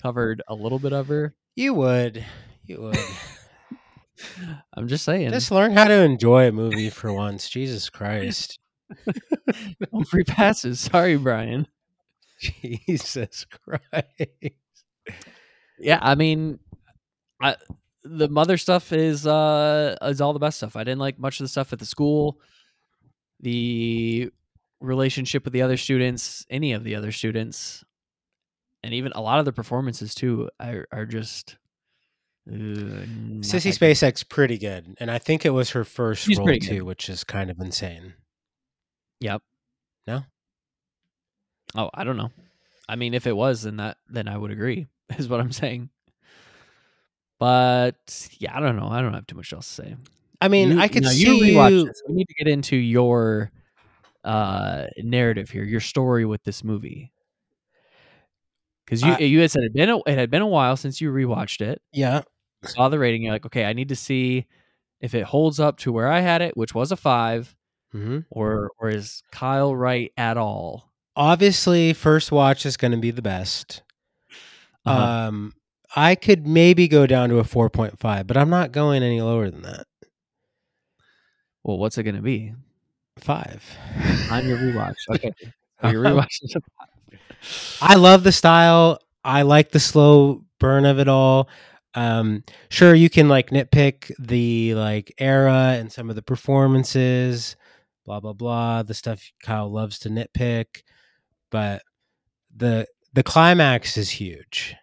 covered 0.00 0.42
a 0.48 0.54
little 0.54 0.78
bit 0.78 0.92
of 0.92 1.08
her. 1.08 1.34
You 1.54 1.74
would, 1.74 2.24
you 2.64 2.80
would. 2.80 2.98
I'm 4.74 4.88
just 4.88 5.04
saying. 5.04 5.30
Just 5.30 5.50
learn 5.50 5.72
how 5.72 5.84
to 5.84 6.02
enjoy 6.02 6.48
a 6.48 6.52
movie 6.52 6.90
for 6.90 7.12
once. 7.12 7.48
Jesus 7.48 7.90
Christ. 7.90 8.58
No 9.92 10.04
free 10.04 10.24
passes. 10.24 10.80
Sorry, 10.80 11.16
Brian. 11.16 11.66
Jesus 12.40 13.44
Christ. 13.44 14.54
Yeah, 15.78 15.98
I 16.00 16.14
mean, 16.14 16.58
I 17.42 17.56
the 18.08 18.28
mother 18.28 18.56
stuff 18.56 18.92
is 18.92 19.26
uh 19.26 19.96
is 20.02 20.20
all 20.20 20.32
the 20.32 20.38
best 20.38 20.58
stuff. 20.58 20.76
I 20.76 20.84
didn't 20.84 21.00
like 21.00 21.18
much 21.18 21.40
of 21.40 21.44
the 21.44 21.48
stuff 21.48 21.72
at 21.72 21.78
the 21.78 21.86
school, 21.86 22.40
the 23.40 24.30
relationship 24.80 25.44
with 25.44 25.52
the 25.52 25.62
other 25.62 25.76
students, 25.76 26.46
any 26.50 26.72
of 26.72 26.84
the 26.84 26.94
other 26.94 27.12
students, 27.12 27.84
and 28.82 28.94
even 28.94 29.12
a 29.12 29.20
lot 29.20 29.38
of 29.38 29.44
the 29.44 29.52
performances 29.52 30.14
too 30.14 30.50
are 30.60 30.86
are 30.92 31.06
just. 31.06 31.56
Uh, 32.48 33.02
Sissy. 33.42 33.76
Spacek's 33.76 34.22
pretty 34.22 34.56
good, 34.56 34.94
and 35.00 35.10
I 35.10 35.18
think 35.18 35.44
it 35.44 35.50
was 35.50 35.70
her 35.70 35.82
first 35.82 36.26
She's 36.26 36.38
role 36.38 36.54
too, 36.62 36.84
which 36.84 37.08
is 37.08 37.24
kind 37.24 37.50
of 37.50 37.58
insane. 37.58 38.14
Yep. 39.18 39.42
No? 40.06 40.22
Oh, 41.74 41.90
I 41.92 42.04
don't 42.04 42.16
know. 42.16 42.30
I 42.88 42.94
mean, 42.94 43.14
if 43.14 43.26
it 43.26 43.36
was, 43.36 43.62
then 43.62 43.78
that 43.78 43.96
then 44.08 44.28
I 44.28 44.36
would 44.36 44.50
agree. 44.52 44.86
Is 45.18 45.28
what 45.28 45.40
I'm 45.40 45.52
saying. 45.52 45.90
But 47.38 48.28
yeah, 48.38 48.56
I 48.56 48.60
don't 48.60 48.76
know. 48.76 48.88
I 48.88 49.00
don't 49.02 49.12
have 49.14 49.26
too 49.26 49.36
much 49.36 49.52
else 49.52 49.66
to 49.68 49.82
say. 49.82 49.96
I 50.40 50.48
mean, 50.48 50.72
You- 50.72 50.80
I 50.80 50.88
could 50.88 51.02
now, 51.04 51.10
see 51.10 51.24
you 51.52 51.68
you. 51.68 51.84
this. 51.86 52.02
We 52.08 52.14
need 52.14 52.28
to 52.28 52.34
get 52.34 52.48
into 52.48 52.76
your 52.76 53.50
uh 54.24 54.86
narrative 54.98 55.50
here, 55.50 55.62
your 55.64 55.80
story 55.80 56.24
with 56.24 56.42
this 56.44 56.64
movie. 56.64 57.12
Because 58.84 59.02
you 59.02 59.12
I- 59.12 59.18
you 59.18 59.40
had 59.40 59.50
said 59.50 59.64
it 59.64 59.74
been 59.74 59.90
a, 59.90 59.98
it 59.98 60.16
had 60.18 60.30
been 60.30 60.42
a 60.42 60.46
while 60.46 60.76
since 60.76 61.00
you 61.00 61.10
rewatched 61.10 61.60
it, 61.60 61.82
Yeah, 61.92 62.22
saw 62.64 62.88
the 62.88 62.98
rating. 62.98 63.22
You're 63.22 63.32
like, 63.32 63.46
okay, 63.46 63.64
I 63.64 63.72
need 63.72 63.88
to 63.90 63.96
see 63.96 64.46
if 65.00 65.14
it 65.14 65.24
holds 65.24 65.60
up 65.60 65.76
to 65.78 65.92
where 65.92 66.08
I 66.10 66.20
had 66.20 66.40
it, 66.42 66.56
which 66.56 66.74
was 66.74 66.90
a 66.92 66.96
five, 66.96 67.54
hmm 67.92 68.20
or 68.30 68.70
or 68.78 68.88
is 68.88 69.22
Kyle 69.32 69.74
right 69.74 70.12
at 70.16 70.36
all? 70.36 70.92
obviously, 71.18 71.92
first 71.94 72.30
watch 72.30 72.66
is 72.66 72.76
going 72.76 72.92
to 72.92 72.98
be 72.98 73.10
the 73.10 73.22
best. 73.22 73.82
Uh-huh. 74.84 75.28
Um, 75.28 75.54
I 75.94 76.14
could 76.14 76.46
maybe 76.46 76.88
go 76.88 77.06
down 77.06 77.28
to 77.30 77.38
a 77.38 77.44
four 77.44 77.70
point 77.70 77.98
five, 77.98 78.26
but 78.26 78.36
I'm 78.36 78.50
not 78.50 78.72
going 78.72 79.02
any 79.02 79.20
lower 79.20 79.50
than 79.50 79.62
that. 79.62 79.86
well, 81.64 81.78
what's 81.78 81.98
it 81.98 82.04
going 82.04 82.16
to 82.16 82.22
be 82.22 82.54
Five. 83.18 83.64
on 84.30 84.46
your 84.46 84.58
rewatch? 84.58 84.94
Okay, 85.10 85.32
your 85.84 86.04
rewatch 86.04 86.38
is 86.42 86.54
a 86.56 86.60
five. 86.60 86.88
I 87.80 87.94
love 87.96 88.24
the 88.24 88.32
style. 88.32 88.98
I 89.24 89.42
like 89.42 89.70
the 89.70 89.80
slow 89.80 90.44
burn 90.60 90.84
of 90.86 90.98
it 90.98 91.08
all. 91.08 91.48
Um, 91.94 92.44
sure, 92.68 92.94
you 92.94 93.08
can 93.10 93.28
like 93.28 93.50
nitpick 93.50 94.12
the 94.18 94.74
like 94.74 95.14
era 95.18 95.76
and 95.78 95.90
some 95.92 96.10
of 96.10 96.16
the 96.16 96.22
performances, 96.22 97.56
blah 98.04 98.20
blah 98.20 98.32
blah. 98.34 98.82
The 98.82 98.94
stuff 98.94 99.22
Kyle 99.42 99.70
loves 99.72 99.98
to 100.00 100.10
nitpick, 100.10 100.82
but 101.50 101.82
the 102.54 102.86
the 103.14 103.22
climax 103.22 103.96
is 103.96 104.10
huge. 104.10 104.76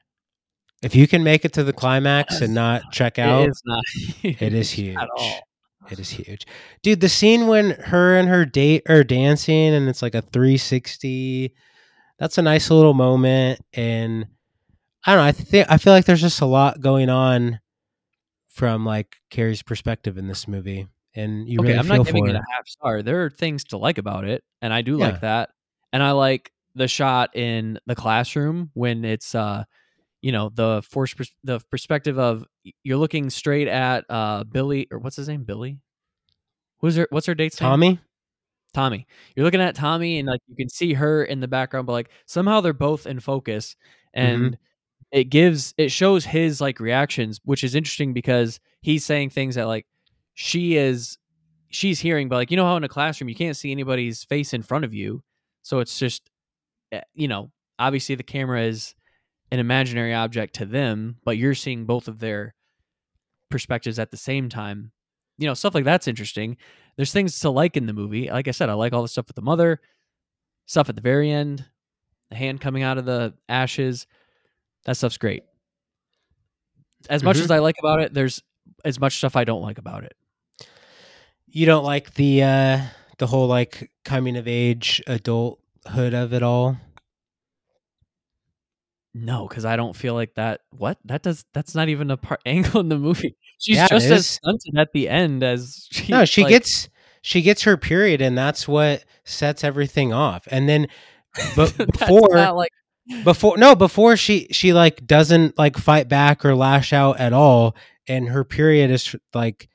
If 0.84 0.96
you 0.96 1.08
can 1.08 1.24
make 1.24 1.46
it 1.46 1.54
to 1.54 1.64
the 1.64 1.74
climax 1.74 2.42
and 2.42 2.54
not 2.54 2.84
check 2.92 3.18
out, 3.18 3.44
It 3.46 3.50
is 3.50 3.62
not. 3.66 3.84
it 4.24 4.54
is 4.54 4.72
huge. 4.78 4.98
It 5.90 6.00
is 6.00 6.10
huge. 6.10 6.46
Dude, 6.82 7.00
the 7.02 7.10
scene 7.10 7.48
when 7.48 7.72
her 7.72 8.18
and 8.18 8.28
her 8.30 8.46
date 8.46 8.84
are 8.90 9.04
dancing 9.04 9.74
and 9.74 9.90
it's 9.90 10.02
like 10.02 10.16
a 10.16 10.22
360, 10.22 11.54
that's 12.20 12.38
a 12.38 12.42
nice 12.42 12.70
little 12.70 12.94
moment. 12.94 13.60
And 13.74 14.28
I 15.06 15.14
don't 15.16 15.22
know, 15.24 15.28
I 15.28 15.32
think 15.32 15.68
I 15.70 15.78
feel 15.78 15.94
like 15.94 16.06
there's 16.06 16.22
just 16.22 16.42
a 16.42 16.46
lot 16.46 16.80
going 16.82 17.10
on 17.10 17.60
from 18.50 18.86
like 18.86 19.16
Carrie's 19.30 19.64
perspective 19.64 20.18
in 20.18 20.28
this 20.28 20.48
movie, 20.48 20.88
and 21.16 21.50
you 21.50 21.60
okay, 21.60 21.70
really 21.70 21.80
I'm 21.80 21.86
feel 21.88 21.98
not 21.98 22.06
giving 22.06 22.24
for 22.26 22.30
it 22.30 22.36
a 22.36 22.44
half 22.56 22.68
star. 22.68 23.02
There 23.02 23.26
are 23.26 23.30
things 23.30 23.64
to 23.66 23.78
like 23.78 23.98
about 23.98 24.26
it, 24.26 24.44
and 24.62 24.74
I 24.74 24.82
do 24.82 24.98
Yeah. 24.98 25.08
like 25.08 25.22
that. 25.22 25.50
And 25.92 26.02
I 26.04 26.12
like 26.12 26.52
the 26.76 26.88
shot 26.88 27.36
in 27.36 27.80
the 27.88 27.96
classroom 27.96 28.70
when 28.74 29.04
it's 29.06 29.36
uh 29.36 29.64
you 30.24 30.32
know 30.32 30.50
the 30.54 30.82
force 30.90 31.14
pers- 31.14 31.36
the 31.44 31.60
perspective 31.70 32.18
of 32.18 32.45
you're 32.82 32.98
looking 32.98 33.30
straight 33.30 33.68
at 33.68 34.06
uh 34.10 34.45
Billy 34.45 34.88
or 34.90 34.98
what's 34.98 35.18
his 35.18 35.28
name 35.28 35.44
Billy? 35.44 35.80
Who's 36.80 36.95
her 36.95 37.08
what's 37.12 37.28
her 37.28 37.36
date's 37.36 37.60
name? 37.60 37.70
Tommy. 37.70 38.00
Tommy. 38.74 39.06
You're 39.36 39.44
looking 39.44 39.62
at 39.62 39.76
Tommy 39.76 40.18
and 40.20 40.28
like 40.28 40.40
you 40.48 40.56
can 40.56 40.70
see 40.70 40.94
her 40.94 41.26
in 41.26 41.41
the 41.41 41.48
background 41.48 41.86
but 41.86 41.94
like 41.94 42.10
somehow 42.26 42.62
they're 42.62 42.74
both 42.74 43.06
in 43.06 43.20
focus 43.20 43.76
and 44.14 44.58
it 45.12 45.26
gives 45.26 45.74
it 45.78 45.91
shows 45.91 46.24
his 46.24 46.62
like 46.62 46.80
reactions 46.80 47.41
which 47.44 47.64
is 47.64 47.76
interesting 47.76 48.14
because 48.14 48.62
he's 48.82 49.06
saying 49.06 49.30
things 49.30 49.56
that 49.56 49.68
like 49.68 49.86
she 50.36 50.78
is 50.78 51.18
she's 51.70 52.00
hearing 52.00 52.30
but 52.30 52.38
like 52.38 52.50
you 52.50 52.56
know 52.56 52.66
how 52.66 52.78
in 52.78 52.84
a 52.86 52.90
classroom 52.90 53.28
you 53.28 53.36
can't 53.36 53.58
see 53.58 53.72
anybody's 53.72 54.24
face 54.24 54.54
in 54.54 54.64
front 54.64 54.86
of 54.86 54.94
you 54.94 55.22
so 55.64 55.80
it's 55.80 56.00
just 56.00 56.32
eh, 56.94 57.02
you 57.14 57.28
know 57.28 57.52
obviously 57.78 58.16
the 58.16 58.24
camera 58.24 58.62
is 58.64 58.95
an 59.54 59.60
imaginary 59.60 60.14
object 60.14 60.56
to 60.56 60.66
them 60.66 61.16
but 61.24 61.38
you're 61.38 61.54
seeing 61.54 61.86
both 61.86 62.08
of 62.08 62.18
their 62.20 62.56
perspectives 63.50 64.00
at 64.00 64.10
the 64.12 64.18
same 64.18 64.50
time. 64.50 64.92
You 65.38 65.48
know 65.48 65.54
stuff 65.54 65.76
like 65.76 65.86
that's 65.86 66.08
interesting. 66.08 66.58
There's 66.96 67.12
things 67.14 67.40
to 67.40 67.50
like 67.52 67.78
in 67.78 67.86
the 67.86 67.94
movie. 67.94 68.30
Like 68.30 68.48
i 68.48 68.52
said 68.52 68.70
i 68.70 68.74
like 68.74 68.94
all 68.94 69.02
the 69.04 69.08
stuff 69.08 69.28
with 69.28 69.36
the 69.36 69.42
mother 69.44 69.80
stuff 70.66 70.90
at 70.90 70.96
the 70.96 71.02
very 71.02 71.30
end 71.32 71.66
the 72.30 72.36
hand 72.36 72.60
coming 72.62 72.84
out 72.84 72.98
of 72.98 73.06
the 73.06 73.34
ashes. 73.48 74.08
That 74.86 74.98
stuff's 74.98 75.18
great. 75.18 75.44
As 77.10 77.22
much 77.24 77.38
Mhm. 77.38 77.44
as 77.44 77.52
i 77.52 77.60
like 77.60 77.76
about 77.80 78.00
it 78.02 78.14
there's 78.14 78.42
as 78.86 79.00
much 79.00 79.18
stuff 79.18 79.36
i 79.36 79.44
don't 79.44 79.62
like 79.62 79.78
about 79.78 80.04
it. 80.04 80.16
You 81.48 81.66
don't 81.68 81.84
like 81.84 82.16
the 82.16 82.44
uh 82.44 82.82
the 83.20 83.28
whole 83.28 83.48
like 83.48 83.92
coming 84.04 84.36
of 84.38 84.48
age 84.48 85.02
adulthood 85.06 86.14
of 86.16 86.34
it 86.34 86.42
all. 86.42 86.78
No, 89.14 89.48
because 89.48 89.64
I 89.65 89.76
don't 89.76 89.95
feel 89.95 90.15
like 90.15 90.34
that. 90.35 90.61
What 90.72 90.98
that 91.06 91.22
does? 91.22 91.45
That's 91.53 91.76
not 91.76 91.90
even 91.90 92.10
a 92.11 92.18
part 92.18 92.41
angle 92.45 92.80
in 92.80 92.90
the 92.90 92.98
movie. 92.98 93.35
She's 93.60 93.77
Yeah, 93.77 93.88
just 93.88 94.07
as 94.07 94.27
stunted 94.27 94.77
at 94.77 94.91
the 94.94 95.07
end 95.10 95.44
as 95.44 95.88
she. 95.91 96.11
No, 96.11 96.26
she 96.26 96.44
like- 96.44 96.49
gets 96.49 96.90
she 97.22 97.41
gets 97.41 97.64
her 97.64 97.77
period, 97.77 98.22
and 98.22 98.38
that's 98.38 98.68
what 98.68 99.06
sets 99.23 99.64
everything 99.64 100.11
off. 100.14 100.48
And 100.52 100.68
then, 100.68 100.88
but 101.56 101.76
before 101.77 102.30
not 102.35 102.56
like 102.56 102.72
before 103.23 103.57
no 103.57 103.76
before 103.76 104.15
she 104.18 104.48
she 104.52 104.73
like 104.73 105.06
doesn't 105.06 105.57
like 105.57 105.77
fight 105.77 106.07
back 106.10 106.44
or 106.45 106.56
lash 106.56 106.91
out 106.91 107.19
at 107.19 107.34
all, 107.34 107.76
and 108.07 108.30
her 108.30 108.44
period 108.44 108.90
is 108.91 109.15
like 109.34 109.69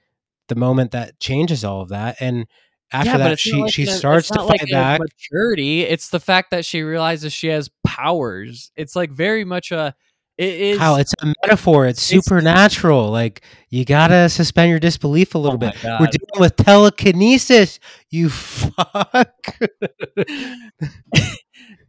the 0.49 0.55
moment 0.57 0.91
that 0.93 1.21
changes 1.21 1.63
all 1.65 1.81
of 1.83 1.91
that. 1.91 2.17
And 2.21 2.47
after 2.93 3.11
yeah, 3.11 3.17
but 3.19 3.29
that, 3.31 3.39
she 3.39 3.53
like 3.55 3.73
she 3.73 3.83
a- 3.85 3.87
starts 3.87 4.29
to 4.29 4.35
not 4.39 4.47
like 4.49 4.61
fight 4.61 4.71
back. 4.71 5.01
Maturity. 5.01 5.83
It's 5.83 6.09
the 6.11 6.21
fact 6.21 6.51
that 6.53 6.65
she 6.65 6.83
realizes 6.83 7.33
she 7.33 7.49
has 7.49 7.71
powers. 7.87 8.71
It's 8.77 8.95
like 8.97 9.11
very 9.11 9.45
much 9.45 9.73
a. 9.73 9.95
It 10.39 10.55
is. 10.55 10.79
Kyle, 10.79 10.95
it's 10.97 11.13
a 11.21 11.35
metaphor. 11.43 11.87
It's, 11.87 12.11
it's- 12.13 12.25
supernatural. 12.25 13.11
Like 13.11 13.43
you 13.71 13.85
gotta 13.85 14.29
suspend 14.29 14.71
your 14.71 14.79
disbelief 14.79 15.35
a 15.35 15.39
oh 15.39 15.41
little 15.41 15.57
Oh 15.57 15.59
bit. 15.59 15.75
We're 15.85 16.07
dealing 16.07 16.39
with 16.41 16.57
telekinesis. 16.57 17.81
You 18.11 18.29
fuck. 18.31 19.57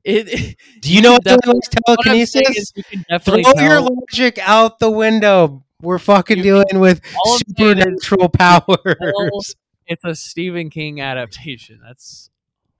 It, 0.06 0.58
Do 0.82 0.94
you 0.94 1.02
know 1.02 1.12
what 1.14 1.24
That's- 1.24 1.42
dealing 1.44 1.58
with 1.58 1.84
what 1.86 2.08
I'm 2.08 2.26
saying 2.26 2.44
telekinesis? 2.46 2.72
you 2.76 2.84
Throw 2.84 3.18
definitely 3.18 3.64
your 3.64 3.82
logic 3.82 4.40
out 4.42 4.80
the 4.80 4.90
window. 4.90 5.64
We're 5.82 6.00
fucking 6.00 6.38
You- 6.38 6.44
dealing 6.44 6.80
with 6.80 7.02
is- 7.06 7.42
supernatural 7.48 8.30
powers. 8.30 9.56
It's 9.90 10.06
a 10.06 10.16
Stephen 10.16 10.70
King 10.70 11.02
adaptation. 11.02 11.82
That's 11.86 12.30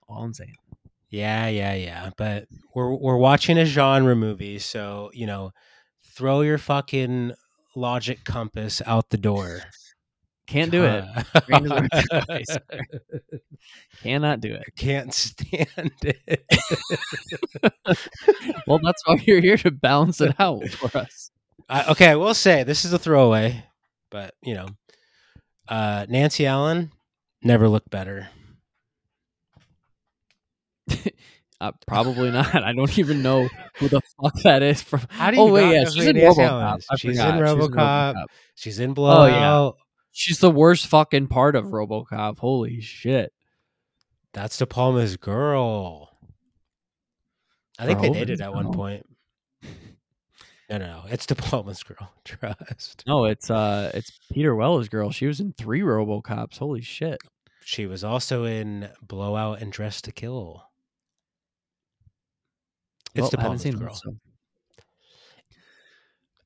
all 0.08 0.22
I'm 0.22 0.32
saying. 0.32 0.54
Yeah, 1.10 1.48
yeah, 1.48 1.74
yeah. 1.74 2.10
But 2.16 2.46
we're 2.74 2.94
we're 2.94 3.16
watching 3.16 3.58
a 3.58 3.66
genre 3.66 4.14
movie, 4.16 4.60
so 4.60 5.10
you 5.12 5.26
know, 5.26 5.52
throw 6.14 6.42
your 6.42 6.58
fucking 6.58 7.32
logic 7.74 8.24
compass 8.24 8.80
out 8.86 9.10
the 9.10 9.18
door. 9.18 9.62
Can't 10.46 10.70
do 10.72 10.84
it. 10.84 11.04
Brain 11.46 11.66
is 11.66 11.72
a 11.72 12.02
device. 12.20 12.58
Cannot 14.02 14.40
do 14.40 14.52
it. 14.52 14.64
Can't 14.76 15.12
stand 15.14 15.92
it. 16.02 16.44
Well, 18.66 18.78
that's 18.82 19.02
why 19.06 19.16
you're 19.26 19.40
here 19.40 19.56
to 19.58 19.70
balance 19.70 20.20
it 20.20 20.34
out 20.38 20.66
for 20.68 20.96
us. 20.96 21.30
I, 21.68 21.90
okay, 21.92 22.08
I 22.08 22.16
will 22.16 22.34
say 22.34 22.62
this 22.62 22.84
is 22.84 22.92
a 22.92 22.98
throwaway, 22.98 23.64
but 24.10 24.34
you 24.42 24.54
know, 24.54 24.66
uh, 25.68 26.06
Nancy 26.08 26.46
Allen 26.46 26.92
never 27.42 27.68
looked 27.68 27.90
better. 27.90 28.28
Uh, 31.62 31.72
probably 31.86 32.30
not. 32.30 32.54
I 32.64 32.72
don't 32.72 32.98
even 32.98 33.20
know 33.22 33.46
who 33.76 33.88
the 33.88 34.00
fuck 34.22 34.34
that 34.44 34.62
is 34.62 34.80
from. 34.80 35.02
How 35.10 35.30
do 35.30 35.36
oh 35.38 35.48
you 35.48 35.52
wait, 35.52 35.72
yeah, 35.74 35.82
know 35.82 35.90
she's 35.90 36.06
in 36.06 36.16
RoboCop. 36.16 36.38
Allen 36.48 36.78
is? 36.78 36.86
I 36.90 36.96
She's 36.96 37.18
in 37.18 37.26
RoboCop. 37.34 38.24
She's 38.54 38.80
in 38.80 38.90
Oh, 38.92 38.94
Blowout. 38.94 39.74
yeah. 39.76 39.82
She's 40.10 40.38
the 40.38 40.50
worst 40.50 40.86
fucking 40.86 41.26
part 41.26 41.56
of 41.56 41.66
RoboCop. 41.66 42.38
Holy 42.38 42.80
shit! 42.80 43.34
That's 44.32 44.56
De 44.56 44.64
Palma's 44.64 45.18
girl. 45.18 46.08
I 47.78 47.84
think 47.84 48.00
they 48.00 48.08
Verhoeven's 48.08 48.16
dated 48.16 48.40
at 48.40 48.54
one 48.54 48.72
point. 48.72 49.04
No, 50.70 50.78
no, 50.78 50.86
no. 50.86 51.02
It's 51.10 51.26
De 51.26 51.34
Palma's 51.34 51.82
girl. 51.82 52.12
Trust. 52.24 53.02
No, 53.06 53.24
it's 53.24 53.50
uh, 53.50 53.90
it's 53.94 54.18
Peter 54.32 54.54
Weller's 54.54 54.88
girl. 54.88 55.10
She 55.10 55.26
was 55.26 55.40
in 55.40 55.52
three 55.52 55.80
RoboCops. 55.80 56.58
Holy 56.58 56.80
shit! 56.80 57.20
She 57.64 57.86
was 57.86 58.04
also 58.04 58.44
in 58.44 58.88
Blowout 59.02 59.60
and 59.60 59.72
Dressed 59.72 60.04
to 60.04 60.12
Kill. 60.12 60.62
It's 63.14 63.22
Well, 63.22 63.30
De 63.30 63.38
I 63.40 63.42
Palma's 63.42 63.62
seen 63.62 63.76
girl. 63.76 63.94
so- 63.94 64.16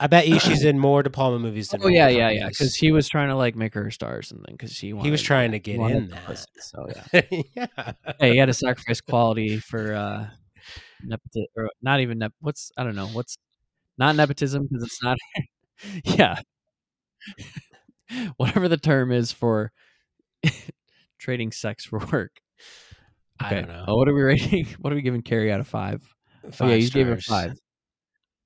I 0.00 0.06
bet 0.08 0.26
you 0.26 0.40
she's 0.40 0.64
in 0.64 0.78
more 0.78 1.02
De 1.02 1.10
Palma 1.10 1.38
movies 1.38 1.68
than 1.68 1.82
Oh 1.84 1.88
yeah, 1.88 2.08
yeah, 2.08 2.28
yeah. 2.30 2.48
Because 2.48 2.74
he 2.74 2.90
was 2.90 3.08
trying 3.08 3.28
to 3.28 3.36
like 3.36 3.54
make 3.54 3.74
her 3.74 3.86
a 3.86 3.92
star 3.92 4.16
or 4.18 4.22
something. 4.22 4.52
Because 4.54 4.76
he 4.76 4.92
wanted, 4.92 5.10
was 5.10 5.22
trying 5.22 5.52
to 5.52 5.58
get 5.60 5.76
in 5.76 6.08
that. 6.08 6.24
pussy, 6.24 6.46
So 6.58 6.88
yeah. 7.12 7.20
yeah. 7.54 7.92
hey, 8.18 8.32
he 8.32 8.36
had 8.38 8.46
to 8.46 8.54
sacrifice 8.54 9.00
quality 9.00 9.58
for 9.58 9.94
uh 9.94 10.26
nepotism 11.04 11.46
or 11.56 11.68
not 11.80 12.00
even 12.00 12.18
nep- 12.18 12.32
what's 12.40 12.72
I 12.76 12.82
don't 12.82 12.96
know 12.96 13.06
what's 13.08 13.36
not 13.98 14.16
nepotism 14.16 14.66
because 14.68 14.84
it's 14.84 15.02
not 15.02 15.16
yeah 16.04 16.38
whatever 18.36 18.68
the 18.68 18.76
term 18.76 19.10
is 19.12 19.32
for 19.32 19.72
trading 21.18 21.52
sex 21.52 21.84
for 21.84 21.98
work. 22.12 22.32
I 23.40 23.50
don't 23.54 23.68
know. 23.68 23.84
Oh, 23.88 23.96
what 23.96 24.08
are 24.08 24.14
we 24.14 24.22
rating? 24.22 24.66
What 24.78 24.92
are 24.92 24.96
we 24.96 25.02
giving 25.02 25.22
Carrie 25.22 25.50
out 25.52 25.60
of 25.60 25.66
five? 25.66 26.02
oh 26.46 26.50
Five 26.50 26.68
yeah, 26.70 26.76
you 26.76 26.90
gave 26.90 27.06
her 27.08 27.16
five. 27.20 27.54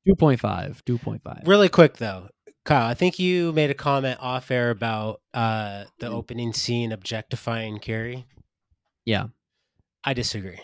Two 0.06 0.14
point 0.14 0.40
five. 0.40 0.82
Two 0.84 0.98
point 0.98 1.22
five. 1.22 1.42
Really 1.44 1.68
quick 1.68 1.96
though, 1.98 2.28
Kyle, 2.64 2.86
I 2.86 2.94
think 2.94 3.18
you 3.18 3.52
made 3.52 3.70
a 3.70 3.74
comment 3.74 4.18
off 4.20 4.50
air 4.50 4.70
about 4.70 5.20
uh, 5.34 5.84
Mm. 5.84 5.86
the 5.98 6.08
opening 6.08 6.52
scene 6.52 6.92
objectifying 6.92 7.78
Carrie. 7.80 8.26
Yeah. 9.04 9.26
I 10.04 10.14
disagree. 10.14 10.60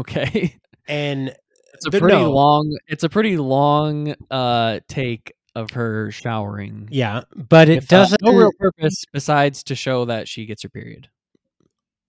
okay. 0.00 0.56
And 0.88 1.34
It's 1.78 1.86
a 1.86 1.90
pretty 2.00 2.16
no. 2.16 2.32
long. 2.32 2.76
It's 2.86 3.04
a 3.04 3.08
pretty 3.08 3.36
long 3.36 4.14
uh 4.30 4.80
take 4.88 5.32
of 5.54 5.70
her 5.70 6.10
showering. 6.10 6.88
yeah, 6.90 7.22
but 7.34 7.68
it 7.68 7.84
uh, 7.84 7.86
doesn't 7.88 8.22
no 8.22 8.32
real 8.32 8.52
purpose 8.58 9.04
besides 9.12 9.62
to 9.64 9.74
show 9.74 10.04
that 10.04 10.28
she 10.28 10.46
gets 10.46 10.62
her 10.62 10.68
period. 10.68 11.08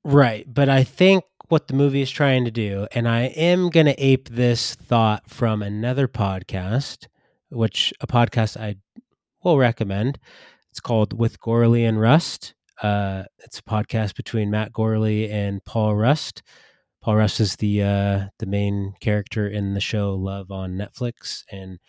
right. 0.03 0.45
But 0.51 0.69
I 0.69 0.83
think 0.83 1.23
what 1.47 1.67
the 1.67 1.73
movie 1.73 2.01
is 2.01 2.11
trying 2.11 2.45
to 2.45 2.51
do, 2.51 2.87
and 2.91 3.07
I 3.07 3.21
am 3.23 3.69
going 3.69 3.87
to 3.87 4.03
ape 4.03 4.29
this 4.29 4.75
thought 4.75 5.29
from 5.29 5.63
another 5.63 6.07
podcast, 6.07 7.07
which 7.49 7.91
a 8.01 8.07
podcast 8.07 8.55
I 8.55 8.75
will 9.43 9.57
recommend. 9.57 10.19
It's 10.69 10.79
called 10.79 11.17
With 11.17 11.39
Gourley 11.39 11.87
and 11.87 11.99
Rust. 11.99 12.53
Uh, 12.81 13.23
it's 13.39 13.59
a 13.59 13.63
podcast 13.63 14.15
between 14.15 14.51
Matt 14.51 14.71
Gourley 14.71 15.29
and 15.31 15.63
Paul 15.65 15.95
Rust. 15.95 16.43
Paul 17.01 17.15
Rust 17.15 17.39
is 17.39 17.55
the 17.55 17.81
uh, 17.81 18.25
the 18.39 18.45
main 18.45 18.93
character 18.99 19.47
in 19.47 19.73
the 19.73 19.79
show 19.79 20.15
Love 20.15 20.51
on 20.51 20.73
Netflix, 20.73 21.43
and 21.49 21.79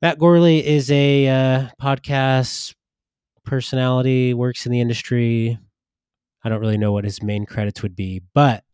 Matt 0.00 0.18
Gourley 0.18 0.62
is 0.62 0.90
a 0.90 1.28
uh, 1.28 1.68
podcast 1.80 2.74
personality, 3.44 4.32
works 4.32 4.64
in 4.64 4.72
the 4.72 4.80
industry. 4.80 5.58
I 6.42 6.48
don't 6.48 6.60
really 6.60 6.78
know 6.78 6.92
what 6.92 7.04
his 7.04 7.22
main 7.22 7.44
credits 7.44 7.82
would 7.82 7.94
be, 7.94 8.22
but 8.32 8.64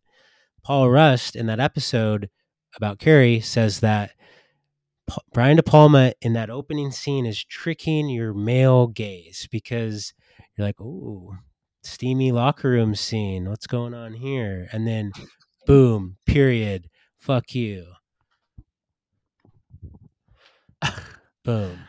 Paul 0.63 0.89
Rust 0.89 1.35
in 1.35 1.47
that 1.47 1.59
episode 1.59 2.29
about 2.75 2.99
Carrie 2.99 3.41
says 3.41 3.81
that 3.81 4.11
Pa- 5.07 5.21
Brian 5.33 5.57
De 5.57 5.63
Palma 5.63 6.13
in 6.21 6.33
that 6.33 6.49
opening 6.49 6.91
scene 6.91 7.25
is 7.25 7.43
tricking 7.43 8.07
your 8.09 8.33
male 8.33 8.87
gaze 8.87 9.47
because 9.51 10.13
you're 10.55 10.67
like, 10.67 10.79
"Ooh, 10.79 11.37
steamy 11.83 12.31
locker 12.31 12.69
room 12.69 12.95
scene. 12.95 13.49
What's 13.49 13.67
going 13.67 13.93
on 13.93 14.13
here?" 14.13 14.67
And 14.71 14.87
then, 14.87 15.11
boom, 15.67 16.17
period. 16.25 16.89
Fuck 17.17 17.53
you. 17.53 17.85
Boom. 21.43 21.79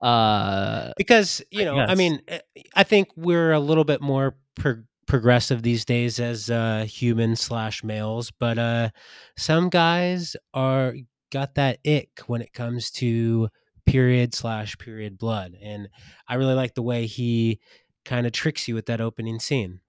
Uh, 0.00 0.92
because 0.96 1.42
you 1.50 1.64
know, 1.64 1.76
I 1.78 1.94
mean, 1.94 2.20
eh, 2.28 2.40
I 2.74 2.82
think 2.82 3.08
we're 3.16 3.52
a 3.52 3.60
little 3.60 3.84
bit 3.84 4.00
more 4.00 4.36
pro- 4.56 4.82
progressive 5.06 5.62
these 5.62 5.84
days 5.84 6.18
as 6.18 6.50
uh, 6.50 6.84
humans 6.88 7.40
slash 7.40 7.84
males, 7.84 8.32
but 8.32 8.58
uh, 8.58 8.90
some 9.36 9.68
guys 9.68 10.36
are 10.54 10.94
got 11.30 11.54
that 11.54 11.78
ick 11.86 12.20
when 12.26 12.42
it 12.42 12.52
comes 12.52 12.90
to 12.90 13.48
period 13.86 14.34
slash 14.34 14.76
period 14.78 15.18
blood, 15.18 15.56
and 15.62 15.88
I 16.26 16.34
really 16.34 16.54
like 16.54 16.74
the 16.74 16.82
way 16.82 17.06
he 17.06 17.60
kind 18.04 18.26
of 18.26 18.32
tricks 18.32 18.66
you 18.66 18.74
with 18.74 18.86
that 18.86 19.00
opening 19.00 19.38
scene. 19.38 19.80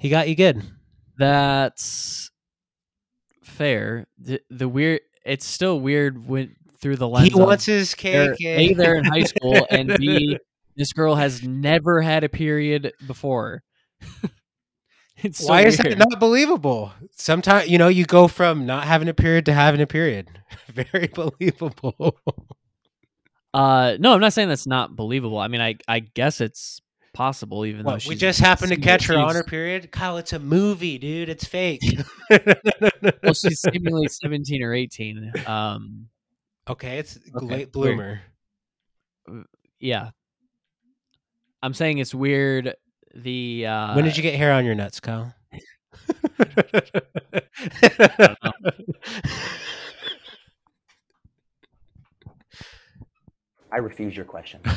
He 0.00 0.08
got 0.08 0.28
you 0.28 0.34
good. 0.34 0.62
That's 1.18 2.30
fair. 3.42 4.06
The, 4.18 4.40
the 4.50 4.68
weird. 4.68 5.00
It's 5.24 5.44
still 5.44 5.78
weird 5.78 6.26
when 6.26 6.56
through 6.80 6.96
the 6.96 7.08
lens. 7.08 7.28
He 7.28 7.34
wants 7.34 7.66
his 7.66 7.94
cake. 7.94 8.40
A, 8.40 8.72
they're 8.74 8.96
in 8.96 9.04
high 9.04 9.24
school, 9.24 9.66
and 9.70 9.96
B, 9.98 10.38
this 10.76 10.92
girl 10.92 11.16
has 11.16 11.42
never 11.42 12.00
had 12.00 12.24
a 12.24 12.28
period 12.28 12.92
before. 13.06 13.62
it's 15.16 15.44
so 15.44 15.48
Why 15.48 15.66
is 15.66 15.78
weird. 15.78 15.98
that 15.98 16.08
not 16.08 16.20
believable? 16.20 16.92
Sometimes 17.16 17.68
you 17.68 17.78
know 17.78 17.88
you 17.88 18.04
go 18.04 18.28
from 18.28 18.64
not 18.64 18.84
having 18.84 19.08
a 19.08 19.14
period 19.14 19.44
to 19.46 19.52
having 19.52 19.80
a 19.80 19.86
period. 19.86 20.28
Very 20.68 21.08
believable. 21.08 22.18
Uh, 23.52 23.96
no, 23.98 24.12
I'm 24.12 24.20
not 24.20 24.32
saying 24.32 24.48
that's 24.48 24.66
not 24.66 24.94
believable. 24.94 25.38
I 25.38 25.48
mean, 25.48 25.60
I 25.60 25.76
I 25.88 26.00
guess 26.00 26.40
it's 26.40 26.80
possible, 27.18 27.66
even 27.66 27.84
though 27.84 27.94
What, 27.94 28.06
we 28.06 28.14
just 28.14 28.38
happened 28.38 28.70
to 28.70 28.76
catch 28.76 29.08
her 29.08 29.18
on 29.18 29.34
her 29.34 29.42
period. 29.42 29.90
Kyle, 29.90 30.18
it's 30.18 30.32
a 30.32 30.38
movie, 30.38 30.98
dude. 30.98 31.28
It's 31.28 31.44
fake. 31.44 31.82
Well, 33.22 33.32
she's 33.34 33.60
seemingly 33.60 34.06
17 34.06 34.62
or 34.62 34.72
18. 34.72 35.32
Um, 35.46 36.06
okay, 36.68 36.98
it's 36.98 37.18
Okay, 37.34 37.44
late 37.44 37.74
weird. 37.74 38.20
bloomer. 39.26 39.42
yeah. 39.80 40.10
I'm 41.62 41.74
saying 41.74 41.98
it's 41.98 42.14
weird. 42.14 42.74
The 43.16 43.66
uh, 43.66 43.96
when 43.96 44.04
did 44.04 44.16
you 44.16 44.22
get 44.22 44.34
hair 44.36 44.52
on 44.52 44.64
your 44.64 44.76
nuts, 44.76 45.00
Kyle? 45.00 45.34
I 53.72 53.76
refuse 53.80 54.14
your 54.14 54.24
question. 54.26 54.60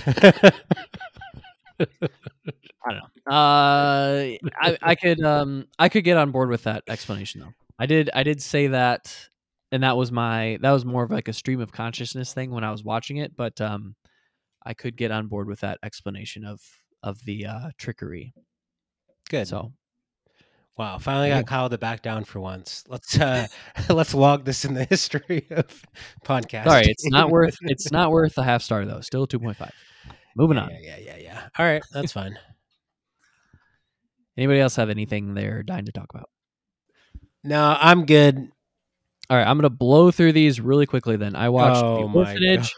Uh, 3.27 4.35
I, 4.55 4.77
I 4.81 4.95
could 4.95 5.23
um 5.23 5.67
I 5.77 5.89
could 5.89 6.03
get 6.03 6.17
on 6.17 6.31
board 6.31 6.49
with 6.49 6.63
that 6.63 6.83
explanation 6.87 7.41
though. 7.41 7.53
I 7.77 7.85
did 7.85 8.09
I 8.13 8.23
did 8.23 8.41
say 8.41 8.67
that, 8.67 9.15
and 9.71 9.83
that 9.83 9.97
was 9.97 10.11
my 10.11 10.57
that 10.61 10.71
was 10.71 10.85
more 10.85 11.03
of 11.03 11.11
like 11.11 11.27
a 11.27 11.33
stream 11.33 11.61
of 11.61 11.71
consciousness 11.71 12.33
thing 12.33 12.51
when 12.51 12.63
I 12.63 12.71
was 12.71 12.83
watching 12.83 13.17
it. 13.17 13.35
But 13.35 13.61
um, 13.61 13.95
I 14.65 14.73
could 14.73 14.97
get 14.97 15.11
on 15.11 15.27
board 15.27 15.47
with 15.47 15.61
that 15.61 15.79
explanation 15.83 16.45
of 16.45 16.61
of 17.03 17.23
the 17.25 17.45
uh, 17.45 17.69
trickery. 17.77 18.33
Good. 19.29 19.47
So 19.47 19.71
Wow, 20.77 20.97
finally 20.97 21.29
got 21.29 21.45
Kyle 21.45 21.69
to 21.69 21.77
back 21.77 22.01
down 22.01 22.23
for 22.23 22.39
once. 22.39 22.83
Let's 22.87 23.19
uh 23.19 23.47
let's 23.89 24.13
log 24.13 24.45
this 24.45 24.65
in 24.65 24.73
the 24.73 24.85
history 24.89 25.45
of 25.51 25.85
podcast. 26.25 26.63
sorry, 26.65 26.87
it's 26.87 27.07
not 27.09 27.29
worth 27.29 27.57
it's 27.61 27.91
not 27.91 28.11
worth 28.11 28.37
a 28.37 28.43
half 28.43 28.61
star 28.61 28.85
though. 28.85 29.01
Still 29.01 29.27
two 29.27 29.39
point 29.39 29.57
five. 29.57 29.73
Moving 30.35 30.57
yeah, 30.57 30.63
on. 30.63 30.69
Yeah, 30.71 30.79
yeah, 30.81 30.97
yeah, 30.99 31.17
yeah. 31.17 31.47
All 31.57 31.65
right, 31.65 31.83
that's 31.91 32.11
fine. 32.11 32.37
Anybody 34.37 34.59
else 34.59 34.75
have 34.77 34.89
anything 34.89 35.33
they're 35.33 35.63
dying 35.63 35.85
to 35.85 35.91
talk 35.91 36.07
about? 36.13 36.29
No, 37.43 37.75
I'm 37.79 38.05
good. 38.05 38.37
All 39.29 39.37
right, 39.37 39.47
I'm 39.47 39.57
gonna 39.57 39.69
blow 39.69 40.11
through 40.11 40.33
these 40.33 40.59
really 40.59 40.85
quickly. 40.85 41.15
Then 41.15 41.35
I 41.35 41.49
watched 41.49 41.83
oh 41.83 42.01
The 42.01 42.07
my 42.07 42.19
Orphanage. 42.19 42.75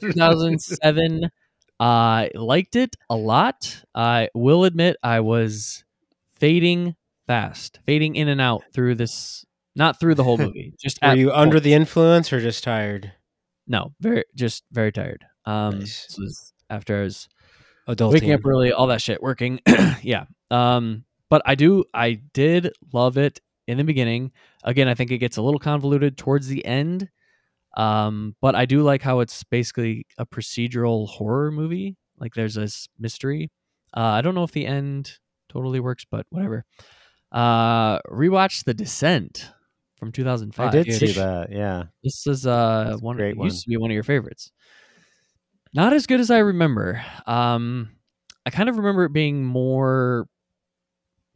2007. 0.00 1.30
I 1.78 2.30
liked 2.34 2.76
it 2.76 2.96
a 3.10 3.16
lot. 3.16 3.84
I 3.94 4.30
will 4.34 4.64
admit 4.64 4.96
I 5.02 5.20
was 5.20 5.84
fading 6.36 6.96
fast, 7.26 7.80
fading 7.84 8.16
in 8.16 8.28
and 8.28 8.40
out 8.40 8.62
through 8.72 8.94
this. 8.94 9.44
Not 9.74 10.00
through 10.00 10.14
the 10.14 10.24
whole 10.24 10.38
movie. 10.38 10.72
Just 10.80 10.98
Were 11.02 11.08
at 11.08 11.18
you 11.18 11.30
under 11.32 11.60
the 11.60 11.74
influence 11.74 12.32
or 12.32 12.40
just 12.40 12.64
tired? 12.64 13.12
No, 13.66 13.92
very 14.00 14.24
just 14.34 14.64
very 14.72 14.90
tired. 14.90 15.26
Um, 15.44 15.80
Nice. 15.80 16.06
this 16.06 16.18
was 16.18 16.52
after 16.70 17.00
I 17.00 17.02
was 17.04 17.28
Adulting. 17.88 18.12
waking 18.12 18.32
up 18.32 18.44
early, 18.44 18.72
all 18.72 18.88
that 18.88 19.02
shit, 19.02 19.22
working. 19.22 19.60
yeah. 20.02 20.24
Um, 20.50 21.04
but 21.28 21.42
I 21.44 21.54
do, 21.54 21.84
I 21.92 22.20
did 22.32 22.72
love 22.92 23.16
it 23.18 23.40
in 23.66 23.78
the 23.78 23.84
beginning. 23.84 24.32
Again, 24.64 24.88
I 24.88 24.94
think 24.94 25.10
it 25.10 25.18
gets 25.18 25.36
a 25.36 25.42
little 25.42 25.60
convoluted 25.60 26.16
towards 26.16 26.48
the 26.48 26.64
end. 26.64 27.08
Um, 27.76 28.34
but 28.40 28.54
I 28.54 28.64
do 28.64 28.82
like 28.82 29.02
how 29.02 29.20
it's 29.20 29.44
basically 29.44 30.06
a 30.18 30.24
procedural 30.26 31.08
horror 31.08 31.50
movie. 31.50 31.96
Like 32.18 32.34
there's 32.34 32.54
this 32.54 32.88
mystery. 32.98 33.50
Uh, 33.94 34.00
I 34.00 34.22
don't 34.22 34.34
know 34.34 34.44
if 34.44 34.52
the 34.52 34.66
end 34.66 35.12
totally 35.48 35.80
works, 35.80 36.04
but 36.10 36.26
whatever. 36.30 36.64
Uh, 37.32 37.98
rewatch 38.02 38.64
The 38.64 38.74
Descent 38.74 39.50
from 39.98 40.12
2005. 40.12 40.66
I 40.66 40.70
did 40.70 40.92
see 40.92 41.12
that. 41.12 41.50
Yeah. 41.50 41.84
This 42.02 42.26
is 42.26 42.46
uh 42.46 42.96
one 43.00 43.16
great 43.16 43.36
one. 43.36 43.46
used 43.46 43.64
to 43.64 43.68
be 43.68 43.76
one 43.76 43.90
of 43.90 43.94
your 43.94 44.02
favorites. 44.02 44.52
Not 45.76 45.92
as 45.92 46.06
good 46.06 46.20
as 46.20 46.30
I 46.30 46.38
remember. 46.38 47.04
Um 47.26 47.90
I 48.46 48.50
kind 48.50 48.70
of 48.70 48.78
remember 48.78 49.04
it 49.04 49.12
being 49.12 49.44
more 49.44 50.26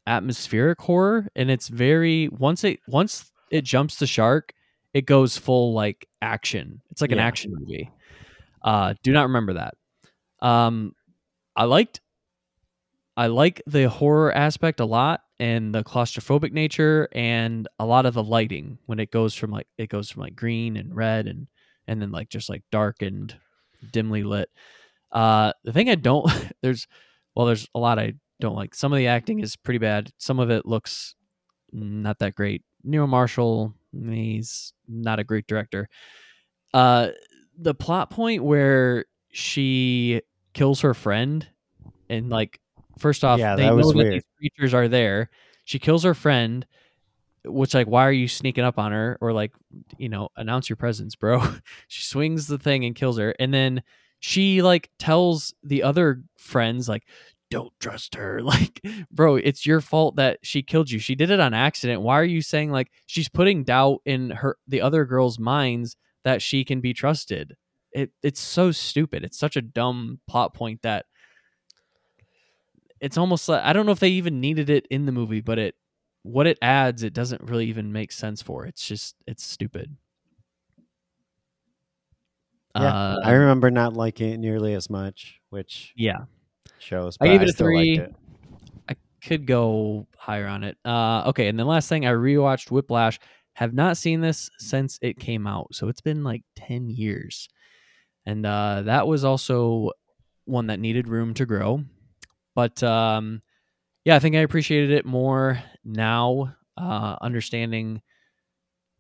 atmospheric 0.07 0.81
horror 0.81 1.29
and 1.37 1.51
it's 1.51 1.69
very 1.69 2.29
once 2.31 2.65
it 2.65 2.81
once 2.89 3.31
it 3.51 3.65
jumps 3.65 3.97
the 3.97 4.07
shark, 4.07 4.55
it 4.95 5.05
goes 5.05 5.37
full 5.37 5.75
like 5.75 6.09
action. 6.23 6.81
It's 6.91 7.03
like 7.03 7.13
an 7.13 7.19
action 7.19 7.53
movie. 7.55 7.91
Uh 8.63 8.95
do 9.03 9.13
not 9.13 9.25
remember 9.25 9.53
that. 9.53 9.75
Um 10.41 10.95
I 11.55 11.65
liked 11.65 12.01
I 13.19 13.27
like 13.27 13.61
the 13.67 13.91
horror 13.91 14.33
aspect 14.35 14.81
a 14.81 14.87
lot 14.87 15.21
and 15.39 15.75
the 15.75 15.85
claustrophobic 15.85 16.53
nature 16.53 17.11
and 17.13 17.69
a 17.79 17.85
lot 17.85 18.07
of 18.07 18.15
the 18.15 18.25
lighting 18.25 18.79
when 18.87 19.01
it 19.01 19.11
goes 19.11 19.35
from 19.35 19.51
like 19.51 19.67
it 19.77 19.91
goes 19.91 20.09
from 20.09 20.23
like 20.23 20.35
green 20.35 20.79
and 20.79 20.97
red 20.97 21.27
and 21.27 21.47
and 21.87 22.01
then 22.01 22.11
like 22.11 22.31
just 22.31 22.49
like 22.49 22.63
dark 22.71 23.03
and 23.03 23.37
dimly 23.93 24.23
lit. 24.23 24.49
Uh 25.13 25.53
the 25.65 25.73
thing 25.73 25.89
I 25.91 25.95
don't 25.97 26.27
there's 26.63 26.87
well 27.35 27.47
there's 27.47 27.69
a 27.75 27.79
lot 27.79 27.99
I 27.99 28.15
don't 28.41 28.57
like. 28.57 28.75
Some 28.75 28.93
of 28.93 28.97
the 28.99 29.07
acting 29.09 29.41
is 29.41 29.57
pretty 29.57 29.79
bad. 29.79 30.11
Some 30.19 30.39
of 30.39 30.51
it 30.51 30.65
looks 30.67 31.15
not 31.73 32.19
that 32.21 32.35
great. 32.35 32.63
Neil 32.83 33.07
Marshall, 33.07 33.75
he's 33.93 34.73
not 34.89 35.19
a 35.19 35.25
great 35.25 35.47
director. 35.47 35.89
Uh 36.73 37.09
the 37.59 37.75
plot 37.75 38.11
point 38.11 38.43
where 38.43 39.05
she 39.33 40.23
kills 40.55 40.81
her 40.81 40.95
friend 40.95 41.47
and 42.09 42.31
like 42.31 42.59
first 42.99 43.23
off 43.25 43.39
Yeah, 43.39 43.55
they 43.57 43.65
that 43.65 43.75
was 43.75 43.87
know 43.87 43.93
that 43.93 43.99
weird. 43.99 44.15
these 44.15 44.25
creatures 44.39 44.75
are 44.75 44.89
there 44.89 45.31
she 45.65 45.79
kills 45.79 46.03
her 46.03 46.15
friend 46.15 46.67
which 47.45 47.75
like 47.75 47.87
why 47.87 48.07
are 48.07 48.13
you 48.13 48.29
sneaking 48.29 48.65
up 48.65 48.79
on 48.79 48.93
her 48.93 49.17
or 49.21 49.33
like 49.33 49.53
you 49.99 50.09
know 50.09 50.29
announce 50.37 50.69
your 50.69 50.77
presence 50.77 51.15
bro? 51.15 51.43
She 51.89 52.03
swings 52.03 52.47
the 52.47 52.59
thing 52.59 52.85
and 52.85 52.95
kills 52.95 53.19
her. 53.19 53.35
And 53.39 53.53
then 53.53 53.83
she 54.21 54.63
like 54.63 54.91
tells 54.99 55.55
the 55.63 55.83
other 55.83 56.23
friends 56.37 56.89
like 56.89 57.05
don't 57.51 57.73
trust 57.81 58.15
her. 58.15 58.41
Like 58.45 58.81
bro 59.11 59.37
it's 59.37 59.67
your 59.67 59.81
fault 59.81 60.17
that 60.17 60.39
she 60.43 60.63
killed 60.63 60.91
you. 60.91 60.99
She 60.99 61.15
did 61.15 61.31
it 61.31 61.41
on 61.41 61.55
accident. 61.55 62.03
Why 62.03 62.19
are 62.19 62.25
you 62.25 62.43
saying 62.43 62.71
like 62.71 62.91
she's 63.07 63.29
putting 63.29 63.65
doubt 63.65 64.01
in 64.05 64.31
her 64.31 64.57
the 64.69 64.81
other 64.83 65.05
girls 65.05 65.39
minds 65.39 65.97
that 66.25 66.43
she 66.43 66.65
can 66.65 66.81
be 66.81 66.93
trusted? 66.93 67.57
It 67.93 68.13
it's 68.23 68.41
so 68.41 68.71
stupid. 68.71 69.25
It's 69.25 69.39
such 69.39 69.57
a 69.57 69.63
dumb 69.63 70.21
plot 70.29 70.55
point 70.55 70.83
that 70.83 71.07
it's 73.01 73.17
almost 73.17 73.49
like 73.49 73.63
I 73.65 73.73
don't 73.73 73.87
know 73.87 73.93
if 73.93 74.01
they 74.01 74.11
even 74.11 74.41
needed 74.41 74.71
it 74.71 74.87
in 74.91 75.07
the 75.07 75.13
movie, 75.13 75.41
but 75.41 75.59
it 75.59 75.75
what 76.23 76.47
it 76.47 76.59
adds 76.61 77.03
it 77.03 77.13
doesn't 77.13 77.43
really 77.43 77.67
even 77.67 77.93
make 77.93 78.13
sense 78.13 78.43
for. 78.43 78.67
It's 78.67 78.87
just 78.87 79.17
it's 79.27 79.45
stupid. 79.45 79.97
Yeah. 82.77 82.83
Uh, 82.83 83.21
I 83.25 83.33
remember 83.33 83.71
not 83.71 83.95
liking 83.95 84.33
it 84.33 84.39
nearly 84.39 84.75
as 84.75 84.89
much, 84.89 85.41
which 85.51 85.93
yeah, 85.97 86.25
shows. 86.79 87.17
I 87.21 87.27
gave 87.29 87.43
it 87.43 87.49
a 87.49 87.53
three. 87.53 87.99
it. 87.99 88.15
I 88.89 88.95
could 89.25 89.47
go 89.47 90.07
higher 90.17 90.47
on 90.47 90.63
it. 90.63 90.77
Uh, 90.85 91.25
okay, 91.27 91.49
and 91.49 91.59
then 91.59 91.67
last 91.67 91.89
thing 91.89 92.07
I 92.07 92.13
rewatched 92.13 92.71
Whiplash. 92.71 93.19
Have 93.55 93.75
not 93.75 93.97
seen 93.97 94.21
this 94.21 94.49
since 94.59 94.99
it 95.03 95.19
came 95.19 95.47
out, 95.47 95.75
so 95.75 95.89
it's 95.89 96.01
been 96.01 96.23
like 96.23 96.43
ten 96.55 96.89
years, 96.89 97.49
and 98.25 98.47
uh, 98.47 98.83
that 98.83 99.07
was 99.07 99.25
also 99.25 99.91
one 100.45 100.69
that 100.69 100.81
needed 100.81 101.09
room 101.09 101.35
to 101.35 101.45
grow. 101.45 101.83
But 102.55 102.83
um, 102.83 103.43
yeah, 104.05 104.17
I 104.17 104.19
think 104.19 104.37
I 104.37 104.41
appreciated 104.41 104.91
it 104.91 105.05
more 105.07 105.63
now, 105.85 106.55
uh, 106.77 107.17
understanding 107.21 108.03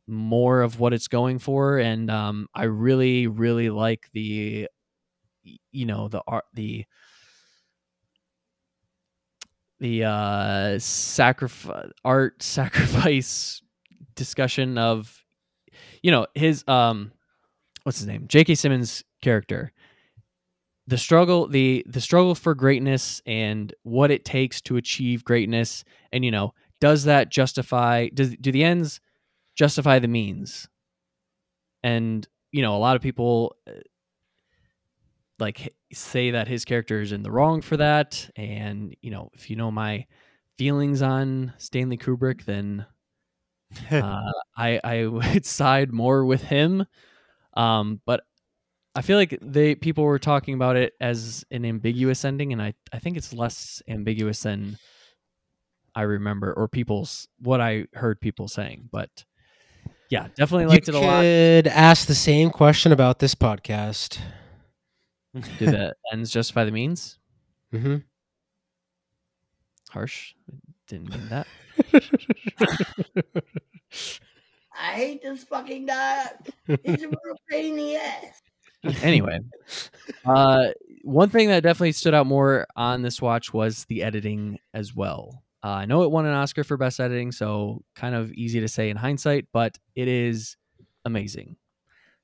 more 0.06 0.62
of 0.62 0.80
what 0.80 0.92
it's 0.92 1.08
going 1.08 1.38
for, 1.38 1.78
and 1.78 2.10
um, 2.10 2.48
I 2.54 2.64
really, 2.64 3.26
really 3.26 3.70
like 3.70 4.08
the, 4.12 4.68
you 5.72 5.86
know, 5.86 6.08
the 6.08 6.22
art, 6.26 6.44
the 6.54 6.84
the 9.78 10.04
uh 10.04 10.78
sacrifice 10.78 11.90
art 12.04 12.42
sacrifice 12.42 13.62
discussion 14.14 14.76
of 14.76 15.24
you 16.02 16.10
know 16.10 16.26
his 16.34 16.64
um 16.68 17.12
what's 17.84 17.98
his 17.98 18.06
name 18.06 18.26
J.K. 18.28 18.54
Simmons 18.56 19.04
character. 19.22 19.72
The 20.90 20.98
struggle, 20.98 21.46
the 21.46 21.84
the 21.86 22.00
struggle 22.00 22.34
for 22.34 22.54
greatness 22.54 23.22
and 23.24 23.72
what 23.84 24.10
it 24.10 24.24
takes 24.24 24.60
to 24.62 24.76
achieve 24.76 25.24
greatness, 25.24 25.84
and 26.12 26.24
you 26.24 26.32
know, 26.32 26.52
does 26.80 27.04
that 27.04 27.30
justify 27.30 28.08
does 28.08 28.36
do 28.36 28.50
the 28.50 28.64
ends 28.64 29.00
justify 29.56 30.00
the 30.00 30.08
means? 30.08 30.68
And 31.82 32.26
you 32.52 32.62
know, 32.62 32.76
a 32.76 32.78
lot 32.78 32.96
of 32.96 33.02
people 33.02 33.56
uh, 33.68 33.72
like 35.38 35.74
say 35.92 36.32
that 36.32 36.48
his 36.48 36.64
character 36.64 37.00
is 37.00 37.12
in 37.12 37.22
the 37.22 37.30
wrong 37.30 37.60
for 37.62 37.76
that, 37.76 38.28
and 38.36 38.94
you 39.00 39.10
know, 39.10 39.30
if 39.34 39.48
you 39.48 39.56
know 39.56 39.70
my 39.70 40.06
feelings 40.58 41.02
on 41.02 41.52
Stanley 41.58 41.96
Kubrick, 41.96 42.44
then 42.44 42.86
uh, 43.90 44.32
I 44.56 44.80
I 44.84 45.06
would 45.08 45.46
side 45.46 45.92
more 45.92 46.24
with 46.24 46.42
him. 46.42 46.86
Um, 47.54 48.00
but 48.06 48.24
I 49.00 49.02
feel 49.02 49.16
like 49.16 49.38
they 49.40 49.74
people 49.74 50.04
were 50.04 50.18
talking 50.18 50.52
about 50.52 50.76
it 50.76 50.92
as 51.00 51.42
an 51.50 51.64
ambiguous 51.64 52.22
ending, 52.22 52.52
and 52.52 52.60
I 52.60 52.74
I 52.92 52.98
think 52.98 53.16
it's 53.16 53.32
less 53.32 53.80
ambiguous 53.88 54.42
than 54.42 54.76
I 55.94 56.02
remember 56.02 56.52
or 56.52 56.68
people's 56.68 57.26
what 57.38 57.62
I 57.62 57.86
heard 57.94 58.20
people 58.20 58.46
saying. 58.46 58.90
But 58.92 59.08
yeah, 60.10 60.28
definitely 60.36 60.66
liked 60.66 60.86
you 60.86 60.92
it 60.92 61.02
a 61.02 61.06
lot. 61.06 61.22
could 61.22 61.66
ask 61.68 62.08
the 62.08 62.14
same 62.14 62.50
question 62.50 62.92
about 62.92 63.20
this 63.20 63.34
podcast. 63.34 64.18
Do 65.32 65.64
the 65.64 65.94
ends 66.12 66.30
justify 66.30 66.66
the 66.66 66.70
means? 66.70 67.18
hmm 67.72 67.96
Harsh. 69.88 70.34
Didn't 70.88 71.08
mean 71.08 71.26
that. 71.30 71.46
I 74.78 74.92
hate 74.92 75.22
this 75.22 75.44
fucking 75.44 75.86
dog. 75.86 76.28
He's 76.84 77.02
a 77.02 77.08
real 77.08 77.38
pain 77.50 77.70
in 77.70 77.76
the 77.76 77.96
ass. 77.96 78.42
Anyway, 79.02 79.40
uh, 80.24 80.68
one 81.02 81.28
thing 81.28 81.48
that 81.48 81.62
definitely 81.62 81.92
stood 81.92 82.14
out 82.14 82.26
more 82.26 82.66
on 82.76 83.02
this 83.02 83.20
watch 83.20 83.52
was 83.52 83.84
the 83.86 84.02
editing 84.02 84.58
as 84.74 84.94
well. 84.94 85.42
Uh, 85.62 85.68
I 85.68 85.84
know 85.84 86.02
it 86.02 86.10
won 86.10 86.26
an 86.26 86.32
Oscar 86.32 86.64
for 86.64 86.76
best 86.76 87.00
editing, 87.00 87.32
so 87.32 87.82
kind 87.94 88.14
of 88.14 88.32
easy 88.32 88.60
to 88.60 88.68
say 88.68 88.88
in 88.90 88.96
hindsight, 88.96 89.46
but 89.52 89.76
it 89.94 90.08
is 90.08 90.56
amazing. 91.04 91.56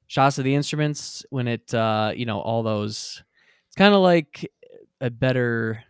Shots 0.07 0.39
of 0.39 0.45
the 0.45 0.55
instruments 0.55 1.25
when 1.31 1.49
it, 1.49 1.73
uh, 1.75 2.13
you 2.15 2.27
know, 2.27 2.41
all 2.41 2.63
those. 2.63 3.23
It's 3.69 3.77
kind 3.77 3.95
of 3.95 4.01
like 4.01 4.51
a 5.01 5.11
better 5.11 5.83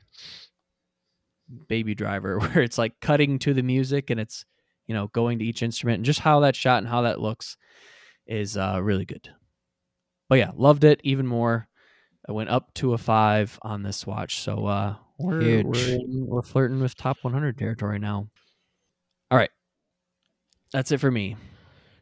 Baby 1.68 1.94
Driver, 1.94 2.38
where 2.40 2.60
it's 2.60 2.78
like 2.78 2.98
cutting 3.00 3.38
to 3.40 3.54
the 3.54 3.62
music 3.62 4.10
and 4.10 4.18
it's, 4.18 4.44
you 4.86 4.94
know, 4.94 5.08
going 5.08 5.38
to 5.38 5.44
each 5.44 5.62
instrument 5.62 5.96
and 5.98 6.04
just 6.04 6.20
how 6.20 6.40
that 6.40 6.56
shot 6.56 6.78
and 6.78 6.88
how 6.88 7.02
that 7.02 7.20
looks 7.20 7.56
is 8.26 8.56
uh, 8.56 8.80
really 8.82 9.04
good 9.04 9.28
but 10.28 10.38
yeah, 10.38 10.50
loved 10.54 10.84
it 10.84 11.00
even 11.04 11.26
more. 11.26 11.68
I 12.28 12.32
went 12.32 12.50
up 12.50 12.74
to 12.74 12.92
a 12.94 12.98
five 12.98 13.58
on 13.62 13.82
this 13.82 14.06
watch, 14.06 14.40
so 14.40 14.66
uh, 14.66 14.96
we're 15.18 15.62
we're, 15.62 15.98
we're 16.08 16.42
flirting 16.42 16.80
with 16.80 16.96
top 16.96 17.18
100 17.22 17.56
territory 17.56 17.98
now. 17.98 18.28
All 19.30 19.38
right, 19.38 19.50
that's 20.72 20.90
it 20.92 20.98
for 20.98 21.10
me. 21.10 21.36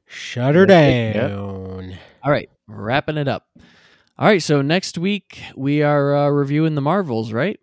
Shut 0.07 0.55
her 0.55 0.67
Yep. 0.67 1.29
down. 1.31 1.99
All 2.23 2.31
right, 2.31 2.49
wrapping 2.67 3.17
it 3.19 3.29
up. 3.29 3.47
All 4.19 4.27
right, 4.29 4.43
so 4.43 4.63
next 4.63 4.97
week 4.97 5.43
we 5.57 5.83
are 5.83 6.15
uh, 6.17 6.29
reviewing 6.29 6.75
the 6.75 6.81
Marvels, 6.81 7.33
right? 7.33 7.59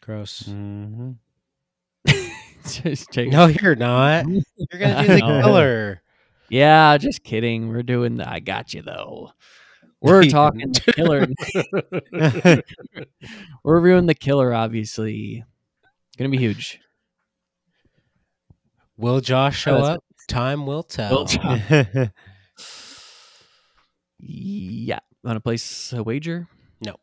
Gross. 0.00 0.42
Mm-hmm. 0.48 1.12
Just 2.68 3.16
No, 3.16 3.46
you're 3.46 3.74
not. 3.74 4.26
You're 4.56 4.80
gonna 4.80 5.02
do 5.02 5.08
the 5.08 5.14
I 5.14 5.20
know. 5.20 5.42
killer. 5.42 6.01
Yeah, 6.52 6.98
just 6.98 7.24
kidding. 7.24 7.68
We're 7.68 7.82
doing 7.82 8.16
the. 8.16 8.30
I 8.30 8.40
got 8.40 8.74
you 8.74 8.82
though. 8.82 9.32
We're 10.02 10.24
talking 10.24 10.70
killer. 10.74 11.26
We're 12.12 12.62
reviewing 13.64 14.04
the 14.04 14.14
killer, 14.14 14.52
obviously. 14.52 15.44
Gonna 16.18 16.28
be 16.28 16.36
huge. 16.36 16.78
Will 18.98 19.22
Josh 19.22 19.60
show 19.60 19.76
That's 19.76 19.88
up? 19.88 20.04
Time 20.28 20.66
will 20.66 20.82
tell. 20.82 21.24
Will 21.24 21.26
Yeah. 24.18 24.98
Want 25.24 25.36
to 25.36 25.40
place 25.40 25.94
a 25.94 26.02
wager? 26.02 26.48
No. 26.84 26.96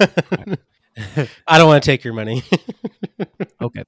I 0.00 1.58
don't 1.58 1.68
want 1.68 1.84
to 1.84 1.86
take 1.86 2.02
your 2.02 2.14
money. 2.14 2.42
Okay. 3.62 3.84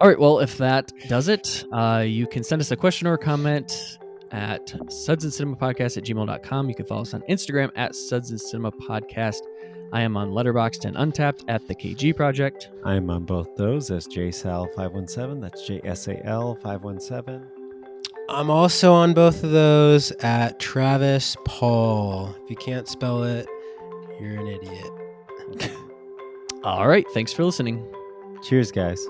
All 0.00 0.08
right. 0.08 0.18
Well, 0.18 0.40
if 0.40 0.58
that 0.58 0.92
does 1.08 1.28
it, 1.28 1.64
uh, 1.72 2.04
you 2.06 2.26
can 2.26 2.42
send 2.42 2.60
us 2.60 2.70
a 2.72 2.76
question 2.76 3.06
or 3.06 3.14
a 3.14 3.18
comment 3.18 3.98
at 4.32 4.74
suds 4.88 5.22
and 5.22 5.32
cinema 5.32 5.56
podcast 5.56 5.96
at 5.96 6.04
gmail.com. 6.04 6.68
You 6.68 6.74
can 6.74 6.86
follow 6.86 7.02
us 7.02 7.14
on 7.14 7.22
Instagram 7.30 7.70
at 7.76 7.94
suds 7.94 8.30
and 8.30 8.40
cinema 8.40 8.72
podcast. 8.72 9.38
I 9.92 10.00
am 10.00 10.16
on 10.16 10.30
Letterboxd 10.30 10.84
and 10.86 10.96
Untappd 10.96 11.44
at 11.46 11.68
the 11.68 11.74
KG 11.74 12.16
Project. 12.16 12.70
I'm 12.84 13.08
on 13.10 13.24
both 13.24 13.54
those 13.54 13.92
as 13.92 14.08
JSAL517. 14.08 15.40
That's 15.40 15.68
JSAL517. 15.68 17.46
I'm 18.28 18.50
also 18.50 18.92
on 18.92 19.14
both 19.14 19.44
of 19.44 19.50
those 19.52 20.10
at 20.12 20.58
Travis 20.58 21.36
Paul. 21.44 22.34
If 22.42 22.50
you 22.50 22.56
can't 22.56 22.88
spell 22.88 23.22
it, 23.22 23.46
you're 24.20 24.40
an 24.40 24.48
idiot. 24.48 25.70
All 26.64 26.88
right. 26.88 27.06
Thanks 27.12 27.32
for 27.32 27.44
listening. 27.44 27.86
Cheers, 28.42 28.72
guys. 28.72 29.06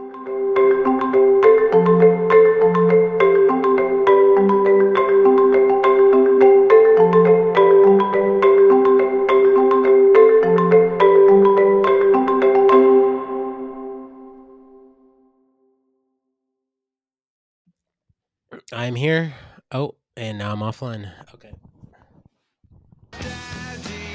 I'm 18.73 18.97
here. 18.97 19.35
Oh, 19.73 19.95
and 20.17 20.39
now 20.39 20.53
I'm 20.53 20.59
offline. 20.59 21.11
Okay. 21.35 21.53
Daddy, 23.13 24.14